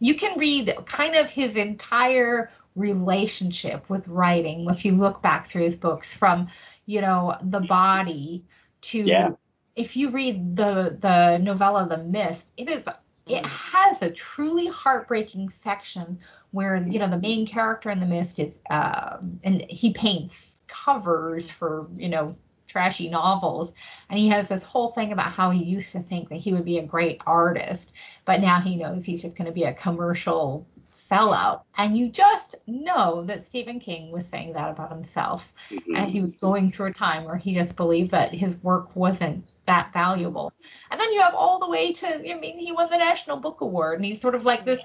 you 0.00 0.14
can 0.14 0.38
read 0.38 0.74
kind 0.86 1.16
of 1.16 1.28
his 1.28 1.56
entire 1.56 2.50
relationship 2.74 3.88
with 3.90 4.06
writing 4.08 4.66
if 4.70 4.84
you 4.84 4.92
look 4.92 5.20
back 5.20 5.46
through 5.46 5.64
his 5.64 5.76
books 5.76 6.12
from 6.12 6.48
you 6.86 7.00
know, 7.00 7.36
the 7.42 7.60
body 7.60 8.44
to 8.82 8.98
yeah. 8.98 9.30
if 9.76 9.96
you 9.96 10.10
read 10.10 10.56
the 10.56 10.96
the 11.00 11.38
novella 11.38 11.86
The 11.88 11.98
Mist, 11.98 12.52
it 12.56 12.68
is 12.68 12.86
it 13.26 13.46
has 13.46 14.02
a 14.02 14.10
truly 14.10 14.66
heartbreaking 14.66 15.48
section 15.48 16.18
where 16.50 16.76
you 16.76 16.98
know 16.98 17.08
the 17.08 17.18
main 17.18 17.46
character 17.46 17.90
in 17.90 18.00
The 18.00 18.06
Mist 18.06 18.38
is 18.38 18.54
um, 18.70 19.40
and 19.44 19.62
he 19.68 19.92
paints 19.92 20.56
covers 20.66 21.48
for 21.48 21.88
you 21.96 22.08
know 22.08 22.36
trashy 22.66 23.10
novels 23.10 23.72
and 24.08 24.18
he 24.18 24.28
has 24.30 24.48
this 24.48 24.62
whole 24.62 24.88
thing 24.92 25.12
about 25.12 25.30
how 25.30 25.50
he 25.50 25.62
used 25.62 25.92
to 25.92 26.00
think 26.00 26.30
that 26.30 26.36
he 26.36 26.54
would 26.54 26.64
be 26.64 26.78
a 26.78 26.86
great 26.86 27.20
artist 27.26 27.92
but 28.24 28.40
now 28.40 28.60
he 28.60 28.76
knows 28.76 29.04
he's 29.04 29.20
just 29.20 29.36
going 29.36 29.44
to 29.44 29.52
be 29.52 29.64
a 29.64 29.74
commercial 29.74 30.66
sellout. 31.12 31.62
And 31.76 31.96
you 31.96 32.08
just 32.08 32.54
know 32.66 33.22
that 33.24 33.44
Stephen 33.44 33.78
King 33.78 34.10
was 34.10 34.26
saying 34.26 34.54
that 34.54 34.70
about 34.70 34.90
himself. 34.90 35.52
Mm-hmm. 35.70 35.96
And 35.96 36.10
he 36.10 36.20
was 36.20 36.36
going 36.36 36.72
through 36.72 36.86
a 36.86 36.92
time 36.92 37.24
where 37.24 37.36
he 37.36 37.54
just 37.54 37.76
believed 37.76 38.12
that 38.12 38.32
his 38.32 38.56
work 38.62 38.96
wasn't 38.96 39.44
that 39.66 39.92
valuable. 39.92 40.52
And 40.90 41.00
then 41.00 41.12
you 41.12 41.20
have 41.20 41.34
all 41.34 41.58
the 41.58 41.68
way 41.68 41.92
to, 41.92 42.06
I 42.06 42.38
mean, 42.38 42.58
he 42.58 42.72
won 42.72 42.90
the 42.90 42.96
National 42.96 43.36
Book 43.36 43.60
Award 43.60 43.98
and 43.98 44.04
he's 44.04 44.20
sort 44.20 44.34
of 44.34 44.44
like 44.44 44.64
this 44.64 44.80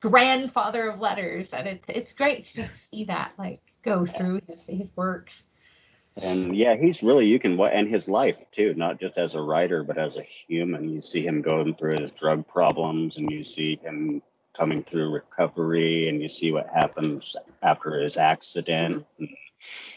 grandfather 0.00 0.90
of 0.90 1.00
letters. 1.00 1.48
And 1.52 1.66
it's 1.66 1.88
it's 1.88 2.12
great 2.12 2.44
to 2.44 2.54
just 2.54 2.90
see 2.90 3.04
that 3.04 3.32
like 3.38 3.60
go 3.82 4.04
through 4.06 4.42
his, 4.46 4.60
his 4.68 4.88
works. 4.94 5.42
And 6.18 6.56
yeah, 6.56 6.76
he's 6.76 7.02
really 7.02 7.26
you 7.26 7.38
can 7.38 7.60
and 7.60 7.88
his 7.88 8.08
life 8.08 8.50
too, 8.50 8.74
not 8.74 9.00
just 9.00 9.18
as 9.18 9.34
a 9.34 9.40
writer 9.40 9.82
but 9.82 9.98
as 9.98 10.16
a 10.16 10.22
human. 10.48 10.88
You 10.88 11.02
see 11.02 11.26
him 11.26 11.42
going 11.42 11.74
through 11.74 12.00
his 12.00 12.12
drug 12.12 12.46
problems, 12.48 13.18
and 13.18 13.30
you 13.30 13.44
see 13.44 13.78
him 13.82 14.22
coming 14.56 14.82
through 14.82 15.10
recovery 15.10 16.08
and 16.08 16.22
you 16.22 16.28
see 16.28 16.52
what 16.52 16.68
happens 16.72 17.36
after 17.62 18.00
his 18.00 18.16
accident. 18.16 19.06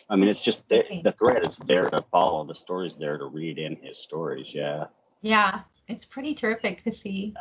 I 0.10 0.16
mean, 0.16 0.30
it's 0.30 0.42
just 0.42 0.68
the, 0.70 0.84
the 1.04 1.12
thread 1.12 1.46
is 1.46 1.58
there 1.58 1.90
to 1.90 2.04
follow. 2.12 2.46
The 2.46 2.56
story's 2.56 2.98
there 2.98 3.18
to 3.18 3.26
read 3.26 3.58
in 3.58 3.76
his 3.78 3.98
stories. 3.98 4.54
Yeah. 4.54 4.86
Yeah, 5.22 5.62
it's 5.88 6.06
pretty 6.06 6.34
terrific 6.34 6.84
to 6.84 6.92
see. 6.92 7.36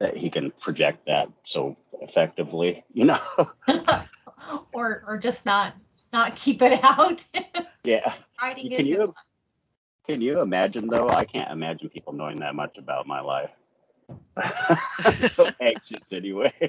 That 0.00 0.16
he 0.16 0.30
can 0.30 0.50
project 0.52 1.06
that 1.06 1.28
so 1.44 1.76
effectively, 2.00 2.84
you 2.92 3.04
know. 3.04 3.20
or 4.72 5.04
or 5.06 5.18
just 5.18 5.46
not 5.46 5.74
not 6.12 6.34
keep 6.34 6.62
it 6.62 6.80
out. 6.82 7.24
yeah. 7.84 8.14
Writing 8.40 8.70
can 8.70 8.86
you 8.86 9.14
can 10.06 10.20
you 10.20 10.40
imagine 10.40 10.88
though? 10.88 11.08
I 11.08 11.24
can't 11.24 11.52
imagine 11.52 11.88
people 11.88 12.14
knowing 12.14 12.40
that 12.40 12.54
much 12.54 12.78
about 12.78 13.06
my 13.06 13.20
life. 13.20 13.50
so 15.34 15.50
anxious 15.60 16.12
anyway. 16.12 16.52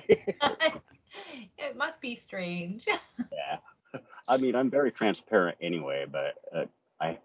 it 1.58 1.76
must 1.76 2.00
be 2.02 2.16
strange. 2.16 2.86
yeah. 3.32 4.00
I 4.28 4.38
mean, 4.38 4.56
I'm 4.56 4.70
very 4.70 4.92
transparent 4.92 5.58
anyway, 5.62 6.06
but 6.10 6.36
uh, 6.56 6.66
I 7.00 7.20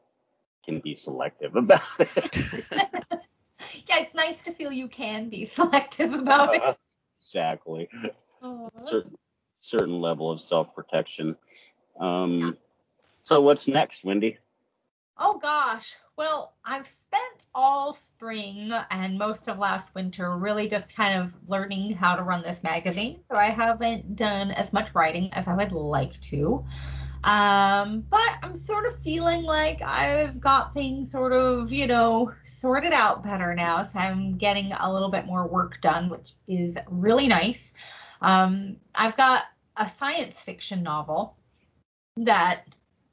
can 0.65 0.81
be 0.81 0.95
selective 0.95 1.57
about 1.57 1.83
it. 1.99 2.65
yeah, 2.73 4.01
it's 4.01 4.15
nice 4.15 4.43
to 4.43 4.53
feel 4.53 4.73
you 4.73 4.89
can 4.89 5.29
be 5.29 5.45
selective 5.45 6.13
about 6.13 6.51
uh, 6.51 6.53
it. 6.53 6.77
Exactly. 7.21 7.89
Certain 8.77 9.17
certain 9.61 10.01
level 10.01 10.31
of 10.31 10.41
self 10.41 10.75
protection. 10.75 11.37
Um, 11.99 12.39
yeah. 12.39 12.51
So 13.23 13.41
what's 13.41 13.69
next, 13.69 14.05
Wendy? 14.05 14.39
Oh 15.19 15.39
gosh. 15.39 15.97
Well, 16.17 16.55
I've 16.65 16.87
spent 16.87 17.28
all 17.55 17.93
spring 17.93 18.73
and 18.91 19.19
most 19.19 19.49
of 19.49 19.59
last 19.59 19.95
winter 19.95 20.37
really 20.37 20.69
just 20.69 20.95
kind 20.95 21.21
of 21.21 21.33
learning 21.49 21.95
how 21.95 22.17
to 22.17 22.23
run 22.23 22.43
this 22.43 22.63
magazine. 22.63 23.21
So 23.31 23.37
I 23.37 23.51
haven't 23.51 24.17
done 24.17 24.51
as 24.51 24.73
much 24.73 24.95
writing 24.95 25.33
as 25.33 25.49
I 25.49 25.55
would 25.55 25.73
like 25.73 26.21
to. 26.23 26.65
Um, 27.25 28.05
but 28.11 28.37
I'm 28.43 28.57
sort 28.59 28.87
of 28.87 28.99
feeling 29.03 29.43
like 29.43 29.83
I've 29.83 30.41
got 30.41 30.73
things 30.73 31.11
sort 31.11 31.33
of, 31.33 31.73
you 31.73 31.87
know, 31.87 32.33
sorted 32.47 32.93
out 32.93 33.25
better 33.25 33.55
now. 33.55 33.83
So 33.83 33.99
I'm 33.99 34.39
getting 34.39 34.73
a 34.73 34.93
little 34.93 35.11
bit 35.11 35.27
more 35.27 35.47
work 35.47 35.81
done, 35.81 36.09
which 36.09 36.35
is 36.47 36.77
really 36.89 37.27
nice. 37.27 37.73
Um, 38.21 38.77
I've 38.95 39.17
got 39.17 39.45
a 39.77 39.89
science 39.89 40.39
fiction 40.39 40.83
novel 40.83 41.37
that 42.19 42.65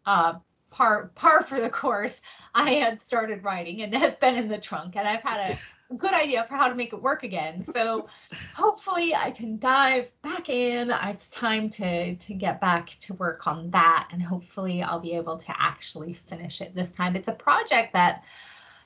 uh, 0.06 0.34
par 0.76 1.12
par 1.16 1.42
for 1.42 1.62
the 1.62 1.70
course 1.70 2.20
I 2.54 2.72
had 2.72 3.02
started 3.02 3.44
writing 3.44 3.82
and 3.82 3.96
has 3.96 4.16
been 4.16 4.36
in 4.36 4.50
the 4.50 4.58
trunk 4.58 4.98
and 4.98 5.08
I've 5.08 5.22
had 5.22 5.58
a 5.90 5.94
good 5.96 6.14
idea 6.14 6.46
for 6.50 6.56
how 6.56 6.68
to 6.68 6.76
make 6.76 6.92
it 6.92 7.02
work 7.02 7.24
again. 7.24 7.64
So 7.74 8.10
hopefully 8.56 9.16
I 9.16 9.32
can 9.32 9.58
dive 9.58 10.10
back 10.22 10.50
in. 10.50 10.92
It's 10.92 11.30
time 11.30 11.70
to 11.72 12.16
to 12.16 12.34
get 12.34 12.60
back 12.60 12.90
to 13.02 13.14
work 13.14 13.48
on 13.48 13.72
that 13.72 14.10
and 14.12 14.22
hopefully 14.22 14.84
I'll 14.84 15.00
be 15.00 15.14
able 15.14 15.38
to 15.38 15.56
actually 15.58 16.14
finish 16.30 16.60
it 16.60 16.76
this 16.76 16.92
time. 16.92 17.16
It's 17.16 17.30
a 17.30 17.34
project 17.34 17.94
that 17.94 18.26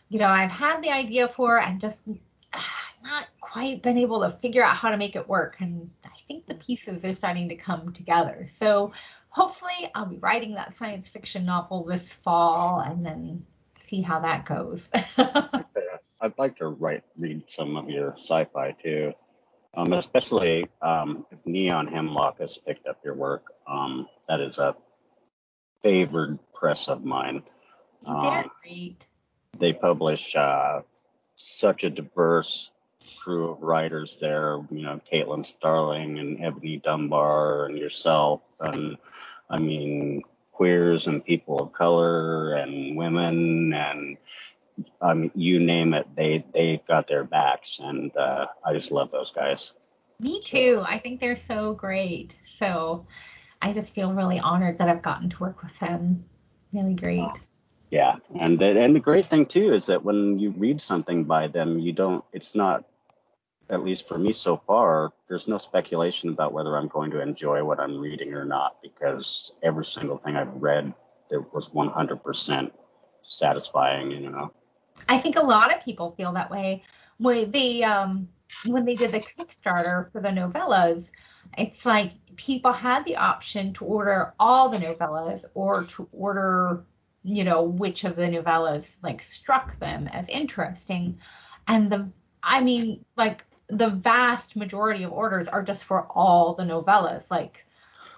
you 0.09 0.19
know 0.19 0.27
I've 0.27 0.51
had 0.51 0.83
the 0.83 0.91
idea 0.91 1.27
for 1.27 1.59
and 1.59 1.81
just 1.81 2.01
not 3.03 3.27
quite 3.41 3.81
been 3.81 3.97
able 3.97 4.21
to 4.21 4.29
figure 4.29 4.63
out 4.63 4.75
how 4.75 4.91
to 4.91 4.97
make 4.97 5.15
it 5.15 5.27
work 5.27 5.55
and 5.59 5.89
I 6.05 6.09
think 6.27 6.45
the 6.45 6.53
pieces 6.55 7.03
are 7.03 7.13
starting 7.13 7.49
to 7.49 7.55
come 7.55 7.91
together. 7.93 8.45
So 8.51 8.91
hopefully 9.29 9.89
I'll 9.95 10.05
be 10.05 10.17
writing 10.17 10.55
that 10.55 10.75
science 10.77 11.07
fiction 11.07 11.45
novel 11.45 11.83
this 11.83 12.11
fall 12.11 12.79
and 12.79 13.05
then 13.05 13.45
see 13.87 14.01
how 14.01 14.19
that 14.19 14.45
goes. 14.45 14.87
I'd 16.21 16.37
like 16.37 16.57
to 16.57 16.67
write 16.67 17.03
read 17.17 17.49
some 17.49 17.77
of 17.77 17.89
your 17.89 18.13
sci-fi 18.17 18.71
too. 18.71 19.13
Um, 19.75 19.93
especially 19.93 20.67
um, 20.81 21.25
if 21.31 21.45
Neon 21.45 21.87
Hemlock 21.87 22.39
has 22.39 22.57
picked 22.57 22.87
up 22.87 22.97
your 23.05 23.13
work. 23.13 23.53
Um, 23.67 24.07
that 24.27 24.41
is 24.41 24.57
a 24.57 24.75
favored 25.81 26.39
press 26.53 26.87
of 26.87 27.05
mine. 27.05 27.43
They're 28.03 28.15
um, 28.15 28.51
great. 28.63 29.05
They 29.57 29.73
publish 29.73 30.35
uh, 30.35 30.81
such 31.35 31.83
a 31.83 31.89
diverse 31.89 32.71
crew 33.19 33.51
of 33.51 33.61
writers 33.61 34.19
there. 34.19 34.59
You 34.71 34.81
know, 34.81 35.01
Caitlin 35.11 35.45
Starling 35.45 36.19
and 36.19 36.39
Eboni 36.39 36.81
Dunbar 36.81 37.67
and 37.67 37.77
yourself, 37.77 38.41
and 38.59 38.97
I 39.49 39.59
mean 39.59 40.23
queers 40.51 41.07
and 41.07 41.23
people 41.23 41.61
of 41.61 41.71
color 41.73 42.53
and 42.53 42.97
women 42.97 43.73
and 43.73 44.17
um, 45.01 45.31
you 45.35 45.59
name 45.59 45.93
it, 45.93 46.07
they 46.15 46.45
they've 46.53 46.85
got 46.85 47.07
their 47.07 47.23
backs, 47.23 47.79
and 47.81 48.15
uh, 48.15 48.47
I 48.65 48.73
just 48.73 48.91
love 48.91 49.11
those 49.11 49.31
guys. 49.31 49.73
Me 50.19 50.41
too. 50.43 50.83
I 50.85 50.99
think 50.99 51.19
they're 51.19 51.35
so 51.35 51.73
great. 51.73 52.37
So 52.45 53.05
I 53.61 53.73
just 53.73 53.93
feel 53.93 54.13
really 54.13 54.39
honored 54.39 54.77
that 54.79 54.89
I've 54.89 55.01
gotten 55.01 55.29
to 55.29 55.39
work 55.39 55.63
with 55.63 55.77
them. 55.79 56.25
Really 56.73 56.93
great. 56.93 57.23
Yeah, 57.89 58.17
and 58.37 58.59
the, 58.59 58.79
and 58.79 58.95
the 58.95 58.99
great 58.99 59.25
thing 59.25 59.45
too 59.47 59.73
is 59.73 59.87
that 59.87 60.03
when 60.03 60.37
you 60.37 60.51
read 60.51 60.81
something 60.81 61.23
by 61.23 61.47
them, 61.47 61.79
you 61.79 61.91
don't. 61.91 62.23
It's 62.31 62.53
not, 62.53 62.85
at 63.69 63.83
least 63.83 64.07
for 64.07 64.17
me 64.17 64.33
so 64.33 64.57
far, 64.57 65.13
there's 65.27 65.47
no 65.47 65.57
speculation 65.57 66.29
about 66.29 66.53
whether 66.53 66.75
I'm 66.75 66.87
going 66.87 67.11
to 67.11 67.21
enjoy 67.21 67.63
what 67.63 67.79
I'm 67.79 67.99
reading 67.99 68.33
or 68.33 68.45
not 68.45 68.81
because 68.81 69.53
every 69.61 69.85
single 69.85 70.17
thing 70.17 70.35
I've 70.35 70.53
read 70.55 70.93
it 71.29 71.53
was 71.53 71.69
100% 71.69 72.71
satisfying. 73.21 74.11
You 74.11 74.29
know. 74.31 74.51
I 75.07 75.19
think 75.19 75.35
a 75.35 75.43
lot 75.43 75.75
of 75.75 75.83
people 75.83 76.15
feel 76.17 76.33
that 76.33 76.49
way. 76.49 76.83
When 77.17 77.51
they 77.51 77.83
um 77.83 78.27
when 78.65 78.85
they 78.85 78.95
did 78.95 79.11
the 79.11 79.19
Kickstarter 79.19 80.11
for 80.11 80.21
the 80.21 80.29
novellas, 80.29 81.11
it's 81.57 81.85
like 81.85 82.13
people 82.35 82.73
had 82.73 83.05
the 83.05 83.15
option 83.15 83.73
to 83.73 83.85
order 83.85 84.33
all 84.39 84.69
the 84.69 84.77
novellas 84.77 85.45
or 85.53 85.83
to 85.83 86.07
order 86.11 86.85
you 87.23 87.43
know 87.43 87.61
which 87.61 88.05
of 88.05 88.15
the 88.15 88.23
novellas 88.23 88.95
like 89.03 89.21
struck 89.21 89.77
them 89.79 90.07
as 90.07 90.29
interesting 90.29 91.19
and 91.67 91.91
the 91.91 92.09
i 92.43 92.61
mean 92.61 92.97
like 93.17 93.43
the 93.69 93.89
vast 93.89 94.55
majority 94.55 95.03
of 95.03 95.11
orders 95.11 95.47
are 95.47 95.63
just 95.63 95.83
for 95.83 96.03
all 96.07 96.53
the 96.53 96.63
novellas. 96.63 97.29
Like 97.29 97.65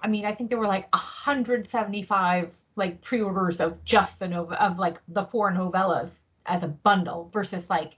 i 0.02 0.08
mean 0.08 0.24
i 0.24 0.32
think 0.32 0.48
there 0.48 0.58
were 0.58 0.66
like 0.66 0.92
175 0.94 2.54
like 2.76 3.00
pre-orders 3.00 3.60
of 3.60 3.84
just 3.84 4.18
the 4.18 4.28
nova 4.28 4.60
of 4.62 4.78
like 4.78 5.00
the 5.08 5.24
four 5.24 5.50
novellas 5.52 6.10
as 6.46 6.62
a 6.62 6.68
bundle 6.68 7.30
versus 7.32 7.68
like 7.70 7.96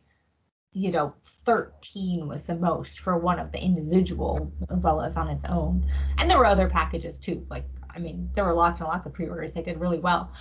you 0.73 0.91
know 0.91 1.15
13 1.25 2.29
was 2.29 2.47
the 2.47 2.55
most 2.55 3.01
for 3.01 3.17
one 3.17 3.39
of 3.39 3.53
the 3.53 3.63
individual 3.63 4.53
novellas 4.69 5.17
on 5.17 5.29
its 5.29 5.45
own. 5.45 5.89
And 6.19 6.29
there 6.29 6.39
were 6.39 6.47
other 6.47 6.69
packages 6.69 7.19
too. 7.19 7.47
Like 7.49 7.65
i 7.91 7.99
mean 7.99 8.29
there 8.35 8.45
were 8.45 8.55
lots 8.55 8.81
and 8.81 8.89
lots 8.89 9.07
of 9.07 9.13
pre-orders. 9.13 9.53
They 9.53 9.63
did 9.63 9.79
really 9.79 10.01
well. 10.01 10.33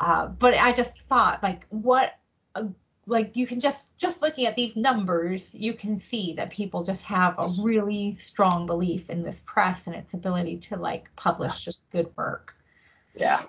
Uh, 0.00 0.26
but 0.26 0.54
I 0.54 0.72
just 0.72 1.02
thought 1.08 1.42
like 1.42 1.66
what 1.68 2.14
uh, 2.54 2.64
like 3.06 3.36
you 3.36 3.46
can 3.46 3.60
just 3.60 3.96
just 3.98 4.22
looking 4.22 4.46
at 4.46 4.54
these 4.54 4.76
numbers 4.76 5.48
you 5.52 5.74
can 5.74 5.98
see 5.98 6.34
that 6.34 6.50
people 6.50 6.84
just 6.84 7.02
have 7.02 7.34
a 7.38 7.48
really 7.62 8.14
strong 8.16 8.66
belief 8.66 9.10
in 9.10 9.22
this 9.22 9.40
press 9.44 9.86
and 9.86 9.96
its 9.96 10.14
ability 10.14 10.58
to 10.58 10.76
like 10.76 11.14
publish 11.16 11.64
just 11.64 11.80
good 11.90 12.08
work. 12.16 12.54
Yeah. 13.14 13.42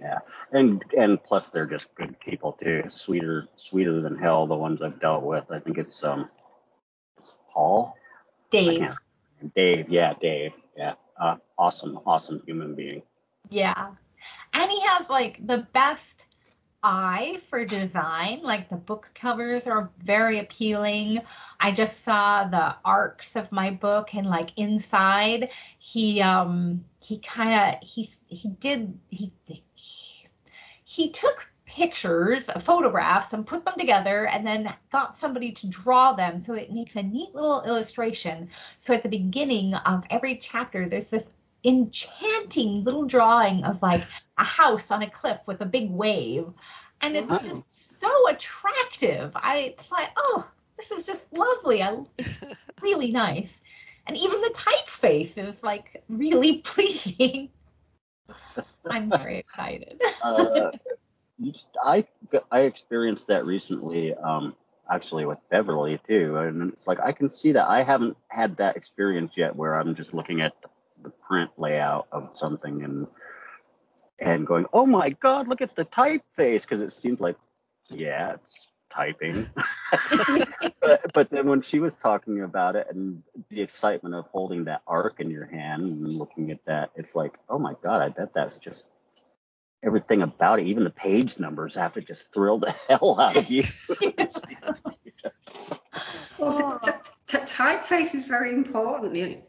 Yeah. 0.00 0.18
And 0.52 0.84
and 0.96 1.22
plus 1.22 1.50
they're 1.50 1.66
just 1.66 1.94
good 1.94 2.18
people 2.20 2.52
too. 2.52 2.84
Sweeter 2.88 3.48
sweeter 3.56 4.00
than 4.00 4.16
hell 4.16 4.46
the 4.46 4.56
ones 4.56 4.80
I've 4.80 5.00
dealt 5.00 5.24
with. 5.24 5.46
I 5.50 5.58
think 5.58 5.78
it's 5.78 6.02
um 6.04 6.28
Paul. 7.50 7.96
Dave. 8.50 8.94
Dave, 9.56 9.90
yeah, 9.90 10.14
Dave. 10.20 10.52
Yeah. 10.76 10.94
Uh, 11.20 11.36
awesome, 11.58 11.98
awesome 12.06 12.42
human 12.46 12.74
being. 12.74 13.02
Yeah 13.50 13.90
and 14.52 14.70
he 14.70 14.80
has 14.80 15.10
like 15.10 15.44
the 15.46 15.66
best 15.72 16.23
eye 16.84 17.38
for 17.48 17.64
design. 17.64 18.40
Like 18.42 18.68
the 18.68 18.76
book 18.76 19.10
covers 19.14 19.66
are 19.66 19.90
very 20.04 20.38
appealing. 20.38 21.20
I 21.58 21.72
just 21.72 22.04
saw 22.04 22.44
the 22.44 22.76
arcs 22.84 23.34
of 23.34 23.50
my 23.50 23.70
book 23.70 24.14
and 24.14 24.26
like 24.26 24.50
inside 24.56 25.50
he 25.78 26.20
um 26.20 26.84
he 27.02 27.18
kind 27.18 27.74
of 27.74 27.88
he 27.88 28.10
he 28.28 28.50
did 28.50 28.96
he 29.08 29.32
he 30.84 31.10
took 31.10 31.48
pictures, 31.66 32.48
photographs, 32.60 33.32
and 33.32 33.44
put 33.44 33.64
them 33.64 33.74
together, 33.76 34.28
and 34.28 34.46
then 34.46 34.72
got 34.92 35.16
somebody 35.16 35.50
to 35.50 35.66
draw 35.66 36.12
them. 36.12 36.40
So 36.40 36.54
it 36.54 36.70
makes 36.72 36.94
a 36.94 37.02
neat 37.02 37.34
little 37.34 37.64
illustration. 37.64 38.48
So 38.78 38.94
at 38.94 39.02
the 39.02 39.08
beginning 39.08 39.74
of 39.74 40.04
every 40.10 40.36
chapter, 40.38 40.88
there's 40.88 41.10
this 41.10 41.30
enchanting 41.64 42.84
little 42.84 43.04
drawing 43.04 43.64
of 43.64 43.80
like 43.82 44.02
a 44.38 44.44
house 44.44 44.90
on 44.90 45.02
a 45.02 45.10
cliff 45.10 45.40
with 45.46 45.60
a 45.60 45.66
big 45.66 45.90
wave. 45.90 46.46
And 47.00 47.16
it's 47.16 47.46
just 47.46 48.00
so 48.00 48.28
attractive. 48.28 49.32
I 49.34 49.74
it's 49.78 49.90
like, 49.90 50.08
oh, 50.16 50.46
this 50.76 50.90
is 50.90 51.06
just 51.06 51.24
lovely. 51.32 51.82
I, 51.82 51.98
it's 52.18 52.40
really 52.82 53.10
nice. 53.10 53.60
And 54.06 54.16
even 54.16 54.40
the 54.40 54.54
typeface 54.54 55.38
is 55.38 55.62
like 55.62 56.02
really 56.08 56.58
pleasing. 56.64 57.50
I'm 58.88 59.10
very 59.10 59.38
excited. 59.38 60.00
uh, 60.22 60.70
I 61.82 62.06
I 62.50 62.60
experienced 62.60 63.28
that 63.28 63.44
recently, 63.44 64.14
um, 64.14 64.54
actually 64.90 65.24
with 65.24 65.38
Beverly 65.50 65.98
too, 66.08 66.36
and 66.36 66.72
it's 66.72 66.86
like 66.86 67.00
I 67.00 67.12
can 67.12 67.28
see 67.28 67.52
that 67.52 67.68
I 67.68 67.82
haven't 67.82 68.16
had 68.28 68.56
that 68.58 68.76
experience 68.76 69.32
yet, 69.36 69.56
where 69.56 69.78
I'm 69.78 69.94
just 69.94 70.14
looking 70.14 70.40
at 70.40 70.52
the 70.62 70.68
print 71.10 71.50
layout 71.56 72.08
of 72.12 72.36
something 72.36 72.82
and 72.82 73.06
and 74.18 74.46
going, 74.46 74.66
oh 74.72 74.86
my 74.86 75.10
god, 75.10 75.48
look 75.48 75.60
at 75.60 75.74
the 75.74 75.84
typeface 75.84 76.62
because 76.62 76.80
it 76.80 76.92
seemed 76.92 77.20
like, 77.20 77.36
yeah, 77.90 78.34
it's 78.34 78.68
typing. 78.90 79.48
but, 80.80 81.12
but, 81.12 81.30
then 81.30 81.48
when 81.48 81.60
she 81.60 81.80
was 81.80 81.94
talking 81.94 82.42
about 82.42 82.76
it 82.76 82.86
and 82.90 83.22
the 83.50 83.60
excitement 83.60 84.14
of 84.14 84.26
holding 84.26 84.64
that 84.64 84.82
arc 84.86 85.20
in 85.20 85.30
your 85.30 85.46
hand 85.46 85.82
and 85.82 86.08
looking 86.16 86.50
at 86.50 86.64
that, 86.66 86.90
it's 86.94 87.14
like, 87.14 87.38
oh 87.48 87.58
my 87.58 87.74
god, 87.82 88.02
I 88.02 88.08
bet 88.08 88.32
that's 88.34 88.58
just 88.58 88.86
everything 89.84 90.22
about 90.22 90.60
it. 90.60 90.66
Even 90.66 90.84
the 90.84 90.90
page 90.90 91.38
numbers 91.38 91.74
have 91.74 91.94
to 91.94 92.00
just 92.00 92.32
thrill 92.32 92.58
the 92.58 92.74
hell 92.88 93.20
out 93.20 93.36
of 93.36 93.50
you. 93.50 93.64
well, 96.38 96.78
t- 96.78 96.90
t- 97.26 97.38
t- 97.38 97.44
typeface 97.44 98.14
is 98.14 98.24
very 98.24 98.52
important. 98.52 99.14
You, 99.14 99.42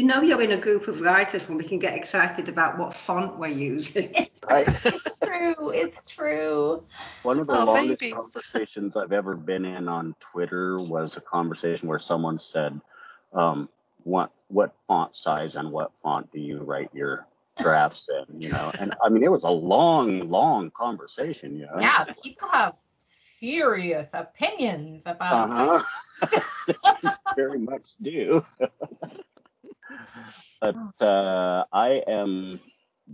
you 0.00 0.06
know 0.06 0.22
you're 0.22 0.40
in 0.40 0.52
a 0.52 0.56
group 0.56 0.88
of 0.88 1.02
writers 1.02 1.46
when 1.46 1.58
we 1.58 1.64
can 1.64 1.78
get 1.78 1.94
excited 1.94 2.48
about 2.48 2.78
what 2.78 2.94
font 2.94 3.38
we're 3.38 3.48
using. 3.48 4.10
Right. 4.48 4.66
it's 4.84 5.18
true. 5.22 5.70
It's 5.72 6.08
true. 6.08 6.82
One 7.22 7.38
of 7.38 7.46
the 7.46 7.58
oh, 7.58 7.64
longest 7.66 8.00
babies. 8.00 8.14
conversations 8.14 8.96
I've 8.96 9.12
ever 9.12 9.36
been 9.36 9.66
in 9.66 9.88
on 9.88 10.14
Twitter 10.18 10.78
was 10.78 11.18
a 11.18 11.20
conversation 11.20 11.86
where 11.86 11.98
someone 11.98 12.38
said, 12.38 12.80
um, 13.34 13.68
"What 14.04 14.32
what 14.48 14.74
font 14.88 15.14
size 15.14 15.54
and 15.54 15.70
what 15.70 15.92
font 16.02 16.32
do 16.32 16.40
you 16.40 16.60
write 16.60 16.88
your 16.94 17.26
drafts 17.60 18.08
in?" 18.08 18.40
You 18.40 18.48
know, 18.48 18.72
and 18.80 18.94
I 19.04 19.10
mean 19.10 19.22
it 19.22 19.30
was 19.30 19.44
a 19.44 19.50
long, 19.50 20.30
long 20.30 20.70
conversation. 20.70 21.58
You 21.58 21.66
know. 21.66 21.78
Yeah, 21.78 22.06
people 22.22 22.48
have 22.48 22.74
serious 23.38 24.08
opinions 24.14 25.02
about. 25.04 25.50
Uh-huh. 25.50 27.12
Very 27.36 27.58
much 27.58 27.96
do. 28.00 28.42
but 30.60 30.76
uh, 31.00 31.64
I 31.72 32.02
am 32.06 32.60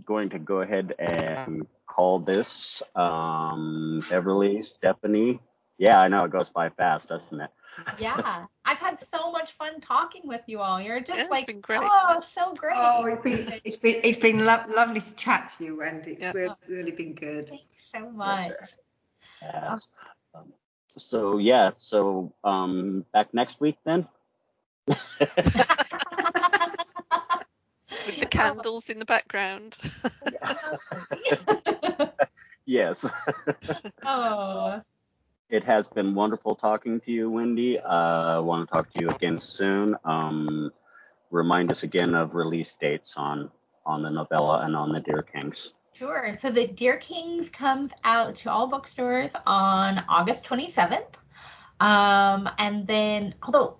going 0.05 0.29
to 0.29 0.39
go 0.39 0.61
ahead 0.61 0.93
and 0.99 1.67
call 1.85 2.19
this 2.19 2.83
um, 2.95 4.05
Beverly, 4.09 4.61
Stephanie. 4.61 5.39
Yeah, 5.77 5.99
I 5.99 6.07
know 6.07 6.25
it 6.25 6.31
goes 6.31 6.49
by 6.49 6.69
fast, 6.69 7.09
doesn't 7.09 7.39
it? 7.39 7.49
yeah, 7.99 8.45
I've 8.65 8.77
had 8.77 8.99
so 9.11 9.31
much 9.31 9.51
fun 9.53 9.79
talking 9.79 10.23
with 10.25 10.41
you 10.47 10.59
all. 10.59 10.81
You're 10.81 10.99
just 10.99 11.19
yeah, 11.19 11.27
like, 11.29 11.65
oh, 11.69 12.21
so 12.33 12.53
great. 12.55 12.73
Oh, 12.75 13.05
it's 13.05 13.21
been 13.21 13.61
it's 13.63 13.77
been 13.77 14.01
it's 14.03 14.17
been 14.17 14.43
lo- 14.43 14.63
lovely 14.75 15.01
to 15.01 15.15
chat 15.15 15.51
to 15.57 15.65
you, 15.65 15.81
and 15.81 16.05
It's 16.07 16.21
yeah. 16.21 16.31
really, 16.33 16.55
really 16.67 16.91
been 16.91 17.13
good. 17.13 17.49
Thanks 17.49 17.65
so 17.93 18.09
much. 18.09 18.51
Yes. 19.41 19.87
Oh. 20.33 20.39
Um, 20.39 20.53
so 20.97 21.37
yeah, 21.37 21.71
so 21.77 22.33
um, 22.43 23.05
back 23.13 23.33
next 23.33 23.61
week 23.61 23.77
then. 23.85 24.07
With 28.07 28.19
the 28.19 28.25
candles 28.37 28.89
in 28.89 28.99
the 28.99 29.05
background. 29.05 29.77
yes. 32.65 33.05
oh. 34.03 34.81
It 35.49 35.63
has 35.63 35.87
been 35.87 36.13
wonderful 36.15 36.55
talking 36.55 36.99
to 37.01 37.11
you, 37.11 37.29
Wendy. 37.29 37.79
Uh, 37.79 38.37
I 38.37 38.39
want 38.39 38.67
to 38.67 38.73
talk 38.73 38.91
to 38.93 38.99
you 38.99 39.09
again 39.09 39.39
soon. 39.39 39.95
Um, 40.03 40.71
remind 41.31 41.71
us 41.71 41.83
again 41.83 42.15
of 42.15 42.35
release 42.35 42.73
dates 42.73 43.13
on 43.15 43.51
on 43.85 44.01
the 44.01 44.09
novella 44.09 44.65
and 44.65 44.75
on 44.75 44.91
the 44.91 44.99
Deer 44.99 45.21
Kings. 45.21 45.73
Sure. 45.93 46.35
So 46.41 46.51
the 46.51 46.67
Deer 46.67 46.97
Kings 46.97 47.49
comes 47.49 47.91
out 48.03 48.35
to 48.37 48.51
all 48.51 48.67
bookstores 48.67 49.31
on 49.45 50.03
August 50.09 50.45
27th. 50.45 51.15
Um, 51.79 52.49
and 52.57 52.85
then, 52.85 53.33
although 53.41 53.77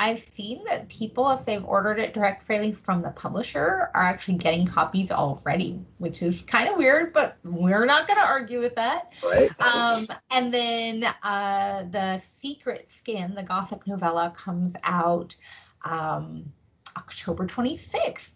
I've 0.00 0.26
seen 0.34 0.64
that 0.64 0.88
people, 0.88 1.30
if 1.30 1.44
they've 1.44 1.62
ordered 1.62 1.98
it 1.98 2.14
directly 2.14 2.72
from 2.72 3.02
the 3.02 3.10
publisher, 3.10 3.90
are 3.92 4.02
actually 4.02 4.38
getting 4.38 4.66
copies 4.66 5.10
already, 5.10 5.78
which 5.98 6.22
is 6.22 6.40
kind 6.40 6.70
of 6.70 6.78
weird, 6.78 7.12
but 7.12 7.36
we're 7.44 7.84
not 7.84 8.06
going 8.06 8.18
to 8.18 8.24
argue 8.24 8.60
with 8.60 8.74
that. 8.76 9.12
Right. 9.22 9.50
Um, 9.60 10.06
and 10.30 10.54
then 10.54 11.04
uh, 11.22 11.84
the 11.90 12.18
Secret 12.24 12.88
Skin, 12.88 13.34
the 13.34 13.42
Gothic 13.42 13.86
novella, 13.86 14.32
comes 14.34 14.72
out 14.84 15.36
um, 15.84 16.50
October 16.96 17.46
26th. 17.46 18.30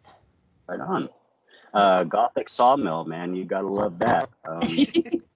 Right 0.67 0.81
on. 0.81 1.09
Uh, 1.73 2.05
Gothic 2.05 2.51
Sawmill, 2.51 3.07
man, 3.07 3.35
you 3.35 3.47
gotta 3.47 3.69
love 3.69 4.01
that. 4.01 4.29
Um, 4.47 4.61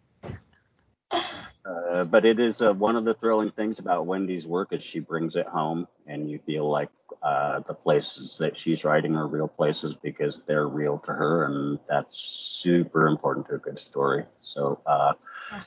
Uh, 1.68 2.04
but 2.04 2.24
it 2.24 2.40
is 2.40 2.62
uh, 2.62 2.72
one 2.72 2.96
of 2.96 3.04
the 3.04 3.12
thrilling 3.12 3.50
things 3.50 3.78
about 3.78 4.06
Wendy's 4.06 4.46
work 4.46 4.72
is 4.72 4.82
she 4.82 5.00
brings 5.00 5.36
it 5.36 5.46
home, 5.46 5.86
and 6.06 6.30
you 6.30 6.38
feel 6.38 6.68
like 6.68 6.88
uh, 7.22 7.60
the 7.60 7.74
places 7.74 8.38
that 8.38 8.56
she's 8.56 8.84
writing 8.84 9.16
are 9.16 9.26
real 9.26 9.48
places 9.48 9.94
because 9.96 10.44
they're 10.44 10.66
real 10.66 10.98
to 10.98 11.12
her, 11.12 11.44
and 11.44 11.78
that's 11.86 12.16
super 12.16 13.06
important 13.06 13.46
to 13.46 13.54
a 13.56 13.58
good 13.58 13.78
story. 13.78 14.24
So 14.40 14.80
uh, 14.86 15.12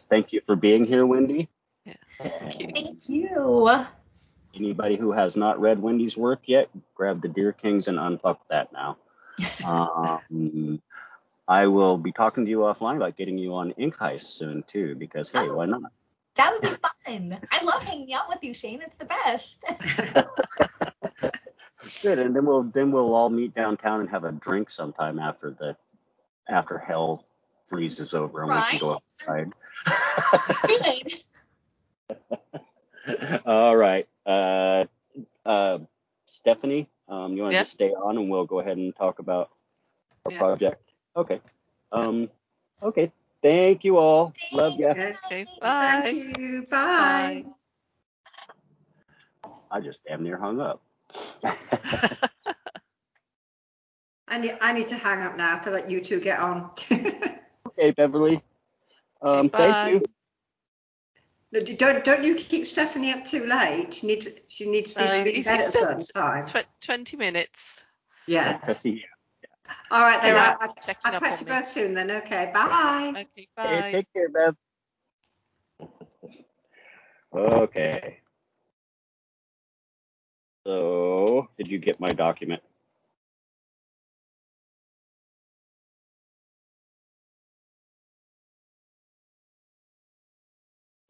thank 0.09 0.33
you 0.33 0.41
for 0.41 0.55
being 0.55 0.85
here, 0.85 1.05
Wendy. 1.05 1.49
Yeah, 1.85 1.93
thank 2.19 2.59
you. 2.59 2.71
Thank 2.73 3.09
you. 3.09 3.85
Anybody 4.55 4.95
who 4.95 5.11
has 5.11 5.37
not 5.37 5.59
read 5.59 5.79
Wendy's 5.79 6.17
work 6.17 6.41
yet, 6.45 6.69
grab 6.95 7.21
the 7.21 7.29
Deer 7.29 7.53
Kings 7.53 7.87
and 7.87 7.99
unfuck 7.99 8.37
that 8.49 8.73
now. 8.73 8.97
um, 9.65 10.81
I 11.47 11.67
will 11.67 11.97
be 11.97 12.11
talking 12.11 12.45
to 12.45 12.49
you 12.49 12.59
offline 12.59 12.97
about 12.97 13.17
getting 13.17 13.37
you 13.37 13.55
on 13.55 13.71
Ink 13.71 13.97
Heist 13.97 14.23
soon 14.23 14.63
too, 14.67 14.95
because 14.95 15.29
hey, 15.29 15.39
oh, 15.39 15.57
why 15.57 15.65
not? 15.65 15.81
That 16.35 16.53
would 16.53 16.61
be 16.61 16.69
fun. 16.69 17.37
I 17.51 17.61
love 17.61 17.83
hanging 17.83 18.13
out 18.13 18.29
with 18.29 18.41
you, 18.41 18.53
Shane. 18.53 18.81
It's 18.81 18.97
the 18.97 19.03
best. 19.03 19.61
Good, 22.01 22.19
and 22.19 22.33
then 22.33 22.45
we'll 22.45 22.63
then 22.63 22.93
we'll 22.93 23.13
all 23.13 23.29
meet 23.29 23.53
downtown 23.53 23.99
and 23.99 24.09
have 24.09 24.23
a 24.23 24.31
drink 24.31 24.71
sometime 24.71 25.19
after 25.19 25.51
the 25.51 25.75
after 26.47 26.77
hell 26.77 27.25
freezes 27.65 28.13
over 28.13 28.43
and 28.43 28.49
right. 28.49 28.73
we 28.73 28.79
can 28.79 28.87
go 28.87 29.01
outside. 29.19 29.51
Good. 32.07 32.21
all 33.45 33.75
right. 33.75 34.07
Uh, 34.25 34.85
uh, 35.45 35.79
Stephanie, 36.25 36.89
um, 37.07 37.35
you 37.35 37.41
want 37.41 37.51
to 37.51 37.57
yep. 37.57 37.63
just 37.63 37.73
stay 37.73 37.91
on 37.91 38.17
and 38.17 38.29
we'll 38.29 38.45
go 38.45 38.59
ahead 38.59 38.77
and 38.77 38.95
talk 38.95 39.19
about 39.19 39.49
our 40.25 40.31
yep. 40.31 40.39
project? 40.39 40.90
Okay. 41.15 41.41
Um, 41.91 42.29
okay. 42.81 43.11
Thank 43.41 43.83
you 43.83 43.97
all. 43.97 44.33
Love 44.51 44.79
you. 44.79 44.87
Okay. 44.89 45.45
Bye. 45.59 46.01
Thank 46.03 46.37
you. 46.37 46.65
Bye. 46.69 47.45
Bye. 49.43 49.49
I 49.71 49.79
just 49.79 50.03
damn 50.07 50.23
near 50.23 50.37
hung 50.37 50.59
up. 50.59 50.81
I 54.27 54.37
need, 54.37 54.57
I 54.61 54.73
need 54.73 54.87
to 54.87 54.95
hang 54.95 55.23
up 55.23 55.35
now 55.37 55.57
to 55.57 55.71
let 55.71 55.89
you 55.89 56.01
two 56.01 56.19
get 56.19 56.39
on. 56.39 56.71
okay, 57.67 57.91
Beverly. 57.91 58.41
Um, 59.21 59.47
okay, 59.47 59.49
thank 59.49 59.93
you. 59.93 60.03
No, 61.53 61.61
don't 61.61 62.03
don't 62.05 62.23
you 62.23 62.35
keep 62.35 62.65
Stephanie 62.65 63.11
up 63.11 63.25
too 63.25 63.45
late. 63.45 63.93
She 63.93 64.07
needs 64.07 64.27
she 64.47 64.69
needs, 64.69 64.95
needs 64.95 65.11
to 65.11 65.23
be 65.25 65.35
in 65.35 65.43
bed 65.43 65.59
at 65.59 65.67
a 65.67 65.71
certain 65.73 65.99
time. 65.99 66.45
Tw- 66.45 66.65
Twenty 66.79 67.17
minutes. 67.17 67.85
Yeah. 68.25 68.57
yeah. 68.83 69.10
All 69.91 70.01
right 70.01 70.21
then. 70.21 70.35
Yeah, 70.35 70.57
I'll, 70.59 70.69
I'll 71.05 71.19
catch 71.19 71.41
you 71.41 71.47
both 71.47 71.67
soon 71.67 71.93
then. 71.93 72.11
Okay. 72.11 72.51
Bye. 72.53 73.09
Okay. 73.09 73.47
Bye. 73.55 73.67
Hey, 73.67 73.91
take 73.91 74.13
care, 74.13 74.29
Bev. 74.29 74.55
Okay. 77.33 78.19
So, 80.65 81.49
did 81.57 81.67
you 81.67 81.79
get 81.79 81.99
my 81.99 82.13
document? 82.13 82.61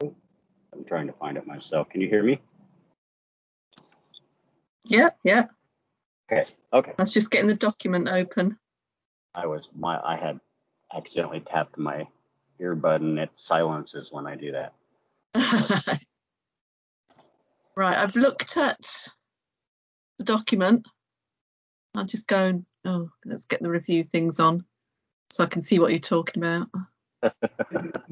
I'm 0.02 0.84
trying 0.86 1.06
to 1.06 1.12
find 1.12 1.36
it 1.36 1.46
myself. 1.46 1.88
Can 1.90 2.00
you 2.00 2.08
hear 2.08 2.22
me? 2.22 2.40
Yeah, 4.86 5.10
yeah. 5.22 5.46
Okay. 6.32 6.50
Okay. 6.72 6.92
I 6.98 7.02
was 7.02 7.12
just 7.12 7.30
getting 7.30 7.48
the 7.48 7.54
document 7.54 8.08
open. 8.08 8.58
I 9.34 9.46
was 9.46 9.68
my 9.76 10.00
I 10.02 10.16
had 10.16 10.40
accidentally 10.94 11.40
tapped 11.40 11.76
my 11.78 12.06
earbud 12.60 12.96
and 12.96 13.18
it 13.18 13.30
silences 13.36 14.12
when 14.12 14.26
I 14.26 14.36
do 14.36 14.52
that. 14.52 14.72
right, 17.76 17.98
I've 17.98 18.16
looked 18.16 18.56
at 18.56 19.08
the 20.18 20.24
document. 20.24 20.86
I'll 21.94 22.04
just 22.04 22.26
go 22.26 22.46
and 22.46 22.66
oh, 22.84 23.10
let's 23.24 23.46
get 23.46 23.62
the 23.62 23.70
review 23.70 24.04
things 24.04 24.40
on 24.40 24.64
so 25.30 25.44
I 25.44 25.46
can 25.46 25.60
see 25.60 25.78
what 25.78 25.90
you're 25.90 25.98
talking 25.98 26.42
about. 26.42 26.68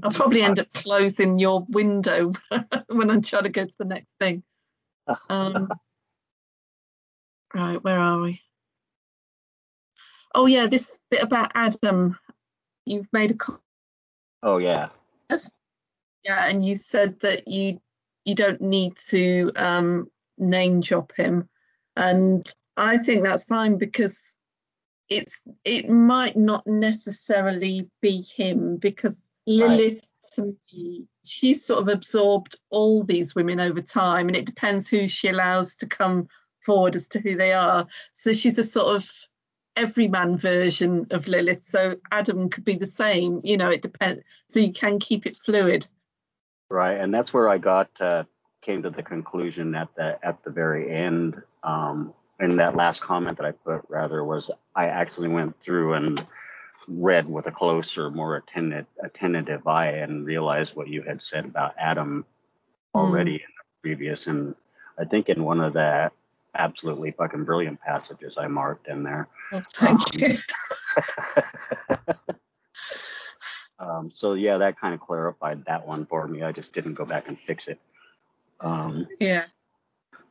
I'll 0.03 0.11
probably 0.11 0.43
end 0.43 0.59
up 0.61 0.71
closing 0.73 1.39
your 1.39 1.67
window 1.71 2.33
when 2.89 3.11
I'm 3.11 3.23
trying 3.23 3.45
to 3.45 3.51
go 3.51 3.65
to 3.65 3.79
the 3.79 3.85
next 3.85 4.15
thing. 4.19 4.43
Um, 5.29 5.69
right, 7.55 7.83
where 7.83 7.99
are 7.99 8.21
we? 8.21 8.43
Oh 10.35 10.47
yeah, 10.47 10.67
this 10.67 10.99
bit 11.11 11.23
about 11.23 11.53
Adam. 11.55 12.19
You've 12.87 13.13
made 13.13 13.33
a. 13.33 13.35
comment. 13.35 13.63
Oh 14.43 14.59
yeah. 14.59 14.89
Yes. 15.29 15.51
Yeah, 16.25 16.47
and 16.49 16.65
you 16.65 16.77
said 16.77 17.21
that 17.21 17.49
you 17.49 17.81
you 18.25 18.35
don't 18.35 18.61
need 18.61 18.97
to 19.09 19.53
um, 19.57 20.11
name 20.39 20.81
drop 20.81 21.13
him, 21.17 21.49
and 21.97 22.47
I 22.77 22.99
think 22.99 23.25
that's 23.25 23.45
fine 23.45 23.79
because 23.79 24.37
it's 25.09 25.43
it 25.65 25.89
might 25.89 26.37
not 26.37 26.67
necessarily 26.67 27.91
be 28.01 28.23
him 28.23 28.77
because 28.77 29.21
Lilith 29.47 30.11
right. 30.39 30.47
to 30.47 30.57
me, 30.73 31.07
she's 31.25 31.65
sort 31.65 31.83
of 31.83 31.89
absorbed 31.89 32.59
all 32.71 33.03
these 33.03 33.35
women 33.35 33.59
over 33.59 33.81
time, 33.81 34.29
and 34.29 34.37
it 34.37 34.47
depends 34.47 34.87
who 34.87 35.09
she 35.09 35.29
allows 35.29 35.75
to 35.77 35.87
come 35.87 36.29
forward 36.61 36.97
as 36.97 37.09
to 37.09 37.21
who 37.21 37.37
they 37.37 37.53
are. 37.53 37.87
So 38.13 38.33
she's 38.33 38.59
a 38.59 38.65
sort 38.65 38.97
of 38.97 39.11
everyman 39.77 40.37
version 40.37 41.07
of 41.11 41.29
Lilith. 41.29 41.61
So 41.61 41.97
Adam 42.11 42.49
could 42.49 42.65
be 42.65 42.77
the 42.77 42.87
same. 42.87 43.41
You 43.45 43.57
know, 43.57 43.71
it 43.71 43.83
depends. 43.83 44.23
So 44.49 44.61
you 44.61 44.73
can 44.73 44.99
keep 44.99 45.27
it 45.27 45.37
fluid. 45.37 45.87
Right, 46.69 47.01
and 47.01 47.13
that's 47.13 47.33
where 47.33 47.49
I 47.49 47.59
got 47.59 47.91
uh, 48.01 48.25
came 48.63 48.83
to 48.83 48.91
the 48.91 49.03
conclusion 49.03 49.75
at 49.75 49.95
the 49.97 50.25
at 50.25 50.43
the 50.45 50.51
very 50.51 50.91
end. 50.91 51.43
Um, 51.63 52.15
and 52.39 52.59
that 52.59 52.77
last 52.77 53.03
comment 53.03 53.37
that 53.39 53.47
I 53.47 53.53
put 53.53 53.83
rather 53.89 54.25
was 54.25 54.51
I 54.75 54.87
actually 54.87 55.29
went 55.29 55.61
through 55.61 55.95
and 55.95 56.25
read 56.89 57.29
with 57.29 57.47
a 57.47 57.53
closer, 57.53 58.11
more 58.11 58.37
attentive, 58.37 58.87
attentive 59.03 59.67
eye 59.67 59.93
and 59.93 60.25
realized 60.25 60.75
what 60.75 60.89
you 60.89 61.03
had 61.03 61.23
said 61.23 61.45
about 61.45 61.75
Adam 61.79 62.25
already 62.95 63.33
mm. 63.33 63.43
in 63.43 63.51
the 63.57 63.81
previous. 63.83 64.27
And 64.27 64.55
I 64.99 65.05
think 65.05 65.29
in 65.29 65.45
one 65.45 65.61
of 65.61 65.73
the 65.73 66.11
absolutely 66.55 67.13
fucking 67.13 67.45
brilliant 67.45 67.81
passages 67.81 68.37
I 68.39 68.47
marked 68.47 68.89
in 68.89 69.03
there. 69.03 69.29
Oh, 69.53 69.63
thank 69.75 70.01
um, 70.01 70.21
you. 70.21 70.39
um, 73.79 74.11
so 74.11 74.35
yeah, 74.35 74.59
that 74.59 74.79
kind 74.81 74.95
of 74.95 75.01
clarified 75.01 75.65
that 75.67 75.87
one 75.87 76.07
for 76.07 76.27
me. 76.27 76.43
I 76.43 76.53
just 76.53 76.73
didn't 76.73 76.95
go 76.95 77.07
back 77.07 77.29
and 77.29 77.39
fix 77.39 77.69
it. 77.69 77.79
Um, 78.61 79.07
yeah. 79.19 79.45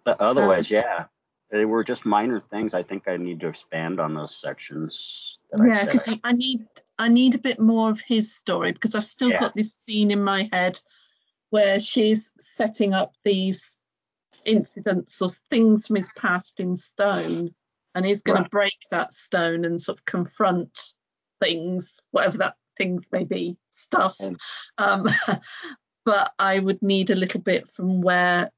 But 0.03 0.21
otherwise, 0.21 0.71
um, 0.71 0.75
yeah, 0.75 1.05
they 1.51 1.65
were 1.65 1.83
just 1.83 2.05
minor 2.05 2.39
things. 2.39 2.73
I 2.73 2.83
think 2.83 3.07
I 3.07 3.17
need 3.17 3.39
to 3.41 3.47
expand 3.47 3.99
on 3.99 4.13
those 4.13 4.35
sections. 4.35 5.39
yeah, 5.57 5.85
because 5.85 6.07
I, 6.07 6.19
I, 6.23 6.31
need 6.33 6.65
I 6.97 7.09
need 7.09 7.35
a 7.35 7.39
bit 7.39 7.59
more 7.59 7.89
of 7.89 7.99
his 7.99 8.33
story 8.33 8.71
because 8.71 8.95
I've 8.95 9.05
still 9.05 9.31
yeah. 9.31 9.39
got 9.39 9.55
this 9.55 9.73
scene 9.73 10.11
in 10.11 10.23
my 10.23 10.49
head 10.51 10.79
where 11.49 11.79
she's 11.79 12.31
setting 12.39 12.93
up 12.93 13.13
these 13.23 13.77
incidents 14.45 15.21
or 15.21 15.29
things 15.49 15.87
from 15.87 15.95
his 15.95 16.09
past 16.15 16.59
in 16.59 16.75
stone, 16.75 17.53
and 17.95 18.05
he's 18.05 18.21
going 18.21 18.37
right. 18.37 18.43
to 18.43 18.49
break 18.49 18.77
that 18.91 19.13
stone 19.13 19.65
and 19.65 19.79
sort 19.79 19.99
of 19.99 20.05
confront 20.05 20.93
things, 21.41 21.99
whatever 22.11 22.37
that 22.37 22.55
things 22.77 23.09
may 23.11 23.23
be, 23.23 23.57
stuff. 23.71 24.17
Um, 24.77 25.07
but 26.05 26.33
I 26.39 26.59
would 26.59 26.81
need 26.81 27.09
a 27.09 27.15
little 27.15 27.41
bit 27.41 27.69
from 27.69 28.01
where 28.01 28.51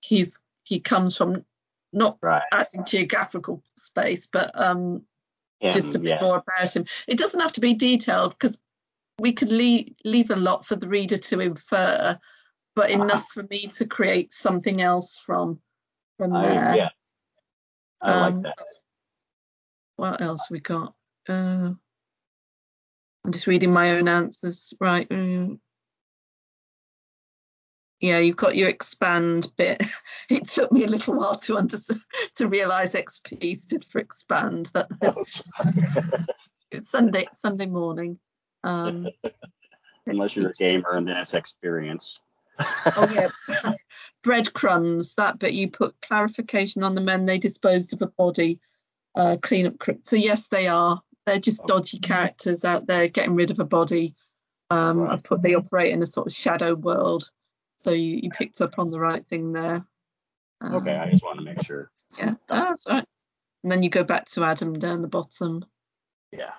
he's 0.00 0.40
he 0.64 0.80
comes 0.80 1.16
from 1.16 1.44
not 1.92 2.18
right. 2.20 2.42
as 2.52 2.74
in 2.74 2.84
geographical 2.84 3.62
space, 3.76 4.26
but 4.26 4.50
um, 4.54 5.02
just 5.62 5.94
a 5.94 5.98
bit 5.98 6.08
yeah. 6.10 6.20
more 6.20 6.36
about 6.46 6.76
him. 6.76 6.84
It 7.06 7.18
doesn't 7.18 7.40
have 7.40 7.52
to 7.52 7.60
be 7.60 7.74
detailed 7.74 8.32
because 8.32 8.60
we 9.18 9.32
could 9.32 9.50
leave, 9.50 9.94
leave 10.04 10.30
a 10.30 10.36
lot 10.36 10.64
for 10.64 10.76
the 10.76 10.88
reader 10.88 11.16
to 11.16 11.40
infer, 11.40 12.18
but 12.78 12.92
uh-huh. 12.92 13.02
enough 13.02 13.26
for 13.32 13.42
me 13.50 13.66
to 13.66 13.86
create 13.86 14.30
something 14.30 14.80
else 14.80 15.18
from 15.18 15.58
from 16.16 16.32
there. 16.32 16.76
Yeah, 16.76 16.88
I 18.00 18.12
um, 18.12 18.42
like 18.42 18.54
that. 18.54 18.66
What 19.96 20.20
else 20.20 20.48
we 20.48 20.60
got? 20.60 20.94
Uh, 21.28 21.72
I'm 23.24 23.32
just 23.32 23.48
reading 23.48 23.72
my 23.72 23.96
own 23.96 24.06
answers. 24.06 24.72
Right. 24.80 25.08
Um, 25.10 25.60
yeah, 27.98 28.18
you've 28.18 28.36
got 28.36 28.54
your 28.54 28.68
expand 28.68 29.48
bit. 29.56 29.82
It 30.30 30.46
took 30.46 30.70
me 30.70 30.84
a 30.84 30.88
little 30.88 31.14
while 31.14 31.36
to 31.36 31.56
under, 31.56 31.78
to 32.36 32.48
realise 32.48 32.94
XP 32.94 33.56
stood 33.56 33.82
for 33.82 33.98
expand. 33.98 34.66
That 34.74 34.88
was 35.00 35.42
Sunday 36.78 37.26
Sunday 37.32 37.66
morning. 37.66 38.20
Um, 38.62 39.08
Unless 40.06 40.36
you're 40.36 40.50
a 40.50 40.52
gamer 40.52 40.92
and 40.92 41.08
then 41.08 41.16
it's 41.16 41.34
experience. 41.34 42.20
Oh 42.58 43.08
yeah, 43.12 43.72
breadcrumbs. 44.22 45.14
That 45.14 45.38
bit 45.38 45.54
you 45.54 45.70
put 45.70 46.00
clarification 46.02 46.82
on 46.82 46.94
the 46.94 47.00
men 47.00 47.26
they 47.26 47.38
disposed 47.38 47.92
of 47.92 48.02
a 48.02 48.06
body, 48.06 48.60
uh, 49.14 49.36
clean 49.40 49.66
up. 49.66 49.74
So 50.02 50.16
yes, 50.16 50.48
they 50.48 50.68
are. 50.68 51.00
They're 51.26 51.38
just 51.38 51.66
dodgy 51.66 51.98
characters 51.98 52.64
out 52.64 52.86
there 52.86 53.08
getting 53.08 53.34
rid 53.34 53.50
of 53.50 53.58
a 53.58 53.64
body. 53.64 54.14
Um, 54.70 54.98
right. 54.98 55.18
I 55.18 55.20
put 55.20 55.42
they 55.42 55.54
operate 55.54 55.92
in 55.92 56.02
a 56.02 56.06
sort 56.06 56.26
of 56.26 56.32
shadow 56.32 56.74
world. 56.74 57.30
So 57.76 57.92
you, 57.92 58.20
you 58.22 58.30
picked 58.30 58.60
up 58.60 58.78
on 58.78 58.90
the 58.90 58.98
right 58.98 59.26
thing 59.26 59.52
there. 59.52 59.84
Um, 60.60 60.74
okay, 60.76 60.96
I 60.96 61.10
just 61.10 61.22
want 61.22 61.38
to 61.38 61.44
make 61.44 61.62
sure. 61.62 61.90
Yeah, 62.18 62.34
that's 62.48 62.86
right. 62.88 63.04
And 63.62 63.72
then 63.72 63.82
you 63.82 63.90
go 63.90 64.04
back 64.04 64.26
to 64.26 64.44
Adam 64.44 64.78
down 64.78 65.02
the 65.02 65.08
bottom. 65.08 65.64
Yeah. 66.32 66.52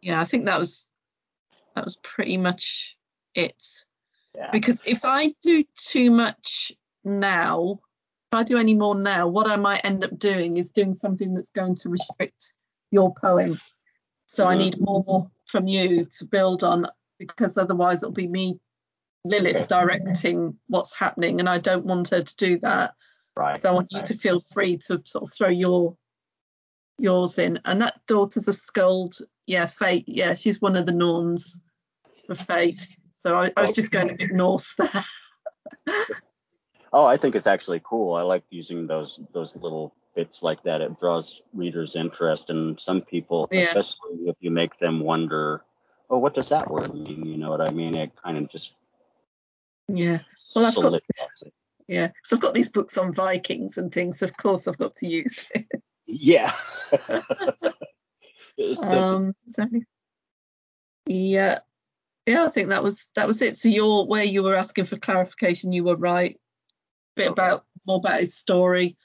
Yeah, 0.00 0.20
I 0.20 0.24
think 0.24 0.46
that 0.46 0.58
was 0.58 0.88
that 1.74 1.84
was 1.84 1.96
pretty 1.96 2.36
much 2.36 2.96
it. 3.34 3.84
Yeah. 4.36 4.50
Because 4.50 4.82
if 4.86 5.04
I 5.04 5.34
do 5.42 5.64
too 5.76 6.10
much 6.10 6.72
now, 7.04 7.80
if 8.30 8.38
I 8.38 8.42
do 8.42 8.58
any 8.58 8.74
more 8.74 8.94
now, 8.94 9.28
what 9.28 9.48
I 9.48 9.56
might 9.56 9.84
end 9.84 10.04
up 10.04 10.18
doing 10.18 10.56
is 10.56 10.70
doing 10.70 10.92
something 10.92 11.32
that's 11.32 11.52
going 11.52 11.76
to 11.76 11.88
restrict 11.88 12.54
your 12.90 13.14
poem. 13.14 13.56
So 14.26 14.44
mm-hmm. 14.44 14.52
I 14.52 14.56
need 14.58 14.80
more 14.80 15.30
from 15.46 15.66
you 15.66 16.06
to 16.18 16.24
build 16.24 16.62
on 16.62 16.86
because 17.18 17.56
otherwise 17.56 18.02
it'll 18.02 18.12
be 18.12 18.28
me 18.28 18.60
Lilith 19.24 19.66
directing 19.68 20.56
what's 20.68 20.94
happening, 20.94 21.40
and 21.40 21.48
I 21.48 21.58
don't 21.58 21.84
want 21.84 22.10
her 22.10 22.22
to 22.22 22.36
do 22.36 22.58
that. 22.60 22.94
Right. 23.34 23.60
So 23.60 23.70
I 23.70 23.72
want 23.72 23.88
you 23.90 24.02
to 24.02 24.16
feel 24.16 24.40
free 24.40 24.76
to 24.86 25.02
sort 25.04 25.24
of 25.24 25.32
throw 25.32 25.48
your 25.48 25.96
yours 26.98 27.38
in. 27.38 27.60
And 27.64 27.82
that 27.82 28.00
Daughters 28.06 28.48
a 28.48 28.52
Skuld, 28.52 29.20
yeah, 29.46 29.66
Fate, 29.66 30.04
yeah, 30.06 30.34
she's 30.34 30.60
one 30.60 30.76
of 30.76 30.86
the 30.86 30.92
norns 30.92 31.60
for 32.26 32.34
Fate. 32.34 32.86
So 33.26 33.36
I, 33.36 33.50
I 33.56 33.62
was 33.62 33.72
just 33.72 33.90
going 33.90 34.08
a 34.08 34.14
bit 34.14 34.30
Norse 34.30 34.76
there. 34.76 35.04
oh, 36.92 37.04
I 37.04 37.16
think 37.16 37.34
it's 37.34 37.48
actually 37.48 37.80
cool. 37.82 38.14
I 38.14 38.22
like 38.22 38.44
using 38.50 38.86
those 38.86 39.18
those 39.32 39.56
little 39.56 39.96
bits 40.14 40.44
like 40.44 40.62
that. 40.62 40.80
It 40.80 41.00
draws 41.00 41.42
readers' 41.52 41.96
interest, 41.96 42.50
and 42.50 42.78
some 42.78 43.00
people, 43.00 43.48
yeah. 43.50 43.62
especially 43.62 44.28
if 44.28 44.36
you 44.38 44.52
make 44.52 44.76
them 44.76 45.00
wonder, 45.00 45.64
oh, 46.08 46.18
what 46.18 46.34
does 46.34 46.50
that 46.50 46.70
word 46.70 46.94
mean? 46.94 47.26
You 47.26 47.36
know 47.36 47.50
what 47.50 47.68
I 47.68 47.72
mean? 47.72 47.96
It 47.96 48.12
kind 48.14 48.38
of 48.38 48.48
just 48.48 48.76
yeah. 49.88 50.20
Well, 50.54 50.66
I've 50.66 50.76
got 50.76 51.02
yeah, 51.88 52.12
so 52.22 52.36
I've 52.36 52.42
got 52.42 52.54
these 52.54 52.68
books 52.68 52.96
on 52.96 53.12
Vikings 53.12 53.76
and 53.76 53.92
things. 53.92 54.22
Of 54.22 54.36
course, 54.36 54.68
I've 54.68 54.78
got 54.78 54.94
to 54.94 55.08
use 55.08 55.50
it. 55.52 55.66
Yeah. 56.06 56.52
um. 58.84 59.34
So, 59.46 59.66
yeah. 61.06 61.58
Yeah, 62.26 62.44
I 62.44 62.48
think 62.48 62.70
that 62.70 62.82
was 62.82 63.10
that 63.14 63.26
was 63.26 63.40
it. 63.40 63.56
So 63.56 63.68
you're 63.68 64.04
where 64.04 64.24
you 64.24 64.42
were 64.42 64.56
asking 64.56 64.86
for 64.86 64.96
clarification, 64.96 65.72
you 65.72 65.84
were 65.84 65.96
right. 65.96 66.38
A 67.16 67.20
bit 67.20 67.30
about 67.30 67.64
more 67.86 67.96
about 67.96 68.20
his 68.20 68.36
story. 68.36 68.96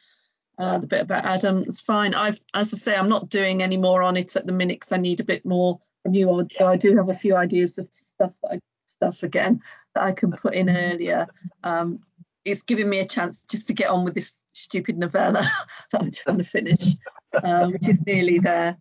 Uh, 0.57 0.80
the 0.80 0.88
bit 0.88 1.02
about 1.02 1.26
Adam, 1.26 1.60
it's 1.60 1.81
fine. 1.81 2.14
I've, 2.14 2.39
as 2.53 2.73
I 2.73 2.77
say, 2.77 2.95
I'm 2.95 3.10
not 3.10 3.30
doing 3.30 3.64
any 3.64 3.77
more 3.77 4.03
on 4.03 4.18
it 4.18 4.35
at 4.35 4.45
the 4.45 4.52
minute 4.52 4.80
because 4.80 4.91
I 4.91 4.98
need 4.98 5.19
a 5.19 5.23
bit 5.23 5.45
more 5.45 5.80
from 6.03 6.14
you. 6.14 6.48
Yeah. 6.60 6.68
I 6.68 6.77
do 6.77 6.95
have 6.98 7.10
a 7.10 7.14
few 7.14 7.35
ideas 7.35 7.77
of 7.77 7.88
stuff 7.91 8.38
that 8.43 8.52
I 8.52 8.60
stuff 8.85 9.23
again 9.23 9.61
that 9.95 10.03
I 10.03 10.11
can 10.11 10.31
put 10.31 10.53
in 10.53 10.69
earlier. 10.69 11.27
Um, 11.64 11.99
it's 12.45 12.64
giving 12.64 12.89
me 12.89 12.99
a 12.99 13.07
chance 13.07 13.43
just 13.49 13.68
to 13.68 13.73
get 13.73 13.89
on 13.89 14.03
with 14.03 14.14
this 14.14 14.43
stupid 14.53 14.98
novella 14.98 15.41
that 15.91 16.02
I'm 16.02 16.11
trying 16.11 16.38
to 16.38 16.43
finish, 16.43 16.95
uh, 17.34 17.68
which 17.68 17.88
is 17.88 18.06
nearly 18.06 18.39
there. 18.39 18.77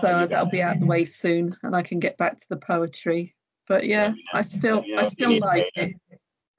So 0.00 0.08
uh, 0.08 0.26
that'll 0.26 0.50
be 0.50 0.62
out 0.62 0.76
of 0.76 0.80
the 0.80 0.86
way 0.86 1.04
soon, 1.04 1.56
and 1.62 1.76
I 1.76 1.82
can 1.82 1.98
get 1.98 2.16
back 2.16 2.38
to 2.38 2.46
the 2.48 2.56
poetry. 2.56 3.34
But 3.68 3.86
yeah, 3.86 4.12
I 4.32 4.42
still, 4.42 4.84
I 4.96 5.02
still 5.02 5.38
like 5.38 5.70
it. 5.74 5.94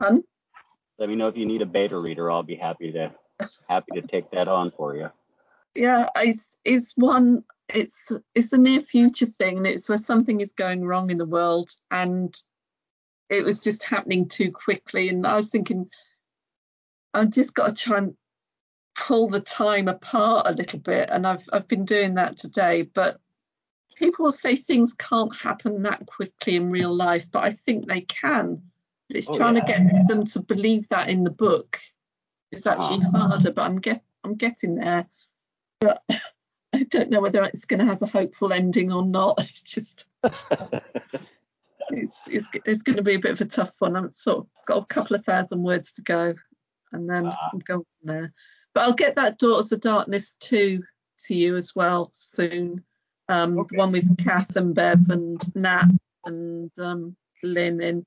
Hun? 0.01 0.23
Let 0.97 1.09
me 1.09 1.15
know 1.15 1.27
if 1.27 1.37
you 1.37 1.45
need 1.45 1.61
a 1.61 1.65
beta 1.65 1.97
reader. 1.97 2.31
I'll 2.31 2.43
be 2.43 2.55
happy 2.55 2.91
to 2.93 3.13
happy 3.69 3.91
to 3.95 4.01
take 4.01 4.31
that 4.31 4.47
on 4.47 4.71
for 4.71 4.95
you. 4.95 5.11
Yeah, 5.75 6.09
it's 6.15 6.57
it's 6.63 6.93
one. 6.95 7.43
It's 7.67 8.11
it's 8.33 8.53
a 8.53 8.57
near 8.57 8.81
future 8.81 9.25
thing. 9.25 9.65
It's 9.65 9.89
where 9.89 9.97
something 9.97 10.39
is 10.39 10.53
going 10.53 10.85
wrong 10.85 11.11
in 11.11 11.17
the 11.17 11.25
world, 11.25 11.69
and 11.91 12.33
it 13.29 13.43
was 13.43 13.59
just 13.59 13.83
happening 13.83 14.27
too 14.27 14.51
quickly. 14.51 15.09
And 15.09 15.27
I 15.27 15.35
was 15.35 15.49
thinking, 15.49 15.89
I've 17.13 17.31
just 17.31 17.53
got 17.53 17.69
to 17.69 17.83
try 17.83 17.97
and 17.97 18.15
pull 18.95 19.27
the 19.27 19.41
time 19.41 19.89
apart 19.89 20.47
a 20.47 20.53
little 20.53 20.79
bit. 20.79 21.09
And 21.11 21.27
I've 21.27 21.43
I've 21.51 21.67
been 21.67 21.85
doing 21.85 22.15
that 22.15 22.37
today. 22.37 22.83
But 22.83 23.19
people 23.95 24.25
will 24.25 24.31
say 24.31 24.55
things 24.55 24.93
can't 24.93 25.35
happen 25.35 25.83
that 25.83 26.05
quickly 26.05 26.55
in 26.55 26.69
real 26.69 26.93
life, 26.93 27.29
but 27.31 27.43
I 27.43 27.51
think 27.51 27.87
they 27.87 28.01
can. 28.01 28.61
It's 29.09 29.29
oh, 29.29 29.37
trying 29.37 29.55
yeah. 29.55 29.61
to 29.61 29.67
get 29.67 30.07
them 30.07 30.25
to 30.25 30.41
believe 30.41 30.89
that 30.89 31.09
in 31.09 31.23
the 31.23 31.31
book. 31.31 31.79
It's 32.51 32.67
actually 32.67 33.01
harder, 33.01 33.51
but 33.51 33.63
I'm 33.63 33.79
get 33.79 34.03
I'm 34.23 34.35
getting 34.35 34.75
there. 34.75 35.07
But 35.79 36.03
I 36.73 36.83
don't 36.83 37.09
know 37.09 37.21
whether 37.21 37.43
it's 37.43 37.65
going 37.65 37.79
to 37.79 37.85
have 37.85 38.01
a 38.01 38.07
hopeful 38.07 38.53
ending 38.53 38.91
or 38.91 39.05
not. 39.05 39.39
It's 39.39 39.63
just 39.63 40.09
it's, 41.91 42.21
it's, 42.27 42.47
it's 42.65 42.81
going 42.81 42.97
to 42.97 43.03
be 43.03 43.13
a 43.13 43.19
bit 43.19 43.31
of 43.31 43.41
a 43.41 43.45
tough 43.45 43.73
one. 43.79 43.95
I've 43.95 44.13
sort 44.13 44.39
of 44.39 44.47
got 44.65 44.83
a 44.83 44.85
couple 44.85 45.15
of 45.15 45.23
thousand 45.23 45.61
words 45.61 45.93
to 45.93 46.01
go, 46.01 46.33
and 46.91 47.09
then 47.09 47.27
uh, 47.27 47.35
I'm 47.53 47.59
going 47.59 47.85
there. 48.03 48.33
But 48.73 48.83
I'll 48.83 48.93
get 48.93 49.15
that 49.15 49.37
Daughters 49.37 49.71
of 49.71 49.81
Darkness 49.81 50.35
2 50.35 50.83
to 51.27 51.35
you 51.35 51.55
as 51.55 51.75
well 51.75 52.09
soon. 52.11 52.83
Um, 53.27 53.57
okay. 53.59 53.75
The 53.75 53.79
one 53.79 53.91
with 53.91 54.17
Kath 54.23 54.55
and 54.55 54.75
Bev 54.75 55.09
and 55.09 55.55
Nat 55.55 55.87
and 56.25 56.71
um, 56.79 57.15
Lynn 57.43 57.81
in. 57.81 58.05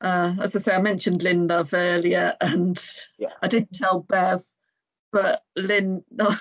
Uh, 0.00 0.34
as 0.40 0.54
I 0.54 0.60
say, 0.60 0.74
I 0.74 0.80
mentioned 0.80 1.22
Lynn 1.22 1.48
Love 1.48 1.74
earlier, 1.74 2.36
and 2.40 2.78
yeah. 3.18 3.32
I 3.42 3.48
didn't 3.48 3.72
tell 3.72 4.00
Bev, 4.00 4.42
but 5.10 5.42
Lynn 5.56 6.04
no, 6.10 6.34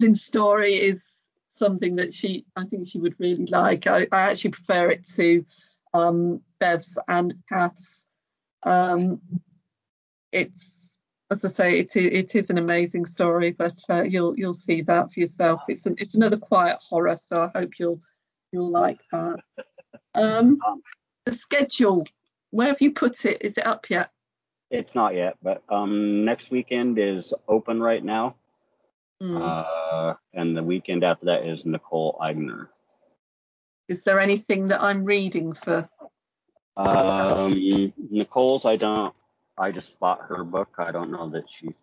Lynn's 0.00 0.22
story 0.22 0.74
is 0.74 1.30
something 1.48 1.96
that 1.96 2.12
she 2.12 2.44
I 2.56 2.64
think 2.64 2.86
she 2.86 2.98
would 2.98 3.18
really 3.18 3.46
like. 3.46 3.86
I, 3.86 4.06
I 4.12 4.22
actually 4.22 4.52
prefer 4.52 4.90
it 4.90 5.04
to 5.16 5.44
um, 5.92 6.42
Bev's 6.60 6.98
and 7.08 7.34
Kath's. 7.48 8.06
Um, 8.62 9.20
it's 10.32 10.83
as 11.34 11.44
I 11.44 11.48
say, 11.48 11.78
it, 11.80 11.96
it 11.96 12.34
is 12.36 12.50
an 12.50 12.58
amazing 12.58 13.06
story, 13.06 13.50
but 13.50 13.78
uh, 13.90 14.02
you'll 14.02 14.38
you'll 14.38 14.54
see 14.54 14.82
that 14.82 15.12
for 15.12 15.20
yourself. 15.20 15.62
It's 15.68 15.84
an, 15.86 15.96
it's 15.98 16.14
another 16.14 16.36
quiet 16.36 16.78
horror, 16.80 17.16
so 17.16 17.42
I 17.42 17.58
hope 17.58 17.72
you'll 17.78 18.00
you'll 18.52 18.70
like 18.70 19.00
that. 19.10 19.40
Um, 20.14 20.58
the 21.24 21.32
schedule, 21.32 22.06
where 22.50 22.68
have 22.68 22.80
you 22.80 22.92
put 22.92 23.24
it? 23.24 23.38
Is 23.40 23.58
it 23.58 23.66
up 23.66 23.90
yet? 23.90 24.10
It's 24.70 24.94
not 24.94 25.14
yet, 25.14 25.36
but 25.42 25.62
um, 25.68 26.24
next 26.24 26.50
weekend 26.52 26.98
is 26.98 27.34
open 27.48 27.82
right 27.82 28.02
now. 28.02 28.36
Mm. 29.20 29.40
Uh, 29.40 30.14
and 30.32 30.56
the 30.56 30.62
weekend 30.62 31.02
after 31.02 31.26
that 31.26 31.44
is 31.44 31.66
Nicole 31.66 32.16
Eigner. 32.20 32.68
Is 33.88 34.04
there 34.04 34.20
anything 34.20 34.68
that 34.68 34.82
I'm 34.82 35.04
reading 35.04 35.52
for? 35.52 35.88
Um, 36.76 37.92
Nicole's, 38.10 38.64
I 38.64 38.76
don't. 38.76 39.14
I 39.56 39.70
just 39.70 39.98
bought 39.98 40.22
her 40.28 40.44
book. 40.44 40.74
I 40.78 40.92
don't 40.92 41.10
know 41.10 41.30
that 41.30 41.50
she. 41.50 41.74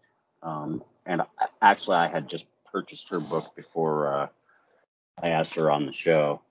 Um, 0.44 0.84
and 1.06 1.22
actually, 1.62 1.98
I 1.98 2.08
had 2.08 2.30
just 2.30 2.46
purchased 2.72 3.10
her 3.10 3.20
book 3.20 3.56
before 3.56 4.14
uh, 4.14 4.28
I 5.22 5.30
asked 5.30 5.56
her 5.56 5.72
on 5.72 5.86
the 5.86 5.94
show. 5.94 6.42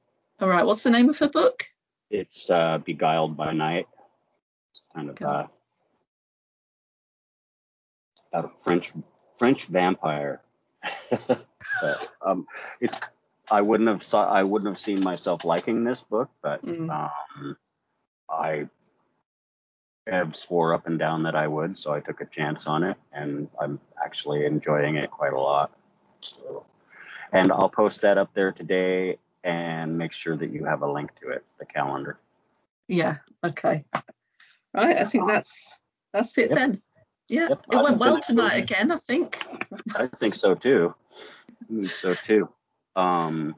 All 0.40 0.48
right. 0.48 0.64
What's 0.64 0.82
the 0.82 0.90
name 0.90 1.08
of 1.08 1.18
her 1.18 1.28
book? 1.28 1.66
It's 2.10 2.50
uh, 2.50 2.78
Beguiled 2.78 3.36
by 3.36 3.52
Night. 3.52 3.86
It's 4.70 4.82
kind 4.94 5.10
of 5.10 5.22
uh, 5.22 5.46
about 8.32 8.44
a 8.46 8.50
French 8.62 8.92
French 9.38 9.66
vampire. 9.66 10.40
but, 11.10 12.08
um, 12.24 12.46
it's 12.80 12.96
I 13.50 13.60
wouldn't 13.60 13.88
have 13.88 14.02
saw 14.02 14.28
I 14.28 14.42
wouldn't 14.42 14.70
have 14.70 14.78
seen 14.78 15.02
myself 15.02 15.44
liking 15.44 15.84
this 15.84 16.02
book, 16.02 16.30
but 16.42 16.64
mm. 16.64 16.88
um, 16.90 17.56
I 18.28 18.68
have 20.10 20.36
swore 20.36 20.74
up 20.74 20.86
and 20.86 20.98
down 20.98 21.22
that 21.22 21.34
I 21.34 21.46
would, 21.46 21.78
so 21.78 21.92
I 21.92 22.00
took 22.00 22.20
a 22.20 22.26
chance 22.26 22.66
on 22.66 22.84
it, 22.84 22.96
and 23.12 23.48
I'm 23.60 23.80
actually 24.04 24.44
enjoying 24.44 24.96
it 24.96 25.10
quite 25.10 25.32
a 25.32 25.40
lot. 25.40 25.70
So, 26.20 26.64
and 27.32 27.50
I'll 27.52 27.68
post 27.68 28.02
that 28.02 28.18
up 28.18 28.32
there 28.34 28.52
today 28.52 29.18
and 29.44 29.96
make 29.96 30.12
sure 30.12 30.36
that 30.36 30.50
you 30.50 30.64
have 30.64 30.82
a 30.82 30.90
link 30.90 31.10
to 31.22 31.30
it, 31.30 31.44
the 31.58 31.64
calendar. 31.64 32.18
Yeah. 32.88 33.18
Okay. 33.44 33.84
Right. 34.74 34.96
I 34.96 35.04
think 35.04 35.28
that's 35.28 35.78
that's 36.12 36.36
it 36.38 36.50
yep. 36.50 36.58
then. 36.58 36.82
Yeah. 37.28 37.48
Yep. 37.50 37.66
It 37.72 37.82
went 37.82 37.98
well 37.98 38.20
tonight 38.20 38.56
again. 38.56 38.90
I 38.90 38.96
think. 38.96 39.42
I 39.94 40.08
think 40.08 40.34
so 40.34 40.54
too. 40.54 40.94
I 41.10 41.74
think 41.74 41.92
so 41.96 42.14
too. 42.14 42.48
Um, 42.96 43.54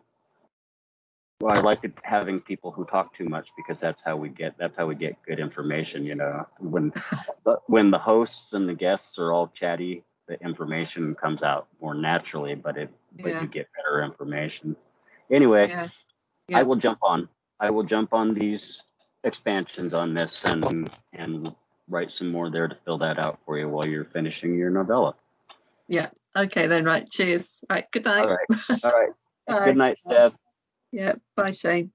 well, 1.42 1.58
I 1.58 1.60
like 1.60 1.82
it 1.82 1.92
having 2.04 2.40
people 2.40 2.70
who 2.70 2.84
talk 2.84 3.16
too 3.16 3.24
much 3.24 3.50
because 3.56 3.80
that's 3.80 4.00
how 4.00 4.16
we 4.16 4.28
get 4.28 4.56
that's 4.58 4.76
how 4.76 4.86
we 4.86 4.94
get 4.94 5.20
good 5.26 5.40
information. 5.40 6.04
You 6.04 6.14
know, 6.14 6.46
when 6.60 6.92
when 7.66 7.90
the 7.90 7.98
hosts 7.98 8.52
and 8.52 8.68
the 8.68 8.74
guests 8.74 9.18
are 9.18 9.32
all 9.32 9.48
chatty, 9.48 10.04
the 10.28 10.40
information 10.40 11.16
comes 11.16 11.42
out 11.42 11.66
more 11.80 11.94
naturally, 11.94 12.54
but 12.54 12.76
it 12.76 12.90
but 13.20 13.42
you 13.42 13.48
get 13.48 13.68
better 13.74 14.04
information. 14.04 14.76
Anyway, 15.32 15.68
yeah. 15.68 15.88
Yeah. 16.46 16.58
I 16.60 16.62
will 16.62 16.76
jump 16.76 17.00
on. 17.02 17.28
I 17.58 17.70
will 17.70 17.82
jump 17.82 18.12
on 18.12 18.34
these 18.34 18.84
expansions 19.24 19.94
on 19.94 20.14
this 20.14 20.44
and 20.44 20.88
and 21.12 21.52
write 21.88 22.12
some 22.12 22.30
more 22.30 22.50
there 22.50 22.68
to 22.68 22.76
fill 22.84 22.98
that 22.98 23.18
out 23.18 23.40
for 23.44 23.58
you 23.58 23.68
while 23.68 23.84
you're 23.84 24.04
finishing 24.04 24.54
your 24.54 24.70
novella. 24.70 25.16
Yeah. 25.88 26.10
Okay 26.36 26.68
then. 26.68 26.84
Right. 26.84 27.10
Cheers. 27.10 27.64
Right. 27.68 27.90
Good 27.90 28.04
night. 28.04 28.28
All 28.28 28.36
right. 28.36 28.84
All 28.84 28.90
right. 28.92 29.64
Good 29.64 29.76
night, 29.76 29.98
Steph. 29.98 30.34
Yeah. 30.92 31.14
Bye, 31.36 31.52
Shane. 31.52 31.92